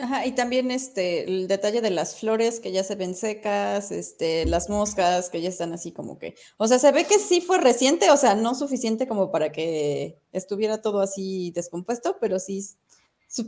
Ajá, 0.00 0.24
y 0.26 0.32
también 0.32 0.70
este, 0.70 1.24
el 1.24 1.46
detalle 1.46 1.82
de 1.82 1.90
las 1.90 2.18
flores 2.18 2.58
que 2.58 2.72
ya 2.72 2.82
se 2.82 2.94
ven 2.94 3.14
secas, 3.14 3.92
este, 3.92 4.46
las 4.46 4.70
moscas 4.70 5.28
que 5.28 5.42
ya 5.42 5.50
están 5.50 5.74
así 5.74 5.92
como 5.92 6.18
que, 6.18 6.36
o 6.56 6.66
sea, 6.66 6.78
se 6.78 6.90
ve 6.90 7.04
que 7.04 7.18
sí 7.18 7.42
fue 7.42 7.58
reciente, 7.58 8.10
o 8.10 8.16
sea, 8.16 8.34
no 8.34 8.54
suficiente 8.54 9.06
como 9.06 9.30
para 9.30 9.52
que 9.52 10.18
estuviera 10.32 10.80
todo 10.80 11.02
así 11.02 11.50
descompuesto, 11.50 12.16
pero 12.18 12.38
sí 12.38 12.64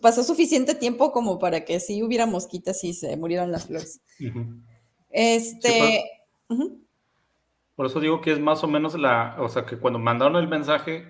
pasó 0.03 0.23
suficiente 0.23 0.75
tiempo 0.75 1.11
como 1.11 1.39
para 1.39 1.65
que 1.65 1.81
sí 1.81 2.03
hubiera 2.03 2.27
mosquitas 2.27 2.85
y 2.85 2.93
se 2.93 3.17
murieran 3.17 3.51
las 3.51 3.67
flores. 3.67 4.03
Este, 5.09 6.05
ujú. 6.51 6.83
Por 7.75 7.87
eso 7.87 7.99
digo 7.99 8.21
que 8.21 8.33
es 8.33 8.39
más 8.39 8.63
o 8.63 8.69
menos 8.69 8.95
la, 8.95 9.37
o 9.39 9.49
sea, 9.49 9.65
que 9.65 9.79
cuando 9.79 9.99
mandaron 9.99 10.37
el 10.37 10.49
mensaje 10.49 11.09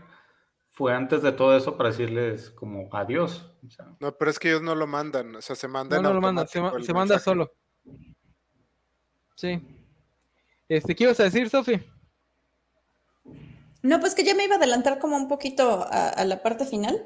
fue 0.74 0.92
antes 0.94 1.22
de 1.22 1.32
todo 1.32 1.56
eso 1.56 1.76
para 1.76 1.90
decirles 1.90 2.50
como 2.50 2.88
adiós. 2.94 3.52
O 3.64 3.70
sea, 3.70 3.86
No, 4.00 4.16
pero 4.16 4.30
es 4.30 4.38
que 4.38 4.48
ellos 4.48 4.62
no 4.62 4.74
lo 4.74 4.86
mandan, 4.86 5.36
o 5.36 5.42
sea, 5.42 5.54
se 5.54 5.68
manda 5.68 5.96
No, 5.96 6.00
en 6.00 6.02
no 6.04 6.14
lo 6.14 6.20
manda, 6.20 6.46
se, 6.46 6.60
ma- 6.60 6.72
manda 6.94 7.18
solo. 7.18 7.52
Sí. 9.36 9.60
Este, 10.68 10.94
¿qué 10.96 11.04
ibas 11.04 11.20
a 11.20 11.24
decir, 11.24 11.48
Sofi? 11.50 11.80
No, 13.82 14.00
pues 14.00 14.14
que 14.14 14.24
ya 14.24 14.34
me 14.34 14.44
iba 14.44 14.54
a 14.54 14.58
adelantar 14.58 14.98
como 14.98 15.16
un 15.16 15.28
poquito 15.28 15.86
a, 15.90 16.08
a 16.08 16.24
la 16.24 16.42
parte 16.42 16.64
final, 16.64 17.04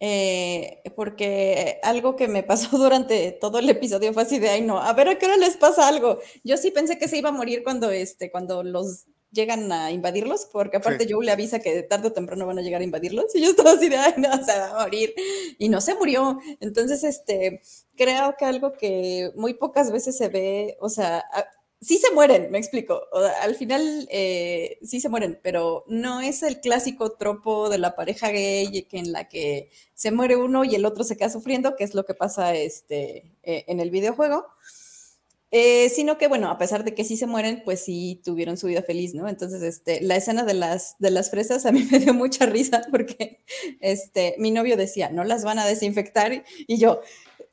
eh, 0.00 0.82
porque 0.96 1.78
algo 1.82 2.16
que 2.16 2.28
me 2.28 2.42
pasó 2.42 2.76
durante 2.78 3.32
todo 3.32 3.58
el 3.58 3.70
episodio 3.70 4.12
fue 4.12 4.22
así 4.24 4.38
de, 4.38 4.50
ay 4.50 4.62
no, 4.62 4.78
a 4.80 4.92
ver 4.92 5.08
a 5.08 5.18
qué 5.18 5.26
hora 5.26 5.36
les 5.36 5.56
pasa 5.56 5.86
algo. 5.88 6.18
Yo 6.44 6.56
sí 6.56 6.70
pensé 6.70 6.98
que 6.98 7.08
se 7.08 7.18
iba 7.18 7.28
a 7.30 7.32
morir 7.32 7.62
cuando, 7.62 7.90
este, 7.90 8.30
cuando 8.30 8.62
los 8.62 9.06
llegan 9.32 9.70
a 9.72 9.90
invadirlos, 9.92 10.46
porque 10.52 10.78
aparte 10.78 11.04
Sí. 11.04 11.12
Joe 11.12 11.24
le 11.24 11.32
avisa 11.32 11.60
que 11.60 11.82
tarde 11.82 12.08
o 12.08 12.12
temprano 12.12 12.46
van 12.46 12.58
a 12.58 12.62
llegar 12.62 12.80
a 12.80 12.84
invadirlos, 12.84 13.34
y 13.34 13.42
yo 13.42 13.50
estaba 13.50 13.72
así 13.72 13.88
de, 13.88 13.96
ay 13.96 14.14
no, 14.16 14.32
se 14.44 14.58
va 14.58 14.80
a 14.80 14.84
morir, 14.84 15.14
y 15.58 15.68
no 15.68 15.80
se 15.80 15.94
murió. 15.94 16.38
Entonces, 16.60 17.04
este, 17.04 17.60
creo 17.96 18.34
que 18.38 18.44
algo 18.46 18.72
que 18.72 19.30
muy 19.36 19.54
pocas 19.54 19.92
veces 19.92 20.16
se 20.16 20.28
ve, 20.28 20.76
o 20.80 20.88
sea, 20.88 21.18
a- 21.32 21.46
sí 21.80 21.98
se 21.98 22.10
mueren, 22.12 22.50
me 22.50 22.58
explico. 22.58 23.02
O 23.12 23.18
al 23.20 23.54
final 23.54 24.08
eh, 24.10 24.78
sí 24.82 25.00
se 25.00 25.08
mueren, 25.08 25.38
pero 25.44 25.84
no 25.86 26.20
es 26.20 26.42
el 26.42 26.60
clásico 26.60 27.12
tropo 27.12 27.68
de 27.68 27.78
la 27.78 27.94
pareja 27.94 28.30
gay 28.30 28.82
que 28.90 28.98
en 28.98 29.12
la 29.12 29.28
que 29.28 29.70
se 29.94 30.10
muere 30.10 30.34
uno 30.36 30.64
y 30.64 30.74
el 30.74 30.84
otro 30.86 31.04
se 31.04 31.16
queda 31.16 31.30
sufriendo, 31.30 31.76
que 31.76 31.84
es 31.84 31.94
lo 31.94 32.04
que 32.04 32.14
pasa 32.14 32.54
este, 32.56 33.36
eh, 33.44 33.64
en 33.68 33.78
el 33.80 33.90
videojuego. 33.90 34.44
Eh, 35.50 35.88
sino 35.88 36.18
que, 36.18 36.28
bueno, 36.28 36.50
a 36.50 36.58
pesar 36.58 36.84
de 36.84 36.94
que 36.94 37.04
sí 37.04 37.16
se 37.16 37.26
mueren, 37.26 37.62
pues 37.64 37.80
sí 37.80 38.20
tuvieron 38.22 38.58
su 38.58 38.66
vida 38.66 38.82
feliz, 38.82 39.14
¿no? 39.14 39.28
Entonces, 39.28 39.62
este, 39.62 40.02
la 40.02 40.16
escena 40.16 40.44
de 40.44 40.52
las, 40.52 40.96
de 40.98 41.10
las 41.10 41.30
fresas 41.30 41.64
a 41.64 41.72
mí 41.72 41.84
me 41.90 41.98
dio 41.98 42.12
mucha 42.12 42.44
risa 42.44 42.82
porque 42.90 43.40
este, 43.80 44.34
mi 44.38 44.50
novio 44.50 44.76
decía, 44.76 45.08
no 45.08 45.24
las 45.24 45.44
van 45.44 45.58
a 45.58 45.66
desinfectar, 45.66 46.44
y 46.66 46.78
yo, 46.78 47.00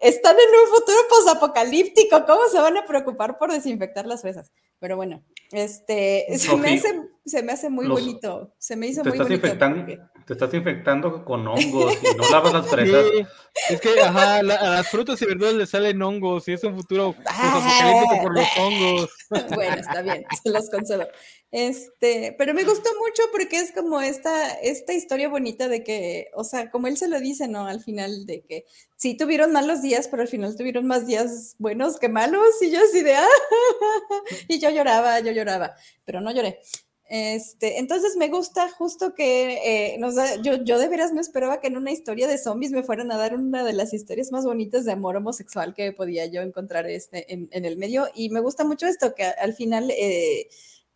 están 0.01 0.35
en 0.35 0.59
un 0.61 0.75
futuro 0.75 0.97
posapocalíptico, 1.09 2.25
¿cómo 2.25 2.41
se 2.51 2.59
van 2.59 2.77
a 2.77 2.85
preocupar 2.85 3.37
por 3.37 3.51
desinfectar 3.51 4.05
las 4.05 4.21
fresas? 4.21 4.51
Pero 4.79 4.97
bueno, 4.97 5.23
este, 5.51 6.25
se 6.37 6.55
me 6.57 6.73
hace, 6.73 7.01
se 7.25 7.41
me 7.43 7.51
hace 7.53 7.69
muy 7.69 7.87
los- 7.87 7.99
bonito, 7.99 8.53
se 8.59 8.75
me 8.75 8.87
hizo 8.87 9.01
te 9.01 9.09
muy 9.09 9.17
estás, 9.17 9.27
bonito. 9.29 9.45
infectando, 9.47 9.77
porque- 9.85 9.99
te 10.25 10.33
estás 10.33 10.53
infectando 10.55 11.23
con 11.25 11.47
hongos 11.47 11.93
y 12.01 12.17
no 12.17 12.29
lavas 12.31 12.53
las 12.53 12.67
fresas. 12.67 13.05
Sí, 13.13 13.25
es 13.73 13.81
que 13.81 13.99
ajá, 14.01 14.41
la- 14.43 14.55
a 14.55 14.69
las 14.69 14.87
frutas 14.89 15.21
y 15.21 15.25
verduras 15.25 15.53
le 15.53 15.65
salen 15.67 16.01
hongos 16.01 16.47
y 16.47 16.53
es 16.53 16.63
un 16.63 16.75
futuro 16.75 17.13
Ah. 17.27 17.57
apocalíptico 17.57 18.21
por 18.23 18.33
los 18.35 18.47
hongos. 18.57 19.09
Bueno, 19.59 19.75
está 19.75 20.01
bien, 20.01 20.23
se 20.43 20.49
los 20.51 20.69
concedo. 20.69 21.07
Este, 21.51 22.35
pero 22.37 22.53
me 22.53 22.63
gustó 22.63 22.89
mucho 22.99 23.23
porque 23.31 23.57
es 23.59 23.71
como 23.71 24.01
esta, 24.01 24.49
esta 24.55 24.93
historia 24.93 25.29
bonita 25.29 25.67
de 25.67 25.83
que, 25.83 26.27
o 26.35 26.43
sea, 26.43 26.69
como 26.69 26.87
él 26.87 26.97
se 26.97 27.07
lo 27.07 27.19
dice, 27.19 27.47
¿no? 27.47 27.65
Al 27.67 27.81
final 27.81 28.25
de 28.25 28.43
que 28.43 28.65
sí 28.97 29.15
tuvieron 29.15 29.51
malos 29.53 29.81
días, 29.81 30.07
pero 30.09 30.21
al 30.21 30.27
final 30.27 30.55
tuvieron 30.57 30.85
más 30.85 31.07
días 31.07 31.55
buenos 31.57 31.97
que 31.97 32.09
malos, 32.09 32.45
y 32.61 32.71
yo 32.71 32.79
así 32.83 33.01
de, 33.03 33.15
ah, 33.15 33.27
y 34.49 34.59
yo 34.59 34.69
lloraba, 34.69 35.19
yo 35.21 35.31
lloraba, 35.31 35.75
pero 36.03 36.19
no 36.21 36.31
lloré. 36.31 36.59
Este, 37.07 37.77
entonces 37.79 38.15
me 38.17 38.29
gusta 38.29 38.67
justo 38.69 39.13
que 39.13 39.93
eh, 39.93 39.97
nos 39.99 40.15
da- 40.15 40.41
yo, 40.41 40.63
yo 40.63 40.79
de 40.79 40.87
veras 40.87 41.13
no 41.13 41.21
esperaba 41.21 41.59
que 41.61 41.67
en 41.67 41.77
una 41.77 41.91
historia 41.91 42.27
de 42.27 42.39
zombies 42.39 42.71
me 42.71 42.81
fueran 42.81 43.11
a 43.11 43.17
dar 43.17 43.35
una 43.35 43.63
de 43.63 43.73
las 43.73 43.93
historias 43.93 44.31
más 44.31 44.43
bonitas 44.45 44.85
de 44.85 44.93
amor 44.93 45.15
homosexual 45.15 45.75
que 45.75 45.91
podía 45.93 46.25
yo 46.25 46.41
encontrar 46.41 46.89
este, 46.89 47.31
en, 47.31 47.47
en 47.51 47.65
el 47.65 47.77
medio. 47.77 48.07
Y 48.15 48.29
me 48.29 48.39
gusta 48.41 48.63
mucho 48.63 48.87
esto, 48.87 49.13
que 49.13 49.23
al 49.23 49.53
final 49.53 49.91
eh, 49.91 50.47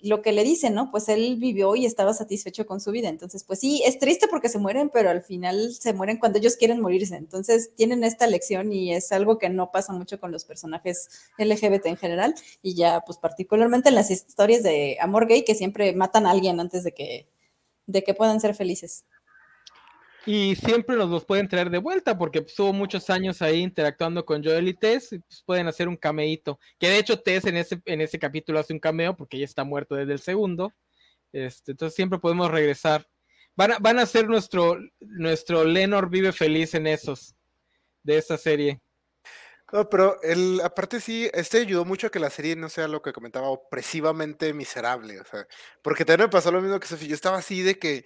lo 0.02 0.22
que 0.22 0.32
le 0.32 0.44
dicen, 0.44 0.74
¿no? 0.74 0.92
Pues 0.92 1.10
él 1.10 1.36
vivió 1.38 1.76
y 1.76 1.86
estaba 1.86 2.14
satisfecho 2.14 2.66
con 2.66 2.80
su 2.80 2.92
vida. 2.92 3.10
Entonces, 3.10 3.44
pues 3.44 3.60
sí, 3.60 3.82
es 3.86 4.00
triste 4.00 4.28
porque 4.30 4.50
se 4.50 4.58
mueren, 4.58 4.90
pero 4.90 5.10
al 5.10 5.22
final 5.22 5.74
se 5.74 5.94
mueren 5.94 6.18
cuando 6.18 6.40
ellos 6.40 6.56
quieren 6.56 6.80
morirse. 6.82 7.16
Entonces 7.18 7.72
tienen 7.76 8.04
esta 8.04 8.28
lección 8.28 8.72
y 8.72 8.94
es 8.94 9.12
algo 9.12 9.38
que 9.38 9.50
no 9.50 9.72
pasa 9.72 9.92
mucho 9.94 10.20
con 10.20 10.32
los 10.32 10.46
personajes 10.46 11.10
LGBT 11.38 11.88
en 11.88 11.98
general 11.98 12.36
y 12.62 12.76
ya 12.76 13.02
pues 13.02 13.18
particularmente 13.18 13.90
en 13.90 13.96
las 13.96 14.10
historias 14.10 14.64
de 14.64 14.98
amor 15.02 15.28
gay 15.28 15.44
que 15.44 15.56
siempre 15.56 15.94
matan 15.94 16.26
a 16.26 16.32
alguien 16.32 16.60
antes 16.60 16.84
de 16.84 16.94
que, 16.94 17.28
de 17.86 18.04
que 18.04 18.14
puedan 18.14 18.40
ser 18.40 18.56
felices. 18.56 19.06
Y 20.32 20.56
siempre 20.58 20.96
nos 20.96 21.10
los 21.10 21.26
pueden 21.26 21.48
traer 21.48 21.72
de 21.72 21.80
vuelta 21.80 22.16
porque 22.16 22.44
pues, 22.44 22.52
estuvo 22.52 22.72
muchos 22.72 23.10
años 23.10 23.42
ahí 23.42 23.62
interactuando 23.62 24.24
con 24.24 24.44
Joel 24.44 24.68
y 24.68 24.76
Tess 24.76 25.12
y 25.14 25.18
pues, 25.18 25.42
pueden 25.44 25.68
hacer 25.68 25.88
un 25.88 25.98
cameíto. 25.98 26.60
Que 26.78 26.88
de 26.88 27.00
hecho 27.00 27.20
Tess 27.20 27.46
en 27.46 27.58
ese, 27.58 27.82
en 27.86 28.00
ese 28.00 28.20
capítulo 28.20 28.60
hace 28.60 28.72
un 28.72 28.80
cameo 28.80 29.18
porque 29.18 29.38
ella 29.38 29.46
está 29.46 29.64
muerto 29.64 29.96
desde 29.96 30.14
el 30.14 30.20
segundo. 30.20 30.72
Este, 31.34 31.72
entonces 31.72 31.96
siempre 31.96 32.20
podemos 32.20 32.52
regresar. 32.52 33.10
Van 33.56 33.72
a, 33.72 33.80
van 33.80 33.98
a 33.98 34.06
ser 34.06 34.28
nuestro, 34.30 34.78
nuestro 35.00 35.64
Lenor 35.64 36.12
vive 36.12 36.32
feliz 36.32 36.76
en 36.76 36.86
esos 36.86 37.34
de 38.04 38.20
esta 38.20 38.38
serie. 38.38 38.80
No, 39.72 39.90
pero 39.90 40.22
el, 40.22 40.62
aparte 40.64 41.00
sí, 41.00 41.28
este 41.34 41.62
ayudó 41.62 41.86
mucho 41.86 42.06
a 42.06 42.12
que 42.12 42.20
la 42.20 42.30
serie 42.30 42.56
no 42.56 42.70
sea 42.70 42.88
lo 42.88 43.02
que 43.02 43.14
comentaba, 43.14 43.50
opresivamente 43.50 44.54
miserable, 44.54 45.22
o 45.22 45.26
sea, 45.26 45.48
porque 45.82 46.06
también 46.06 46.28
me 46.28 46.32
pasó 46.32 46.52
lo 46.52 46.62
mismo 46.62 46.80
que 46.80 46.88
Sofía, 46.88 47.10
yo 47.10 47.16
estaba 47.16 47.38
así 47.38 47.62
de 47.62 47.78
que 47.78 48.04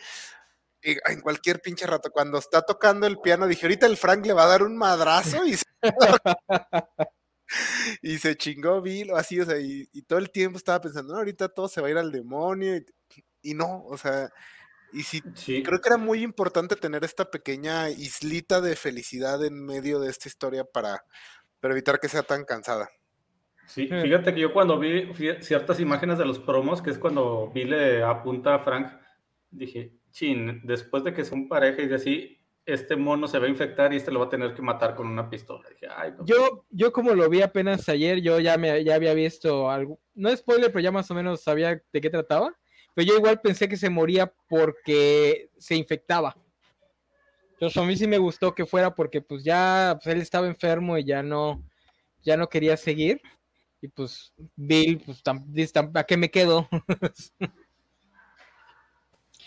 en 0.83 1.21
cualquier 1.21 1.61
pinche 1.61 1.87
rato, 1.87 2.11
cuando 2.11 2.37
está 2.37 2.61
tocando 2.61 3.07
el 3.07 3.19
piano, 3.19 3.47
dije, 3.47 3.65
ahorita 3.65 3.85
el 3.85 3.97
Frank 3.97 4.25
le 4.25 4.33
va 4.33 4.43
a 4.43 4.47
dar 4.47 4.63
un 4.63 4.77
madrazo 4.77 5.45
y 5.45 5.55
se, 5.55 5.65
y 8.01 8.17
se 8.17 8.35
chingó 8.35 8.81
Bill, 8.81 9.11
o 9.11 9.15
así, 9.15 9.39
o 9.39 9.45
sea, 9.45 9.59
y, 9.59 9.87
y 9.91 10.01
todo 10.03 10.19
el 10.19 10.31
tiempo 10.31 10.57
estaba 10.57 10.81
pensando, 10.81 11.13
no, 11.13 11.19
ahorita 11.19 11.49
todo 11.49 11.67
se 11.67 11.81
va 11.81 11.87
a 11.87 11.91
ir 11.91 11.97
al 11.97 12.11
demonio, 12.11 12.75
y, 12.75 12.85
y 13.41 13.53
no, 13.53 13.83
o 13.85 13.97
sea, 13.97 14.29
y 14.91 15.03
sí, 15.03 15.21
Sí, 15.33 15.63
creo 15.63 15.81
que 15.81 15.89
era 15.89 15.97
muy 15.97 16.21
importante 16.21 16.75
tener 16.75 17.03
esta 17.03 17.31
pequeña 17.31 17.89
islita 17.89 18.61
de 18.61 18.75
felicidad 18.75 19.43
en 19.43 19.65
medio 19.65 19.99
de 19.99 20.09
esta 20.09 20.27
historia 20.27 20.65
para, 20.65 21.03
para 21.59 21.73
evitar 21.73 21.99
que 21.99 22.09
sea 22.09 22.23
tan 22.23 22.45
cansada. 22.45 22.89
sí. 23.65 23.87
Fíjate 23.87 24.33
que 24.35 24.41
yo 24.41 24.53
cuando 24.53 24.77
vi 24.77 25.11
ciertas 25.41 25.79
imágenes 25.79 26.19
de 26.19 26.25
los 26.25 26.39
promos, 26.39 26.81
que 26.81 26.91
es 26.91 26.99
cuando 26.99 27.49
vi 27.49 27.63
le 27.63 28.03
apunta 28.03 28.55
a 28.55 28.59
Frank, 28.59 28.93
dije, 29.49 29.93
chin, 30.13 30.61
después 30.63 31.03
de 31.03 31.13
que 31.13 31.25
son 31.25 31.49
pareja 31.49 31.81
y 31.81 31.87
de 31.87 31.95
así, 31.95 32.39
este 32.65 32.95
mono 32.95 33.27
se 33.27 33.39
va 33.39 33.47
a 33.47 33.49
infectar 33.49 33.91
y 33.91 33.97
este 33.97 34.11
lo 34.11 34.19
va 34.21 34.27
a 34.27 34.29
tener 34.29 34.53
que 34.53 34.61
matar 34.61 34.95
con 34.95 35.07
una 35.07 35.29
pistola. 35.29 35.67
Dije, 35.69 35.87
ay, 35.93 36.13
no. 36.17 36.25
Yo, 36.25 36.65
yo 36.69 36.93
como 36.93 37.13
lo 37.13 37.29
vi 37.29 37.41
apenas 37.41 37.89
ayer, 37.89 38.21
yo 38.21 38.39
ya 38.39 38.57
me 38.57 38.83
ya 38.85 38.95
había 38.95 39.13
visto 39.13 39.69
algo, 39.69 39.99
no 40.13 40.33
spoiler, 40.35 40.71
pero 40.71 40.79
ya 40.81 40.91
más 40.91 41.11
o 41.11 41.13
menos 41.13 41.41
sabía 41.41 41.81
de 41.91 42.01
qué 42.01 42.09
trataba. 42.09 42.55
Pero 42.95 43.07
yo 43.07 43.17
igual 43.17 43.41
pensé 43.41 43.67
que 43.67 43.75
se 43.75 43.89
moría 43.89 44.31
porque 44.47 45.49
se 45.57 45.75
infectaba. 45.75 46.37
Entonces 47.53 47.81
a 47.81 47.85
mí 47.85 47.97
sí 47.97 48.07
me 48.07 48.19
gustó 48.19 48.53
que 48.53 48.65
fuera 48.65 48.93
porque 48.93 49.21
pues 49.21 49.43
ya 49.43 49.97
pues, 50.01 50.15
él 50.15 50.21
estaba 50.21 50.47
enfermo 50.47 50.97
y 50.97 51.03
ya 51.03 51.23
no, 51.23 51.63
ya 52.21 52.37
no 52.37 52.47
quería 52.47 52.77
seguir. 52.77 53.19
Y 53.81 53.87
pues 53.87 54.33
Bill, 54.55 55.01
pues 55.03 55.23
tam- 55.23 55.43
tam- 55.73 55.91
¿a 55.99 56.03
qué 56.03 56.17
me 56.17 56.29
quedo? 56.29 56.69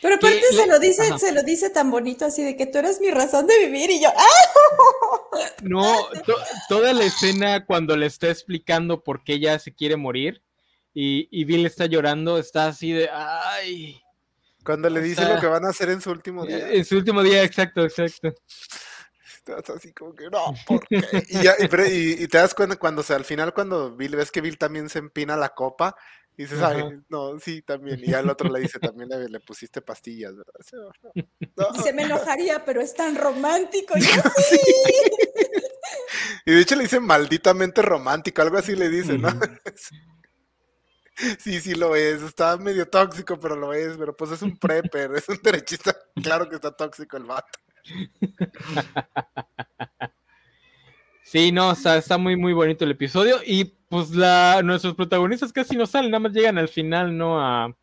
Pero 0.02 0.16
aparte 0.16 0.40
Que 0.50 0.56
se 0.56 0.66
lo 0.66 0.78
dice, 0.78 1.02
Ajá. 1.08 1.18
se 1.18 1.32
lo 1.32 1.42
dice 1.42 1.70
tan 1.70 1.90
bonito 1.90 2.24
así 2.26 2.42
de 2.44 2.56
que 2.56 2.66
tú 2.66 2.78
eres 2.78 3.00
mi 3.00 3.10
razón 3.10 3.46
de 3.46 3.58
vivir 3.58 3.90
y 3.90 4.00
yo, 4.02 4.08
¡ah! 4.16 5.38
No, 5.62 6.08
to- 6.24 6.36
toda 6.68 6.92
la 6.92 7.04
escena 7.04 7.64
cuando 7.64 7.96
le 7.96 8.06
está 8.06 8.28
explicando 8.30 9.02
por 9.02 9.24
qué 9.24 9.34
ella 9.34 9.58
se 9.58 9.74
quiere 9.74 9.96
morir 9.96 10.42
y, 10.94 11.28
y 11.30 11.44
Bill 11.44 11.66
está 11.66 11.86
llorando, 11.86 12.38
está 12.38 12.66
así 12.68 12.92
de, 12.92 13.08
ay, 13.12 14.00
Cuando 14.64 14.88
le 14.90 15.00
dice 15.00 15.24
lo 15.26 15.40
que 15.40 15.46
van 15.46 15.64
a 15.64 15.70
hacer 15.70 15.90
en 15.90 16.00
su 16.00 16.10
último 16.10 16.44
día, 16.46 16.70
en 16.70 16.84
su 16.84 16.96
último 16.96 17.22
día, 17.22 17.42
exacto, 17.42 17.84
exacto. 17.84 18.34
estás 19.46 19.70
así 19.76 19.92
como 19.92 20.14
que 20.14 20.28
no, 20.30 20.54
¿por 20.66 20.86
qué? 20.86 21.00
Y, 21.28 21.42
ya- 21.42 21.56
y- 21.58 22.24
y 22.24 22.28
te 22.28 22.38
das 22.38 22.54
cuenta 22.54 22.76
cuando, 22.76 23.00
o 23.00 23.04
sea, 23.04 23.16
al 23.16 23.24
final 23.24 23.52
cuando 23.54 23.94
Bill, 23.96 24.16
ves 24.16 24.30
que 24.30 24.40
Bill 24.40 24.58
también 24.58 24.88
se 24.88 24.98
empina 24.98 25.36
la 25.36 25.50
copa, 25.50 25.96
y 26.38 26.42
dices, 26.42 26.60
ay, 26.60 27.00
no, 27.08 27.38
sí, 27.38 27.62
también. 27.62 28.00
Y 28.02 28.12
al 28.12 28.28
otro 28.28 28.50
le 28.50 28.60
dice, 28.60 28.78
también 28.80 29.08
le, 29.08 29.28
le 29.28 29.40
pusiste 29.40 29.80
pastillas, 29.80 30.36
¿verdad? 30.36 30.52
Sí, 30.60 30.76
no, 30.76 31.12
no, 31.56 31.68
Y 31.74 31.82
se 31.82 31.92
me 31.92 32.02
enojaría, 32.02 32.64
pero 32.64 32.80
es 32.80 32.94
tan 32.94 33.16
romántico. 33.16 33.96
y 33.96 34.02
yo, 34.02 34.22
sí. 34.50 34.60
Y 36.44 36.52
de 36.52 36.60
hecho 36.60 36.76
le 36.76 36.82
dice 36.82 37.00
malditamente 37.00 37.80
romántico, 37.80 38.42
algo 38.42 38.58
así 38.58 38.76
le 38.76 38.88
dice, 38.88 39.16
¿no? 39.18 39.28
Sí, 41.38 41.60
sí 41.60 41.74
lo 41.74 41.96
es. 41.96 42.20
Está 42.20 42.58
medio 42.58 42.86
tóxico, 42.86 43.40
pero 43.40 43.56
lo 43.56 43.72
es. 43.72 43.96
Pero 43.96 44.14
pues 44.14 44.32
es 44.32 44.42
un 44.42 44.58
prepper, 44.58 45.12
es 45.16 45.28
un 45.30 45.40
derechista. 45.42 45.96
Claro 46.22 46.48
que 46.48 46.56
está 46.56 46.70
tóxico 46.70 47.16
el 47.16 47.24
vato. 47.24 47.58
Sí, 51.22 51.50
no, 51.50 51.72
está, 51.72 51.96
está 51.96 52.18
muy, 52.18 52.36
muy 52.36 52.52
bonito 52.52 52.84
el 52.84 52.90
episodio. 52.90 53.40
Y 53.44 53.75
pues 53.88 54.10
la, 54.10 54.60
nuestros 54.62 54.94
protagonistas 54.94 55.52
casi 55.52 55.76
no 55.76 55.86
salen, 55.86 56.10
nada 56.10 56.20
más 56.20 56.32
llegan 56.32 56.58
al 56.58 56.68
final, 56.68 57.16
¿no? 57.16 57.40
A, 57.40 57.74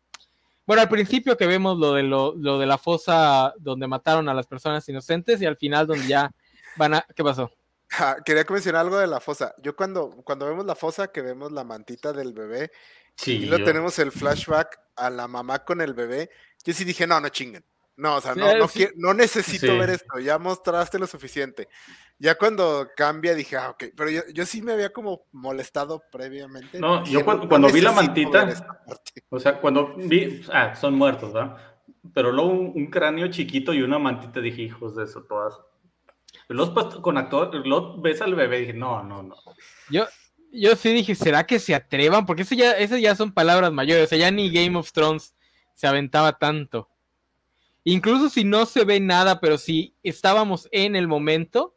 bueno, 0.66 0.82
al 0.82 0.88
principio 0.88 1.36
que 1.36 1.46
vemos 1.46 1.78
lo 1.78 1.92
de, 1.92 2.02
lo, 2.02 2.34
lo 2.36 2.58
de 2.58 2.66
la 2.66 2.78
fosa 2.78 3.52
donde 3.58 3.86
mataron 3.86 4.28
a 4.28 4.34
las 4.34 4.46
personas 4.46 4.88
inocentes 4.88 5.40
y 5.42 5.46
al 5.46 5.56
final 5.56 5.86
donde 5.86 6.06
ya 6.06 6.30
van 6.76 6.94
a... 6.94 7.06
¿Qué 7.14 7.22
pasó? 7.22 7.50
Ah, 7.98 8.16
quería 8.24 8.44
mencionar 8.48 8.80
algo 8.80 8.98
de 8.98 9.06
la 9.06 9.20
fosa. 9.20 9.54
Yo 9.62 9.76
cuando, 9.76 10.10
cuando 10.24 10.46
vemos 10.46 10.64
la 10.64 10.74
fosa, 10.74 11.08
que 11.08 11.20
vemos 11.22 11.52
la 11.52 11.64
mantita 11.64 12.12
del 12.12 12.32
bebé, 12.32 12.70
Sí, 13.16 13.32
y 13.36 13.46
lo 13.46 13.62
tenemos 13.62 13.98
el 13.98 14.12
flashback 14.12 14.80
a 14.96 15.10
la 15.10 15.28
mamá 15.28 15.64
con 15.64 15.80
el 15.80 15.94
bebé, 15.94 16.30
yo 16.64 16.72
sí 16.72 16.84
dije, 16.84 17.06
no, 17.06 17.20
no 17.20 17.28
chinguen. 17.28 17.64
No, 17.96 18.16
o 18.16 18.20
sea, 18.20 18.34
Sí, 18.34 18.40
no, 18.40 18.56
no, 18.56 18.68
quiero- 18.68 18.92
no 18.96 19.14
necesito 19.14 19.66
Sí. 19.66 19.78
ver 19.78 19.90
esto, 19.90 20.18
ya 20.18 20.38
mostraste 20.38 20.98
lo 20.98 21.06
suficiente. 21.06 21.68
Ya 22.18 22.34
cuando 22.36 22.88
cambia 22.96 23.34
dije, 23.34 23.56
ah, 23.56 23.70
ok, 23.70 23.84
pero 23.96 24.10
yo, 24.10 24.22
yo 24.32 24.44
sí 24.46 24.62
me 24.62 24.72
había 24.72 24.90
como 24.92 25.26
molestado 25.32 26.02
previamente. 26.10 26.80
No, 26.80 27.04
yo 27.04 27.24
cuando- 27.24 27.44
"No 27.44 27.48
cuando 27.48 27.68
vi 27.68 27.80
la 27.80 27.92
mantita- 27.92 28.44
ver 28.44 28.54
esta 28.54 28.84
parte". 28.84 29.24
O 29.28 29.38
sea, 29.38 29.60
cuando 29.60 29.94
vi, 29.96 30.42
ah, 30.52 30.74
son 30.74 30.94
muertos, 30.94 31.32
¿verdad? 31.32 31.56
Pero 32.12 32.32
luego 32.32 32.50
un, 32.50 32.72
un 32.74 32.86
cráneo 32.90 33.28
chiquito 33.28 33.72
y 33.72 33.82
una 33.82 33.98
mantita 33.98 34.40
dije, 34.40 34.62
hijos 34.62 34.96
de 34.96 35.04
eso, 35.04 35.22
todas. 35.22 35.54
Los 36.48 36.70
pues, 36.70 36.86
con 36.96 37.16
actor, 37.16 37.54
luego 37.66 38.00
ves 38.00 38.20
al 38.20 38.34
bebé 38.34 38.58
y 38.58 38.60
dije, 38.62 38.72
no, 38.74 39.02
no, 39.04 39.22
no. 39.22 39.36
Yo, 39.88 40.04
yo 40.52 40.74
sí 40.76 40.92
dije, 40.92 41.14
¿será 41.14 41.46
que 41.46 41.58
se 41.58 41.74
atrevan? 41.74 42.26
Porque 42.26 42.42
eso 42.42 42.54
ya, 42.54 42.72
eso 42.72 42.96
ya 42.96 43.14
son 43.14 43.32
palabras 43.32 43.72
mayores. 43.72 44.04
O 44.04 44.08
sea, 44.08 44.18
ya 44.18 44.30
ni 44.30 44.50
Game 44.52 44.76
of 44.76 44.92
Thrones 44.92 45.34
se 45.74 45.86
aventaba 45.86 46.38
tanto. 46.38 46.88
Incluso 47.84 48.30
si 48.30 48.44
no 48.44 48.66
se 48.66 48.84
ve 48.84 48.98
nada, 49.00 49.40
pero 49.40 49.58
si 49.58 49.94
estábamos 50.02 50.68
en 50.72 50.96
el 50.96 51.06
momento, 51.06 51.74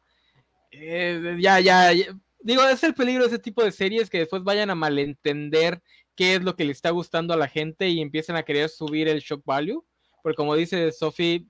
eh, 0.72 1.38
ya, 1.40 1.60
ya, 1.60 1.92
Digo, 2.40 2.64
es 2.64 2.84
el 2.84 2.94
peligro 2.94 3.24
de 3.24 3.28
ese 3.30 3.40
tipo 3.40 3.64
de 3.64 3.72
series 3.72 4.10
que 4.10 4.20
después 4.20 4.44
vayan 4.44 4.70
a 4.70 4.76
malentender 4.76 5.82
qué 6.16 6.36
es 6.36 6.44
lo 6.44 6.56
que 6.56 6.64
le 6.66 6.72
está 6.72 6.92
gustando 6.92 7.34
a 7.34 7.38
la 7.38 7.48
gente 7.50 7.90
y 7.90 8.00
empiecen 8.00 8.36
a 8.38 8.44
querer 8.44 8.70
subir 8.70 9.08
el 9.10 9.20
shock 9.20 9.44
value. 9.44 9.84
Porque 10.24 10.36
como 10.38 10.56
dice 10.56 10.92
Sophie, 10.92 11.46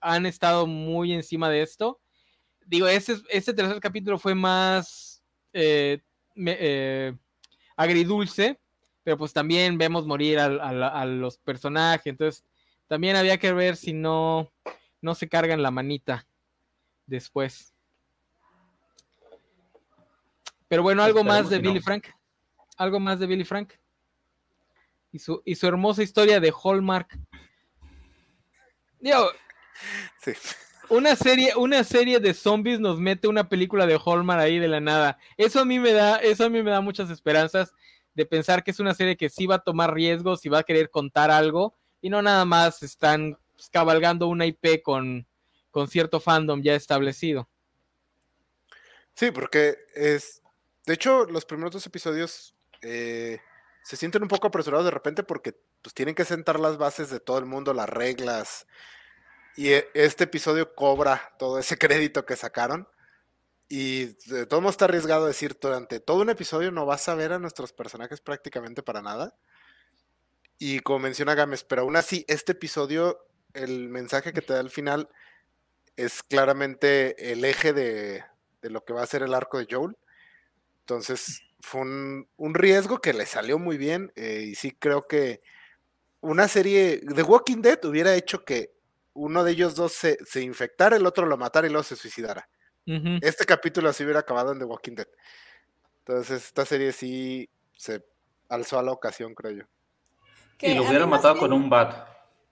han 0.00 0.24
estado 0.24 0.66
muy 0.66 1.12
encima 1.12 1.50
de 1.50 1.62
esto. 1.62 2.00
Digo, 2.64 2.86
ese, 2.86 3.16
ese 3.28 3.52
tercer 3.52 3.80
capítulo 3.80 4.18
fue 4.18 4.34
más 4.34 5.22
eh, 5.52 6.00
me- 6.34 6.56
eh, 6.58 7.14
agridulce, 7.76 8.58
pero 9.02 9.18
pues 9.18 9.32
también 9.32 9.76
vemos 9.76 10.06
morir 10.06 10.38
al- 10.38 10.60
a, 10.82 11.04
los 11.04 11.36
personajes, 11.38 12.06
entonces 12.06 12.44
también 12.88 13.16
había 13.16 13.38
que 13.38 13.52
ver 13.52 13.76
si 13.76 13.92
no, 13.92 14.52
no 15.00 15.14
se 15.14 15.28
cargan 15.28 15.62
la 15.62 15.70
manita 15.70 16.26
después. 17.06 17.74
Pero 20.68 20.82
bueno, 20.82 21.02
algo 21.02 21.22
más 21.24 21.50
de 21.50 21.60
no. 21.60 21.68
Billy 21.68 21.80
Frank. 21.80 22.06
Algo 22.76 22.98
más 22.98 23.18
de 23.18 23.26
Billy 23.26 23.44
Frank. 23.44 23.74
Y 25.12 25.18
su, 25.18 25.42
y 25.44 25.54
su 25.54 25.66
hermosa 25.66 26.02
historia 26.02 26.40
de 26.40 26.52
Hallmark. 26.52 27.18
Digo, 28.98 29.30
Sí. 30.20 30.32
una 30.88 31.16
serie, 31.16 31.54
una 31.56 31.84
serie 31.84 32.20
de 32.20 32.34
zombies 32.34 32.80
nos 32.80 32.98
mete 32.98 33.28
una 33.28 33.48
película 33.48 33.86
de 33.86 34.00
Hallmark 34.02 34.40
ahí 34.40 34.58
de 34.58 34.68
la 34.68 34.80
nada. 34.80 35.18
Eso 35.36 35.60
a 35.60 35.64
mí 35.64 35.78
me 35.78 35.92
da, 35.92 36.16
eso 36.18 36.44
a 36.44 36.48
mí 36.48 36.62
me 36.62 36.70
da 36.70 36.80
muchas 36.80 37.10
esperanzas 37.10 37.74
de 38.14 38.26
pensar 38.26 38.62
que 38.62 38.70
es 38.70 38.80
una 38.80 38.94
serie 38.94 39.16
que 39.16 39.28
sí 39.28 39.46
va 39.46 39.56
a 39.56 39.62
tomar 39.62 39.92
riesgos 39.92 40.44
y 40.46 40.48
va 40.48 40.60
a 40.60 40.64
querer 40.64 40.90
contar 40.90 41.30
algo 41.30 41.76
y 42.02 42.10
no 42.10 42.20
nada 42.20 42.44
más 42.44 42.82
están 42.82 43.38
cabalgando 43.70 44.26
una 44.26 44.44
IP 44.44 44.82
con, 44.82 45.26
con 45.70 45.88
cierto 45.88 46.20
fandom 46.20 46.60
ya 46.60 46.74
establecido. 46.74 47.48
Sí, 49.14 49.30
porque 49.30 49.78
es. 49.94 50.42
De 50.84 50.94
hecho, 50.94 51.26
los 51.26 51.44
primeros 51.44 51.72
dos 51.72 51.86
episodios 51.86 52.54
eh, 52.82 53.40
se 53.84 53.96
sienten 53.96 54.22
un 54.22 54.28
poco 54.28 54.48
apresurados 54.48 54.84
de 54.84 54.90
repente 54.90 55.22
porque 55.22 55.56
pues, 55.80 55.94
tienen 55.94 56.16
que 56.16 56.24
sentar 56.24 56.58
las 56.58 56.76
bases 56.76 57.08
de 57.08 57.20
todo 57.20 57.38
el 57.38 57.46
mundo, 57.46 57.72
las 57.72 57.88
reglas. 57.88 58.66
Y 59.56 59.68
e- 59.68 59.88
este 59.94 60.24
episodio 60.24 60.74
cobra 60.74 61.34
todo 61.38 61.58
ese 61.58 61.78
crédito 61.78 62.26
que 62.26 62.36
sacaron. 62.36 62.88
Y 63.68 64.16
de 64.26 64.44
todo 64.46 64.60
modo 64.60 64.70
está 64.70 64.84
arriesgado 64.86 65.26
decir 65.26 65.56
durante 65.58 65.98
todo 66.00 66.20
un 66.20 66.28
episodio 66.28 66.70
no 66.72 66.84
vas 66.84 67.08
a 67.08 67.14
ver 67.14 67.32
a 67.32 67.38
nuestros 67.38 67.72
personajes 67.72 68.20
prácticamente 68.20 68.82
para 68.82 69.00
nada. 69.00 69.34
Y 70.64 70.78
como 70.78 71.00
menciona 71.00 71.34
Gámez, 71.34 71.64
pero 71.64 71.82
aún 71.82 71.96
así, 71.96 72.24
este 72.28 72.52
episodio, 72.52 73.18
el 73.52 73.88
mensaje 73.88 74.32
que 74.32 74.42
te 74.42 74.52
da 74.52 74.60
al 74.60 74.70
final 74.70 75.08
es 75.96 76.22
claramente 76.22 77.32
el 77.32 77.44
eje 77.44 77.72
de, 77.72 78.22
de 78.60 78.70
lo 78.70 78.84
que 78.84 78.92
va 78.92 79.02
a 79.02 79.06
ser 79.06 79.24
el 79.24 79.34
arco 79.34 79.58
de 79.58 79.66
Joel. 79.68 79.96
Entonces, 80.82 81.42
fue 81.58 81.80
un, 81.80 82.28
un 82.36 82.54
riesgo 82.54 83.00
que 83.00 83.12
le 83.12 83.26
salió 83.26 83.58
muy 83.58 83.76
bien. 83.76 84.12
eh, 84.14 84.44
y 84.50 84.54
sí 84.54 84.70
creo 84.70 85.02
que 85.02 85.40
una 86.20 86.46
serie 86.46 87.00
de 87.02 87.22
Walking 87.24 87.60
Dead 87.60 87.84
hubiera 87.84 88.14
hecho 88.14 88.44
que 88.44 88.72
uno 89.14 89.42
de 89.42 89.50
ellos 89.50 89.74
dos 89.74 89.90
se, 89.94 90.16
se 90.24 90.42
infectara, 90.42 90.94
el 90.94 91.06
otro 91.06 91.26
lo 91.26 91.36
matara 91.36 91.66
y 91.66 91.70
luego 91.70 91.82
se 91.82 91.96
suicidara. 91.96 92.48
Este 93.20 93.46
capítulo 93.46 93.88
así 93.88 94.04
hubiera 94.04 94.20
acabado 94.20 94.52
en 94.52 94.60
The 94.60 94.64
Walking 94.64 94.94
Dead. 94.94 95.08
Entonces, 96.06 96.44
esta 96.44 96.64
serie 96.64 96.92
sí 96.92 97.50
se 97.76 98.04
alzó 98.48 98.78
a 98.78 98.84
la 98.84 98.92
ocasión, 98.92 99.34
creo 99.34 99.50
yo. 99.50 99.64
Que 100.62 100.72
y 100.72 100.74
lo 100.76 100.84
hubiera 100.88 101.04
matado 101.06 101.34
bien- 101.34 101.40
con 101.46 101.52
un 101.52 101.68
bat. 101.68 102.06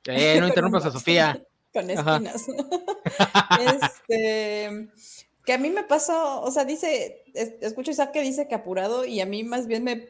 Eh, 0.05 0.39
no 0.41 0.49
interrumpas 0.49 0.85
a 0.85 0.91
Sofía. 0.91 1.43
Con 1.73 1.89
espinas. 1.89 2.47
este, 3.61 4.89
que 5.45 5.53
a 5.53 5.59
mí 5.59 5.71
me 5.71 5.85
pasó, 5.85 6.41
o 6.43 6.51
sea, 6.51 6.65
dice, 6.65 7.23
es- 7.33 7.55
escucho 7.61 7.93
Isaac 7.93 8.11
que 8.13 8.23
dice 8.23 8.49
que 8.49 8.55
apurado 8.57 9.05
y 9.05 9.21
a 9.21 9.27
mí 9.27 9.45
más 9.45 9.67
bien 9.69 9.85
me, 9.85 10.09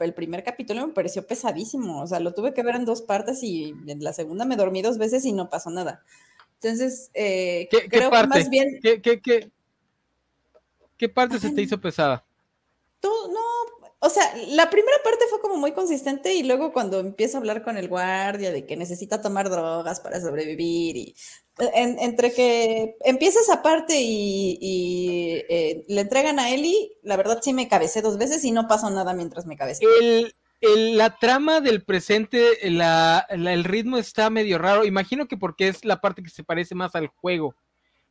el 0.00 0.14
primer 0.14 0.44
capítulo 0.44 0.86
me 0.86 0.92
pareció 0.92 1.26
pesadísimo, 1.26 2.02
o 2.02 2.06
sea, 2.06 2.20
lo 2.20 2.34
tuve 2.34 2.52
que 2.52 2.62
ver 2.62 2.76
en 2.76 2.84
dos 2.84 3.00
partes 3.02 3.42
y 3.42 3.74
en 3.86 4.04
la 4.04 4.12
segunda 4.12 4.44
me 4.44 4.56
dormí 4.56 4.82
dos 4.82 4.98
veces 4.98 5.24
y 5.24 5.32
no 5.32 5.48
pasó 5.48 5.70
nada. 5.70 6.02
Entonces, 6.60 7.10
eh, 7.14 7.68
¿Qué, 7.70 7.82
qué 7.82 7.88
creo 7.88 8.10
que 8.10 8.16
parte? 8.16 8.38
más 8.40 8.50
bien 8.50 8.78
¿Qué, 8.82 9.00
qué, 9.00 9.20
qué, 9.22 9.50
qué 10.96 11.08
parte 11.08 11.38
se 11.38 11.50
te 11.50 11.62
hizo 11.62 11.80
pesada? 11.80 12.24
Tú, 13.00 13.08
no, 13.32 13.77
o 14.08 14.10
sea, 14.10 14.24
la 14.48 14.68
primera 14.70 14.96
parte 15.04 15.24
fue 15.30 15.40
como 15.40 15.56
muy 15.56 15.72
consistente 15.72 16.34
y 16.34 16.42
luego 16.42 16.72
cuando 16.72 16.98
empieza 16.98 17.38
a 17.38 17.40
hablar 17.40 17.62
con 17.62 17.76
el 17.76 17.88
guardia 17.88 18.50
de 18.50 18.66
que 18.66 18.76
necesita 18.76 19.22
tomar 19.22 19.48
drogas 19.48 20.00
para 20.00 20.20
sobrevivir 20.20 20.96
y 20.96 21.14
en- 21.74 21.98
entre 22.00 22.32
que 22.32 22.96
empieza 23.04 23.38
esa 23.40 23.62
parte 23.62 23.94
y, 24.00 25.44
eh, 25.48 25.84
le 25.88 26.00
entregan 26.00 26.38
a 26.38 26.50
Eli, 26.50 26.92
la 27.02 27.16
verdad 27.16 27.40
sí 27.42 27.52
me 27.52 27.68
cabecé 27.68 28.02
dos 28.02 28.18
veces 28.18 28.44
y 28.44 28.50
no 28.50 28.66
pasó 28.68 28.90
nada 28.90 29.14
mientras 29.14 29.46
me 29.46 29.56
cabecé. 29.56 29.84
El, 30.60 30.96
la 30.96 31.16
trama 31.18 31.60
del 31.60 31.84
presente, 31.84 32.66
el 32.66 33.64
ritmo 33.64 33.96
está 33.96 34.28
medio 34.28 34.58
raro. 34.58 34.84
Imagino 34.84 35.28
que 35.28 35.36
porque 35.36 35.68
es 35.68 35.84
la 35.84 36.00
parte 36.00 36.22
que 36.22 36.30
se 36.30 36.42
parece 36.42 36.74
más 36.74 36.94
al 36.96 37.06
juego. 37.06 37.54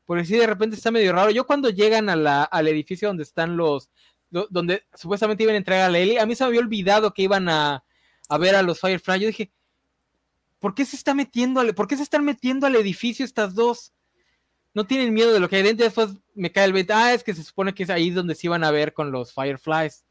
Porque 0.05 0.23
si 0.23 0.37
de 0.37 0.47
repente 0.47 0.77
está 0.77 0.89
medio 0.89 1.11
raro. 1.11 1.29
Yo 1.31 1.45
cuando 1.45 1.69
llegan 1.69 2.09
a 2.09 2.15
la, 2.15 2.43
al 2.43 2.69
edificio 2.69 3.09
donde 3.09 3.23
están 3.23 3.57
los, 3.57 3.89
donde 4.29 4.83
supuestamente 4.93 5.43
iban 5.43 5.55
a 5.55 5.59
entregar 5.59 5.85
a 5.85 5.91
la 5.91 5.99
Ellie, 5.99 6.19
a 6.19 6.25
mí 6.25 6.35
se 6.35 6.43
me 6.43 6.49
había 6.49 6.59
olvidado 6.59 7.13
que 7.13 7.21
iban 7.21 7.47
a, 7.49 7.83
a 8.29 8.37
ver 8.37 8.55
a 8.55 8.61
los 8.61 8.79
Firefly. 8.79 9.19
Yo 9.19 9.27
dije, 9.27 9.51
¿por 10.59 10.75
qué 10.75 10.85
se 10.85 10.95
está 10.95 11.13
metiendo 11.13 11.59
al, 11.59 11.73
por 11.73 11.87
qué 11.87 11.97
se 11.97 12.03
están 12.03 12.25
metiendo 12.25 12.67
al 12.67 12.75
edificio 12.75 13.25
estas 13.25 13.55
dos? 13.55 13.93
No 14.73 14.85
tienen 14.85 15.13
miedo 15.13 15.33
de 15.33 15.39
lo 15.39 15.49
que 15.49 15.55
hay 15.55 15.63
dentro. 15.63 15.85
Después 15.85 16.09
me 16.35 16.51
cae 16.51 16.65
el 16.65 16.73
20. 16.73 16.93
Ah, 16.93 17.13
es 17.13 17.23
que 17.23 17.33
se 17.33 17.43
supone 17.43 17.73
que 17.73 17.83
es 17.83 17.89
ahí 17.89 18.09
donde 18.11 18.35
se 18.35 18.47
iban 18.47 18.63
a 18.63 18.71
ver 18.71 18.93
con 18.93 19.11
los 19.11 19.33
Fireflies. 19.33 20.03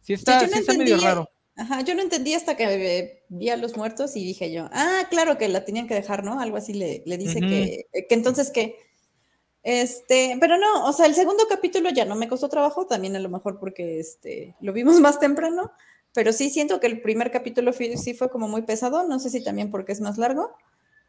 Sí 0.00 0.12
está, 0.12 0.40
yo 0.40 0.46
no 0.46 0.52
sí 0.52 0.58
está 0.60 0.74
medio 0.74 0.98
raro. 0.98 1.28
Ajá, 1.56 1.82
yo 1.82 1.94
no 1.94 2.02
entendí 2.02 2.34
hasta 2.34 2.56
que 2.56 2.64
eh, 2.64 3.22
vi 3.28 3.50
a 3.50 3.56
los 3.56 3.76
muertos 3.76 4.16
y 4.16 4.24
dije 4.24 4.50
yo, 4.52 4.68
ah, 4.72 5.06
claro 5.10 5.36
que 5.36 5.48
la 5.48 5.64
tenían 5.64 5.86
que 5.86 5.94
dejar, 5.94 6.24
¿no? 6.24 6.40
Algo 6.40 6.56
así 6.56 6.72
le, 6.72 7.02
le 7.04 7.18
dice 7.18 7.40
que, 7.40 7.86
que 8.08 8.14
entonces 8.14 8.50
que, 8.50 8.76
este, 9.62 10.36
pero 10.40 10.56
no, 10.58 10.86
o 10.86 10.92
sea, 10.92 11.06
el 11.06 11.14
segundo 11.14 11.44
capítulo 11.48 11.90
ya 11.90 12.04
no 12.04 12.16
me 12.16 12.28
costó 12.28 12.48
trabajo, 12.48 12.86
también 12.86 13.14
a 13.16 13.20
lo 13.20 13.28
mejor 13.28 13.58
porque 13.58 14.00
este, 14.00 14.54
lo 14.60 14.72
vimos 14.72 14.94
más 15.00 15.20
temprano, 15.20 15.72
pero 16.14 16.32
sí 16.32 16.50
siento 16.50 16.80
que 16.80 16.86
el 16.88 17.00
primer 17.00 17.30
capítulo 17.30 17.72
fui- 17.72 17.96
sí 17.96 18.14
fue 18.14 18.28
como 18.30 18.48
muy 18.48 18.62
pesado, 18.62 19.06
no 19.06 19.18
sé 19.18 19.30
si 19.30 19.42
también 19.42 19.70
porque 19.70 19.92
es 19.92 20.00
más 20.00 20.18
largo, 20.18 20.52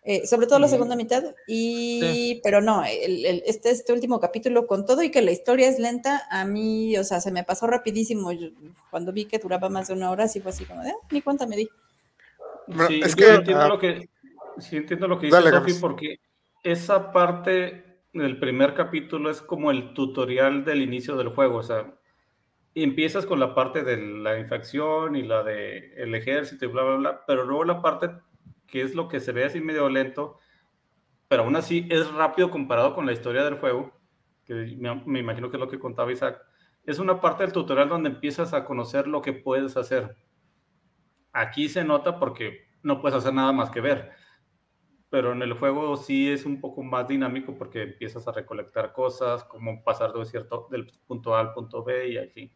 eh, 0.05 0.27
sobre 0.27 0.47
todo 0.47 0.59
la 0.59 0.67
segunda 0.67 0.95
mitad, 0.97 1.23
y, 1.47 2.41
pero 2.43 2.61
no, 2.61 2.83
el- 2.85 3.25
el- 3.25 3.43
este, 3.45 3.71
este 3.71 3.93
último 3.93 4.19
capítulo 4.19 4.67
con 4.67 4.85
todo 4.85 5.01
y 5.01 5.09
que 5.11 5.21
la 5.21 5.31
historia 5.31 5.67
es 5.69 5.79
lenta, 5.79 6.23
a 6.29 6.43
mí, 6.45 6.97
o 6.97 7.03
sea, 7.03 7.21
se 7.21 7.31
me 7.31 7.43
pasó 7.43 7.67
rapidísimo, 7.67 8.31
yo- 8.33 8.49
cuando 8.91 9.13
vi 9.13 9.25
que 9.25 9.39
duraba 9.39 9.69
más 9.69 9.87
de 9.87 9.93
una 9.93 10.11
hora, 10.11 10.27
sí 10.27 10.41
fue 10.41 10.51
así 10.51 10.65
como 10.65 10.83
de, 10.83 10.89
ah, 10.91 11.07
ni 11.11 11.21
cuenta 11.21 11.47
me 11.47 11.55
di. 11.55 11.69
Sí, 12.87 13.01
es 13.03 13.15
yo 13.15 13.25
que, 13.27 13.33
entiendo 13.35 13.63
ah, 13.63 13.67
lo 13.69 13.79
que 13.79 14.09
sí 14.59 14.77
entiendo 14.77 15.07
lo 15.07 15.19
que 15.19 15.25
dice 15.27 15.49
Sofi 15.49 15.73
porque 15.81 16.17
esa 16.63 17.11
parte 17.11 17.92
el 18.13 18.39
primer 18.39 18.73
capítulo 18.75 19.29
es 19.29 19.41
como 19.41 19.71
el 19.71 19.93
tutorial 19.93 20.63
del 20.63 20.81
inicio 20.81 21.17
del 21.17 21.29
juego, 21.29 21.57
o 21.57 21.63
sea, 21.63 21.93
empiezas 22.75 23.25
con 23.25 23.39
la 23.39 23.55
parte 23.55 23.83
de 23.83 23.97
la 23.97 24.39
infección 24.39 25.15
y 25.15 25.23
la 25.23 25.43
de 25.43 25.93
el 25.95 26.13
ejército 26.15 26.65
y 26.65 26.67
bla, 26.67 26.83
bla, 26.83 26.95
bla, 26.97 27.25
pero 27.25 27.43
luego 27.43 27.63
la 27.63 27.81
parte 27.81 28.11
que 28.67 28.81
es 28.81 28.95
lo 28.95 29.07
que 29.07 29.19
se 29.19 29.31
ve 29.31 29.45
así 29.45 29.61
medio 29.61 29.89
lento, 29.89 30.37
pero 31.27 31.43
aún 31.43 31.55
así 31.55 31.87
es 31.89 32.11
rápido 32.13 32.51
comparado 32.51 32.93
con 32.95 33.05
la 33.05 33.13
historia 33.13 33.43
del 33.43 33.59
juego, 33.59 33.91
que 34.45 34.53
me, 34.53 35.03
me 35.05 35.19
imagino 35.19 35.49
que 35.49 35.57
es 35.57 35.61
lo 35.61 35.69
que 35.69 35.79
contaba 35.79 36.11
Isaac, 36.11 36.39
es 36.85 36.99
una 36.99 37.19
parte 37.19 37.43
del 37.43 37.53
tutorial 37.53 37.89
donde 37.89 38.09
empiezas 38.09 38.53
a 38.53 38.65
conocer 38.65 39.07
lo 39.07 39.21
que 39.21 39.33
puedes 39.33 39.77
hacer. 39.77 40.17
Aquí 41.31 41.69
se 41.69 41.83
nota 41.83 42.19
porque 42.19 42.67
no 42.83 43.01
puedes 43.01 43.17
hacer 43.17 43.33
nada 43.33 43.51
más 43.53 43.69
que 43.71 43.81
ver 43.81 44.11
pero 45.13 45.31
en 45.31 45.43
el 45.43 45.53
juego 45.53 45.95
sí 45.95 46.31
es 46.31 46.43
un 46.43 46.59
poco 46.59 46.81
más 46.81 47.07
dinámico 47.07 47.55
porque 47.55 47.83
empiezas 47.83 48.27
a 48.27 48.31
recolectar 48.31 48.93
cosas, 48.93 49.43
como 49.43 49.83
pasar 49.83 50.11
de 50.11 50.25
cierto, 50.25 50.67
del 50.71 50.87
punto 51.05 51.35
A 51.35 51.39
al 51.39 51.53
punto 51.53 51.83
B 51.83 52.07
y 52.07 52.17
así. 52.17 52.51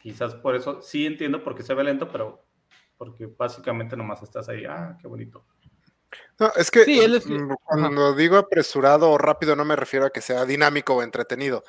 Quizás 0.00 0.34
por 0.36 0.56
eso 0.56 0.80
sí 0.80 1.04
entiendo 1.04 1.44
por 1.44 1.54
qué 1.54 1.62
se 1.62 1.74
ve 1.74 1.84
lento, 1.84 2.08
pero 2.10 2.46
porque 2.96 3.26
básicamente 3.26 3.94
nomás 3.94 4.22
estás 4.22 4.48
ahí, 4.48 4.64
ah, 4.64 4.96
qué 4.98 5.06
bonito. 5.06 5.44
No, 6.38 6.50
es 6.56 6.70
que 6.70 6.86
mm, 6.86 7.52
cuando 7.62 8.14
digo 8.14 8.38
apresurado 8.38 9.10
o 9.10 9.18
rápido 9.18 9.54
no 9.54 9.66
me 9.66 9.76
refiero 9.76 10.06
a 10.06 10.10
que 10.10 10.22
sea 10.22 10.46
dinámico 10.46 10.94
o 10.94 11.02
entretenido. 11.02 11.62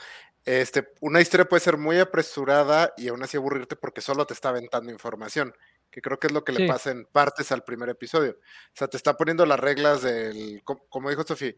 Este, 0.46 0.88
una 1.02 1.20
historia 1.20 1.50
puede 1.50 1.60
ser 1.60 1.76
muy 1.76 2.00
apresurada 2.00 2.94
y 2.96 3.10
aún 3.10 3.22
así 3.24 3.36
aburrirte 3.36 3.76
porque 3.76 4.00
solo 4.00 4.26
te 4.26 4.34
está 4.34 4.48
aventando 4.48 4.90
información 4.90 5.54
que 5.98 6.02
creo 6.02 6.20
que 6.20 6.28
es 6.28 6.34
lo 6.34 6.44
que 6.44 6.52
le 6.52 6.68
pasa 6.68 6.92
en 6.92 7.06
partes 7.06 7.52
al 7.52 7.64
primer 7.64 7.90
episodio. 7.90 8.34
O 8.34 8.76
sea, 8.76 8.88
te 8.88 8.98
está 8.98 9.18
poniendo 9.18 9.48
las 9.48 9.60
reglas 9.60 10.04
del, 10.04 10.62
como 10.64 11.10
dijo 11.10 11.24
Sofía, 11.24 11.56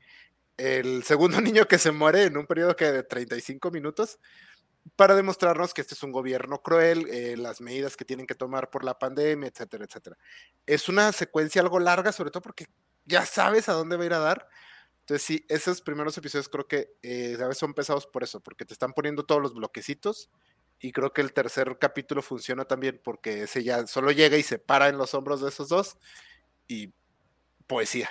el 0.56 1.04
segundo 1.04 1.42
niño 1.42 1.68
que 1.68 1.78
se 1.78 1.92
muere 1.92 2.24
en 2.24 2.38
un 2.38 2.48
periodo 2.48 2.74
que 2.74 2.90
de 2.90 3.04
35 3.04 3.70
minutos 3.70 4.18
para 4.96 5.14
demostrarnos 5.14 5.74
que 5.74 5.82
este 5.82 5.94
es 5.94 6.04
un 6.04 6.14
gobierno 6.14 6.62
cruel, 6.62 7.06
eh, 7.10 7.36
las 7.36 7.60
medidas 7.60 7.98
que 7.98 8.06
tienen 8.06 8.26
que 8.26 8.34
tomar 8.34 8.70
por 8.70 8.86
la 8.86 8.98
pandemia, 8.98 9.50
etcétera, 9.50 9.84
etcétera. 9.84 10.18
Es 10.66 10.88
una 10.88 11.12
secuencia 11.12 11.62
algo 11.62 11.78
larga, 11.78 12.14
sobre 12.14 12.32
todo 12.32 12.42
porque 12.42 12.68
ya 13.04 13.26
sabes 13.26 13.68
a 13.68 13.74
dónde 13.74 13.98
va 13.98 14.04
a 14.04 14.06
ir 14.06 14.14
a 14.14 14.20
dar. 14.20 14.48
Entonces, 15.02 15.28
sí, 15.28 15.46
esos 15.50 15.82
primeros 15.82 16.18
episodios 16.18 16.48
creo 16.48 16.66
que 16.66 16.94
eh, 17.02 17.36
a 17.42 17.48
veces 17.48 17.58
son 17.58 17.74
pesados 17.74 18.08
por 18.08 18.24
eso, 18.24 18.40
porque 18.40 18.64
te 18.64 18.72
están 18.72 18.94
poniendo 18.94 19.26
todos 19.26 19.42
los 19.42 19.54
bloquecitos 19.54 20.30
y 20.82 20.92
creo 20.92 21.12
que 21.12 21.22
el 21.22 21.34
tercer 21.34 21.78
capítulo 21.80 22.22
funciona 22.22 22.66
también 22.66 23.00
porque 23.04 23.44
ese 23.44 23.64
ya 23.64 23.86
solo 23.88 24.12
llega 24.12 24.38
y 24.38 24.44
se 24.44 24.60
para 24.60 24.88
en 24.88 24.98
los 24.98 25.14
hombros 25.14 25.42
de 25.42 25.50
esos 25.50 25.70
dos 25.70 25.98
y 26.68 26.94
poesía. 27.68 28.10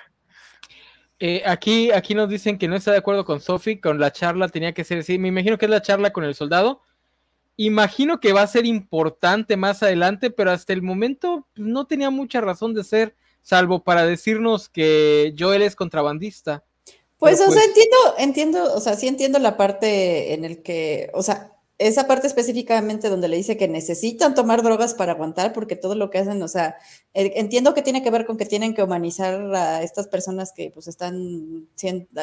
Eh, 1.20 1.43
aquí, 1.47 1.90
aquí 1.90 2.15
nos 2.15 2.28
dicen 2.28 2.59
que 2.59 2.69
no 2.69 2.77
está 2.77 2.93
de 2.93 2.99
acuerdo 2.99 3.24
con 3.24 3.40
Sophie, 3.40 3.81
con 3.81 3.99
la 3.99 4.12
charla 4.12 4.49
tenía 4.49 4.73
que 4.73 4.85
ser 4.85 4.99
así. 4.99 5.19
Me 5.19 5.28
imagino 5.28 5.59
que 5.59 5.66
es 5.66 5.70
la 5.70 5.82
charla 5.82 6.12
con 6.12 6.24
el 6.24 6.35
soldado. 6.35 6.82
Imagino 7.57 8.20
que 8.20 8.32
va 8.32 8.43
a 8.43 8.47
ser 8.47 8.66
importante 8.66 9.57
más 9.57 9.82
adelante, 9.82 10.31
pero 10.31 10.53
hasta 10.53 10.73
el 10.73 10.82
momento 10.82 11.49
no 11.57 11.86
tenía 11.86 12.11
mucha 12.11 12.40
razón 12.40 12.73
de 12.73 12.85
ser, 12.85 13.16
salvo 13.43 13.82
para 13.82 14.07
decirnos 14.07 14.69
que 14.69 15.35
Joel 15.36 15.62
es 15.62 15.74
contrabandista. 15.74 16.65
Pues, 17.16 17.35
o 17.35 17.39
sea, 17.39 17.47
pues 17.47 17.66
entiendo, 17.66 17.97
entiendo, 18.19 18.74
o 18.74 18.81
sea, 18.81 18.95
sí 18.95 19.09
entiendo 19.09 19.40
la 19.40 19.57
parte 19.57 20.35
en 20.35 20.45
el 20.45 20.62
que, 20.62 21.11
o 21.15 21.24
sea, 21.24 21.57
esa 21.79 22.09
parte 22.09 22.27
específicamente 22.27 23.09
donde 23.09 23.29
le 23.29 23.37
dice 23.37 23.57
que 23.57 23.69
necesitan 23.69 24.35
tomar 24.35 24.63
drogas 24.65 24.95
para 24.95 25.13
aguantar, 25.13 25.53
porque 25.53 25.77
todo 25.77 25.95
lo 25.95 26.11
que 26.11 26.19
hacen, 26.19 26.43
o 26.43 26.49
sea, 26.49 26.77
eh, 27.15 27.33
entiendo 27.37 27.73
que 27.73 27.83
tiene 27.83 28.03
que 28.03 28.11
ver 28.11 28.27
con 28.27 28.37
que 28.37 28.47
tienen 28.47 28.75
que 28.75 28.83
humanizar 28.83 29.55
a 29.55 29.83
estas 29.85 30.09
personas 30.09 30.53
que 30.53 30.71
pues 30.73 30.89
están 30.89 31.69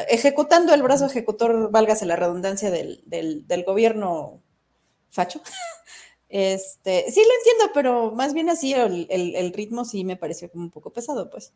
ejecutando 0.08 0.74
el 0.74 0.82
brazo 0.82 1.06
ejecutor, 1.06 1.70
válgase 1.70 2.04
la 2.04 2.16
redundancia 2.16 2.70
del, 2.70 3.02
del, 3.06 3.64
gobierno 3.64 4.42
facho. 5.10 5.40
Este, 6.28 7.04
sí 7.12 7.22
lo 7.22 7.34
entiendo, 7.38 7.72
pero 7.72 8.10
más 8.10 8.34
bien 8.34 8.50
así 8.50 8.74
el, 8.74 9.06
el, 9.08 9.52
ritmo 9.52 9.84
sí 9.84 10.04
me 10.04 10.16
pareció 10.16 10.50
como 10.50 10.64
un 10.64 10.70
poco 10.72 10.92
pesado, 10.92 11.30
pues. 11.30 11.52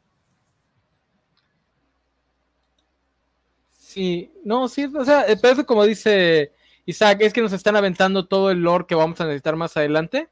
Sí, 3.76 4.32
no, 4.44 4.68
sí, 4.68 4.84
o 4.84 5.04
sea, 5.04 5.26
pero 5.42 5.66
como 5.66 5.84
dice 5.84 6.52
Isaac, 6.86 7.18
es 7.20 7.32
que 7.32 7.42
nos 7.42 7.52
están 7.52 7.76
aventando 7.76 8.26
todo 8.26 8.50
el 8.50 8.60
lore 8.60 8.86
que 8.86 8.94
vamos 8.94 9.20
a 9.20 9.24
necesitar 9.24 9.56
más 9.56 9.76
adelante. 9.76 10.28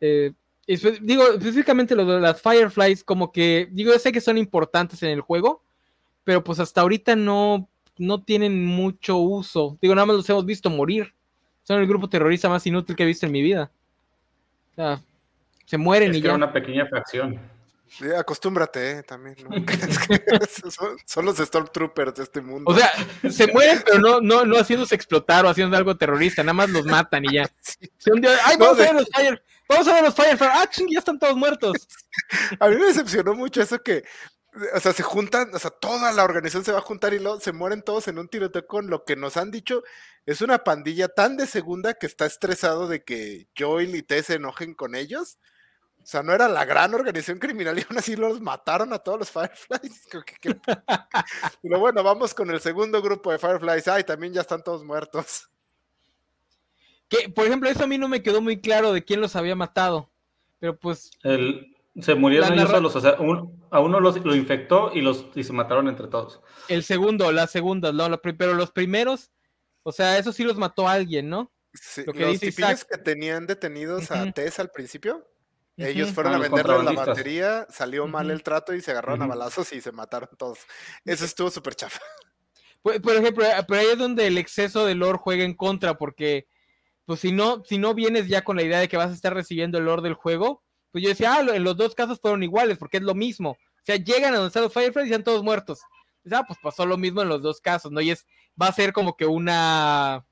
Eh, 0.00 0.32
digo, 1.00 1.28
específicamente 1.28 1.94
lo 1.94 2.04
de 2.04 2.20
las 2.20 2.40
Fireflies, 2.40 3.04
como 3.04 3.32
que, 3.32 3.68
digo, 3.70 3.92
yo 3.92 3.98
sé 3.98 4.12
que 4.12 4.20
son 4.20 4.38
importantes 4.38 5.02
en 5.02 5.10
el 5.10 5.20
juego, 5.20 5.62
pero 6.24 6.42
pues 6.42 6.58
hasta 6.58 6.80
ahorita 6.80 7.16
no, 7.16 7.68
no 7.98 8.22
tienen 8.22 8.64
mucho 8.66 9.16
uso. 9.16 9.78
Digo, 9.80 9.94
nada 9.94 10.06
más 10.06 10.16
los 10.16 10.28
hemos 10.28 10.44
visto 10.44 10.68
morir. 10.70 11.14
Son 11.62 11.80
el 11.80 11.86
grupo 11.86 12.08
terrorista 12.08 12.48
más 12.48 12.66
inútil 12.66 12.94
que 12.94 13.02
he 13.02 13.06
visto 13.06 13.26
en 13.26 13.32
mi 13.32 13.42
vida. 13.42 13.70
O 14.72 14.74
sea, 14.74 15.00
se 15.64 15.78
mueren 15.78 16.14
y 16.14 16.20
ya. 16.20 16.34
una 16.34 16.52
pequeña 16.52 16.88
acostúmbrate, 18.16 18.98
eh, 18.98 19.02
también. 19.02 19.36
son, 21.06 21.24
los 21.24 21.36
Stormtroopers 21.36 22.14
de 22.14 22.22
este 22.22 22.40
mundo. 22.40 22.70
O 22.70 22.76
sea, 22.76 22.92
se 23.30 23.46
mueren, 23.48 23.82
pero 23.84 23.98
no, 23.98 24.20
no, 24.20 24.44
no 24.44 24.56
haciéndose 24.56 24.94
explotar 24.94 25.44
o 25.44 25.48
haciendo 25.48 25.76
algo 25.76 25.96
terrorista, 25.96 26.42
nada 26.42 26.54
más 26.54 26.70
los 26.70 26.86
matan 26.86 27.24
y 27.24 27.34
ya. 27.34 27.50
Ay, 28.44 28.56
vamos, 28.58 28.78
a 28.78 28.82
ver 28.82 28.94
los 28.94 29.08
Fire, 29.14 29.42
vamos 29.68 29.88
a 29.88 29.94
ver 29.94 30.04
los 30.04 30.14
Firefly. 30.14 30.48
Ah, 30.50 30.66
ching, 30.70 30.88
ya 30.90 30.98
están 30.98 31.18
todos 31.18 31.36
muertos. 31.36 31.88
A 32.58 32.68
mí 32.68 32.76
me 32.76 32.86
decepcionó 32.86 33.34
mucho 33.34 33.62
eso 33.62 33.82
que, 33.82 34.04
o 34.74 34.80
sea, 34.80 34.92
se 34.92 35.02
juntan, 35.02 35.54
o 35.54 35.58
sea, 35.58 35.70
toda 35.70 36.12
la 36.12 36.24
organización 36.24 36.64
se 36.64 36.72
va 36.72 36.78
a 36.78 36.82
juntar 36.82 37.14
y 37.14 37.18
luego 37.18 37.40
se 37.40 37.52
mueren 37.52 37.82
todos 37.82 38.08
en 38.08 38.18
un 38.18 38.28
tiroteo 38.28 38.66
con 38.66 38.88
lo 38.88 39.04
que 39.04 39.16
nos 39.16 39.36
han 39.36 39.50
dicho. 39.50 39.82
Es 40.24 40.40
una 40.40 40.64
pandilla 40.64 41.08
tan 41.08 41.36
de 41.36 41.46
segunda 41.46 41.94
que 41.94 42.06
está 42.06 42.26
estresado 42.26 42.88
de 42.88 43.04
que 43.04 43.48
Joel 43.56 43.94
y 43.94 44.02
T 44.02 44.22
se 44.22 44.34
enojen 44.34 44.74
con 44.74 44.94
ellos 44.94 45.38
o 46.06 46.08
sea, 46.08 46.22
no 46.22 46.32
era 46.32 46.46
la 46.46 46.64
gran 46.64 46.94
organización 46.94 47.40
criminal 47.40 47.76
y 47.76 47.82
aún 47.82 47.98
así 47.98 48.14
los 48.14 48.40
mataron 48.40 48.92
a 48.92 49.00
todos 49.00 49.18
los 49.18 49.28
Fireflies. 49.28 50.06
Pero 51.62 51.80
bueno, 51.80 52.04
vamos 52.04 52.32
con 52.32 52.48
el 52.52 52.60
segundo 52.60 53.02
grupo 53.02 53.32
de 53.32 53.40
Fireflies. 53.40 53.88
Ay, 53.88 54.04
también 54.04 54.32
ya 54.32 54.42
están 54.42 54.62
todos 54.62 54.84
muertos. 54.84 55.50
Que, 57.08 57.28
por 57.28 57.46
ejemplo, 57.46 57.68
eso 57.68 57.82
a 57.82 57.86
mí 57.88 57.98
no 57.98 58.06
me 58.06 58.22
quedó 58.22 58.40
muy 58.40 58.60
claro 58.60 58.92
de 58.92 59.02
quién 59.02 59.20
los 59.20 59.34
había 59.34 59.56
matado. 59.56 60.08
Pero 60.60 60.78
pues. 60.78 61.10
se 62.00 62.14
murieron 62.14 62.52
ellos 62.52 62.70
solos. 62.70 62.94
O 62.94 63.00
sea, 63.00 63.16
a 63.70 63.80
uno 63.80 63.98
los, 63.98 64.24
lo 64.24 64.36
infectó 64.36 64.92
y, 64.94 65.00
los, 65.00 65.26
y 65.34 65.42
se 65.42 65.52
mataron 65.52 65.88
entre 65.88 66.06
todos. 66.06 66.40
El 66.68 66.84
segundo, 66.84 67.32
la 67.32 67.48
segunda, 67.48 67.90
no, 67.90 68.16
pero 68.20 68.54
los 68.54 68.70
primeros, 68.70 69.32
o 69.82 69.90
sea, 69.90 70.18
eso 70.18 70.32
sí 70.32 70.44
los 70.44 70.56
mató 70.56 70.86
alguien, 70.86 71.28
¿no? 71.28 71.50
Sí, 71.72 72.04
lo 72.06 72.12
que 72.12 72.26
los 72.26 72.84
que 72.84 72.98
tenían 72.98 73.48
detenidos 73.48 74.12
a 74.12 74.30
Tess 74.30 74.60
al 74.60 74.70
principio. 74.70 75.26
Ellos 75.76 76.12
fueron 76.12 76.34
a, 76.34 76.38
venderle 76.38 76.82
la 76.82 76.92
batería, 76.92 77.66
salió 77.68 78.06
mal 78.06 78.30
el 78.30 78.42
trato 78.42 78.72
y 78.72 78.80
se 78.80 78.92
agarraron 78.92 79.22
a 79.22 79.26
balazos 79.26 79.72
y 79.72 79.80
se 79.80 79.92
mataron 79.92 80.30
todos. 80.38 80.60
Eso 81.04 81.24
estuvo 81.24 81.50
súper 81.50 81.74
chafa. 81.74 82.00
Por, 82.82 83.16
ejemplo, 83.16 83.44
eh, 83.44 83.52
pero 83.66 83.80
ahí 83.80 83.88
es 83.88 83.98
donde 83.98 84.26
el 84.26 84.38
exceso 84.38 84.86
de 84.86 84.94
lore 84.94 85.18
juega 85.18 85.44
en 85.44 85.54
contra, 85.54 85.98
porque 85.98 86.46
pues 87.04 87.20
si 87.20 87.32
no, 87.32 87.62
si 87.64 87.78
no 87.78 87.94
vienes 87.94 88.28
ya 88.28 88.42
con 88.42 88.56
la 88.56 88.62
idea 88.62 88.78
de 88.78 88.88
que 88.88 88.96
vas 88.96 89.10
a 89.10 89.14
estar 89.14 89.34
recibiendo 89.34 89.78
el 89.78 89.84
lore 89.84 90.02
del 90.02 90.14
juego, 90.14 90.62
pues 90.92 91.02
yo 91.02 91.10
decía, 91.10 91.34
ah, 91.34 91.40
en 91.40 91.64
los 91.64 91.76
dos 91.76 91.94
casos 91.94 92.20
fueron 92.20 92.42
iguales, 92.42 92.78
porque 92.78 92.96
es 92.96 93.02
lo 93.02 93.14
mismo. 93.14 93.50
O 93.50 93.82
sea, 93.84 93.96
llegan 93.96 94.32
a 94.32 94.36
donde 94.36 94.48
están 94.48 94.62
los 94.62 94.72
Fireflies 94.72 95.08
y 95.08 95.10
están 95.10 95.24
todos 95.24 95.42
muertos. 95.42 95.80
Ah, 96.30 96.44
pues 96.46 96.58
pasó 96.62 96.86
lo 96.86 96.96
mismo 96.96 97.22
en 97.22 97.28
los 97.28 97.42
dos 97.42 97.60
casos, 97.60 97.92
¿no? 97.92 98.00
Y 98.00 98.10
es, 98.10 98.26
va 98.60 98.68
a 98.68 98.72
ser 98.72 98.92
como 98.92 99.16
que 99.16 99.26
una 99.26 100.26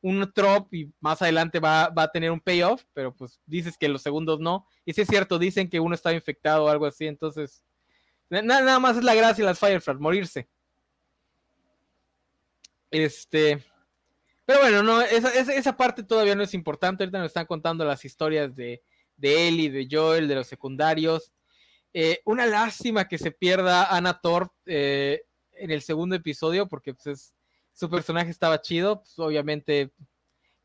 un 0.00 0.30
drop 0.34 0.72
y 0.72 0.92
más 1.00 1.22
adelante 1.22 1.58
va, 1.60 1.92
a 1.94 2.10
tener 2.10 2.30
un 2.30 2.40
payoff, 2.40 2.84
pero 2.92 3.14
pues 3.14 3.40
dices 3.46 3.76
que 3.76 3.88
los 3.88 4.02
segundos 4.02 4.40
no. 4.40 4.66
Y 4.84 4.92
si 4.92 5.02
es 5.02 5.08
cierto, 5.08 5.38
dicen 5.38 5.68
que 5.68 5.80
uno 5.80 5.94
está 5.94 6.12
infectado 6.12 6.64
o 6.64 6.68
algo 6.68 6.86
así, 6.86 7.06
entonces 7.06 7.62
nada, 8.28 8.78
más 8.78 8.96
es 8.96 9.04
la 9.04 9.14
gracia 9.14 9.44
de 9.44 9.50
las 9.50 9.58
Fireflies, 9.58 10.00
morirse. 10.00 10.48
Este, 12.90 13.64
pero 14.44 14.60
bueno, 14.60 14.82
no, 14.82 15.00
esa, 15.00 15.30
esa, 15.30 15.76
parte 15.76 16.02
todavía 16.02 16.34
no 16.34 16.42
es 16.42 16.54
importante. 16.54 17.04
Ahorita 17.04 17.18
nos 17.18 17.28
están 17.28 17.46
contando 17.46 17.84
las 17.84 18.04
historias 18.04 18.54
de, 18.56 18.82
de 19.16 19.48
Ellie, 19.48 19.70
de 19.70 19.86
Joel, 19.90 20.26
de 20.26 20.34
los 20.34 20.46
secundarios. 20.46 21.32
Eh, 21.92 22.20
una 22.24 22.46
lástima 22.46 23.08
que 23.08 23.18
se 23.18 23.32
pierda 23.32 23.94
Anna 23.94 24.20
Thor 24.20 24.52
eh, 24.66 25.22
en 25.54 25.70
el 25.70 25.82
segundo 25.82 26.14
episodio, 26.16 26.68
porque 26.68 26.94
pues 26.94 27.06
es 27.06 27.34
su 27.72 27.88
personaje 27.88 28.30
estaba 28.30 28.60
chido, 28.60 29.00
pues, 29.00 29.18
obviamente 29.18 29.92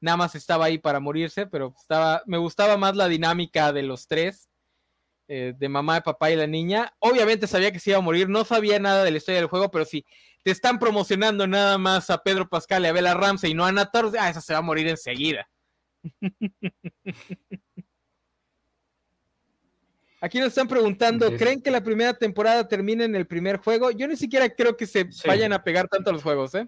nada 0.02 0.18
más 0.18 0.36
estaba 0.36 0.66
ahí 0.66 0.78
para 0.78 1.00
morirse, 1.00 1.48
pero 1.48 1.74
estaba, 1.80 2.22
me 2.26 2.38
gustaba 2.38 2.78
más 2.78 2.96
la 2.96 3.08
dinámica 3.08 3.72
de 3.74 3.84
los 3.84 4.08
tres, 4.08 4.50
eh, 5.28 5.54
de 5.58 5.70
mamá, 5.70 6.02
papá 6.02 6.30
y 6.32 6.36
la 6.36 6.46
niña. 6.46 6.94
Obviamente 7.00 7.48
sabía 7.48 7.72
que 7.72 7.80
se 7.80 7.92
iba 7.92 8.00
a 8.00 8.02
morir, 8.02 8.30
no 8.30 8.44
sabía 8.46 8.78
nada 8.80 9.04
de 9.04 9.12
la 9.12 9.18
historia 9.18 9.40
del 9.40 9.50
juego, 9.50 9.72
pero 9.72 9.86
si 9.86 10.06
te 10.44 10.52
están 10.52 10.78
promocionando 10.78 11.48
nada 11.48 11.78
más 11.80 12.10
a 12.12 12.22
Pedro 12.22 12.48
Pascal 12.48 12.84
y 12.84 12.88
a 12.88 12.92
Bella 12.94 13.16
Ramsey 13.16 13.52
y 13.52 13.54
no 13.56 13.66
a 13.66 13.72
Nator, 13.72 14.12
ah, 14.20 14.30
esa 14.30 14.42
se 14.42 14.54
va 14.54 14.60
a 14.60 14.62
morir 14.62 14.88
enseguida. 14.88 15.50
Aquí 20.22 20.40
nos 20.40 20.50
están 20.50 20.68
preguntando. 20.68 21.36
¿creen 21.38 21.62
que 21.62 21.72
la 21.72 21.84
primera 21.84 22.14
temporada 22.14 22.68
termine 22.68 23.04
en 23.06 23.16
el 23.16 23.28
primer 23.28 23.58
juego? 23.58 23.92
Yo 23.92 24.08
ni 24.08 24.16
siquiera 24.16 24.50
creo 24.50 24.76
que 24.76 24.88
se 24.88 25.12
Sí. 25.12 25.28
vayan 25.28 25.54
a 25.54 25.64
pegar 25.64 25.88
tanto 25.88 26.12
los 26.12 26.24
juegos, 26.24 26.56
¿eh? 26.56 26.68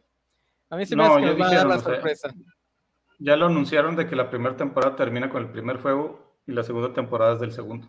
A 0.69 0.77
mí 0.77 0.85
se 0.85 0.95
me 0.95 1.03
No, 1.03 1.13
hace 1.15 1.21
que 1.21 1.27
nos 1.27 1.41
va 1.41 1.47
a 1.47 1.53
dar 1.53 1.67
la 1.67 1.75
o 1.75 1.79
sea, 1.79 1.93
sorpresa. 1.93 2.33
Ya 3.19 3.35
lo 3.35 3.47
anunciaron 3.47 3.95
de 3.95 4.07
que 4.07 4.15
la 4.15 4.29
primera 4.29 4.55
temporada 4.55 4.95
termina 4.95 5.29
con 5.29 5.43
el 5.43 5.49
primer 5.49 5.77
juego 5.77 6.37
y 6.45 6.51
la 6.51 6.63
segunda 6.63 6.93
temporada 6.93 7.33
es 7.33 7.39
del 7.39 7.51
segundo. 7.51 7.87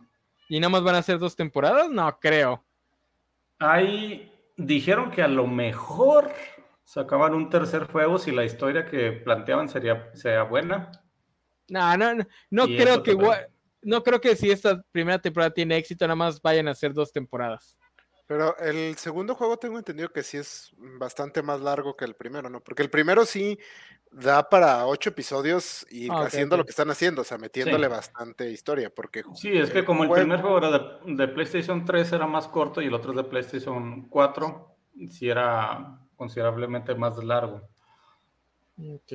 ¿Y 0.48 0.60
nada 0.60 0.70
más 0.70 0.82
van 0.82 0.94
a 0.94 1.02
ser 1.02 1.18
dos 1.18 1.36
temporadas? 1.36 1.90
No 1.90 2.18
creo. 2.18 2.64
Ahí 3.58 4.32
dijeron 4.56 5.10
que 5.10 5.22
a 5.22 5.28
lo 5.28 5.46
mejor 5.46 6.32
sacaban 6.84 7.34
un 7.34 7.50
tercer 7.50 7.84
juego 7.84 8.18
si 8.18 8.32
la 8.32 8.44
historia 8.44 8.86
que 8.86 9.12
planteaban 9.12 9.68
sería, 9.68 10.10
sería 10.14 10.42
buena. 10.42 10.90
No, 11.68 11.96
no, 11.96 12.14
no, 12.14 12.24
no 12.50 12.66
creo 12.66 13.02
que 13.02 13.16
no 13.82 14.02
creo 14.02 14.20
que 14.20 14.34
si 14.34 14.50
esta 14.50 14.82
primera 14.90 15.18
temporada 15.18 15.50
tiene 15.50 15.76
éxito, 15.76 16.06
nada 16.06 16.16
más 16.16 16.42
vayan 16.42 16.68
a 16.68 16.74
ser 16.74 16.92
dos 16.92 17.12
temporadas. 17.12 17.77
Pero 18.28 18.56
el 18.58 18.94
segundo 18.98 19.34
juego 19.34 19.56
tengo 19.56 19.78
entendido 19.78 20.12
que 20.12 20.22
sí 20.22 20.36
es 20.36 20.70
bastante 20.76 21.42
más 21.42 21.60
largo 21.62 21.96
que 21.96 22.04
el 22.04 22.14
primero, 22.14 22.50
¿no? 22.50 22.60
Porque 22.60 22.82
el 22.82 22.90
primero 22.90 23.24
sí 23.24 23.58
da 24.10 24.48
para 24.50 24.86
ocho 24.86 25.08
episodios 25.10 25.86
y 25.90 26.10
Ah, 26.10 26.24
haciendo 26.24 26.56
lo 26.58 26.64
que 26.64 26.70
están 26.70 26.90
haciendo, 26.90 27.22
o 27.22 27.24
sea, 27.24 27.38
metiéndole 27.38 27.86
Sí. 27.86 27.90
bastante 27.90 28.50
historia, 28.50 28.90
porque 28.94 29.22
Sí, 29.34 29.50
es 29.56 29.70
que 29.70 29.82
como 29.84 30.02
el 30.02 30.08
juego- 30.08 30.22
primer 30.22 30.40
juego 30.42 30.58
era 30.58 30.70
de, 30.70 31.14
de 31.14 31.28
PlayStation 31.28 31.84
3 31.86 32.12
era 32.12 32.26
más 32.26 32.46
corto 32.48 32.82
y 32.82 32.86
el 32.86 32.94
otro 32.94 33.12
es 33.12 33.16
de 33.16 33.24
PlayStation 33.24 34.08
4, 34.10 34.76
sí 35.10 35.28
era 35.30 35.98
considerablemente 36.16 36.94
más 36.94 37.16
largo. 37.24 37.62
Ok. 38.78 39.12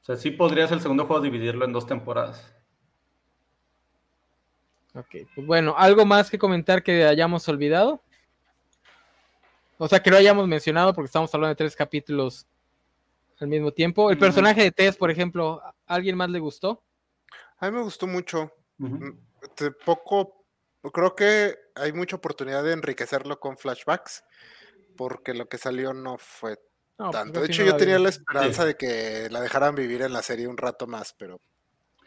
O 0.00 0.02
sea, 0.04 0.16
sí 0.16 0.30
podrías 0.30 0.72
el 0.72 0.80
segundo 0.80 1.04
juego 1.04 1.20
dividirlo 1.22 1.66
en 1.66 1.72
dos 1.74 1.86
temporadas. 1.86 2.54
Ok, 4.94 5.28
pues 5.34 5.46
bueno, 5.46 5.74
¿algo 5.76 6.06
más 6.06 6.30
que 6.30 6.38
comentar 6.38 6.82
que 6.82 7.04
hayamos 7.04 7.46
olvidado? 7.48 8.02
O 9.82 9.88
sea, 9.88 10.00
que 10.02 10.10
no 10.10 10.18
hayamos 10.18 10.46
mencionado 10.46 10.92
porque 10.92 11.06
estamos 11.06 11.34
hablando 11.34 11.50
de 11.54 11.56
tres 11.56 11.74
capítulos 11.74 12.46
al 13.40 13.48
mismo 13.48 13.72
tiempo. 13.72 14.10
El 14.10 14.18
personaje 14.18 14.62
de 14.62 14.70
Tess, 14.72 14.94
por 14.96 15.10
ejemplo, 15.10 15.62
¿a 15.64 15.74
alguien 15.86 16.16
más 16.16 16.28
le 16.28 16.38
gustó? 16.38 16.82
a 17.58 17.70
mí 17.70 17.76
me 17.76 17.82
gustó 17.82 18.06
mucho. 18.06 18.52
Mm, 18.78 19.10
de 19.58 19.70
poco, 19.70 20.44
creo 20.92 21.14
que 21.14 21.54
hay 21.74 21.92
mucha 21.92 22.16
oportunidad 22.16 22.62
de 22.62 22.72
enriquecerlo 22.72 23.40
con 23.40 23.56
flashbacks, 23.56 24.22
porque 24.96 25.32
lo 25.34 25.46
que 25.48 25.56
salió 25.58 25.94
no 25.94 26.18
fue 26.18 26.58
No, 26.98 27.10
pues 27.10 27.12
tanto. 27.12 27.40
De 27.40 27.46
hecho, 27.46 27.62
no 27.62 27.68
yo 27.68 27.76
tenía 27.76 27.96
vi. 27.96 28.02
la 28.02 28.08
esperanza 28.10 28.62
Sí. 28.62 28.68
de 28.68 28.76
que 28.76 29.28
la 29.30 29.40
dejaran 29.40 29.74
vivir 29.74 30.02
en 30.02 30.12
la 30.12 30.20
serie 30.22 30.46
un 30.46 30.58
rato 30.58 30.86
más, 30.86 31.14
pero 31.18 31.40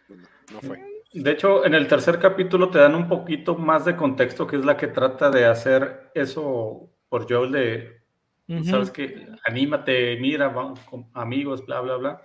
no, 0.09 0.27
no 0.53 0.61
fue. 0.61 0.79
De 1.11 1.31
hecho, 1.31 1.65
en 1.65 1.73
el 1.73 1.87
tercer 1.87 2.19
capítulo 2.19 2.69
te 2.69 2.77
dan 2.79 2.93
un 2.93 3.07
poquito 3.07 3.55
más 3.55 3.85
de 3.85 3.95
contexto, 3.95 4.45
que 4.45 4.57
es 4.57 4.65
la 4.65 4.77
que 4.77 4.87
trata 4.87 5.29
de 5.31 5.45
hacer 5.45 6.11
eso 6.15 6.89
por 7.13 7.31
Joel 7.31 7.51
de, 7.51 8.01
Ujú. 8.47 8.65
sabes 8.65 8.89
que 8.89 9.27
anímate, 9.45 10.17
mira, 10.19 10.47
vamos 10.47 10.79
con 10.79 11.11
amigos, 11.13 11.63
bla, 11.63 11.79
bla, 11.79 11.97
bla, 11.97 12.21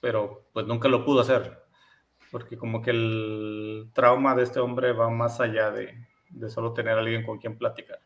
pero 0.00 0.48
pues 0.54 0.64
nunca 0.66 0.88
lo 0.88 1.04
pudo 1.04 1.20
hacer, 1.20 1.58
porque 2.30 2.56
como 2.56 2.80
que 2.80 2.92
el 2.92 3.90
trauma 3.92 4.34
de 4.34 4.44
este 4.44 4.58
hombre 4.58 4.94
va 4.94 5.10
más 5.10 5.38
allá 5.38 5.70
de, 5.70 6.06
de 6.30 6.48
solo 6.48 6.72
tener 6.72 6.96
a 6.96 7.00
alguien 7.00 7.26
con 7.26 7.40
quien 7.40 7.58
platicar. 7.58 8.00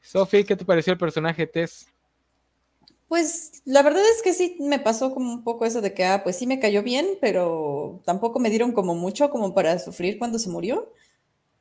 Sophie, 0.00 0.46
¿qué 0.46 0.56
te 0.56 0.64
pareció 0.64 0.94
el 0.94 0.98
personaje 0.98 1.42
de 1.42 1.52
Tess? 1.52 1.86
Pues 3.06 3.60
la 3.66 3.82
verdad 3.82 4.02
es 4.16 4.22
que 4.22 4.32
sí 4.32 4.56
me 4.60 4.78
pasó 4.78 5.12
como 5.12 5.30
un 5.30 5.44
poco 5.44 5.66
eso 5.66 5.82
de 5.82 5.92
que, 5.92 6.06
ah, 6.06 6.22
pues 6.24 6.38
sí 6.38 6.46
me 6.46 6.58
cayó 6.58 6.82
bien, 6.82 7.18
pero 7.20 8.00
tampoco 8.06 8.40
me 8.40 8.48
dieron 8.48 8.72
como 8.72 8.94
mucho 8.94 9.28
como 9.28 9.52
para 9.52 9.78
sufrir 9.78 10.18
cuando 10.18 10.38
se 10.38 10.48
murió. 10.48 10.90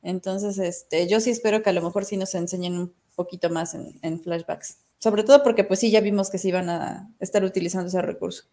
Entonces, 0.03 0.57
este, 0.57 1.09
yo 1.09 1.19
sí 1.19 1.31
espero 1.31 1.61
que 1.61 1.69
a 1.69 1.73
lo 1.73 1.81
mejor 1.81 2.05
sí 2.05 2.15
nos 2.15 2.33
enseñen 2.33 2.77
un 2.77 3.00
poquito 3.23 3.49
más 3.49 3.76
en, 3.76 4.19
flashbacks. 4.22 4.77
Sobre 4.99 5.23
todo 5.23 5.43
porque 5.43 5.64
pues 5.64 5.80
sí 5.80 5.89
ya 5.89 6.02
vimos 6.02 6.30
que 6.30 6.38
sí 6.38 6.49
iban 6.49 6.69
a 6.69 7.10
estar 7.19 7.43
utilizando 7.43 7.88
ese 7.88 8.02
recurso. 8.02 8.45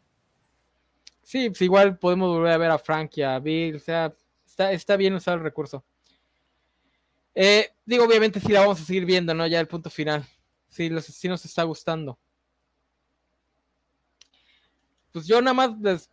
Sí, 1.29 1.51
pues 1.51 1.61
igual 1.61 1.99
podemos 1.99 2.31
volver 2.31 2.53
a 2.53 2.57
ver 2.57 2.71
a 2.71 2.79
Frank 2.79 3.19
y 3.19 3.23
a 3.23 3.39
Bill, 3.39 3.77
o 3.77 3.81
sea, 3.81 4.15
está, 4.47 4.73
está 4.73 4.97
bien 4.97 5.13
usado 5.13 5.37
el 5.37 5.43
recurso. 5.43 5.85
Eh, 7.35 7.71
digo, 7.85 8.05
obviamente 8.05 8.41
sí 8.41 8.51
la 8.51 8.61
vamos 8.61 8.81
a 8.81 8.85
seguir 8.85 9.05
viendo, 9.05 9.35
¿no? 9.35 9.47
Ya 9.47 9.61
el 9.61 9.69
punto 9.69 9.91
final. 9.91 10.25
Sí, 10.71 10.89
los, 10.89 11.05
sí 11.05 11.29
nos 11.29 11.45
está 11.45 11.65
gustando. 11.65 12.19
Pues 15.13 15.27
yo 15.27 15.43
nada 15.43 15.53
más 15.53 15.79
les, 15.79 16.11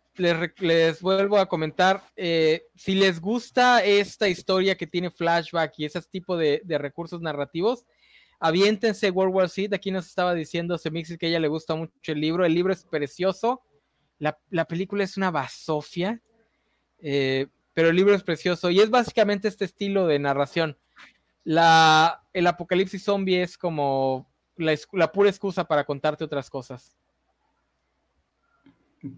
les 0.58 1.00
vuelvo 1.00 1.38
a 1.38 1.48
comentar, 1.48 2.02
eh, 2.14 2.66
si 2.74 2.94
les 2.94 3.18
gusta 3.18 3.82
esta 3.82 4.28
historia 4.28 4.76
que 4.76 4.86
tiene 4.86 5.10
flashback 5.10 5.78
y 5.78 5.86
ese 5.86 6.02
tipo 6.02 6.36
de 6.36 6.78
recursos 6.78 7.22
narrativos, 7.22 7.86
aviéntense 8.38 9.10
World 9.10 9.34
War 9.34 9.48
Z, 9.48 9.74
aquí 9.74 9.90
nos 9.90 10.06
estaba 10.06 10.34
diciendo 10.34 10.78
Semixi 10.78 11.16
que 11.18 11.26
a 11.26 11.28
ella 11.30 11.40
le 11.40 11.48
gusta 11.48 11.74
mucho 11.74 11.92
el 12.06 12.20
libro, 12.20 12.44
el 12.44 12.54
libro 12.54 12.72
es 12.72 12.84
precioso, 12.84 13.62
la, 14.18 14.38
la 14.50 14.64
película 14.66 15.04
es 15.04 15.16
una 15.16 15.30
basofia, 15.30 16.20
eh, 16.98 17.46
pero 17.74 17.88
el 17.90 17.96
libro 17.96 18.14
es 18.14 18.22
precioso 18.22 18.70
y 18.70 18.80
es 18.80 18.88
básicamente 18.90 19.48
este 19.48 19.64
estilo 19.66 20.06
de 20.06 20.18
narración. 20.18 20.78
La, 21.44 22.22
el 22.32 22.46
apocalipsis 22.46 23.04
zombie 23.04 23.42
es 23.42 23.56
como 23.58 24.28
la, 24.56 24.74
la 24.92 25.12
pura 25.12 25.28
excusa 25.30 25.64
para 25.64 25.84
contarte 25.84 26.24
otras 26.24 26.48
cosas. 26.50 26.96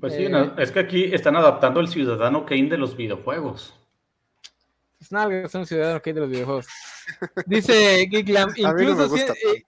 Pues 0.00 0.14
sí, 0.14 0.24
Eh. 0.24 0.28
no, 0.28 0.58
es 0.58 0.70
que 0.72 0.80
aquí 0.80 1.04
están 1.04 1.36
adaptando 1.36 1.80
el 1.80 1.88
ciudadano 1.88 2.44
Kane 2.44 2.68
de 2.68 2.76
los 2.78 2.96
videojuegos. 2.96 3.77
Es 5.00 5.12
nada, 5.12 5.42
es 5.42 5.54
un 5.54 5.66
ciudadano 5.66 6.02
que 6.02 6.10
hay 6.10 6.14
de 6.14 6.20
los 6.20 6.30
videojuegos. 6.30 6.66
Dice 7.46 8.06
Geeklam, 8.10 8.48
no 8.58 8.68
incluso 8.70 9.08
si- 9.16 9.22
eh, 9.22 9.64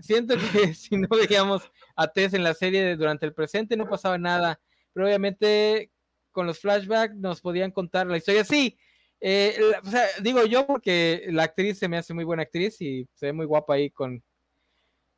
siento 0.00 0.34
que 0.36 0.42
si 0.74 0.96
no 0.96 1.08
veíamos 1.08 1.70
a 1.96 2.08
Tess 2.08 2.34
en 2.34 2.44
la 2.44 2.54
serie 2.54 2.82
de- 2.82 2.96
durante 2.96 3.26
el 3.26 3.34
presente 3.34 3.76
no 3.76 3.88
pasaba 3.88 4.18
nada, 4.18 4.60
pero 4.92 5.06
obviamente 5.06 5.90
con 6.30 6.46
los 6.46 6.60
flashbacks 6.60 7.14
nos 7.16 7.40
podían 7.40 7.70
contar 7.72 8.06
la 8.06 8.16
historia. 8.16 8.44
Sí, 8.44 8.78
eh, 9.20 9.56
la- 9.70 9.80
o 9.80 9.90
sea, 9.90 10.04
digo 10.22 10.44
yo 10.46 10.66
porque 10.66 11.26
la 11.28 11.42
actriz 11.44 11.78
se 11.78 11.88
me 11.88 11.98
hace 11.98 12.14
muy 12.14 12.24
buena 12.24 12.44
actriz 12.44 12.80
y 12.80 13.08
se 13.14 13.26
ve 13.26 13.32
muy 13.32 13.46
guapa 13.46 13.74
ahí 13.74 13.90
con, 13.90 14.22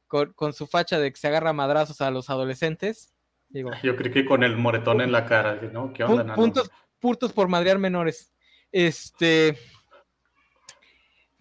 con, 0.07 0.33
con 0.33 0.53
su 0.53 0.67
facha 0.67 0.99
de 0.99 1.13
que 1.13 1.19
se 1.19 1.29
agarra 1.29 1.51
a 1.51 1.55
madrazos 1.55 2.01
a 2.01 2.11
los 2.11 2.31
adolescentes. 2.31 3.15
Digo, 3.49 3.71
Yo 3.83 3.95
creo 3.95 4.13
que 4.13 4.25
con 4.25 4.43
el 4.43 4.57
moretón 4.57 5.01
en 5.01 5.13
la 5.13 5.27
cara, 5.27 5.55
¿no? 5.73 5.93
¿Qué 5.93 6.03
onda, 6.03 6.35
puntos, 6.35 6.71
puntos 6.99 7.33
por 7.33 7.47
madrear 7.49 7.79
menores. 7.79 8.33
Este. 8.75 9.57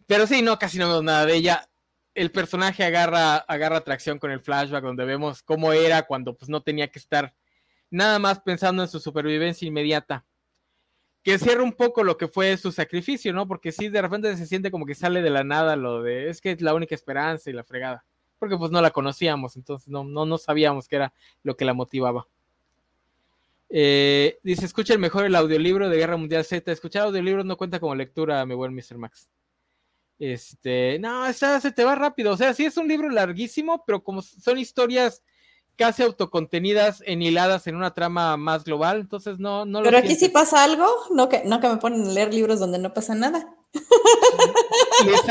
Pero 0.05 0.27
sí, 0.27 0.43
no, 0.43 0.60
casi 0.60 0.77
no 0.77 0.88
vemos 0.88 1.03
nada 1.03 1.26
de 1.26 1.34
ella. 1.35 1.68
El 2.14 2.30
personaje 2.31 2.84
agarra, 2.84 3.38
agarra 3.38 3.77
atracción 3.77 4.19
con 4.19 4.30
el 4.30 4.39
flashback, 4.39 4.84
donde 4.84 5.03
vemos 5.03 5.41
cómo 5.41 5.73
era 5.73 6.03
cuando 6.03 6.38
pues, 6.38 6.47
no 6.47 6.61
tenía 6.61 6.89
que 6.89 6.99
estar 6.99 7.34
nada 7.89 8.19
más 8.19 8.39
pensando 8.41 8.84
en 8.84 8.88
su 8.88 8.99
supervivencia 8.99 9.68
inmediata. 9.68 10.23
Que 11.23 11.39
cierra 11.39 11.64
un 11.64 11.73
poco 11.73 12.03
lo 12.03 12.18
que 12.18 12.27
fue 12.27 12.55
su 12.55 12.72
sacrificio, 12.72 13.34
¿no? 13.34 13.47
Porque 13.47 13.72
sí, 13.72 13.89
de 13.89 14.03
repente 14.03 14.38
se 14.38 14.45
siente 14.45 14.69
como 14.69 14.85
que 14.85 14.93
sale 14.93 15.23
de 15.23 15.31
la 15.31 15.43
nada 15.43 15.76
lo 15.76 16.03
de 16.03 16.30
es 16.30 16.39
que 16.39 16.51
es 16.51 16.61
la 16.61 16.76
única 16.76 16.93
esperanza 16.93 17.49
y 17.49 17.53
la 17.53 17.64
fregada. 17.64 18.05
Porque 18.38 18.57
pues 18.57 18.69
no 18.69 18.80
la 18.80 18.91
conocíamos, 18.91 19.55
entonces 19.55 19.88
no, 19.88 20.03
no, 20.03 20.27
no 20.27 20.38
sabíamos 20.38 20.88
qué 20.88 20.97
era 20.97 21.14
lo 21.41 21.57
que 21.57 21.65
la 21.65 21.73
motivaba. 21.73 22.27
Eh, 23.75 24.37
dice, 24.43 24.67
escuchen 24.67 25.01
mejor 25.01 25.25
el 25.25 25.33
audiolibro 25.33 25.89
de 25.89 25.97
Guerra 25.97 26.15
Mundial 26.15 26.45
Z. 26.45 26.71
Escuchar 26.71 27.07
audiolibros 27.07 27.43
no 27.43 27.57
cuenta 27.57 27.79
como 27.79 27.95
lectura, 27.95 28.45
mi 28.45 28.53
buen 28.53 28.75
Mr. 28.75 28.99
Max. 28.99 29.27
Este, 30.19 30.99
no, 30.99 31.25
esta 31.25 31.59
se 31.59 31.71
te 31.71 31.83
va 31.83 31.95
rápido. 31.95 32.33
O 32.33 32.37
sea, 32.37 32.53
sí 32.53 32.65
es 32.65 32.77
un 32.77 32.87
libro 32.87 33.09
larguísimo, 33.09 33.83
pero 33.83 34.03
como 34.03 34.21
son 34.21 34.59
historias 34.59 35.23
casi 35.75 36.03
autocontenidas, 36.03 37.01
enhiladas 37.07 37.65
en 37.65 37.75
una 37.75 37.95
trama 37.95 38.37
más 38.37 38.63
global, 38.63 38.99
entonces 38.99 39.39
no, 39.39 39.65
no 39.65 39.79
lo 39.79 39.85
Pero 39.85 39.97
aquí 39.97 40.13
sí 40.13 40.29
pasa 40.29 40.63
algo, 40.63 40.85
no 41.09 41.27
que, 41.27 41.41
no 41.43 41.59
que 41.59 41.67
me 41.67 41.77
ponen 41.77 42.03
a 42.03 42.11
leer 42.11 42.31
libros 42.31 42.59
donde 42.59 42.77
no 42.77 42.93
pasa 42.93 43.15
nada. 43.15 43.55
Les 45.07 45.21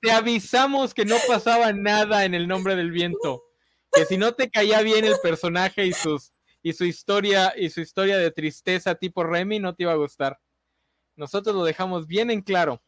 te 0.00 0.10
avisamos 0.10 0.92
que 0.92 1.04
no 1.04 1.14
pasaba 1.28 1.72
nada 1.72 2.24
en 2.24 2.34
el 2.34 2.48
nombre 2.48 2.74
del 2.74 2.90
viento. 2.90 3.44
Que 3.92 4.06
si 4.06 4.16
no 4.16 4.34
te 4.34 4.50
caía 4.50 4.82
bien 4.82 5.04
el 5.04 5.14
personaje 5.22 5.86
y 5.86 5.92
sus 5.92 6.32
y 6.62 6.72
su 6.72 6.84
historia 6.84 7.54
y 7.56 7.70
su 7.70 7.80
historia 7.80 8.18
de 8.18 8.30
tristeza 8.30 8.94
tipo 8.94 9.24
Remy 9.24 9.58
no 9.58 9.74
te 9.74 9.84
iba 9.84 9.92
a 9.92 9.96
gustar. 9.96 10.38
Nosotros 11.16 11.54
lo 11.54 11.64
dejamos 11.64 12.06
bien 12.06 12.30
en 12.30 12.42
claro. 12.42 12.82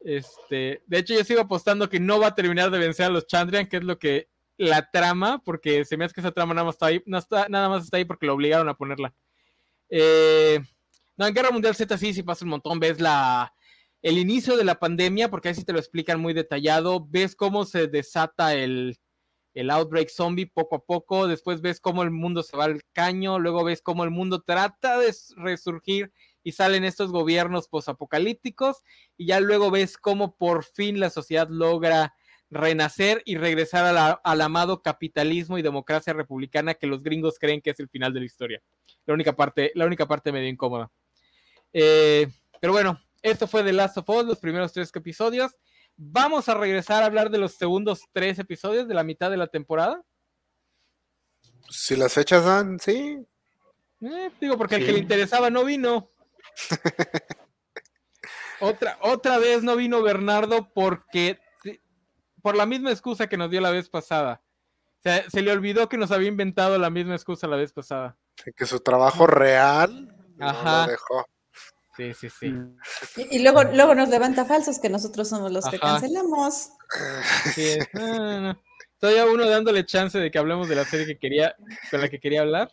Este, 0.00 0.82
de 0.86 0.98
hecho 0.98 1.14
yo 1.14 1.24
sigo 1.24 1.40
apostando 1.40 1.88
que 1.88 2.00
no 2.00 2.18
va 2.18 2.28
a 2.28 2.34
terminar 2.34 2.70
de 2.70 2.78
vencer 2.78 3.06
a 3.06 3.10
los 3.10 3.26
Chandrian, 3.26 3.68
que 3.68 3.78
es 3.78 3.84
lo 3.84 3.98
que 3.98 4.28
la 4.56 4.90
trama, 4.90 5.42
porque 5.44 5.84
se 5.84 5.96
me 5.96 6.04
hace 6.04 6.14
que 6.14 6.20
esa 6.20 6.32
trama 6.32 6.54
nada 6.54 6.66
más 6.66 6.74
está 6.74 6.86
ahí, 6.86 7.02
nada 7.06 7.68
más 7.68 7.84
está 7.84 7.96
ahí 7.96 8.04
porque 8.04 8.26
lo 8.26 8.34
obligaron 8.34 8.68
a 8.68 8.76
ponerla. 8.76 9.14
Eh, 9.88 10.60
no, 11.16 11.26
en 11.26 11.34
Guerra 11.34 11.50
Mundial 11.50 11.74
Z 11.74 11.96
sí, 11.98 12.14
sí 12.14 12.22
pasa 12.22 12.44
un 12.44 12.50
montón. 12.50 12.78
Ves 12.78 13.00
la, 13.00 13.52
el 14.02 14.18
inicio 14.18 14.56
de 14.56 14.64
la 14.64 14.78
pandemia, 14.78 15.30
porque 15.30 15.48
ahí 15.48 15.54
sí 15.54 15.64
te 15.64 15.72
lo 15.72 15.78
explican 15.78 16.20
muy 16.20 16.32
detallado. 16.32 17.06
Ves 17.08 17.34
cómo 17.34 17.64
se 17.64 17.86
desata 17.88 18.54
el, 18.54 18.98
el 19.60 19.70
outbreak 19.70 20.08
zombie 20.08 20.46
poco 20.46 20.76
a 20.76 20.84
poco. 20.84 21.28
Después 21.28 21.60
ves 21.60 21.80
cómo 21.80 22.02
el 22.02 22.10
mundo 22.10 22.42
se 22.42 22.56
va 22.56 22.64
al 22.64 22.80
caño. 22.92 23.38
Luego 23.38 23.62
ves 23.62 23.82
cómo 23.82 24.04
el 24.04 24.10
mundo 24.10 24.40
trata 24.40 24.98
de 24.98 25.14
resurgir 25.36 26.12
y 26.42 26.52
salen 26.52 26.84
estos 26.84 27.12
gobiernos 27.12 27.68
posapocalípticos 27.68 28.78
y 29.18 29.26
ya 29.26 29.40
luego 29.40 29.70
ves 29.70 29.98
cómo 29.98 30.36
por 30.36 30.64
fin 30.64 30.98
la 30.98 31.10
sociedad 31.10 31.48
logra 31.50 32.14
renacer 32.48 33.22
y 33.26 33.36
regresar 33.36 34.18
al 34.24 34.40
amado 34.40 34.82
capitalismo 34.82 35.58
y 35.58 35.62
democracia 35.62 36.14
republicana 36.14 36.74
que 36.74 36.86
los 36.86 37.02
gringos 37.02 37.38
creen 37.38 37.60
que 37.60 37.70
es 37.70 37.80
el 37.80 37.90
final 37.90 38.14
de 38.14 38.20
la 38.20 38.26
historia. 38.26 38.62
La 39.04 39.14
única 39.14 39.36
parte, 39.36 39.72
la 39.74 39.84
única 39.84 40.06
parte 40.08 40.32
medio 40.32 40.48
incómoda. 40.48 40.90
Eh, 41.72 42.26
pero 42.60 42.72
bueno, 42.72 42.98
esto 43.22 43.46
fue 43.46 43.62
The 43.62 43.74
Last 43.74 43.98
of 43.98 44.08
Us, 44.08 44.24
los 44.24 44.38
primeros 44.38 44.72
tres 44.72 44.90
episodios. 44.94 45.52
Vamos 45.96 46.48
a 46.48 46.54
regresar 46.54 47.02
a 47.02 47.06
hablar 47.06 47.30
de 47.30 47.38
los 47.38 47.54
segundos 47.54 48.02
tres 48.12 48.38
episodios 48.38 48.88
de 48.88 48.94
la 48.94 49.04
mitad 49.04 49.30
de 49.30 49.36
la 49.36 49.46
temporada. 49.48 50.02
Si 51.68 51.94
las 51.96 52.12
fechas 52.12 52.44
dan, 52.44 52.78
sí. 52.80 53.18
Eh, 54.00 54.30
digo, 54.40 54.56
porque 54.56 54.76
el 54.76 54.80
Sí. 54.82 54.86
que 54.86 54.92
le 54.94 54.98
interesaba 55.00 55.50
no 55.50 55.64
vino. 55.64 56.10
otra, 58.60 58.98
otra 59.02 59.38
vez 59.38 59.62
no 59.62 59.76
vino 59.76 60.02
Bernardo 60.02 60.72
porque 60.74 61.38
por 62.42 62.56
la 62.56 62.64
misma 62.66 62.90
excusa 62.90 63.28
que 63.28 63.36
nos 63.36 63.50
dio 63.50 63.60
la 63.60 63.70
vez 63.70 63.88
pasada. 63.90 64.42
O 64.98 65.02
sea, 65.02 65.28
se 65.30 65.42
le 65.42 65.52
olvidó 65.52 65.88
que 65.88 65.96
nos 65.98 66.10
había 66.10 66.28
inventado 66.28 66.78
la 66.78 66.90
misma 66.90 67.14
excusa 67.14 67.46
la 67.46 67.56
vez 67.56 67.72
pasada. 67.72 68.16
Que 68.56 68.66
su 68.66 68.80
trabajo 68.80 69.26
real 69.26 70.14
no 70.36 70.48
Ajá. 70.48 70.86
lo 70.86 70.90
dejó. 70.92 71.26
Sí, 72.00 72.14
sí, 72.14 72.30
sí. 72.30 72.54
Y, 73.16 73.36
y 73.36 73.42
luego, 73.42 73.62
luego 73.64 73.94
nos 73.94 74.08
levanta 74.08 74.46
falsos 74.46 74.78
que 74.78 74.88
nosotros 74.88 75.28
somos 75.28 75.52
los 75.52 75.66
que 75.66 75.78
cancelamos. 75.78 76.70
Sí, 77.54 77.76
no, 77.92 78.16
no, 78.16 78.40
no. 78.40 78.62
Todavía 78.98 79.26
uno 79.26 79.46
dándole 79.46 79.84
chance 79.84 80.18
de 80.18 80.30
que 80.30 80.38
hablemos 80.38 80.66
de 80.68 80.76
la 80.76 80.86
serie 80.86 81.06
que 81.06 81.18
quería, 81.18 81.54
con 81.90 82.00
la 82.00 82.08
que 82.08 82.18
quería 82.18 82.40
hablar. 82.40 82.72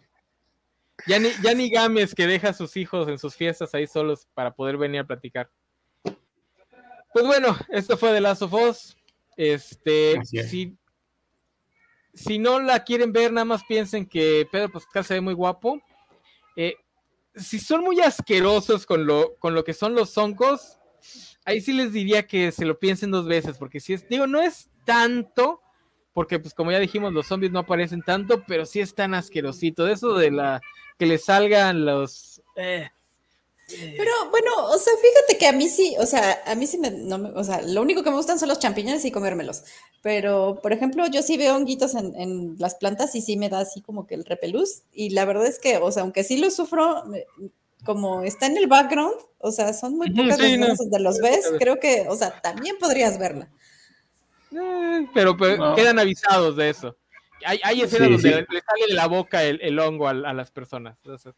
Ya 1.08 1.20
ni, 1.20 1.30
ya 1.44 1.54
ni 1.54 1.70
Gámez 1.70 2.16
que 2.16 2.26
deja 2.26 2.50
a 2.50 2.54
sus 2.54 2.78
hijos 2.78 3.10
en 3.10 3.20
sus 3.20 3.36
fiestas 3.36 3.74
ahí 3.74 3.86
solos 3.86 4.30
para 4.34 4.56
poder 4.56 4.78
venir 4.78 5.02
a 5.02 5.08
platicar. 5.08 5.50
Pues 7.12 7.26
bueno, 7.26 7.58
esto 7.68 7.98
fue 7.98 8.14
de 8.14 8.22
Last 8.22 8.44
of 8.44 8.54
Us. 8.54 8.96
Este, 9.36 10.14
es. 10.14 10.50
si, 10.50 10.78
si 12.14 12.40
no 12.40 12.62
la 12.62 12.86
quieren 12.86 13.12
ver, 13.12 13.34
nada 13.34 13.46
más 13.46 13.66
piensen 13.66 14.06
que 14.06 14.48
Pedro 14.50 14.72
Pascal 14.72 15.04
se 15.04 15.16
ve 15.16 15.22
muy 15.22 15.34
guapo. 15.34 15.82
Eh, 16.56 16.76
si 17.38 17.60
son 17.60 17.84
muy 17.84 18.02
asquerosos 18.02 18.86
con 18.86 19.06
lo, 19.06 19.36
con 19.40 19.54
lo 19.54 19.64
que 19.64 19.74
son 19.74 19.96
los 19.96 20.18
hongos, 20.18 20.80
ahí 21.46 21.62
sí 21.62 21.74
les 21.74 21.94
diría 21.94 22.28
que 22.28 22.52
se 22.52 22.66
lo 22.66 22.80
piensen 22.80 23.12
dos 23.12 23.26
veces, 23.26 23.58
porque 23.58 23.80
si 23.80 23.94
es, 23.94 24.08
digo, 24.08 24.28
no 24.28 24.42
es 24.42 24.70
tanto, 24.86 25.62
porque 26.14 26.40
pues 26.40 26.54
como 26.54 26.72
ya 26.72 26.80
dijimos, 26.80 27.14
los 27.14 27.28
zombies 27.28 27.52
no 27.52 27.60
aparecen 27.60 28.02
tanto, 28.02 28.44
pero 28.48 28.66
sí 28.66 28.80
es 28.80 28.96
tan 28.96 29.14
asquerosito. 29.14 29.86
De 29.86 29.94
eso 29.94 30.14
de 30.14 30.32
la 30.32 30.62
que 30.98 31.06
le 31.06 31.18
salgan 31.18 31.86
los... 31.86 32.42
eh, 32.56 32.90
Pero 33.70 34.12
bueno, 34.32 34.52
o 34.70 34.78
sea, 34.78 34.94
fíjate 34.96 35.38
que 35.38 35.46
a 35.48 35.52
mí 35.52 35.68
sí, 35.68 35.96
o 36.00 36.06
sea, 36.06 36.42
a 36.46 36.56
mí 36.56 36.66
sí 36.68 36.78
me, 36.78 36.90
no 36.90 37.18
me- 37.18 37.32
o 37.32 37.44
sea, 37.44 37.62
lo 37.62 37.82
único 37.82 38.02
que 38.02 38.10
me 38.10 38.16
gustan 38.16 38.40
son 38.40 38.48
los 38.48 38.60
champiñones 38.60 39.04
y 39.04 39.12
comérmelos. 39.12 39.64
Pero, 40.02 40.60
por 40.64 40.72
ejemplo, 40.72 41.06
yo 41.08 41.22
sí 41.22 41.36
veo 41.36 41.54
honguitos 41.56 41.94
en, 41.96 42.16
en 42.16 42.56
las 42.60 42.76
plantas 42.76 43.14
y 43.16 43.22
sí 43.22 43.36
me 43.36 43.50
da 43.50 43.60
así 43.60 43.82
como 43.82 44.08
que 44.08 44.16
el 44.16 44.24
repelús. 44.24 44.84
Y 44.94 45.10
la 45.10 45.26
verdad 45.26 45.46
es 45.48 45.60
que, 45.60 45.78
o 45.78 45.92
sea, 45.92 46.04
aunque 46.04 46.24
sí 46.24 46.38
lo 46.38 46.50
sufro, 46.50 47.04
me- 47.08 47.26
como 47.84 48.24
está 48.24 48.46
en 48.46 48.56
el 48.58 48.68
background, 48.68 49.16
o 49.40 49.52
sea, 49.52 49.74
son 49.74 49.98
muy 49.98 50.12
pocas 50.12 50.38
sí, 50.38 50.58
las 50.58 50.70
no. 50.70 50.76
donde 50.76 51.00
los 51.00 51.20
ves, 51.20 51.52
creo 51.60 51.78
que, 51.80 52.06
o 52.08 52.16
sea, 52.16 52.40
también 52.42 52.78
podrías 52.80 53.20
verla. 53.20 53.50
eh, 54.52 55.08
pero, 55.14 55.36
pero 55.36 55.58
No. 55.58 55.76
quedan 55.76 56.00
avisados 56.00 56.56
de 56.56 56.70
eso. 56.70 56.96
Hay, 57.46 57.60
hay 57.64 57.82
escenas 57.82 58.08
Sí, 58.08 58.14
donde 58.14 58.30
sí. 58.40 58.46
le 58.50 58.62
sale 58.62 58.86
de 58.88 58.94
la 58.94 59.08
boca 59.08 59.44
el, 59.44 59.60
el 59.62 59.78
hongo 59.80 60.08
a, 60.08 60.12
a 60.12 60.34
las 60.34 60.52
personas. 60.52 60.96
Entonces, 61.04 61.34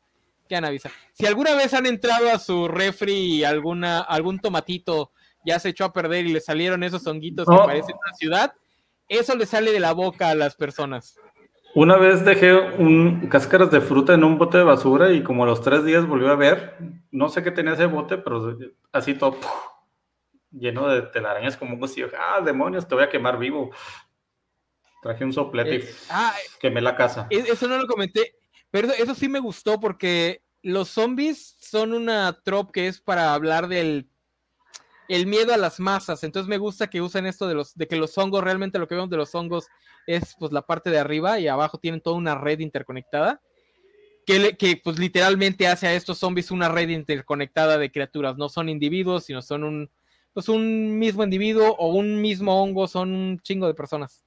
Si 1.13 1.26
alguna 1.26 1.53
vez 1.55 1.73
han 1.73 1.85
entrado 1.85 2.30
a 2.30 2.39
su 2.39 2.67
refri 2.67 3.13
y 3.13 3.43
alguna, 3.43 3.99
algún 4.01 4.39
tomatito 4.39 5.11
ya 5.45 5.59
se 5.59 5.69
echó 5.69 5.85
a 5.85 5.93
perder 5.93 6.26
y 6.26 6.34
le 6.34 6.41
salieron 6.41 6.84
esos 6.84 7.05
honguitos 7.07 7.47
que 7.47 7.55
parecen 7.65 7.95
una 7.95 8.13
ciudad, 8.15 8.53
eso 9.07 9.35
le 9.35 9.45
sale 9.45 9.71
de 9.71 9.80
la 9.80 9.93
boca 9.93 10.30
a 10.30 10.35
las 10.35 10.55
personas. 10.55 11.15
Una 11.76 11.97
vez 11.97 12.26
dejé 12.26 12.53
un 12.53 13.27
cáscaras 13.30 13.69
de 13.69 13.80
fruta 13.80 14.13
en 14.15 14.23
un 14.23 14.38
bote 14.39 14.57
de 14.57 14.63
basura 14.63 15.11
y 15.13 15.21
como 15.23 15.43
a 15.43 15.47
los 15.47 15.61
tres 15.61 15.85
días 15.85 16.07
volvió 16.07 16.30
a 16.31 16.35
ver, 16.35 16.76
no 17.11 17.30
sé 17.30 17.43
qué 17.43 17.51
tenía 17.51 17.73
ese 17.73 17.85
bote, 17.85 18.17
pero 18.17 18.57
así 18.91 19.13
todo 19.13 19.34
¡puf! 19.39 19.51
lleno 20.51 20.88
de 20.88 21.03
telarañas 21.03 21.57
como 21.57 21.76
un 21.76 21.84
y 21.89 21.95
yo, 21.95 22.07
ah, 22.17 22.41
demonios, 22.41 22.88
te 22.88 22.95
voy 22.95 23.03
a 23.03 23.09
quemar 23.09 23.38
vivo. 23.38 23.69
Traje 25.01 25.23
un 25.23 25.31
soplete 25.31 25.76
Eh, 25.76 25.95
ah, 26.09 26.34
y 26.43 26.59
quemé 26.59 26.81
la 26.81 26.95
casa. 26.95 27.27
Es- 27.30 27.47
Eso 27.47 27.67
no 27.67 27.77
lo 27.77 27.88
comenté, 27.88 28.35
pero 28.72 28.91
eso 28.94 29.16
sí 29.16 29.28
me 29.28 29.40
gustó 29.40 29.80
porque 29.80 30.41
los 30.62 30.90
zombies 30.90 31.56
son 31.60 31.94
una 31.94 32.40
trope 32.44 32.72
que 32.74 32.88
es 32.88 33.00
para 33.02 33.34
hablar 33.34 33.68
del 33.68 34.08
el 35.08 35.26
miedo 35.26 35.54
a 35.54 35.58
las 35.58 35.80
masas. 35.80 36.24
Entonces 36.24 36.48
me 36.48 36.58
gusta 36.60 36.88
que 36.88 37.02
usen 37.02 37.26
esto 37.26 37.48
de 37.48 37.56
los 37.56 37.76
de 37.76 37.88
que 37.88 37.96
los 37.96 38.16
hongos 38.18 38.44
realmente 38.44 38.78
lo 38.78 38.88
que 38.88 38.96
vemos 38.96 39.10
de 39.10 39.18
los 39.18 39.34
hongos 39.34 39.68
es 40.06 40.36
pues 40.38 40.52
la 40.52 40.62
parte 40.62 40.90
de 40.91 41.00
arriba 41.00 41.40
y 41.40 41.48
abajo 41.48 41.78
tienen 41.80 42.02
toda 42.02 42.16
una 42.18 42.36
red 42.36 42.60
interconectada 42.60 43.41
que, 44.26 44.38
le- 44.40 44.58
que 44.58 44.80
pues 44.84 45.00
literalmente 45.00 45.68
hace 45.68 45.88
a 45.88 45.94
estos 45.96 46.20
zombies 46.20 46.52
una 46.52 46.70
red 46.70 46.90
interconectada 46.90 47.78
de 47.80 47.91
criaturas. 47.91 48.38
No 48.38 48.50
son 48.50 48.70
individuos, 48.70 49.26
sino 49.26 49.41
son 49.41 49.64
un 49.64 49.90
pues 50.34 50.48
un 50.48 51.00
mismo 51.00 51.24
individuo 51.24 51.76
o 51.80 51.88
un 51.96 52.22
mismo 52.22 52.62
hongo, 52.62 52.88
son 52.88 53.12
un 53.12 53.40
chingo 53.40 53.66
de 53.66 53.74
personas. 53.74 54.24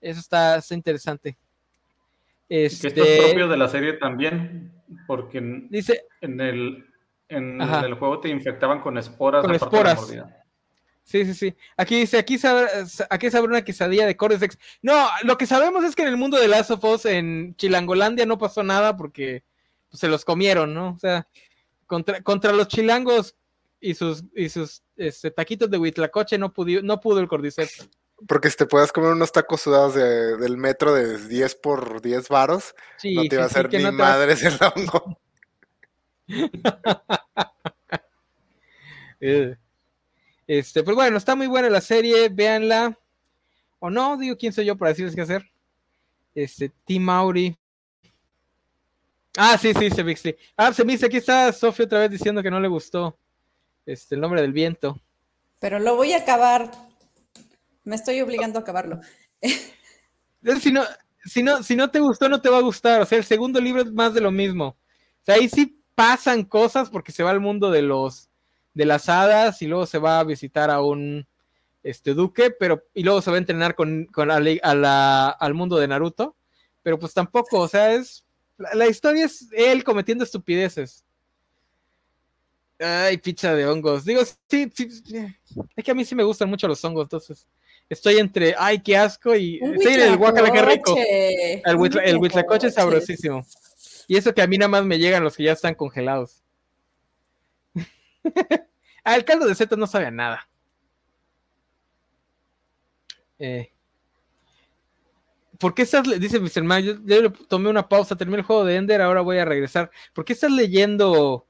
Eso 0.00 0.20
está 0.20 0.62
interesante. 0.70 1.36
Que 2.48 2.66
Este, 2.66 2.88
esto 2.88 3.02
es 3.02 3.24
propio 3.24 3.48
de 3.48 3.56
la 3.56 3.68
serie 3.68 3.94
también, 3.94 4.72
porque 5.06 5.38
en, 5.38 5.68
Dice, 5.68 6.04
en 6.20 6.40
el, 6.40 6.86
en 7.28 7.60
el 7.60 7.94
juego 7.94 8.20
te 8.20 8.28
infectaban 8.28 8.80
con 8.80 8.98
esporas. 8.98 9.42
Con 9.42 9.52
de 9.52 9.58
la 9.58 9.64
esporas. 9.64 10.00
mordida. 10.00 10.44
sí, 11.02 11.24
sí, 11.24 11.34
sí. 11.34 11.54
Aquí 11.76 12.00
dice, 12.00 12.18
aquí 12.18 12.38
sabe, 12.38 12.66
aquí 13.10 13.30
sabe 13.30 13.46
una 13.46 13.62
quesadilla 13.62 14.06
de 14.06 14.16
Cordyceps. 14.16 14.58
No, 14.82 15.08
lo 15.24 15.36
que 15.36 15.46
sabemos 15.46 15.84
es 15.84 15.96
que 15.96 16.02
en 16.02 16.08
el 16.08 16.16
mundo 16.16 16.38
de 16.38 16.48
Last 16.48 16.70
of 16.70 16.84
Us, 16.84 17.06
en 17.06 17.56
Chilangolandia, 17.56 18.26
no 18.26 18.38
pasó 18.38 18.62
nada 18.62 18.96
porque 18.96 19.42
pues, 19.90 20.00
se 20.00 20.08
los 20.08 20.24
comieron, 20.24 20.72
¿no? 20.72 20.90
O 20.90 20.98
sea, 20.98 21.26
contra, 21.86 22.22
contra 22.22 22.52
los 22.52 22.68
chilangos 22.68 23.36
y 23.80 23.94
sus, 23.94 24.24
y 24.34 24.48
sus 24.48 24.82
este, 24.96 25.30
taquitos 25.30 25.70
de 25.70 25.78
huitlacoche 25.78 26.38
no 26.38 26.52
pudo, 26.52 26.80
no 26.82 27.00
pudo 27.00 27.20
el 27.20 27.28
Cordyceps. 27.28 27.88
Porque 28.26 28.48
si 28.50 28.56
te 28.56 28.66
puedas 28.66 28.92
comer 28.92 29.12
unos 29.12 29.30
tacos 29.32 29.60
sudados 29.60 29.94
de- 29.94 30.36
del 30.38 30.56
metro 30.56 30.94
de 30.94 31.18
10 31.28 31.54
por 31.54 32.00
10 32.00 32.28
varos, 32.28 32.74
Sí, 32.96 33.14
no 33.14 33.24
te 33.24 33.36
va 33.36 33.44
a 33.44 33.48
sí, 33.48 33.54
hacer 33.58 33.72
ni 33.72 33.82
no 33.84 33.92
madres 33.92 34.42
el 34.42 34.54
hongo. 34.74 35.18
Eh, 39.20 39.56
Este, 40.46 40.82
pues 40.84 40.94
bueno, 40.94 41.16
está 41.16 41.34
muy 41.34 41.46
buena 41.48 41.68
la 41.70 41.80
serie, 41.80 42.28
véanla. 42.28 42.96
O 43.80 43.90
no, 43.90 44.16
digo, 44.16 44.36
¿quién 44.36 44.52
soy 44.52 44.66
yo 44.66 44.76
para 44.76 44.90
decirles 44.90 45.14
qué 45.14 45.22
hacer? 45.22 45.50
Este, 46.34 46.70
Tim 46.84 47.02
Mauri. 47.02 47.56
Ah, 49.36 49.58
sí, 49.58 49.72
sí, 49.74 49.90
se 49.90 50.02
Bixley. 50.02 50.36
Ah, 50.56 50.72
se 50.72 50.84
me 50.84 50.92
dice, 50.92 51.06
aquí 51.06 51.16
está 51.16 51.52
Sofía 51.52 51.86
otra 51.86 51.98
vez 52.00 52.10
diciendo 52.10 52.42
que 52.42 52.50
no 52.50 52.60
le 52.60 52.68
gustó. 52.68 53.18
Este, 53.84 54.14
el 54.14 54.20
nombre 54.20 54.40
del 54.40 54.52
viento. 54.52 55.00
Pero 55.60 55.78
lo 55.78 55.96
voy 55.96 56.12
a 56.12 56.18
acabar. 56.18 56.70
Me 57.86 57.94
estoy 57.94 58.20
obligando 58.20 58.58
a 58.58 58.62
acabarlo. 58.62 59.00
Si 60.60 60.70
no, 60.70 60.84
si, 61.24 61.42
no, 61.42 61.62
si 61.64 61.74
no 61.74 61.90
te 61.90 61.98
gustó, 61.98 62.28
no 62.28 62.40
te 62.40 62.48
va 62.48 62.58
a 62.58 62.62
gustar. 62.62 63.02
O 63.02 63.06
sea, 63.06 63.18
el 63.18 63.24
segundo 63.24 63.60
libro 63.60 63.82
es 63.82 63.90
más 63.90 64.14
de 64.14 64.20
lo 64.20 64.30
mismo. 64.30 64.66
O 64.66 65.24
sea, 65.24 65.34
ahí 65.34 65.48
sí 65.48 65.82
pasan 65.96 66.44
cosas 66.44 66.88
porque 66.88 67.10
se 67.10 67.24
va 67.24 67.30
al 67.30 67.40
mundo 67.40 67.70
de 67.72 67.82
los 67.82 68.28
de 68.72 68.84
las 68.84 69.08
hadas 69.08 69.60
y 69.62 69.66
luego 69.66 69.86
se 69.86 69.98
va 69.98 70.20
a 70.20 70.24
visitar 70.24 70.70
a 70.70 70.82
un 70.82 71.26
este 71.82 72.14
duque, 72.14 72.50
pero 72.52 72.84
y 72.94 73.02
luego 73.02 73.22
se 73.22 73.30
va 73.30 73.38
a 73.38 73.40
entrenar 73.40 73.74
con, 73.74 74.04
con 74.06 74.30
a 74.30 74.38
la- 74.38 75.28
al 75.30 75.54
mundo 75.54 75.78
de 75.78 75.88
Naruto. 75.88 76.36
Pero 76.82 76.96
pues 76.96 77.12
tampoco, 77.12 77.58
o 77.58 77.66
sea, 77.68 77.92
es 77.94 78.24
la, 78.56 78.86
historia 78.86 79.24
es 79.24 79.48
él 79.52 79.82
cometiendo 79.82 80.22
estupideces. 80.22 81.04
Ay, 82.78 83.16
picha 83.16 83.52
de 83.54 83.66
hongos. 83.66 84.04
Digo, 84.04 84.22
sí, 84.48 84.70
sí, 84.72 84.88
es 85.74 85.84
que 85.84 85.90
a 85.90 85.94
mí 85.94 86.04
sí 86.04 86.14
me 86.14 86.22
gustan 86.22 86.48
mucho 86.50 86.68
los 86.68 86.84
hongos, 86.84 87.04
entonces 87.06 87.48
estoy 87.88 88.18
entre, 88.18 88.54
ay, 88.58 88.80
qué 88.82 88.96
asco 88.96 89.34
y 89.34 89.60
Un 89.60 89.78
sí, 89.78 89.88
el 89.88 90.16
guacala, 90.16 90.50
qué 90.50 90.62
rico. 90.62 90.96
El, 90.96 91.76
huitla- 91.76 92.02
el 92.04 92.16
huitlacoche 92.16 92.68
es 92.68 92.74
sabrosísimo. 92.74 93.44
Y 94.08 94.16
eso 94.16 94.34
que 94.34 94.42
a 94.42 94.46
mí 94.46 94.56
nada 94.58 94.68
más 94.68 94.84
me 94.84 94.98
llegan 94.98 95.24
los 95.24 95.36
que 95.36 95.44
ya 95.44 95.52
están 95.52 95.74
congelados. 95.74 96.42
ah, 99.04 99.16
el 99.16 99.24
caldo 99.24 99.46
de 99.46 99.54
setas 99.54 99.78
no 99.78 99.86
sabe 99.86 100.06
a 100.06 100.10
nada. 100.10 100.48
Eh, 103.38 103.72
¿Por 105.58 105.74
qué 105.74 105.82
estás, 105.82 106.04
dice 106.20 106.38
Mr. 106.38 106.62
Man, 106.62 106.82
yo, 106.82 106.94
yo 107.04 107.32
tomé 107.32 107.70
una 107.70 107.88
pausa, 107.88 108.16
terminé 108.16 108.38
el 108.40 108.44
juego 108.44 108.64
de 108.64 108.76
Ender, 108.76 109.00
ahora 109.00 109.22
voy 109.22 109.38
a 109.38 109.44
regresar. 109.44 109.90
¿Por 110.12 110.24
qué 110.24 110.34
estás 110.34 110.50
leyendo 110.50 111.46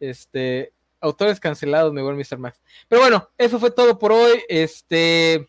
este 0.00 0.72
autores 1.00 1.40
cancelados, 1.40 1.92
mi 1.92 2.02
buen 2.02 2.16
Mr. 2.16 2.38
Max? 2.38 2.60
Pero 2.88 3.00
bueno, 3.00 3.30
eso 3.38 3.58
fue 3.58 3.70
todo 3.70 3.98
por 3.98 4.12
hoy. 4.12 4.42
Este 4.48 5.48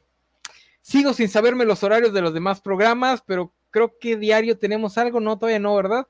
sigo 0.90 1.14
sin 1.14 1.30
saberme 1.30 1.66
los 1.66 1.84
horarios 1.84 2.14
de 2.14 2.22
los 2.22 2.34
demás 2.34 2.62
programas, 2.62 3.22
pero 3.24 3.54
creo 3.70 3.98
que 4.00 4.18
diario 4.18 4.58
tenemos 4.58 4.98
algo, 4.98 5.20
no, 5.20 5.38
todavía 5.38 5.60
no, 5.60 5.76
¿verdad? 5.76 6.08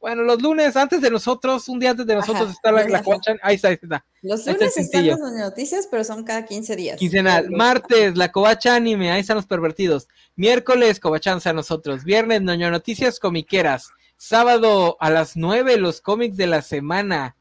Bueno, 0.00 0.22
los 0.22 0.40
lunes 0.42 0.76
antes 0.76 1.00
de 1.00 1.10
nosotros, 1.10 1.66
un 1.68 1.80
día 1.80 1.90
antes 1.90 2.06
de 2.06 2.14
nosotros 2.14 2.42
Ajá, 2.42 2.52
está 2.52 2.70
la, 2.70 2.86
la. 2.86 3.02
Ahí 3.42 3.56
está, 3.56 3.68
ahí 3.68 3.78
está. 3.82 4.04
Los 4.22 4.46
Ahí 4.46 4.54
está 4.54 4.98
el 4.98 5.06
lunes 5.06 5.16
están 5.16 5.34
las 5.34 5.48
noticias, 5.48 5.88
pero 5.90 6.04
son 6.04 6.24
cada 6.24 6.44
15 6.44 6.76
días. 6.76 6.98
Quincenal. 6.98 7.50
Martes, 7.50 8.16
la 8.16 8.30
Covacha 8.30 8.76
Anime, 8.76 9.10
ahí 9.10 9.22
están 9.22 9.36
los 9.36 9.46
pervertidos. 9.46 10.06
Miércoles, 10.36 11.00
Covachanza 11.00 11.50
a 11.50 11.54
nosotros. 11.54 12.04
Viernes, 12.04 12.42
Noño 12.42 12.70
Noticias 12.70 13.18
Comiqueras. 13.18 13.88
Sábado 14.18 14.98
a 15.00 15.10
las 15.10 15.36
9, 15.36 15.78
los 15.78 16.00
cómics 16.00 16.36
de 16.36 16.46
la 16.46 16.62
semana. 16.62 17.34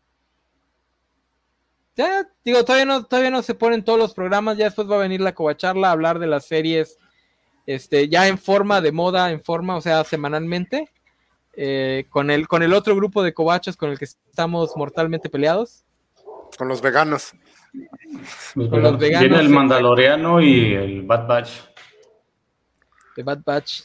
Ya, 1.98 2.28
digo, 2.46 2.64
todavía 2.64 2.86
no, 2.86 3.04
todavía 3.06 3.32
no 3.32 3.42
se 3.42 3.56
ponen 3.56 3.84
todos 3.84 3.98
los 3.98 4.14
programas, 4.14 4.58
ya 4.58 4.66
después 4.66 4.90
va 4.90 4.96
a 4.98 5.00
venir 5.00 5.20
la 5.20 5.34
Covacharla 5.34 5.90
a 5.90 5.92
hablar 5.92 6.20
de 6.20 6.28
las 6.28 6.46
series, 6.46 6.98
este, 7.66 8.08
ya 8.08 8.28
en 8.28 8.38
forma 8.38 8.80
de 8.82 8.92
moda, 8.92 9.32
en 9.32 9.44
forma, 9.44 9.76
o 9.76 9.82
sea, 9.82 10.04
semanalmente, 10.04 10.92
eh, 11.54 12.06
con 12.10 12.30
el, 12.30 12.48
con 12.48 12.62
el 12.62 12.74
otro 12.74 12.96
grupo 12.96 13.24
de 13.24 13.34
covachos 13.34 13.76
con 13.76 13.90
el 13.90 13.98
que 13.98 14.06
estamos 14.06 14.78
mortalmente 14.78 15.28
peleados. 15.28 15.84
Con 16.56 16.68
los 16.68 16.82
veganos. 16.82 17.34
Los 18.54 18.70
Con 18.70 18.82
los 18.84 18.98
veganos. 19.00 19.28
Viene 19.28 19.40
el. 19.44 19.50
Mandaloriano 19.50 20.40
y 20.40 20.74
el 20.76 21.02
Bad 21.02 21.28
Batch. 21.28 21.50
de 23.16 23.24
Bad 23.24 23.40
Batch. 23.44 23.82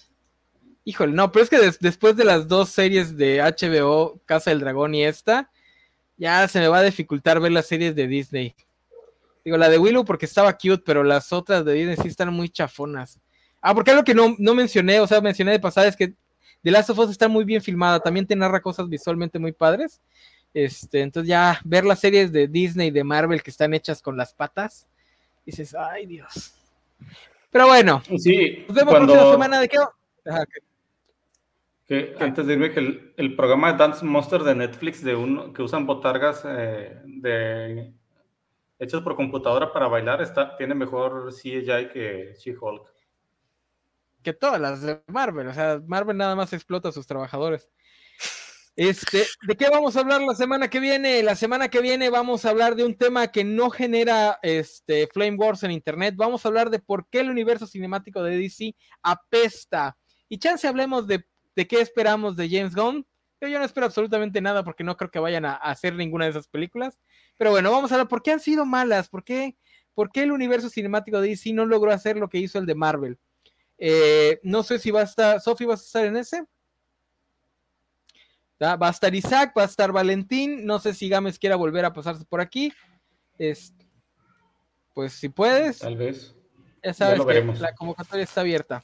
Híjole, 0.85 1.13
no, 1.13 1.33
pero 1.33 1.45
es 1.45 1.49
que 1.51 1.59
des- 1.59 1.79
después 1.79 2.15
de 2.17 2.25
las 2.25 2.47
dos 2.49 2.69
series 2.69 3.17
de 3.17 3.39
HBO, 3.41 4.21
Casa 4.27 4.51
del 4.51 4.61
Dragón 4.61 4.95
y 4.95 5.05
esta, 5.05 5.51
ya 6.23 6.47
se 6.47 6.61
me 6.61 6.69
va 6.69 6.79
a 6.79 6.83
dificultar 6.85 7.41
ver 7.41 7.51
las 7.51 7.67
series 7.67 7.97
de 7.97 8.07
Disney. 8.07 8.55
Digo, 9.45 9.57
la 9.57 9.69
de 9.69 9.77
Willow 9.77 10.05
porque 10.05 10.27
estaba 10.27 10.53
cute, 10.53 10.85
pero 10.87 11.03
las 11.03 11.33
otras 11.33 11.65
de 11.65 11.73
Disney 11.73 11.97
sí 11.97 12.07
están 12.07 12.33
muy 12.33 12.49
chafonas. 12.49 13.19
Ah, 13.61 13.75
porque 13.75 13.91
algo 13.91 14.05
que 14.05 14.15
no, 14.15 14.37
no 14.39 14.55
mencioné, 14.55 15.01
o 15.01 15.07
sea, 15.09 15.21
mencioné 15.21 15.51
de 15.51 15.59
pasada 15.59 15.89
es 15.89 15.97
que 15.97 16.15
The 16.63 16.71
Last 16.71 16.91
of 16.91 16.99
Us 17.01 17.11
está 17.11 17.27
muy 17.27 17.43
bien 17.43 17.61
filmada, 17.61 17.99
también 17.99 18.25
te 18.25 18.37
narra 18.37 18.63
cosas 18.63 18.89
visualmente 18.89 19.41
muy 19.41 19.51
padres. 19.51 20.01
Este, 20.55 21.01
entonces 21.01 21.29
ya 21.29 21.61
ver 21.65 21.85
las 21.85 21.99
series 21.99 22.31
de 22.31 22.47
Disney 22.47 22.89
y 22.89 22.93
de 22.93 23.03
Marvel 23.03 23.43
que 23.43 23.51
están 23.51 23.75
hechas 23.75 24.01
con 24.01 24.17
las 24.17 24.33
patas, 24.33 24.87
dices, 25.45 25.75
ay 25.75 26.07
Dios. 26.07 26.55
Pero 27.51 27.67
bueno, 27.67 28.01
Sí, 28.17 28.65
nos 28.69 28.77
vemos 28.77 28.95
cuando, 28.95 29.13
próxima 29.13 29.33
semana 29.33 29.61
de 29.61 29.69
qué. 29.69 29.79
Ajá, 30.25 30.45
que- 31.87 32.15
que 32.15 32.25
antes 32.25 32.47
de 32.47 32.53
irme, 32.55 32.71
que 32.73 32.81
el, 32.81 33.15
el 33.17 33.37
programa 33.37 33.73
de 33.73 33.79
Dance 33.79 34.05
Monsters 34.05 34.45
de 34.45 34.55
Netflix, 34.55 35.03
de 35.03 35.15
uno, 35.15 35.53
que 35.53 35.63
usan 35.63 35.87
botargas 35.87 36.43
eh, 36.47 37.01
de, 37.05 37.93
hechas 38.79 39.01
por 39.03 39.17
computadora 39.17 39.73
para 39.73 39.89
bailar, 39.89 40.23
está, 40.23 40.57
tiene 40.57 40.75
mejor 40.75 41.33
CGI 41.33 41.89
que 41.93 42.35
She-Hulk. 42.39 42.89
que 44.23 44.33
todas 44.33 44.61
las 44.61 44.83
de 44.83 45.03
Marvel, 45.09 45.49
o 45.49 45.55
sea, 45.55 45.81
Marvel 45.87 46.17
nada 46.17 46.37
más 46.37 46.53
explota 46.53 46.89
a 46.89 46.93
sus 46.93 47.07
trabajadores. 47.07 47.71
Este, 48.75 49.25
¿de 49.47 49.55
qué 49.57 49.69
vamos 49.69 49.97
a 49.97 50.01
hablar 50.01 50.23
la 50.23 50.35
semana 50.35 50.71
que 50.71 50.81
viene? 50.81 51.23
La 51.23 51.37
semana 51.37 51.69
que 51.69 51.83
viene 51.83 52.09
vamos 52.09 52.45
a 52.45 52.51
hablar 52.51 52.75
de 52.75 52.85
un 52.85 52.97
tema 52.97 53.29
que 53.29 53.45
no 53.45 53.69
genera 53.69 54.39
este 54.43 55.07
Flame 55.13 55.37
Wars 55.37 55.63
en 55.63 55.73
internet. 55.73 56.15
Vamos 56.17 56.45
a 56.45 56.49
hablar 56.49 56.71
de 56.71 56.79
por 56.79 57.07
qué 57.11 57.21
el 57.21 57.29
universo 57.31 57.67
cinemático 57.67 58.23
de 58.23 58.39
DC 58.39 58.75
apesta. 59.03 59.99
Y 60.29 60.39
chance 60.39 60.67
hablemos 60.67 61.07
de, 61.07 61.23
de 61.55 61.67
qué 61.67 61.81
esperamos 61.81 62.37
de 62.37 62.49
James 62.49 62.75
Gunn. 62.75 63.07
Yo 63.41 63.59
no 63.59 63.65
espero 63.65 63.87
absolutamente 63.87 64.41
nada 64.41 64.63
porque 64.63 64.85
no 64.85 64.97
creo 64.97 65.11
que 65.11 65.19
vayan 65.19 65.45
a, 65.45 65.55
hacer 65.55 65.95
ninguna 65.95 66.27
de 66.27 66.31
esas 66.31 66.47
películas. 66.47 67.01
Pero 67.37 67.51
bueno, 67.51 67.73
vamos 67.73 67.91
a 67.91 67.97
hablar 67.97 68.09
por 68.09 68.23
qué 68.23 68.33
han 68.33 68.41
sido 68.41 68.65
malas, 68.65 69.09
por 69.09 69.25
qué, 69.25 69.57
por 69.95 70.13
qué 70.13 70.23
el 70.23 70.33
universo 70.33 70.69
cinemático 70.69 71.21
de 71.21 71.29
DC 71.29 71.53
no 71.53 71.67
logró 71.67 71.91
hacer 71.91 72.17
lo 72.17 72.29
que 72.29 72.39
hizo 72.39 72.59
el 72.59 72.67
de 72.67 72.75
Marvel. 72.77 73.19
Eh, 73.79 74.39
no 74.45 74.63
sé 74.63 74.79
si 74.79 74.93
va 74.93 75.01
a 75.01 75.05
estar, 75.05 75.41
Sofi, 75.41 75.65
¿vas 75.65 75.81
a 75.81 75.85
estar 75.85 76.07
en 76.07 76.17
ese? 76.17 76.45
¿Va 78.63 78.87
a 78.87 78.91
estar 78.91 79.13
Isaac, 79.13 79.53
va 79.59 79.63
a 79.63 79.67
estar 79.67 79.91
Valentín, 79.91 80.65
no 80.65 80.79
sé 80.79 80.95
si 80.95 81.09
Gámez 81.09 81.37
quiera 81.37 81.57
volver 81.57 81.85
a 81.85 81.93
pasarse 81.93 82.25
por 82.25 82.41
aquí. 82.41 82.73
Es, 83.37 83.75
pues 84.95 85.15
si 85.15 85.29
puedes, 85.29 85.81
Tal 85.81 85.97
vez. 85.97 86.37
ya 86.81 86.95
sabes 86.95 87.19
lo 87.19 87.27
que 87.27 87.35
veremos. 87.35 87.59
la 87.59 87.75
convocatoria 87.75 88.23
está 88.23 88.43
abierta. 88.43 88.83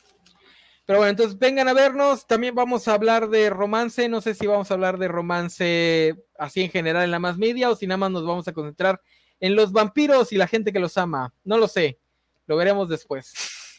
Pero 0.88 1.00
bueno, 1.00 1.10
entonces 1.10 1.38
vengan 1.38 1.68
a 1.68 1.74
vernos. 1.74 2.26
También 2.26 2.54
vamos 2.54 2.88
a 2.88 2.94
hablar 2.94 3.28
de 3.28 3.50
romance. 3.50 4.08
No 4.08 4.22
sé 4.22 4.34
si 4.34 4.46
vamos 4.46 4.70
a 4.70 4.74
hablar 4.74 4.96
de 4.96 5.06
romance 5.06 6.14
así 6.38 6.62
en 6.62 6.70
general 6.70 7.04
en 7.04 7.10
la 7.10 7.18
más 7.18 7.36
media 7.36 7.68
o 7.68 7.76
si 7.76 7.86
nada 7.86 7.98
más 7.98 8.10
nos 8.10 8.24
vamos 8.24 8.48
a 8.48 8.54
concentrar 8.54 8.98
en 9.38 9.54
los 9.54 9.70
vampiros 9.70 10.32
y 10.32 10.38
la 10.38 10.46
gente 10.46 10.72
que 10.72 10.80
los 10.80 10.96
ama. 10.96 11.34
No 11.44 11.58
lo 11.58 11.68
sé. 11.68 12.00
Lo 12.46 12.56
veremos 12.56 12.88
después. 12.88 13.34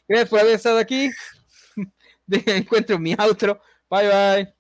Gracias 0.07 0.29
por 0.29 0.39
haber 0.39 0.53
estado 0.53 0.77
aquí. 0.77 1.09
Encuentro 2.45 2.99
mi 2.99 3.15
outro. 3.17 3.59
Bye 3.89 4.07
bye. 4.07 4.58